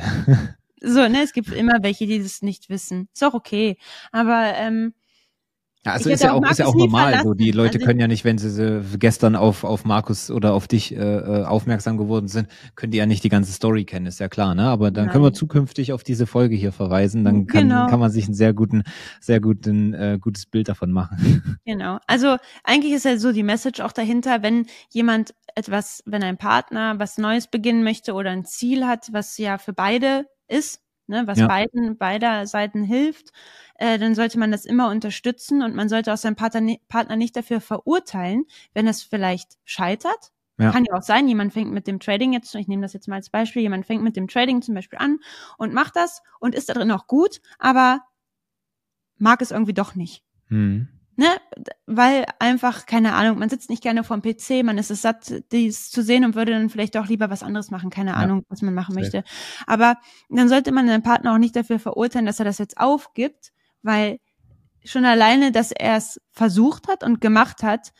so, 0.81 1.07
ne, 1.09 1.21
es 1.23 1.33
gibt 1.33 1.51
immer 1.51 1.79
welche, 1.81 2.07
die 2.07 2.23
das 2.23 2.41
nicht 2.41 2.69
wissen. 2.69 3.09
Ist 3.13 3.23
auch 3.25 3.33
okay. 3.33 3.77
Aber 4.13 4.53
ähm, 4.55 4.93
ja, 5.87 5.93
also 5.93 6.09
ist 6.09 6.23
ja, 6.23 6.33
auch, 6.33 6.49
ist 6.49 6.59
ja 6.59 6.65
auch 6.65 6.75
normal. 6.75 7.21
So, 7.23 7.33
die 7.33 7.51
Leute 7.51 7.77
also 7.77 7.85
können 7.85 7.99
ja 7.99 8.07
nicht, 8.07 8.25
wenn 8.25 8.37
sie, 8.37 8.49
sie 8.49 8.83
gestern 8.97 9.35
auf, 9.35 9.63
auf 9.63 9.85
Markus 9.85 10.29
oder 10.29 10.53
auf 10.53 10.67
dich 10.67 10.93
äh, 10.93 10.97
äh, 10.97 11.43
aufmerksam 11.45 11.97
geworden 11.97 12.27
sind, 12.27 12.49
können 12.75 12.91
die 12.91 12.97
ja 12.97 13.05
nicht 13.05 13.23
die 13.23 13.29
ganze 13.29 13.51
Story 13.53 13.85
kennen, 13.85 14.05
ist 14.05 14.19
ja 14.19 14.27
klar, 14.27 14.53
ne? 14.53 14.63
Aber 14.63 14.91
dann 14.91 15.05
Nein. 15.05 15.13
können 15.13 15.23
wir 15.23 15.33
zukünftig 15.33 15.93
auf 15.93 16.03
diese 16.03 16.27
Folge 16.27 16.55
hier 16.55 16.71
verweisen. 16.71 17.23
Dann 17.23 17.47
kann, 17.47 17.69
genau. 17.69 17.87
kann 17.87 17.99
man 17.99 18.11
sich 18.11 18.27
ein 18.27 18.33
sehr 18.33 18.53
guten, 18.53 18.83
sehr 19.21 19.39
guten, 19.39 19.93
äh, 19.93 20.17
gutes 20.19 20.45
Bild 20.45 20.69
davon 20.69 20.91
machen. 20.91 21.17
Genau. 21.65 21.99
Also 22.07 22.37
eigentlich 22.63 22.93
ist 22.93 23.03
ja 23.05 23.17
so 23.17 23.31
die 23.31 23.43
Message 23.43 23.81
auch 23.81 23.91
dahinter, 23.91 24.41
wenn 24.41 24.67
jemand 24.89 25.33
etwas, 25.55 26.01
wenn 26.05 26.23
ein 26.23 26.37
Partner 26.37 26.95
was 26.97 27.17
Neues 27.17 27.47
beginnen 27.47 27.83
möchte 27.83 28.13
oder 28.13 28.31
ein 28.31 28.45
Ziel 28.45 28.85
hat, 28.85 29.09
was 29.11 29.37
ja 29.37 29.57
für 29.57 29.73
beide 29.73 30.25
ist, 30.47 30.81
ne, 31.07 31.23
was 31.25 31.39
ja. 31.39 31.47
beiden, 31.47 31.97
beider 31.97 32.45
Seiten 32.47 32.83
hilft, 32.83 33.31
äh, 33.77 33.97
dann 33.97 34.15
sollte 34.15 34.39
man 34.39 34.51
das 34.51 34.65
immer 34.65 34.89
unterstützen 34.89 35.61
und 35.61 35.75
man 35.75 35.89
sollte 35.89 36.13
auch 36.13 36.17
seinen 36.17 36.35
Partner, 36.35 36.75
Partner 36.87 37.15
nicht 37.15 37.35
dafür 37.35 37.61
verurteilen, 37.61 38.45
wenn 38.73 38.87
es 38.87 39.03
vielleicht 39.03 39.57
scheitert. 39.65 40.31
Ja. 40.59 40.71
Kann 40.71 40.85
ja 40.85 40.97
auch 40.97 41.03
sein, 41.03 41.27
jemand 41.27 41.53
fängt 41.53 41.71
mit 41.71 41.85
dem 41.85 41.99
Trading 41.99 42.33
jetzt, 42.33 42.53
ich 42.55 42.67
nehme 42.67 42.81
das 42.81 42.93
jetzt 42.93 43.07
mal 43.07 43.17
als 43.17 43.29
Beispiel, 43.29 43.61
jemand 43.61 43.85
fängt 43.85 44.03
mit 44.03 44.15
dem 44.15 44.27
Trading 44.27 44.63
zum 44.63 44.73
Beispiel 44.73 44.97
an 44.97 45.19
und 45.57 45.71
macht 45.73 45.95
das 45.95 46.23
und 46.39 46.55
ist 46.55 46.69
da 46.69 46.73
drin 46.73 46.91
auch 46.91 47.05
gut, 47.05 47.41
aber 47.59 48.01
mag 49.19 49.41
es 49.41 49.51
irgendwie 49.51 49.73
doch 49.73 49.93
nicht. 49.93 50.23
Mhm. 50.49 50.87
ne, 51.15 51.27
weil 51.85 52.25
einfach, 52.39 52.85
keine 52.85 53.13
Ahnung, 53.13 53.37
man 53.37 53.49
sitzt 53.49 53.69
nicht 53.69 53.83
gerne 53.83 54.03
vor 54.03 54.17
dem 54.17 54.21
PC, 54.21 54.63
man 54.63 54.77
ist 54.77 54.89
es 54.89 55.01
satt, 55.01 55.43
dies 55.51 55.91
zu 55.91 56.01
sehen 56.01 56.23
und 56.25 56.35
würde 56.35 56.53
dann 56.53 56.69
vielleicht 56.69 56.95
auch 56.97 57.07
lieber 57.07 57.29
was 57.29 57.43
anderes 57.43 57.69
machen, 57.69 57.89
keine 57.89 58.11
ja. 58.11 58.15
Ahnung, 58.15 58.43
was 58.49 58.61
man 58.61 58.73
machen 58.73 58.93
Sehr. 58.93 59.03
möchte. 59.03 59.23
Aber 59.67 59.97
dann 60.29 60.49
sollte 60.49 60.71
man 60.71 60.87
den 60.87 61.03
Partner 61.03 61.33
auch 61.33 61.37
nicht 61.37 61.55
dafür 61.55 61.79
verurteilen, 61.79 62.25
dass 62.25 62.39
er 62.39 62.45
das 62.45 62.57
jetzt 62.57 62.77
aufgibt, 62.77 63.51
weil 63.87 64.19
schon 64.85 65.05
alleine, 65.05 65.51
dass 65.51 65.71
er 65.71 65.97
es 65.97 66.21
versucht 66.31 66.87
hat 66.87 67.03
und 67.03 67.19
gemacht 67.19 67.63
hat, 67.63 67.91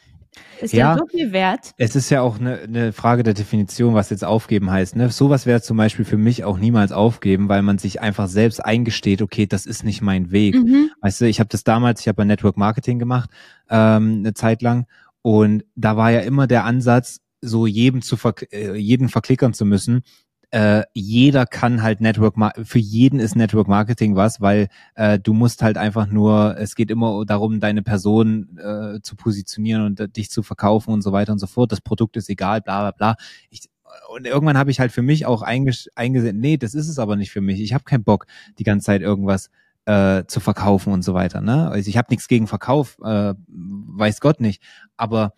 ist 0.62 0.74
ja, 0.74 0.94
ja, 0.94 0.98
so 0.98 1.08
viel 1.08 1.32
wert. 1.32 1.72
Es 1.78 1.96
ist 1.96 2.12
ja 2.12 2.22
auch 2.22 2.40
eine, 2.40 2.60
eine 2.60 2.94
Frage 2.94 3.24
der 3.24 3.34
Definition, 3.34 3.96
was 3.96 4.12
jetzt 4.12 4.24
aufgeben 4.24 4.70
heißt. 4.70 4.96
Ne? 4.96 5.10
Sowas 5.10 5.48
wäre 5.48 5.64
zum 5.64 5.78
Beispiel 5.78 6.06
für 6.06 6.18
mich 6.18 6.44
auch 6.44 6.60
niemals 6.60 6.92
aufgeben, 6.92 7.50
weil 7.50 7.64
man 7.64 7.80
sich 7.80 8.02
einfach 8.02 8.28
selbst 8.28 8.64
eingesteht, 8.64 9.24
okay, 9.24 9.48
das 9.48 9.66
ist 9.66 9.84
nicht 9.84 10.04
mein 10.04 10.32
Weg. 10.32 10.54
Mhm. 10.54 10.92
Weißt 11.02 11.22
du, 11.22 11.26
ich 11.26 11.40
habe 11.40 11.50
das 11.50 11.64
damals, 11.64 12.02
ich 12.02 12.08
habe 12.08 12.22
ein 12.22 12.28
Network 12.28 12.56
Marketing 12.56 13.00
gemacht, 13.00 13.32
ähm, 13.70 14.20
eine 14.20 14.36
Zeit 14.36 14.62
lang, 14.62 14.86
und 15.28 15.66
da 15.76 15.98
war 15.98 16.12
ja 16.12 16.22
immer 16.22 16.48
der 16.48 16.64
Ansatz, 16.64 17.20
so 17.42 17.68
jedem 17.68 18.02
zu 18.02 18.16
ver 18.16 18.34
äh, 18.52 18.76
jeden 18.76 19.10
verklickern 19.10 19.54
zu 19.54 19.66
müssen, 19.66 20.04
äh, 20.52 20.84
jeder 20.93 21.45
kann 21.45 21.84
halt 21.84 22.00
Network 22.00 22.36
für 22.64 22.80
jeden 22.80 23.20
ist 23.20 23.36
Network 23.36 23.68
Marketing 23.68 24.16
was, 24.16 24.39
weil 24.39 24.70
äh, 24.95 25.20
du 25.20 25.34
musst 25.34 25.62
halt 25.62 25.78
einfach 25.78 26.08
nur, 26.08 26.56
es 26.58 26.76
geht 26.76 26.89
immer 26.89 27.26
darum, 27.26 27.60
deine 27.60 27.84
Person 27.84 28.58
äh, 28.58 29.02
zu 29.02 29.16
positionieren 29.16 29.86
und 29.86 30.00
äh, 30.00 30.08
dich 30.08 30.30
zu 30.30 30.43
verkaufen 30.43 30.93
und 30.93 31.02
so 31.02 31.12
weiter 31.12 31.34
und 31.34 31.39
so 31.39 31.48
fort. 31.48 31.72
Das 31.72 31.82
Produkt 31.82 32.16
ist 32.16 32.30
egal, 32.30 32.62
bla 32.62 32.80
bla 32.80 32.91
bla. 32.91 33.16
Ich, 33.50 33.70
und 34.10 34.26
irgendwann 34.26 34.58
habe 34.58 34.72
ich 34.72 34.80
halt 34.80 34.91
für 34.91 35.02
mich 35.02 35.26
auch 35.26 35.41
eingesehen, 35.41 36.39
nee, 36.39 36.58
das 36.58 36.74
ist 36.74 36.88
es 36.88 37.00
aber 37.00 37.16
nicht 37.18 37.32
für 37.32 37.41
mich. 37.41 37.60
Ich 37.60 37.74
habe 37.74 37.84
keinen 37.84 38.04
Bock, 38.04 38.26
die 38.58 38.64
ganze 38.64 38.86
Zeit 38.86 39.02
irgendwas 39.02 39.50
äh, 39.86 40.26
zu 40.28 40.39
verkaufen 40.39 40.93
und 40.93 41.02
so 41.02 41.14
weiter. 41.14 41.41
Ne? 41.41 41.70
Also 41.70 41.89
ich 41.89 41.98
habe 41.98 42.08
nichts 42.10 42.28
gegen 42.28 42.48
Verkauf, 42.48 42.98
äh, 43.04 43.34
weiß 43.48 44.22
Gott 44.22 44.39
nicht. 44.39 44.62
Aber 44.98 45.34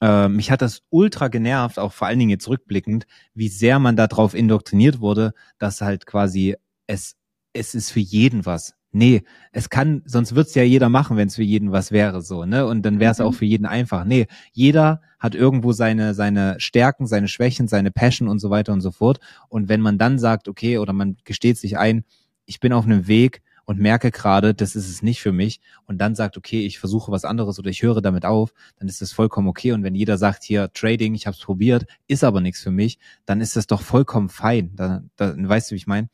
äh, 0.00 0.28
mich 0.28 0.50
hat 0.50 0.62
das 0.62 0.82
ultra 0.90 1.28
genervt, 1.28 1.78
auch 1.78 1.92
vor 1.92 2.06
allen 2.06 2.18
Dingen 2.18 2.30
jetzt 2.30 2.48
rückblickend, 2.48 3.06
wie 3.34 3.48
sehr 3.48 3.78
man 3.78 3.96
darauf 3.96 4.34
indoktriniert 4.34 5.00
wurde, 5.00 5.34
dass 5.58 5.80
halt 5.80 6.06
quasi 6.06 6.56
es, 6.86 7.16
es 7.52 7.74
ist 7.74 7.90
für 7.90 8.00
jeden 8.00 8.46
was. 8.46 8.74
Nee, 8.96 9.24
es 9.50 9.70
kann, 9.70 10.02
sonst 10.06 10.36
wird's 10.36 10.54
ja 10.54 10.62
jeder 10.62 10.88
machen, 10.88 11.16
wenn 11.16 11.26
es 11.26 11.34
für 11.34 11.42
jeden 11.42 11.72
was 11.72 11.90
wäre, 11.90 12.22
so, 12.22 12.44
ne? 12.44 12.64
Und 12.64 12.82
dann 12.82 13.00
wäre 13.00 13.10
es 13.10 13.18
mhm. 13.18 13.24
auch 13.24 13.34
für 13.34 13.44
jeden 13.44 13.66
einfach. 13.66 14.04
Nee, 14.04 14.28
jeder 14.52 15.02
hat 15.18 15.34
irgendwo 15.34 15.72
seine, 15.72 16.14
seine 16.14 16.60
Stärken, 16.60 17.08
seine 17.08 17.26
Schwächen, 17.26 17.66
seine 17.66 17.90
Passion 17.90 18.28
und 18.28 18.38
so 18.38 18.50
weiter 18.50 18.72
und 18.72 18.82
so 18.82 18.92
fort. 18.92 19.18
Und 19.48 19.68
wenn 19.68 19.80
man 19.80 19.98
dann 19.98 20.20
sagt, 20.20 20.46
okay, 20.46 20.78
oder 20.78 20.92
man 20.92 21.16
gesteht 21.24 21.58
sich 21.58 21.76
ein, 21.76 22.04
ich 22.46 22.60
bin 22.60 22.72
auf 22.72 22.84
einem 22.84 23.08
Weg, 23.08 23.42
und 23.64 23.78
merke 23.78 24.10
gerade, 24.10 24.54
das 24.54 24.76
ist 24.76 24.88
es 24.88 25.02
nicht 25.02 25.20
für 25.20 25.32
mich 25.32 25.60
und 25.86 25.98
dann 25.98 26.14
sagt, 26.14 26.36
okay, 26.36 26.64
ich 26.66 26.78
versuche 26.78 27.10
was 27.10 27.24
anderes 27.24 27.58
oder 27.58 27.70
ich 27.70 27.82
höre 27.82 28.00
damit 28.00 28.24
auf, 28.24 28.52
dann 28.78 28.88
ist 28.88 29.00
das 29.00 29.12
vollkommen 29.12 29.48
okay. 29.48 29.72
Und 29.72 29.82
wenn 29.82 29.94
jeder 29.94 30.18
sagt, 30.18 30.44
hier 30.44 30.72
Trading, 30.72 31.14
ich 31.14 31.26
habe 31.26 31.36
es 31.36 31.42
probiert, 31.42 31.86
ist 32.06 32.24
aber 32.24 32.40
nichts 32.40 32.62
für 32.62 32.70
mich, 32.70 32.98
dann 33.26 33.40
ist 33.40 33.56
das 33.56 33.66
doch 33.66 33.82
vollkommen 33.82 34.28
fein. 34.28 34.74
Dann, 34.76 35.10
dann 35.16 35.48
weißt 35.48 35.70
du, 35.70 35.74
wie 35.74 35.78
ich 35.78 35.86
meine? 35.86 36.08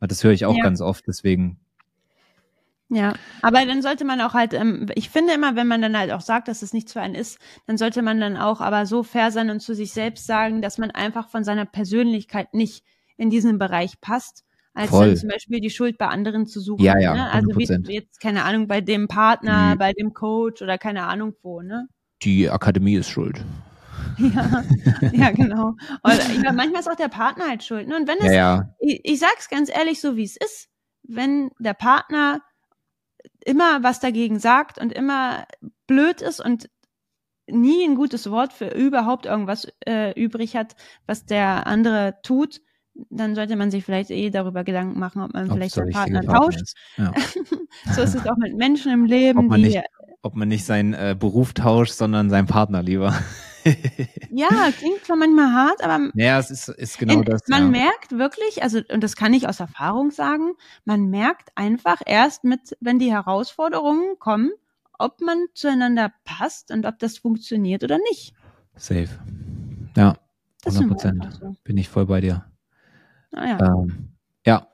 Das 0.00 0.24
höre 0.24 0.32
ich 0.32 0.44
auch 0.46 0.56
ja. 0.56 0.64
ganz 0.64 0.80
oft, 0.80 1.06
deswegen 1.06 1.58
ja, 2.94 3.14
aber 3.40 3.64
dann 3.64 3.80
sollte 3.80 4.04
man 4.04 4.20
auch 4.20 4.34
halt, 4.34 4.52
ähm, 4.52 4.86
ich 4.94 5.08
finde 5.08 5.32
immer, 5.32 5.56
wenn 5.56 5.66
man 5.66 5.80
dann 5.80 5.96
halt 5.96 6.12
auch 6.12 6.20
sagt, 6.20 6.46
dass 6.46 6.60
es 6.60 6.74
nichts 6.74 6.92
für 6.92 7.00
einen 7.00 7.14
ist, 7.14 7.38
dann 7.66 7.78
sollte 7.78 8.02
man 8.02 8.20
dann 8.20 8.36
auch 8.36 8.60
aber 8.60 8.84
so 8.84 9.02
fair 9.02 9.30
sein 9.30 9.48
und 9.48 9.60
zu 9.60 9.74
sich 9.74 9.94
selbst 9.94 10.26
sagen, 10.26 10.60
dass 10.60 10.76
man 10.76 10.90
einfach 10.90 11.30
von 11.30 11.42
seiner 11.42 11.64
Persönlichkeit 11.64 12.52
nicht 12.52 12.84
in 13.16 13.30
diesen 13.30 13.58
Bereich 13.58 13.98
passt 14.02 14.44
als 14.74 14.90
Voll. 14.90 15.08
dann 15.08 15.16
zum 15.16 15.28
Beispiel 15.28 15.60
die 15.60 15.70
Schuld 15.70 15.98
bei 15.98 16.08
anderen 16.08 16.46
zu 16.46 16.60
suchen. 16.60 16.82
Ja, 16.82 16.98
ja. 16.98 17.14
Ne? 17.14 17.30
Also 17.30 17.48
wie 17.56 17.92
jetzt, 17.92 18.20
keine 18.20 18.44
Ahnung, 18.44 18.66
bei 18.66 18.80
dem 18.80 19.08
Partner, 19.08 19.74
mhm. 19.74 19.78
bei 19.78 19.92
dem 19.92 20.14
Coach 20.14 20.62
oder 20.62 20.78
keine 20.78 21.04
Ahnung 21.04 21.34
wo, 21.42 21.60
ne? 21.60 21.88
Die 22.22 22.48
Akademie 22.48 22.94
ist 22.94 23.10
schuld. 23.10 23.44
Ja, 24.18 24.62
ja, 25.12 25.30
genau. 25.30 25.74
Und 26.02 26.44
ja, 26.44 26.52
manchmal 26.52 26.80
ist 26.80 26.90
auch 26.90 26.96
der 26.96 27.08
Partner 27.08 27.48
halt 27.48 27.64
schuld. 27.64 27.88
Ne? 27.88 27.96
Und 27.96 28.06
wenn 28.06 28.18
es, 28.18 28.26
ja, 28.26 28.32
ja. 28.32 28.74
Ich, 28.78 29.00
ich 29.04 29.18
sag's 29.18 29.48
ganz 29.48 29.70
ehrlich, 29.70 30.00
so 30.00 30.16
wie 30.16 30.24
es 30.24 30.36
ist, 30.36 30.68
wenn 31.02 31.50
der 31.58 31.72
Partner 31.72 32.42
immer 33.44 33.82
was 33.82 34.00
dagegen 34.00 34.38
sagt 34.38 34.78
und 34.78 34.92
immer 34.92 35.46
blöd 35.86 36.20
ist 36.20 36.44
und 36.44 36.68
nie 37.46 37.84
ein 37.84 37.94
gutes 37.94 38.30
Wort 38.30 38.52
für 38.52 38.68
überhaupt 38.68 39.26
irgendwas 39.26 39.68
äh, 39.86 40.12
übrig 40.20 40.56
hat, 40.56 40.76
was 41.06 41.24
der 41.24 41.66
andere 41.66 42.16
tut, 42.22 42.60
dann 42.94 43.34
sollte 43.34 43.56
man 43.56 43.70
sich 43.70 43.84
vielleicht 43.84 44.10
eh 44.10 44.30
darüber 44.30 44.64
Gedanken 44.64 44.98
machen, 44.98 45.22
ob 45.22 45.32
man 45.32 45.48
ob 45.48 45.54
vielleicht 45.54 45.74
seinen 45.74 45.92
Partner 45.92 46.22
tauscht. 46.22 46.74
Ja. 46.96 47.12
so 47.94 48.02
ist 48.02 48.14
es 48.14 48.26
auch 48.26 48.36
mit 48.36 48.56
Menschen 48.56 48.92
im 48.92 49.04
Leben. 49.04 49.38
Ob 49.38 49.46
man, 49.46 49.60
nicht, 49.60 49.80
ob 50.22 50.34
man 50.34 50.48
nicht 50.48 50.64
seinen 50.64 50.92
äh, 50.94 51.16
Beruf 51.18 51.52
tauscht, 51.54 51.92
sondern 51.92 52.30
seinen 52.30 52.46
Partner 52.46 52.82
lieber. 52.82 53.14
ja, 54.30 54.70
klingt 54.76 55.04
zwar 55.04 55.16
manchmal 55.16 55.52
hart, 55.52 55.84
aber 55.84 56.10
ja, 56.14 56.38
es 56.38 56.50
ist, 56.50 56.68
ist 56.68 56.98
genau 56.98 57.20
in, 57.20 57.24
das. 57.24 57.42
Man 57.48 57.64
ja. 57.64 57.82
merkt 57.82 58.12
wirklich, 58.12 58.62
also 58.62 58.80
und 58.92 59.02
das 59.02 59.16
kann 59.16 59.32
ich 59.32 59.48
aus 59.48 59.60
Erfahrung 59.60 60.10
sagen, 60.10 60.52
man 60.84 61.08
merkt 61.08 61.50
einfach 61.54 62.00
erst 62.04 62.44
mit, 62.44 62.76
wenn 62.80 62.98
die 62.98 63.12
Herausforderungen 63.12 64.18
kommen, 64.18 64.50
ob 64.98 65.20
man 65.20 65.46
zueinander 65.54 66.12
passt 66.24 66.70
und 66.70 66.86
ob 66.86 66.98
das 66.98 67.18
funktioniert 67.18 67.84
oder 67.84 67.98
nicht. 68.10 68.34
Safe. 68.76 69.08
Ja, 69.96 70.16
100 70.64 70.88
Prozent. 70.88 71.40
Bin 71.64 71.76
ich 71.76 71.88
voll 71.88 72.06
bei 72.06 72.20
dir. 72.20 72.51
Ah, 73.32 73.46
ja. 73.46 73.58
Ähm, 73.60 74.08
ja. 74.46 74.66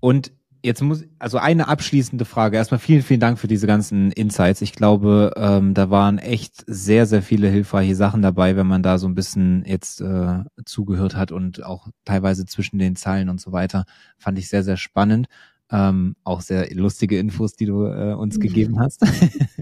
Und 0.00 0.32
jetzt 0.66 0.82
muss, 0.82 1.04
also 1.18 1.38
eine 1.38 1.68
abschließende 1.68 2.24
Frage. 2.24 2.56
Erstmal 2.56 2.80
vielen, 2.80 3.02
vielen 3.02 3.20
Dank 3.20 3.38
für 3.38 3.46
diese 3.46 3.66
ganzen 3.66 4.10
Insights. 4.12 4.60
Ich 4.60 4.72
glaube, 4.72 5.32
ähm, 5.36 5.74
da 5.74 5.90
waren 5.90 6.18
echt 6.18 6.64
sehr, 6.66 7.06
sehr 7.06 7.22
viele 7.22 7.48
hilfreiche 7.48 7.94
Sachen 7.94 8.22
dabei, 8.22 8.56
wenn 8.56 8.66
man 8.66 8.82
da 8.82 8.98
so 8.98 9.06
ein 9.06 9.14
bisschen 9.14 9.64
jetzt 9.64 10.00
äh, 10.00 10.44
zugehört 10.64 11.16
hat 11.16 11.32
und 11.32 11.64
auch 11.64 11.88
teilweise 12.04 12.44
zwischen 12.44 12.78
den 12.78 12.96
Zeilen 12.96 13.28
und 13.28 13.40
so 13.40 13.52
weiter. 13.52 13.84
Fand 14.18 14.38
ich 14.38 14.48
sehr, 14.48 14.64
sehr 14.64 14.76
spannend. 14.76 15.28
Ähm, 15.70 16.14
auch 16.22 16.42
sehr 16.42 16.72
lustige 16.74 17.18
Infos, 17.18 17.54
die 17.54 17.66
du 17.66 17.86
äh, 17.86 18.14
uns 18.14 18.36
mhm. 18.36 18.40
gegeben 18.40 18.78
hast. 18.78 19.04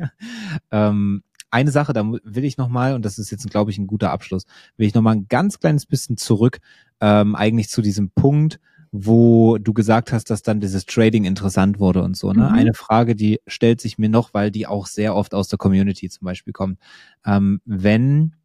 ähm, 0.71 1.23
eine 1.51 1.71
Sache, 1.71 1.93
da 1.93 2.05
will 2.05 2.45
ich 2.45 2.59
nochmal, 2.59 2.95
und 2.95 3.05
das 3.05 3.19
ist 3.19 3.31
jetzt, 3.31 3.49
glaube 3.49 3.71
ich, 3.71 3.79
ein 3.79 3.87
guter 3.87 4.11
Abschluss, 4.11 4.45
will 4.77 4.89
ich 4.89 4.95
nochmal 4.95 5.15
ein 5.15 5.29
ganz 5.29 5.61
kleines 5.61 5.87
bisschen 5.87 6.17
zurück, 6.17 6.59
ähm, 7.01 7.35
eigentlich 7.35 7.69
zu 7.69 7.83
diesem 7.83 8.11
Punkt, 8.11 8.61
wo 8.97 9.59
du 9.59 9.75
gesagt 9.75 10.13
hast, 10.13 10.31
dass 10.31 10.43
dann 10.43 10.61
dieses 10.61 10.87
Trading 10.87 11.25
interessant 11.25 11.81
wurde 11.81 12.03
und 12.03 12.17
so. 12.17 12.33
Ne? 12.33 12.49
Mhm. 12.49 12.55
Eine 12.55 12.75
Frage, 12.75 13.17
die 13.17 13.41
stellt 13.47 13.81
sich 13.81 13.99
mir 13.99 14.09
noch, 14.09 14.35
weil 14.35 14.53
die 14.53 14.69
auch 14.69 14.87
sehr 14.87 15.17
oft 15.17 15.35
aus 15.35 15.49
der 15.49 15.59
Community 15.59 16.09
zum 16.09 16.27
Beispiel 16.27 16.53
kommt. 16.53 16.79
Ähm, 17.27 17.61
wenn 17.65 18.37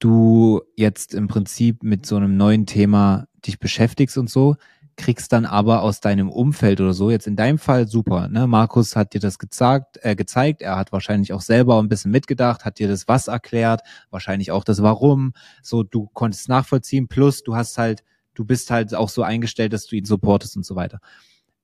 du 0.00 0.62
jetzt 0.76 1.14
im 1.14 1.28
Prinzip 1.28 1.82
mit 1.84 2.06
so 2.06 2.16
einem 2.16 2.36
neuen 2.36 2.66
Thema 2.66 3.26
dich 3.46 3.60
beschäftigst 3.60 4.18
und 4.18 4.28
so, 4.28 4.56
kriegst 4.96 5.32
dann 5.32 5.44
aber 5.44 5.82
aus 5.82 6.00
deinem 6.00 6.30
Umfeld 6.30 6.80
oder 6.80 6.94
so, 6.94 7.10
jetzt 7.10 7.26
in 7.26 7.36
deinem 7.36 7.58
Fall 7.58 7.88
super, 7.88 8.28
ne? 8.28 8.46
Markus 8.46 8.96
hat 8.96 9.14
dir 9.14 9.20
das 9.20 9.38
gezeigt, 9.38 9.98
äh, 10.02 10.14
gezeigt, 10.14 10.62
er 10.62 10.76
hat 10.76 10.92
wahrscheinlich 10.92 11.32
auch 11.32 11.40
selber 11.40 11.78
ein 11.78 11.88
bisschen 11.88 12.10
mitgedacht, 12.10 12.64
hat 12.64 12.78
dir 12.78 12.88
das 12.88 13.08
was 13.08 13.28
erklärt, 13.28 13.82
wahrscheinlich 14.10 14.50
auch 14.52 14.64
das 14.64 14.82
Warum, 14.82 15.32
so 15.62 15.82
du 15.82 16.08
konntest 16.12 16.48
nachvollziehen, 16.48 17.08
plus 17.08 17.42
du 17.42 17.56
hast 17.56 17.78
halt, 17.78 18.04
du 18.34 18.44
bist 18.44 18.70
halt 18.70 18.94
auch 18.94 19.08
so 19.08 19.22
eingestellt, 19.22 19.72
dass 19.72 19.86
du 19.86 19.96
ihn 19.96 20.04
supportest 20.04 20.56
und 20.56 20.64
so 20.64 20.76
weiter. 20.76 21.00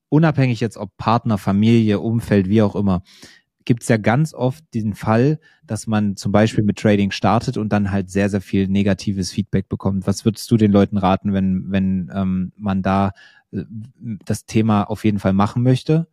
Unabhängig 0.09 0.59
jetzt 0.59 0.75
ob 0.77 0.95
Partner, 0.97 1.37
Familie, 1.37 1.99
Umfeld, 1.99 2.49
wie 2.49 2.61
auch 2.61 2.75
immer 2.75 3.01
gibt 3.65 3.83
es 3.83 3.89
ja 3.89 3.97
ganz 3.97 4.33
oft 4.33 4.63
den 4.73 4.93
Fall, 4.93 5.39
dass 5.65 5.87
man 5.87 6.15
zum 6.15 6.31
Beispiel 6.31 6.63
mit 6.63 6.77
Trading 6.77 7.11
startet 7.11 7.57
und 7.57 7.69
dann 7.69 7.91
halt 7.91 8.09
sehr, 8.09 8.29
sehr 8.29 8.41
viel 8.41 8.67
negatives 8.67 9.31
Feedback 9.31 9.69
bekommt. 9.69 10.07
Was 10.07 10.25
würdest 10.25 10.49
du 10.51 10.57
den 10.57 10.71
Leuten 10.71 10.97
raten, 10.97 11.33
wenn, 11.33 11.71
wenn 11.71 12.11
ähm, 12.13 12.51
man 12.55 12.81
da 12.81 13.11
äh, 13.51 13.63
das 14.25 14.45
Thema 14.45 14.83
auf 14.83 15.05
jeden 15.05 15.19
Fall 15.19 15.33
machen 15.33 15.63
möchte 15.63 16.07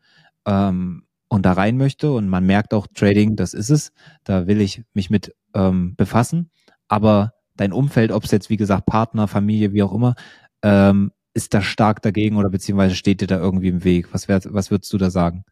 ähm, 0.46 1.04
und 1.28 1.44
da 1.46 1.52
rein 1.52 1.76
möchte 1.76 2.12
und 2.12 2.28
man 2.28 2.44
merkt 2.46 2.74
auch, 2.74 2.86
Trading, 2.94 3.36
das 3.36 3.54
ist 3.54 3.70
es, 3.70 3.92
da 4.24 4.46
will 4.46 4.60
ich 4.60 4.82
mich 4.94 5.10
mit 5.10 5.34
ähm, 5.54 5.94
befassen, 5.96 6.50
aber 6.88 7.34
dein 7.56 7.72
Umfeld, 7.72 8.12
ob 8.12 8.24
es 8.24 8.30
jetzt 8.30 8.50
wie 8.50 8.56
gesagt 8.56 8.86
Partner, 8.86 9.28
Familie, 9.28 9.72
wie 9.72 9.82
auch 9.82 9.92
immer, 9.92 10.14
ähm, 10.62 11.12
ist 11.34 11.54
da 11.54 11.62
stark 11.62 12.02
dagegen 12.02 12.36
oder 12.36 12.50
beziehungsweise 12.50 12.94
steht 12.94 13.20
dir 13.20 13.26
da 13.26 13.38
irgendwie 13.38 13.68
im 13.68 13.84
Weg? 13.84 14.12
Was, 14.12 14.28
wär, 14.28 14.40
was 14.46 14.70
würdest 14.70 14.92
du 14.92 14.98
da 14.98 15.10
sagen? 15.10 15.44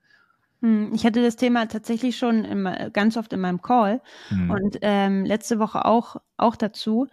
Hm, 0.66 0.90
ich 0.92 1.06
hatte 1.06 1.22
das 1.22 1.36
Thema 1.36 1.66
tatsächlich 1.66 2.18
schon 2.18 2.44
im, 2.44 2.68
ganz 2.92 3.16
oft 3.16 3.32
in 3.32 3.40
meinem 3.40 3.62
Call 3.62 4.02
mhm. 4.30 4.50
und 4.50 4.78
ähm, 4.82 5.24
letzte 5.24 5.60
Woche 5.60 5.84
auch, 5.84 6.16
auch 6.36 6.56
dazu. 6.56 7.06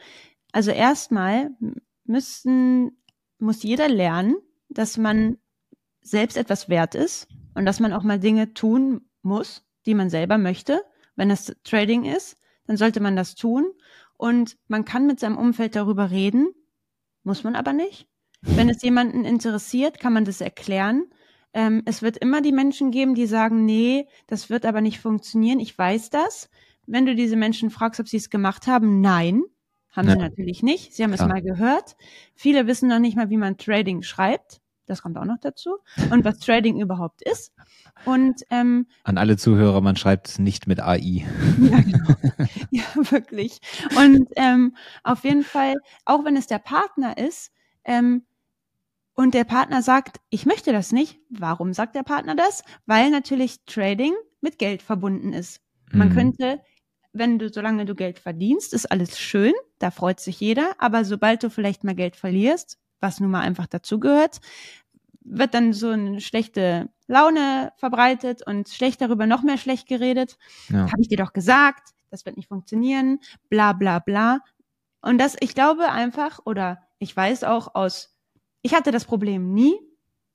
Also 0.51 0.71
erstmal 0.71 1.51
müssten, 2.03 2.97
muss 3.37 3.61
jeder 3.61 3.89
lernen, 3.89 4.35
dass 4.69 4.97
man 4.97 5.37
selbst 6.01 6.35
etwas 6.35 6.67
wert 6.67 6.95
ist 6.95 7.27
und 7.53 7.65
dass 7.65 7.79
man 7.79 7.93
auch 7.93 8.01
mal 8.01 8.19
Dinge 8.19 8.55
tun 8.55 9.01
muss, 9.21 9.63
die 9.85 9.93
man 9.93 10.09
selber 10.09 10.39
möchte. 10.39 10.81
Wenn 11.15 11.29
das 11.29 11.55
Trading 11.63 12.05
ist, 12.05 12.39
dann 12.65 12.77
sollte 12.77 13.01
man 13.01 13.15
das 13.15 13.35
tun 13.35 13.65
und 14.17 14.57
man 14.67 14.83
kann 14.83 15.05
mit 15.05 15.19
seinem 15.19 15.37
Umfeld 15.37 15.75
darüber 15.75 16.09
reden, 16.09 16.47
muss 17.21 17.43
man 17.43 17.55
aber 17.55 17.73
nicht. 17.73 18.07
Wenn 18.41 18.67
es 18.67 18.81
jemanden 18.81 19.25
interessiert, 19.25 19.99
kann 19.99 20.13
man 20.13 20.25
das 20.25 20.41
erklären 20.41 21.05
Ähm, 21.53 21.83
es 21.85 22.01
wird 22.01 22.17
immer 22.17 22.41
die 22.41 22.51
Menschen 22.51 22.91
geben, 22.91 23.15
die 23.15 23.27
sagen, 23.27 23.65
nee, 23.65 24.07
das 24.27 24.49
wird 24.49 24.65
aber 24.65 24.81
nicht 24.81 24.99
funktionieren. 24.99 25.59
Ich 25.59 25.77
weiß 25.77 26.09
das. 26.09 26.49
Wenn 26.85 27.05
du 27.05 27.15
diese 27.15 27.35
Menschen 27.35 27.69
fragst, 27.69 27.99
ob 27.99 28.07
sie 28.07 28.17
es 28.17 28.29
gemacht 28.29 28.67
haben, 28.67 29.01
nein, 29.01 29.43
haben 29.91 30.07
ja. 30.07 30.13
sie 30.13 30.19
natürlich 30.19 30.63
nicht. 30.63 30.93
Sie 30.93 31.03
haben 31.03 31.13
Klar. 31.13 31.27
es 31.27 31.33
mal 31.33 31.41
gehört. 31.41 31.95
Viele 32.35 32.67
wissen 32.67 32.89
noch 32.89 32.99
nicht 32.99 33.15
mal, 33.15 33.29
wie 33.29 33.37
man 33.37 33.57
Trading 33.57 34.01
schreibt. 34.01 34.59
Das 34.85 35.01
kommt 35.01 35.17
auch 35.17 35.25
noch 35.25 35.39
dazu. 35.39 35.77
Und 36.11 36.25
was 36.25 36.39
Trading 36.39 36.81
überhaupt 36.81 37.21
ist. 37.21 37.53
Und 38.05 38.41
ähm, 38.49 38.87
an 39.03 39.17
alle 39.17 39.37
Zuhörer, 39.37 39.79
man 39.79 39.95
schreibt 39.95 40.27
es 40.27 40.39
nicht 40.39 40.67
mit 40.67 40.81
AI. 40.81 41.25
Ja, 41.61 41.79
genau. 41.79 42.15
ja 42.71 43.11
wirklich. 43.11 43.59
Und 43.95 44.27
ähm, 44.35 44.75
auf 45.03 45.23
jeden 45.23 45.43
Fall, 45.43 45.75
auch 46.05 46.25
wenn 46.25 46.35
es 46.35 46.47
der 46.47 46.59
Partner 46.59 47.17
ist, 47.17 47.51
ähm, 47.85 48.25
und 49.16 49.34
der 49.34 49.43
Partner 49.43 49.82
sagt, 49.82 50.18
ich 50.30 50.45
möchte 50.45 50.72
das 50.72 50.91
nicht. 50.91 51.20
Warum 51.30 51.74
sagt 51.74 51.95
der 51.95 52.03
Partner 52.03 52.36
das? 52.36 52.64
Weil 52.86 53.11
natürlich 53.11 53.64
Trading 53.66 54.14
mit 54.41 54.57
Geld 54.57 54.82
verbunden 54.82 55.34
ist. 55.34 55.61
Man 55.91 56.09
mhm. 56.09 56.14
könnte, 56.14 56.61
wenn 57.14 57.38
du, 57.38 57.51
solange 57.51 57.86
du 57.86 57.95
Geld 57.95 58.20
verdienst, 58.20 58.74
ist 58.74 58.91
alles 58.91 59.20
schön, 59.20 59.53
da 59.80 59.91
freut 59.91 60.20
sich 60.20 60.39
jeder, 60.39 60.74
aber 60.80 61.05
sobald 61.05 61.43
du 61.43 61.49
vielleicht 61.49 61.84
mal 61.84 61.95
Geld 61.95 62.16
verlierst, 62.16 62.80
was 62.99 63.20
nun 63.20 63.32
mal 63.32 63.41
einfach 63.41 63.68
dazugehört, 63.68 64.39
wird 65.22 65.53
dann 65.53 65.74
so 65.74 65.89
eine 65.89 66.20
schlechte 66.20 66.89
Laune 67.07 67.72
verbreitet 67.78 68.45
und 68.45 68.70
schlecht 68.70 69.01
darüber 69.01 69.28
noch 69.28 69.43
mehr 69.43 69.57
schlecht 69.57 69.88
geredet. 69.88 70.38
Ja. 70.70 70.91
Habe 70.91 71.01
ich 71.01 71.07
dir 71.07 71.18
doch 71.18 71.34
gesagt, 71.34 71.93
das 72.09 72.26
wird 72.26 72.38
nicht 72.38 72.49
funktionieren, 72.49 73.20
bla 73.49 73.74
bla 73.74 73.99
bla. 73.99 74.39
Und 75.01 75.20
das, 75.20 75.36
ich 75.39 75.53
glaube 75.53 75.91
einfach, 75.91 76.39
oder 76.45 76.82
ich 76.99 77.16
weiß 77.16 77.43
auch 77.43 77.76
aus, 77.76 78.12
ich 78.64 78.74
hatte 78.74 78.91
das 78.91 79.05
Problem 79.05 79.53
nie, 79.53 79.76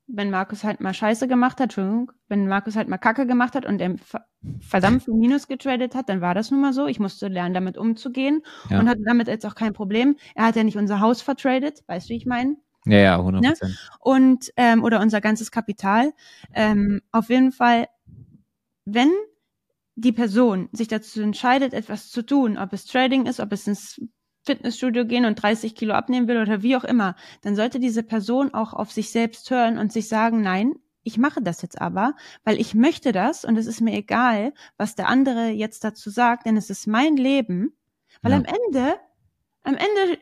wenn 0.07 0.31
Markus 0.31 0.65
halt 0.65 0.81
mal 0.81 0.95
Scheiße 0.95 1.29
gemacht 1.29 1.59
hat, 1.59 1.65
Entschuldigung, 1.65 2.13
wenn 2.29 2.47
Markus 2.49 2.77
halt 2.77 2.89
mal 2.89 2.99
Kacke 2.99 3.27
gemacht 3.27 3.55
hat 3.55 3.67
und 3.67 3.81
er 3.81 3.97
verdammt 4.61 5.05
viel 5.05 5.15
Minus 5.19 5.49
getradet 5.49 5.95
hat, 5.95 6.09
dann 6.09 6.21
war 6.21 6.35
das 6.35 6.51
nun 6.51 6.61
mal 6.61 6.73
so. 6.73 6.87
Ich 6.87 7.01
musste 7.01 7.29
lernen, 7.29 7.55
damit 7.55 7.77
umzugehen 7.77 8.43
ja. 8.71 8.81
und 8.81 8.89
hatte 8.89 9.03
damit 9.05 9.29
jetzt 9.29 9.45
auch 9.45 9.55
kein 9.55 9.73
Problem. 9.75 10.17
Er 10.35 10.47
hat 10.47 10.57
ja 10.57 10.65
nicht 10.65 10.79
unser 10.79 11.01
Haus 11.01 11.21
vertradet, 11.21 11.83
weißt 11.87 12.09
du, 12.09 12.15
wie 12.15 12.17
ich 12.17 12.27
meine? 12.27 12.57
Ja, 12.87 12.99
ja, 12.99 13.19
100 13.19 13.43
ne? 13.43 13.49
Prozent. 13.49 13.71
Ne? 13.71 13.77
Und, 14.01 14.53
ähm, 14.57 14.83
oder 14.83 15.01
unser 15.01 15.21
ganzes 15.21 15.51
Kapital. 15.51 16.13
Ähm, 16.55 17.03
auf 17.13 17.29
jeden 17.29 17.53
Fall, 17.53 17.89
wenn 18.87 19.11
die 19.95 20.13
Person 20.13 20.69
sich 20.73 20.89
dazu 20.89 21.21
entscheidet, 21.21 21.75
etwas 21.75 22.09
zu 22.09 22.23
tun, 22.23 22.57
ob 22.57 22.73
es 22.73 22.87
Trading 22.87 23.27
ist, 23.27 23.41
ob 23.41 23.53
es 23.53 23.67
ins 23.67 24.01
Fitnessstudio 24.49 25.05
gehen 25.05 25.27
und 25.27 25.37
30 25.37 25.75
Kilo 25.75 25.93
abnehmen 25.93 26.27
will 26.27 26.41
oder 26.41 26.63
wie 26.63 26.75
auch 26.75 26.85
immer, 26.85 27.17
dann 27.43 27.55
sollte 27.55 27.79
diese 27.79 28.03
Person 28.03 28.55
auch 28.55 28.73
auf 28.73 28.91
sich 28.91 29.11
selbst 29.11 29.51
hören 29.51 29.77
und 29.77 29.93
sich 29.93 30.09
sagen, 30.09 30.41
nein, 30.41 30.75
ich 31.03 31.19
mache 31.19 31.43
das 31.43 31.63
jetzt 31.63 31.81
aber, 31.81 32.15
weil 32.45 32.59
ich 32.59 32.75
möchte 32.75 33.13
das 33.13 33.45
und 33.45 33.57
es 33.57 33.67
ist 33.67 33.81
mir 33.81 33.95
egal, 33.95 34.53
was 34.77 34.95
der 34.95 35.09
andere 35.09 35.49
jetzt 35.49 35.85
dazu 35.85 36.11
sagt, 36.11 36.47
denn 36.47 36.57
es 36.57 36.71
ist 36.71 36.87
mein 36.87 37.17
Leben. 37.17 37.73
Weil 38.23 38.33
ja. 38.33 38.39
am 38.39 38.45
Ende, 38.45 38.97
am 39.63 39.75
Ende, 39.75 40.19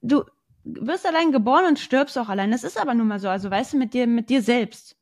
du, 0.00 0.22
wirst 0.64 1.06
allein 1.06 1.32
geboren 1.32 1.66
und 1.66 1.78
stirbst 1.78 2.16
auch 2.18 2.28
allein. 2.28 2.50
Das 2.50 2.64
ist 2.64 2.80
aber 2.80 2.94
nun 2.94 3.08
mal 3.08 3.18
so. 3.18 3.28
Also 3.28 3.50
weißt 3.50 3.72
du, 3.72 3.76
mit 3.78 3.94
dir, 3.94 4.06
mit 4.06 4.30
dir 4.30 4.42
selbst. 4.42 4.96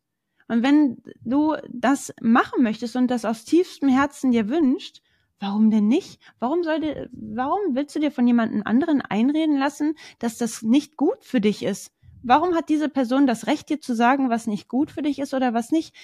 Und 0.48 0.62
wenn 0.62 1.02
du 1.24 1.56
das 1.68 2.14
machen 2.20 2.62
möchtest 2.62 2.96
und 2.96 3.08
das 3.08 3.24
aus 3.24 3.44
tiefstem 3.44 3.88
Herzen 3.88 4.30
dir 4.30 4.48
wünscht, 4.48 5.02
warum 5.38 5.70
denn 5.70 5.88
nicht? 5.88 6.20
Warum 6.38 6.62
sollte, 6.62 7.08
warum 7.12 7.74
willst 7.74 7.94
du 7.94 8.00
dir 8.00 8.10
von 8.10 8.26
jemandem 8.26 8.62
anderen 8.64 9.02
einreden 9.02 9.58
lassen, 9.58 9.94
dass 10.18 10.38
das 10.38 10.62
nicht 10.62 10.96
gut 10.96 11.24
für 11.24 11.40
dich 11.40 11.62
ist? 11.62 11.92
Warum 12.22 12.54
hat 12.54 12.68
diese 12.68 12.88
Person 12.88 13.26
das 13.26 13.46
Recht, 13.46 13.68
dir 13.68 13.80
zu 13.80 13.94
sagen, 13.94 14.30
was 14.30 14.46
nicht 14.46 14.68
gut 14.68 14.90
für 14.90 15.02
dich 15.02 15.18
ist 15.18 15.34
oder 15.34 15.54
was 15.54 15.70
nicht? 15.70 15.94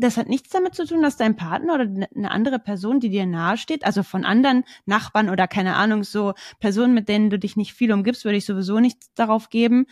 das 0.00 0.16
hat 0.16 0.28
nichts 0.28 0.50
damit 0.50 0.74
zu 0.74 0.86
tun, 0.86 1.02
dass 1.02 1.16
dein 1.16 1.36
Partner 1.36 1.74
oder 1.74 2.06
eine 2.14 2.30
andere 2.30 2.58
Person, 2.58 3.00
die 3.00 3.10
dir 3.10 3.26
nahe 3.26 3.56
steht, 3.56 3.84
also 3.84 4.02
von 4.02 4.24
anderen 4.24 4.64
Nachbarn 4.86 5.28
oder 5.28 5.46
keine 5.46 5.76
Ahnung, 5.76 6.04
so 6.04 6.34
Personen, 6.58 6.94
mit 6.94 7.08
denen 7.08 7.30
du 7.30 7.38
dich 7.38 7.56
nicht 7.56 7.74
viel 7.74 7.92
umgibst, 7.92 8.24
würde 8.24 8.38
ich 8.38 8.46
sowieso 8.46 8.80
nichts 8.80 9.12
darauf 9.14 9.50
geben. 9.50 9.86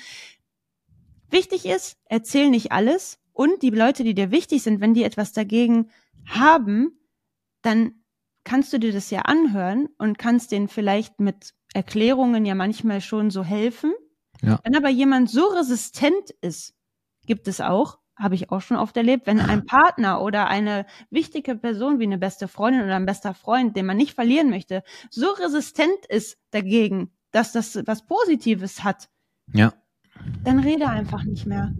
Wichtig 1.30 1.66
ist, 1.66 1.98
erzähl 2.06 2.48
nicht 2.48 2.72
alles 2.72 3.18
und 3.32 3.62
die 3.62 3.70
Leute, 3.70 4.02
die 4.02 4.14
dir 4.14 4.30
wichtig 4.30 4.62
sind, 4.62 4.80
wenn 4.80 4.94
die 4.94 5.04
etwas 5.04 5.32
dagegen 5.32 5.90
haben, 6.26 6.98
dann 7.62 7.92
kannst 8.48 8.72
du 8.72 8.78
dir 8.78 8.92
das 8.92 9.10
ja 9.10 9.22
anhören 9.22 9.90
und 9.98 10.16
kannst 10.16 10.52
denen 10.52 10.68
vielleicht 10.68 11.20
mit 11.20 11.52
Erklärungen 11.74 12.46
ja 12.46 12.54
manchmal 12.54 13.02
schon 13.02 13.30
so 13.30 13.44
helfen. 13.44 13.92
Ja. 14.40 14.58
Wenn 14.64 14.74
aber 14.74 14.88
jemand 14.88 15.28
so 15.28 15.48
resistent 15.48 16.30
ist, 16.40 16.74
gibt 17.26 17.46
es 17.46 17.60
auch, 17.60 17.98
habe 18.16 18.34
ich 18.34 18.50
auch 18.50 18.62
schon 18.62 18.78
oft 18.78 18.96
erlebt, 18.96 19.26
wenn 19.26 19.38
ein 19.38 19.66
Partner 19.66 20.22
oder 20.22 20.48
eine 20.48 20.86
wichtige 21.10 21.56
Person 21.56 21.98
wie 21.98 22.04
eine 22.04 22.16
beste 22.16 22.48
Freundin 22.48 22.84
oder 22.84 22.96
ein 22.96 23.04
bester 23.04 23.34
Freund, 23.34 23.76
den 23.76 23.84
man 23.84 23.98
nicht 23.98 24.14
verlieren 24.14 24.48
möchte, 24.48 24.82
so 25.10 25.26
resistent 25.26 26.06
ist 26.08 26.38
dagegen, 26.50 27.12
dass 27.32 27.52
das 27.52 27.78
was 27.86 28.06
Positives 28.06 28.82
hat, 28.82 29.10
ja. 29.52 29.74
dann 30.42 30.60
rede 30.60 30.88
einfach 30.88 31.22
nicht 31.24 31.44
mehr. 31.44 31.74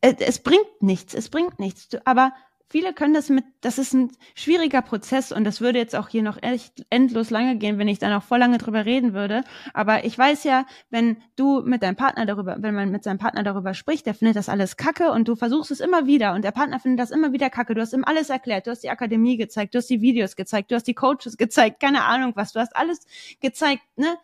Es 0.00 0.40
bringt 0.40 0.82
nichts, 0.82 1.14
es 1.14 1.28
bringt 1.28 1.60
nichts. 1.60 1.90
Aber 2.04 2.32
viele 2.68 2.92
können 2.92 3.14
das 3.14 3.28
mit, 3.28 3.44
das 3.60 3.78
ist 3.78 3.94
ein 3.94 4.10
schwieriger 4.34 4.82
Prozess 4.82 5.32
und 5.32 5.44
das 5.44 5.60
würde 5.60 5.78
jetzt 5.78 5.94
auch 5.94 6.08
hier 6.08 6.22
noch 6.22 6.42
echt 6.42 6.84
endlos 6.90 7.30
lange 7.30 7.56
gehen, 7.56 7.78
wenn 7.78 7.88
ich 7.88 7.98
da 7.98 8.10
noch 8.10 8.22
voll 8.22 8.38
lange 8.38 8.58
drüber 8.58 8.84
reden 8.84 9.14
würde. 9.14 9.44
Aber 9.74 10.04
ich 10.04 10.16
weiß 10.18 10.44
ja, 10.44 10.66
wenn 10.90 11.18
du 11.36 11.62
mit 11.62 11.82
deinem 11.82 11.96
Partner 11.96 12.26
darüber, 12.26 12.56
wenn 12.60 12.74
man 12.74 12.90
mit 12.90 13.04
seinem 13.04 13.18
Partner 13.18 13.42
darüber 13.42 13.74
spricht, 13.74 14.06
der 14.06 14.14
findet 14.14 14.36
das 14.36 14.48
alles 14.48 14.76
kacke 14.76 15.12
und 15.12 15.28
du 15.28 15.36
versuchst 15.36 15.70
es 15.70 15.80
immer 15.80 16.06
wieder 16.06 16.34
und 16.34 16.42
der 16.42 16.52
Partner 16.52 16.80
findet 16.80 17.00
das 17.00 17.10
immer 17.10 17.32
wieder 17.32 17.50
kacke. 17.50 17.74
Du 17.74 17.80
hast 17.80 17.92
ihm 17.92 18.04
alles 18.04 18.30
erklärt, 18.30 18.66
du 18.66 18.70
hast 18.70 18.82
die 18.82 18.90
Akademie 18.90 19.36
gezeigt, 19.36 19.74
du 19.74 19.78
hast 19.78 19.90
die 19.90 20.00
Videos 20.00 20.36
gezeigt, 20.36 20.70
du 20.70 20.74
hast 20.74 20.86
die 20.86 20.94
Coaches 20.94 21.36
gezeigt, 21.36 21.80
keine 21.80 22.04
Ahnung 22.04 22.32
was, 22.34 22.52
du 22.52 22.60
hast 22.60 22.76
alles 22.76 23.00
gezeigt, 23.40 23.82
ne? 23.96 24.16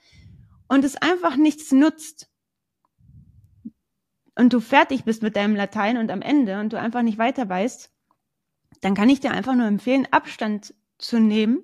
Und 0.68 0.84
es 0.84 0.96
einfach 0.96 1.36
nichts 1.36 1.70
nutzt 1.70 2.28
und 4.34 4.52
du 4.52 4.60
fertig 4.60 5.04
bist 5.04 5.22
mit 5.22 5.36
deinem 5.36 5.56
Latein 5.56 5.98
und 5.98 6.10
am 6.10 6.22
Ende 6.22 6.58
und 6.60 6.72
du 6.72 6.78
einfach 6.78 7.02
nicht 7.02 7.18
weiter 7.18 7.48
weißt, 7.48 7.90
dann 8.82 8.94
kann 8.94 9.08
ich 9.08 9.20
dir 9.20 9.30
einfach 9.30 9.54
nur 9.54 9.66
empfehlen, 9.66 10.06
Abstand 10.10 10.74
zu 10.98 11.18
nehmen, 11.18 11.62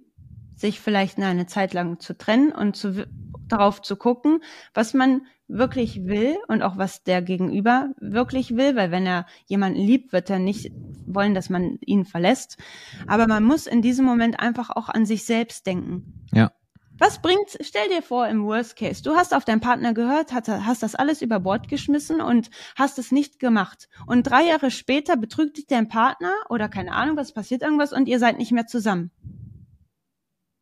sich 0.56 0.80
vielleicht 0.80 1.18
eine 1.18 1.46
Zeit 1.46 1.74
lang 1.74 2.00
zu 2.00 2.16
trennen 2.16 2.50
und 2.52 2.74
zu, 2.74 3.06
darauf 3.46 3.82
zu 3.82 3.96
gucken, 3.96 4.40
was 4.72 4.94
man 4.94 5.22
wirklich 5.46 6.04
will 6.04 6.36
und 6.48 6.62
auch 6.62 6.76
was 6.76 7.04
der 7.04 7.22
Gegenüber 7.22 7.90
wirklich 8.00 8.56
will, 8.56 8.76
weil 8.76 8.90
wenn 8.90 9.06
er 9.06 9.26
jemanden 9.46 9.80
liebt, 9.80 10.12
wird 10.12 10.30
er 10.30 10.38
nicht 10.38 10.72
wollen, 11.06 11.34
dass 11.34 11.48
man 11.48 11.78
ihn 11.80 12.04
verlässt. 12.04 12.58
Aber 13.06 13.26
man 13.26 13.44
muss 13.44 13.66
in 13.66 13.82
diesem 13.82 14.04
Moment 14.04 14.40
einfach 14.40 14.70
auch 14.70 14.88
an 14.88 15.06
sich 15.06 15.24
selbst 15.24 15.66
denken. 15.66 16.26
Ja. 16.32 16.52
Was 16.98 17.22
bringt, 17.22 17.56
stell 17.60 17.88
dir 17.88 18.02
vor, 18.02 18.26
im 18.26 18.44
Worst 18.44 18.76
Case, 18.76 19.02
du 19.02 19.14
hast 19.14 19.32
auf 19.32 19.44
deinen 19.44 19.60
Partner 19.60 19.94
gehört, 19.94 20.32
hast, 20.32 20.48
hast 20.48 20.82
das 20.82 20.96
alles 20.96 21.22
über 21.22 21.38
Bord 21.38 21.68
geschmissen 21.68 22.20
und 22.20 22.50
hast 22.74 22.98
es 22.98 23.12
nicht 23.12 23.38
gemacht. 23.38 23.88
Und 24.06 24.24
drei 24.24 24.42
Jahre 24.42 24.72
später 24.72 25.16
betrügt 25.16 25.58
dich 25.58 25.66
dein 25.66 25.88
Partner 25.88 26.32
oder 26.48 26.68
keine 26.68 26.92
Ahnung, 26.92 27.16
was 27.16 27.32
passiert 27.32 27.62
irgendwas 27.62 27.92
und 27.92 28.08
ihr 28.08 28.18
seid 28.18 28.38
nicht 28.38 28.50
mehr 28.50 28.66
zusammen. 28.66 29.12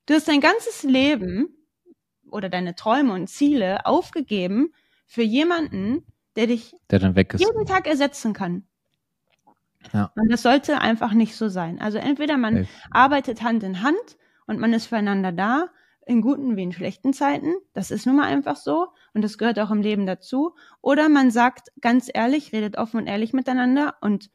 Du 0.04 0.14
hast 0.14 0.28
dein 0.28 0.40
ganzes 0.40 0.82
Leben 0.82 1.48
oder 2.30 2.50
deine 2.50 2.74
Träume 2.74 3.14
und 3.14 3.28
Ziele 3.28 3.86
aufgegeben 3.86 4.72
für 5.06 5.22
jemanden, 5.22 6.04
der 6.36 6.48
dich 6.48 6.74
der 6.90 7.00
jeden 7.00 7.66
Tag 7.66 7.86
ersetzen 7.86 8.34
kann. 8.34 8.64
Ja. 9.92 10.12
Und 10.14 10.30
das 10.30 10.42
sollte 10.42 10.80
einfach 10.80 11.12
nicht 11.12 11.34
so 11.34 11.48
sein. 11.48 11.80
Also 11.80 11.96
entweder 11.98 12.36
man 12.36 12.68
arbeitet 12.90 13.42
Hand 13.42 13.62
in 13.62 13.82
Hand 13.82 14.16
und 14.46 14.58
man 14.58 14.72
ist 14.74 14.86
füreinander 14.86 15.32
da 15.32 15.70
in 16.06 16.22
guten 16.22 16.56
wie 16.56 16.62
in 16.62 16.72
schlechten 16.72 17.12
Zeiten. 17.12 17.54
Das 17.74 17.90
ist 17.90 18.06
nun 18.06 18.16
mal 18.16 18.26
einfach 18.26 18.56
so 18.56 18.88
und 19.12 19.22
das 19.22 19.38
gehört 19.38 19.58
auch 19.58 19.70
im 19.70 19.82
Leben 19.82 20.06
dazu. 20.06 20.54
Oder 20.80 21.08
man 21.08 21.30
sagt 21.30 21.68
ganz 21.80 22.08
ehrlich, 22.12 22.52
redet 22.52 22.78
offen 22.78 23.00
und 23.00 23.06
ehrlich 23.06 23.32
miteinander 23.32 23.96
und 24.00 24.30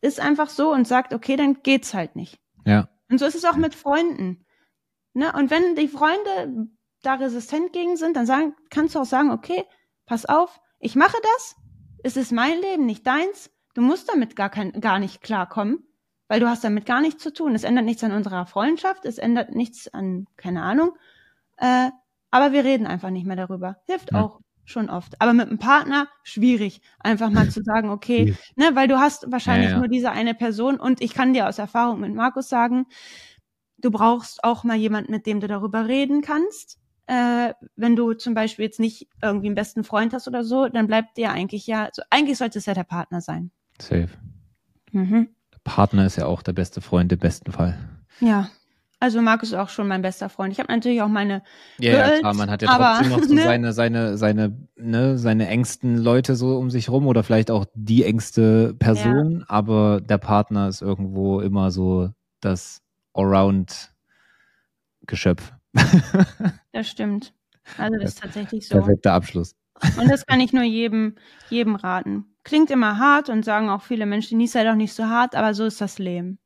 ist 0.00 0.18
einfach 0.18 0.48
so 0.48 0.72
und 0.72 0.88
sagt, 0.88 1.12
okay, 1.14 1.36
dann 1.36 1.62
geht's 1.62 1.94
halt 1.94 2.16
nicht. 2.16 2.40
Ja. 2.64 2.88
Und 3.10 3.18
so 3.18 3.26
ist 3.26 3.34
es 3.34 3.44
auch 3.44 3.56
mit 3.56 3.74
Freunden. 3.74 4.46
Ne? 5.12 5.30
Und 5.32 5.50
wenn 5.50 5.76
die 5.76 5.88
Freunde 5.88 6.68
da 7.02 7.14
resistent 7.14 7.72
gegen 7.72 7.96
sind, 7.96 8.16
dann 8.16 8.26
sagen, 8.26 8.54
kannst 8.70 8.94
du 8.94 9.00
auch 9.00 9.04
sagen, 9.04 9.30
okay, 9.30 9.64
pass 10.06 10.24
auf, 10.24 10.58
ich 10.78 10.96
mache 10.96 11.18
das, 11.34 11.56
es 12.02 12.16
ist 12.16 12.32
mein 12.32 12.58
Leben, 12.60 12.86
nicht 12.86 13.06
deins. 13.06 13.50
Du 13.74 13.82
musst 13.82 14.08
damit 14.08 14.36
gar 14.36 14.48
kein, 14.48 14.72
gar 14.80 14.98
nicht 14.98 15.22
klarkommen 15.22 15.86
weil 16.32 16.40
du 16.40 16.48
hast 16.48 16.64
damit 16.64 16.86
gar 16.86 17.02
nichts 17.02 17.22
zu 17.22 17.30
tun. 17.30 17.54
Es 17.54 17.62
ändert 17.62 17.84
nichts 17.84 18.02
an 18.02 18.12
unserer 18.12 18.46
Freundschaft, 18.46 19.04
es 19.04 19.18
ändert 19.18 19.54
nichts 19.54 19.92
an, 19.92 20.26
keine 20.38 20.62
Ahnung. 20.62 20.96
Äh, 21.58 21.90
aber 22.30 22.52
wir 22.52 22.64
reden 22.64 22.86
einfach 22.86 23.10
nicht 23.10 23.26
mehr 23.26 23.36
darüber. 23.36 23.82
Hilft 23.84 24.12
ja. 24.12 24.22
auch 24.22 24.40
schon 24.64 24.88
oft. 24.88 25.20
Aber 25.20 25.34
mit 25.34 25.48
einem 25.48 25.58
Partner 25.58 26.08
schwierig, 26.22 26.80
einfach 27.00 27.28
mal 27.28 27.50
zu 27.50 27.62
sagen, 27.62 27.90
okay, 27.90 28.34
ne, 28.56 28.70
weil 28.72 28.88
du 28.88 28.98
hast 28.98 29.30
wahrscheinlich 29.30 29.68
ja, 29.68 29.74
ja. 29.74 29.78
nur 29.80 29.88
diese 29.88 30.10
eine 30.10 30.32
Person 30.32 30.80
und 30.80 31.02
ich 31.02 31.12
kann 31.12 31.34
dir 31.34 31.50
aus 31.50 31.58
Erfahrung 31.58 32.00
mit 32.00 32.14
Markus 32.14 32.48
sagen, 32.48 32.86
du 33.76 33.90
brauchst 33.90 34.42
auch 34.42 34.64
mal 34.64 34.78
jemanden, 34.78 35.12
mit 35.12 35.26
dem 35.26 35.38
du 35.38 35.48
darüber 35.48 35.86
reden 35.86 36.22
kannst. 36.22 36.78
äh, 37.08 37.52
wenn 37.76 37.94
du 37.94 38.14
zum 38.14 38.32
Beispiel 38.32 38.64
jetzt 38.64 38.80
nicht 38.80 39.06
irgendwie 39.20 39.48
einen 39.48 39.54
besten 39.54 39.84
Freund 39.84 40.14
hast 40.14 40.28
oder 40.28 40.44
so, 40.44 40.66
dann 40.70 40.86
bleibt 40.86 41.18
dir 41.18 41.30
eigentlich 41.30 41.66
ja, 41.66 41.84
also 41.84 42.00
eigentlich 42.08 42.38
sollte 42.38 42.58
es 42.58 42.64
ja 42.64 42.72
der 42.72 42.84
Partner 42.84 43.20
sein. 43.20 43.50
Safe. 43.78 44.08
Mhm. 44.92 45.28
Partner 45.64 46.06
ist 46.06 46.16
ja 46.16 46.26
auch 46.26 46.42
der 46.42 46.52
beste 46.52 46.80
Freund 46.80 47.12
im 47.12 47.18
besten 47.18 47.52
Fall. 47.52 47.78
Ja. 48.20 48.48
Also 49.02 49.20
Markus 49.20 49.48
ist 49.48 49.58
auch 49.58 49.68
schon 49.68 49.88
mein 49.88 50.00
bester 50.00 50.28
Freund. 50.28 50.52
Ich 50.52 50.60
habe 50.60 50.72
natürlich 50.72 51.02
auch 51.02 51.08
meine. 51.08 51.42
Ja, 51.80 51.92
Girls, 51.92 52.10
ja, 52.10 52.18
klar, 52.20 52.34
man 52.34 52.48
hat 52.48 52.62
ja 52.62 52.68
trotzdem 52.68 53.12
aber, 53.12 53.16
noch 53.16 53.24
so 53.26 53.34
ne? 53.38 53.42
seine, 53.42 53.72
seine, 53.72 54.16
seine, 54.16 54.56
ne, 54.76 55.18
seine 55.18 55.48
engsten 55.48 55.96
Leute 55.96 56.36
so 56.36 56.56
um 56.56 56.70
sich 56.70 56.88
rum 56.88 57.08
oder 57.08 57.24
vielleicht 57.24 57.50
auch 57.50 57.66
die 57.74 58.04
engste 58.04 58.74
Person, 58.74 59.40
ja. 59.40 59.46
aber 59.48 60.00
der 60.00 60.18
Partner 60.18 60.68
ist 60.68 60.82
irgendwo 60.82 61.40
immer 61.40 61.72
so 61.72 62.10
das 62.40 62.80
Allround-Geschöpf. 63.14 65.52
Das 66.74 66.88
stimmt. 66.88 67.34
Also 67.76 67.98
das 67.98 68.10
ist 68.10 68.22
tatsächlich 68.22 68.66
so. 68.66 68.76
Perfekter 68.76 69.12
Abschluss. 69.12 69.54
Und 69.98 70.10
das 70.10 70.24
kann 70.24 70.40
ich 70.40 70.54
nur 70.54 70.62
jedem, 70.62 71.16
jedem 71.50 71.74
raten. 71.74 72.31
Klingt 72.44 72.70
immer 72.70 72.98
hart 72.98 73.28
und 73.28 73.44
sagen 73.44 73.68
auch 73.68 73.82
viele 73.82 74.06
Menschen, 74.06 74.38
nie 74.38 74.48
sei 74.48 74.64
doch 74.64 74.74
nicht 74.74 74.94
so 74.94 75.06
hart, 75.06 75.34
aber 75.34 75.54
so 75.54 75.64
ist 75.64 75.80
das 75.80 75.98
Leben. 75.98 76.38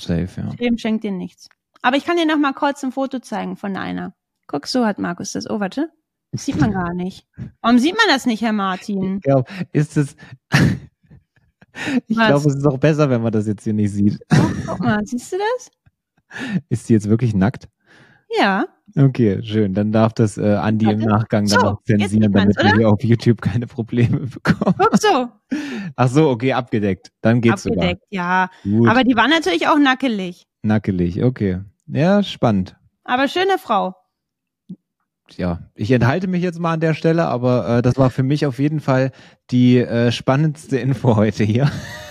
Safe, 0.00 0.28
ja. 0.36 0.44
Das 0.44 0.56
Leben 0.56 0.78
schenkt 0.78 1.04
dir 1.04 1.12
nichts. 1.12 1.48
Aber 1.82 1.96
ich 1.96 2.04
kann 2.04 2.16
dir 2.16 2.26
noch 2.26 2.38
mal 2.38 2.52
kurz 2.52 2.84
ein 2.84 2.92
Foto 2.92 3.20
zeigen 3.20 3.56
von 3.56 3.76
einer. 3.76 4.14
Guck, 4.46 4.66
so 4.66 4.84
hat 4.84 4.98
Markus 4.98 5.32
das. 5.32 5.48
Oh, 5.48 5.60
warte. 5.60 5.90
Das 6.32 6.44
sieht 6.44 6.60
man 6.60 6.72
gar 6.72 6.94
nicht. 6.94 7.26
Warum 7.60 7.78
sieht 7.78 7.96
man 7.96 8.06
das 8.08 8.26
nicht, 8.26 8.42
Herr 8.42 8.52
Martin? 8.52 9.16
Ich 9.16 9.22
glaube, 9.22 9.50
ist 9.72 9.96
es. 9.96 10.14
ich 12.06 12.16
glaube, 12.16 12.48
es 12.48 12.56
ist 12.56 12.66
auch 12.66 12.78
besser, 12.78 13.10
wenn 13.10 13.22
man 13.22 13.32
das 13.32 13.46
jetzt 13.46 13.64
hier 13.64 13.72
nicht 13.72 13.92
sieht. 13.92 14.20
Oh, 14.32 14.50
guck 14.66 14.80
mal, 14.80 15.00
siehst 15.04 15.32
du 15.32 15.36
das? 15.38 15.70
Ist 16.68 16.86
sie 16.86 16.92
jetzt 16.92 17.08
wirklich 17.08 17.34
nackt? 17.34 17.68
Ja. 18.38 18.66
Okay, 18.96 19.42
schön. 19.42 19.74
Dann 19.74 19.92
darf 19.92 20.12
das 20.12 20.36
äh, 20.38 20.54
Andi 20.54 20.86
Warte. 20.86 21.00
im 21.00 21.06
Nachgang 21.06 21.46
so, 21.46 21.56
dann 21.56 21.64
noch 21.66 21.82
zensieren, 21.82 22.32
damit 22.32 22.56
wir 22.56 22.74
hier 22.76 22.88
auf 22.88 23.02
YouTube 23.02 23.40
keine 23.40 23.66
Probleme 23.66 24.18
bekommen. 24.26 24.74
Guck 24.78 24.96
so. 24.98 25.28
Ach 25.96 26.08
so, 26.08 26.28
okay, 26.30 26.52
abgedeckt. 26.52 27.10
Dann 27.20 27.40
geht's 27.40 27.66
Abgedeckt, 27.66 28.02
sogar. 28.10 28.24
ja. 28.24 28.50
Gut. 28.62 28.88
Aber 28.88 29.04
die 29.04 29.16
war 29.16 29.28
natürlich 29.28 29.68
auch 29.68 29.78
nackelig. 29.78 30.46
Nackelig, 30.62 31.22
okay. 31.22 31.60
Ja, 31.86 32.22
spannend. 32.22 32.76
Aber 33.04 33.28
schöne 33.28 33.58
Frau. 33.58 33.94
Ja, 35.36 35.60
ich 35.74 35.90
enthalte 35.92 36.26
mich 36.26 36.42
jetzt 36.42 36.58
mal 36.58 36.72
an 36.72 36.80
der 36.80 36.94
Stelle, 36.94 37.26
aber 37.26 37.78
äh, 37.78 37.82
das 37.82 37.96
war 37.96 38.10
für 38.10 38.22
mich 38.24 38.46
auf 38.46 38.58
jeden 38.58 38.80
Fall 38.80 39.12
die 39.50 39.78
äh, 39.78 40.10
spannendste 40.10 40.78
Info 40.78 41.16
heute 41.16 41.44
hier. 41.44 41.70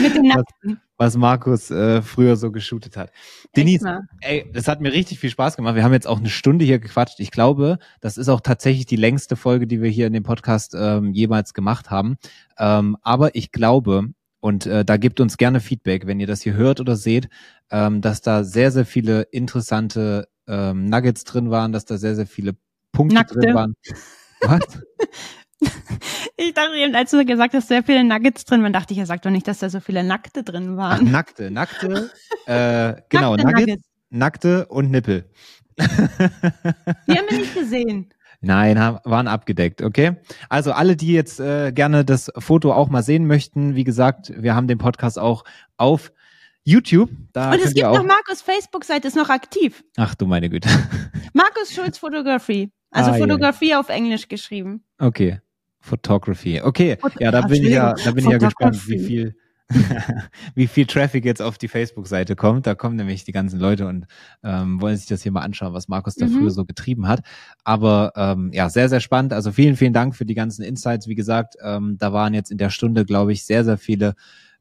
Mit 0.00 0.14
dem 0.14 0.22
Nackten 0.28 0.80
was 1.02 1.16
Markus 1.16 1.70
äh, 1.72 2.00
früher 2.00 2.36
so 2.36 2.52
geshootet 2.52 2.96
hat. 2.96 3.10
Denise, 3.56 4.02
ey, 4.20 4.48
das 4.52 4.68
hat 4.68 4.80
mir 4.80 4.92
richtig 4.92 5.18
viel 5.18 5.30
Spaß 5.30 5.56
gemacht. 5.56 5.74
Wir 5.74 5.82
haben 5.82 5.92
jetzt 5.92 6.06
auch 6.06 6.20
eine 6.20 6.28
Stunde 6.28 6.64
hier 6.64 6.78
gequatscht. 6.78 7.18
Ich 7.18 7.32
glaube, 7.32 7.78
das 8.00 8.16
ist 8.16 8.28
auch 8.28 8.40
tatsächlich 8.40 8.86
die 8.86 8.96
längste 8.96 9.34
Folge, 9.34 9.66
die 9.66 9.82
wir 9.82 9.90
hier 9.90 10.06
in 10.06 10.12
dem 10.12 10.22
Podcast 10.22 10.76
ähm, 10.78 11.12
jemals 11.12 11.54
gemacht 11.54 11.90
haben. 11.90 12.18
Ähm, 12.56 12.96
aber 13.02 13.34
ich 13.34 13.50
glaube, 13.50 14.10
und 14.38 14.66
äh, 14.66 14.84
da 14.84 14.96
gibt 14.96 15.18
uns 15.18 15.36
gerne 15.38 15.58
Feedback, 15.58 16.06
wenn 16.06 16.20
ihr 16.20 16.28
das 16.28 16.42
hier 16.42 16.54
hört 16.54 16.78
oder 16.78 16.94
seht, 16.94 17.28
ähm, 17.70 18.00
dass 18.00 18.20
da 18.20 18.44
sehr, 18.44 18.70
sehr 18.70 18.86
viele 18.86 19.22
interessante 19.22 20.28
ähm, 20.46 20.84
Nuggets 20.84 21.24
drin 21.24 21.50
waren, 21.50 21.72
dass 21.72 21.84
da 21.84 21.98
sehr, 21.98 22.14
sehr 22.14 22.26
viele 22.28 22.54
Punkte 22.92 23.16
Nackte. 23.16 23.40
drin 23.40 23.54
waren. 23.54 23.74
Was? 24.42 24.60
Ich 26.36 26.54
dachte 26.54 26.74
eben, 26.76 26.94
als 26.94 27.10
du 27.10 27.24
gesagt 27.24 27.54
hast, 27.54 27.68
sehr 27.68 27.82
viele 27.82 28.02
Nuggets 28.04 28.44
drin 28.44 28.62
waren, 28.62 28.72
dachte 28.72 28.92
ich, 28.92 28.98
er 28.98 29.06
sagt 29.06 29.24
doch 29.24 29.30
nicht, 29.30 29.46
dass 29.46 29.60
da 29.60 29.70
so 29.70 29.80
viele 29.80 30.02
Nackte 30.02 30.42
drin 30.42 30.76
waren. 30.76 31.06
Ach, 31.06 31.10
nackte, 31.10 31.50
nackte, 31.50 32.10
äh, 32.46 32.94
genau, 33.08 33.36
nackte 33.36 33.46
Nuggets, 33.46 33.66
Nuggets. 33.66 33.84
nackte 34.10 34.66
und 34.66 34.90
Nippel. 34.90 35.30
Die 35.78 35.84
haben 35.86 37.26
wir 37.28 37.38
nicht 37.38 37.54
gesehen. 37.54 38.12
Nein, 38.40 38.76
waren 39.04 39.28
abgedeckt, 39.28 39.82
okay? 39.82 40.16
Also 40.48 40.72
alle, 40.72 40.96
die 40.96 41.12
jetzt 41.12 41.38
äh, 41.38 41.70
gerne 41.70 42.04
das 42.04 42.30
Foto 42.38 42.72
auch 42.72 42.88
mal 42.88 43.02
sehen 43.02 43.26
möchten, 43.26 43.76
wie 43.76 43.84
gesagt, 43.84 44.32
wir 44.36 44.56
haben 44.56 44.66
den 44.66 44.78
Podcast 44.78 45.18
auch 45.18 45.44
auf 45.76 46.12
YouTube. 46.64 47.10
Da 47.32 47.52
und 47.52 47.60
es 47.60 47.72
gibt 47.72 47.86
noch 47.86 48.02
Markus 48.02 48.42
Facebook-Seite, 48.42 49.06
ist 49.06 49.16
noch 49.16 49.30
aktiv. 49.30 49.84
Ach 49.96 50.16
du 50.16 50.26
meine 50.26 50.50
Güte. 50.50 50.68
Markus 51.32 51.72
Schulz 51.72 51.98
Fotografie. 51.98 52.72
Also 52.90 53.12
ah, 53.12 53.14
Fotografie 53.14 53.68
yeah. 53.68 53.80
auf 53.80 53.88
Englisch 53.88 54.28
geschrieben. 54.28 54.84
Okay. 54.98 55.40
Photography. 55.82 56.60
Okay, 56.62 56.96
Fot 57.00 57.12
ja, 57.18 57.30
da 57.30 57.42
bin 57.42 57.62
ich 57.64 57.70
ja, 57.70 57.92
da 57.92 58.12
bin 58.12 58.24
ich 58.24 58.30
ja 58.30 58.38
gespannt, 58.38 58.88
wie 58.88 58.98
viel, 59.00 59.36
wie 60.54 60.68
viel 60.68 60.86
Traffic 60.86 61.24
jetzt 61.24 61.42
auf 61.42 61.58
die 61.58 61.66
Facebook-Seite 61.66 62.36
kommt. 62.36 62.66
Da 62.66 62.74
kommen 62.74 62.96
nämlich 62.96 63.24
die 63.24 63.32
ganzen 63.32 63.58
Leute 63.58 63.88
und 63.88 64.06
ähm, 64.44 64.80
wollen 64.80 64.96
sich 64.96 65.06
das 65.06 65.22
hier 65.22 65.32
mal 65.32 65.40
anschauen, 65.40 65.74
was 65.74 65.88
Markus 65.88 66.14
da 66.14 66.26
mhm. 66.26 66.38
früher 66.38 66.50
so 66.50 66.64
getrieben 66.64 67.08
hat. 67.08 67.22
Aber 67.64 68.12
ähm, 68.16 68.50
ja, 68.52 68.70
sehr, 68.70 68.88
sehr 68.88 69.00
spannend. 69.00 69.32
Also 69.32 69.50
vielen, 69.50 69.76
vielen 69.76 69.92
Dank 69.92 70.14
für 70.14 70.24
die 70.24 70.34
ganzen 70.34 70.62
Insights. 70.62 71.08
Wie 71.08 71.16
gesagt, 71.16 71.56
ähm, 71.62 71.96
da 71.98 72.12
waren 72.12 72.32
jetzt 72.32 72.52
in 72.52 72.58
der 72.58 72.70
Stunde, 72.70 73.04
glaube 73.04 73.32
ich, 73.32 73.44
sehr, 73.44 73.64
sehr 73.64 73.76
viele 73.76 74.14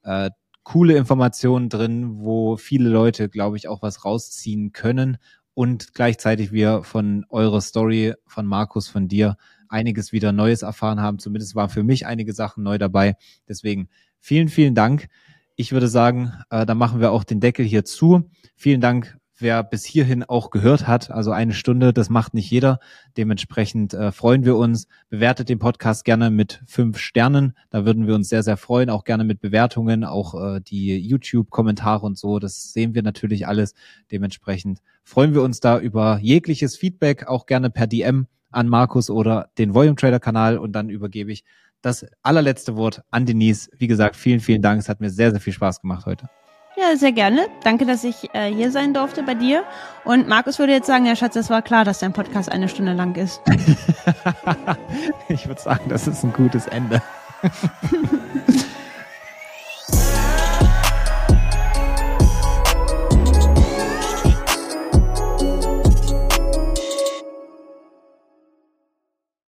äh, 0.04 0.32
coole 0.64 0.96
Informationen 0.96 1.70
drin, 1.70 2.18
wo 2.18 2.58
viele 2.58 2.90
Leute, 2.90 3.30
glaube 3.30 3.58
ich, 3.58 3.68
auch 3.68 3.84
was 3.84 4.06
rausziehen 4.06 4.72
können 4.72 5.18
und 5.54 5.94
gleichzeitig 5.94 6.52
wir 6.52 6.84
von 6.84 7.26
eurer 7.30 7.62
Story, 7.62 8.14
von 8.26 8.46
Markus, 8.46 8.88
von 8.88 9.08
dir 9.08 9.38
einiges 9.72 10.12
wieder 10.12 10.32
Neues 10.32 10.62
erfahren 10.62 11.02
haben. 11.02 11.20
Zumindest 11.20 11.56
waren 11.56 11.70
für 11.70 11.84
mich 11.84 12.06
einige 12.06 12.34
Sachen 12.34 12.64
neu 12.64 12.78
dabei. 12.78 13.16
Deswegen 13.48 13.90
vielen, 14.20 14.50
vielen 14.50 14.76
Dank. 14.76 15.08
Ich 15.56 15.72
würde 15.72 15.88
sagen, 15.88 16.34
äh, 16.50 16.66
da 16.66 16.76
machen 16.76 17.02
wir 17.02 17.12
auch 17.12 17.24
den 17.24 17.40
Deckel 17.40 17.66
hier 17.66 17.86
zu. 17.86 18.30
Vielen 18.56 18.82
Dank, 18.82 19.18
wer 19.42 19.64
bis 19.64 19.84
hierhin 19.84 20.24
auch 20.24 20.50
gehört 20.50 20.88
hat. 20.88 21.12
Also 21.12 21.32
eine 21.32 21.54
Stunde, 21.54 21.94
das 21.94 22.10
macht 22.10 22.34
nicht 22.34 22.50
jeder. 22.50 22.80
Dementsprechend 23.18 23.94
äh, 23.94 24.12
freuen 24.12 24.46
wir 24.46 24.56
uns. 24.56 24.88
Bewertet 25.10 25.50
den 25.50 25.60
Podcast 25.60 26.06
gerne 26.06 26.30
mit 26.30 26.62
fünf 26.68 26.98
Sternen. 27.00 27.54
Da 27.70 27.86
würden 27.86 28.08
wir 28.08 28.16
uns 28.16 28.30
sehr, 28.30 28.44
sehr 28.44 28.58
freuen. 28.58 28.90
Auch 28.90 29.04
gerne 29.04 29.24
mit 29.24 29.42
Bewertungen, 29.42 30.04
auch 30.04 30.36
äh, 30.36 30.62
die 30.62 30.98
YouTube-Kommentare 30.98 32.06
und 32.06 32.18
so. 32.18 32.40
Das 32.40 32.72
sehen 32.72 32.94
wir 32.94 33.04
natürlich 33.04 33.48
alles. 33.48 33.74
Dementsprechend 34.12 34.80
freuen 35.04 35.34
wir 35.34 35.42
uns 35.42 35.60
da 35.60 35.80
über 35.80 36.20
jegliches 36.22 36.78
Feedback, 36.78 37.28
auch 37.28 37.46
gerne 37.46 37.70
per 37.70 37.88
DM 37.88 38.28
an 38.52 38.68
Markus 38.68 39.10
oder 39.10 39.50
den 39.58 39.74
Volume 39.74 39.96
Trader 39.96 40.20
Kanal 40.20 40.58
und 40.58 40.74
dann 40.74 40.90
übergebe 40.90 41.32
ich 41.32 41.44
das 41.82 42.06
allerletzte 42.22 42.76
Wort 42.76 43.02
an 43.10 43.26
Denise. 43.26 43.70
Wie 43.78 43.88
gesagt, 43.88 44.16
vielen, 44.16 44.40
vielen 44.40 44.62
Dank. 44.62 44.80
Es 44.80 44.90
hat 44.90 45.00
mir 45.00 45.10
sehr, 45.10 45.32
sehr 45.32 45.40
viel 45.40 45.54
Spaß 45.54 45.82
gemacht 45.82 46.06
heute. 46.06 46.30
Ja, 46.78 46.96
sehr 46.96 47.12
gerne. 47.12 47.48
Danke, 47.64 47.86
dass 47.86 48.04
ich 48.04 48.34
äh, 48.34 48.54
hier 48.54 48.72
sein 48.72 48.94
durfte 48.94 49.24
bei 49.24 49.36
dir. 49.36 49.64
Und 50.06 50.28
Markus 50.28 50.58
würde 50.58 50.72
jetzt 50.72 50.88
sagen, 50.88 51.06
ja 51.06 51.16
Schatz, 51.16 51.36
es 51.36 51.50
war 51.50 51.62
klar, 51.62 51.84
dass 51.84 52.00
dein 52.00 52.14
Podcast 52.14 52.50
eine 52.50 52.70
Stunde 52.70 52.94
lang 52.94 53.16
ist. 53.16 53.42
ich 55.28 55.48
würde 55.48 55.62
sagen, 55.62 55.90
das 55.90 56.08
ist 56.08 56.24
ein 56.24 56.32
gutes 56.32 56.68
Ende. 56.68 57.02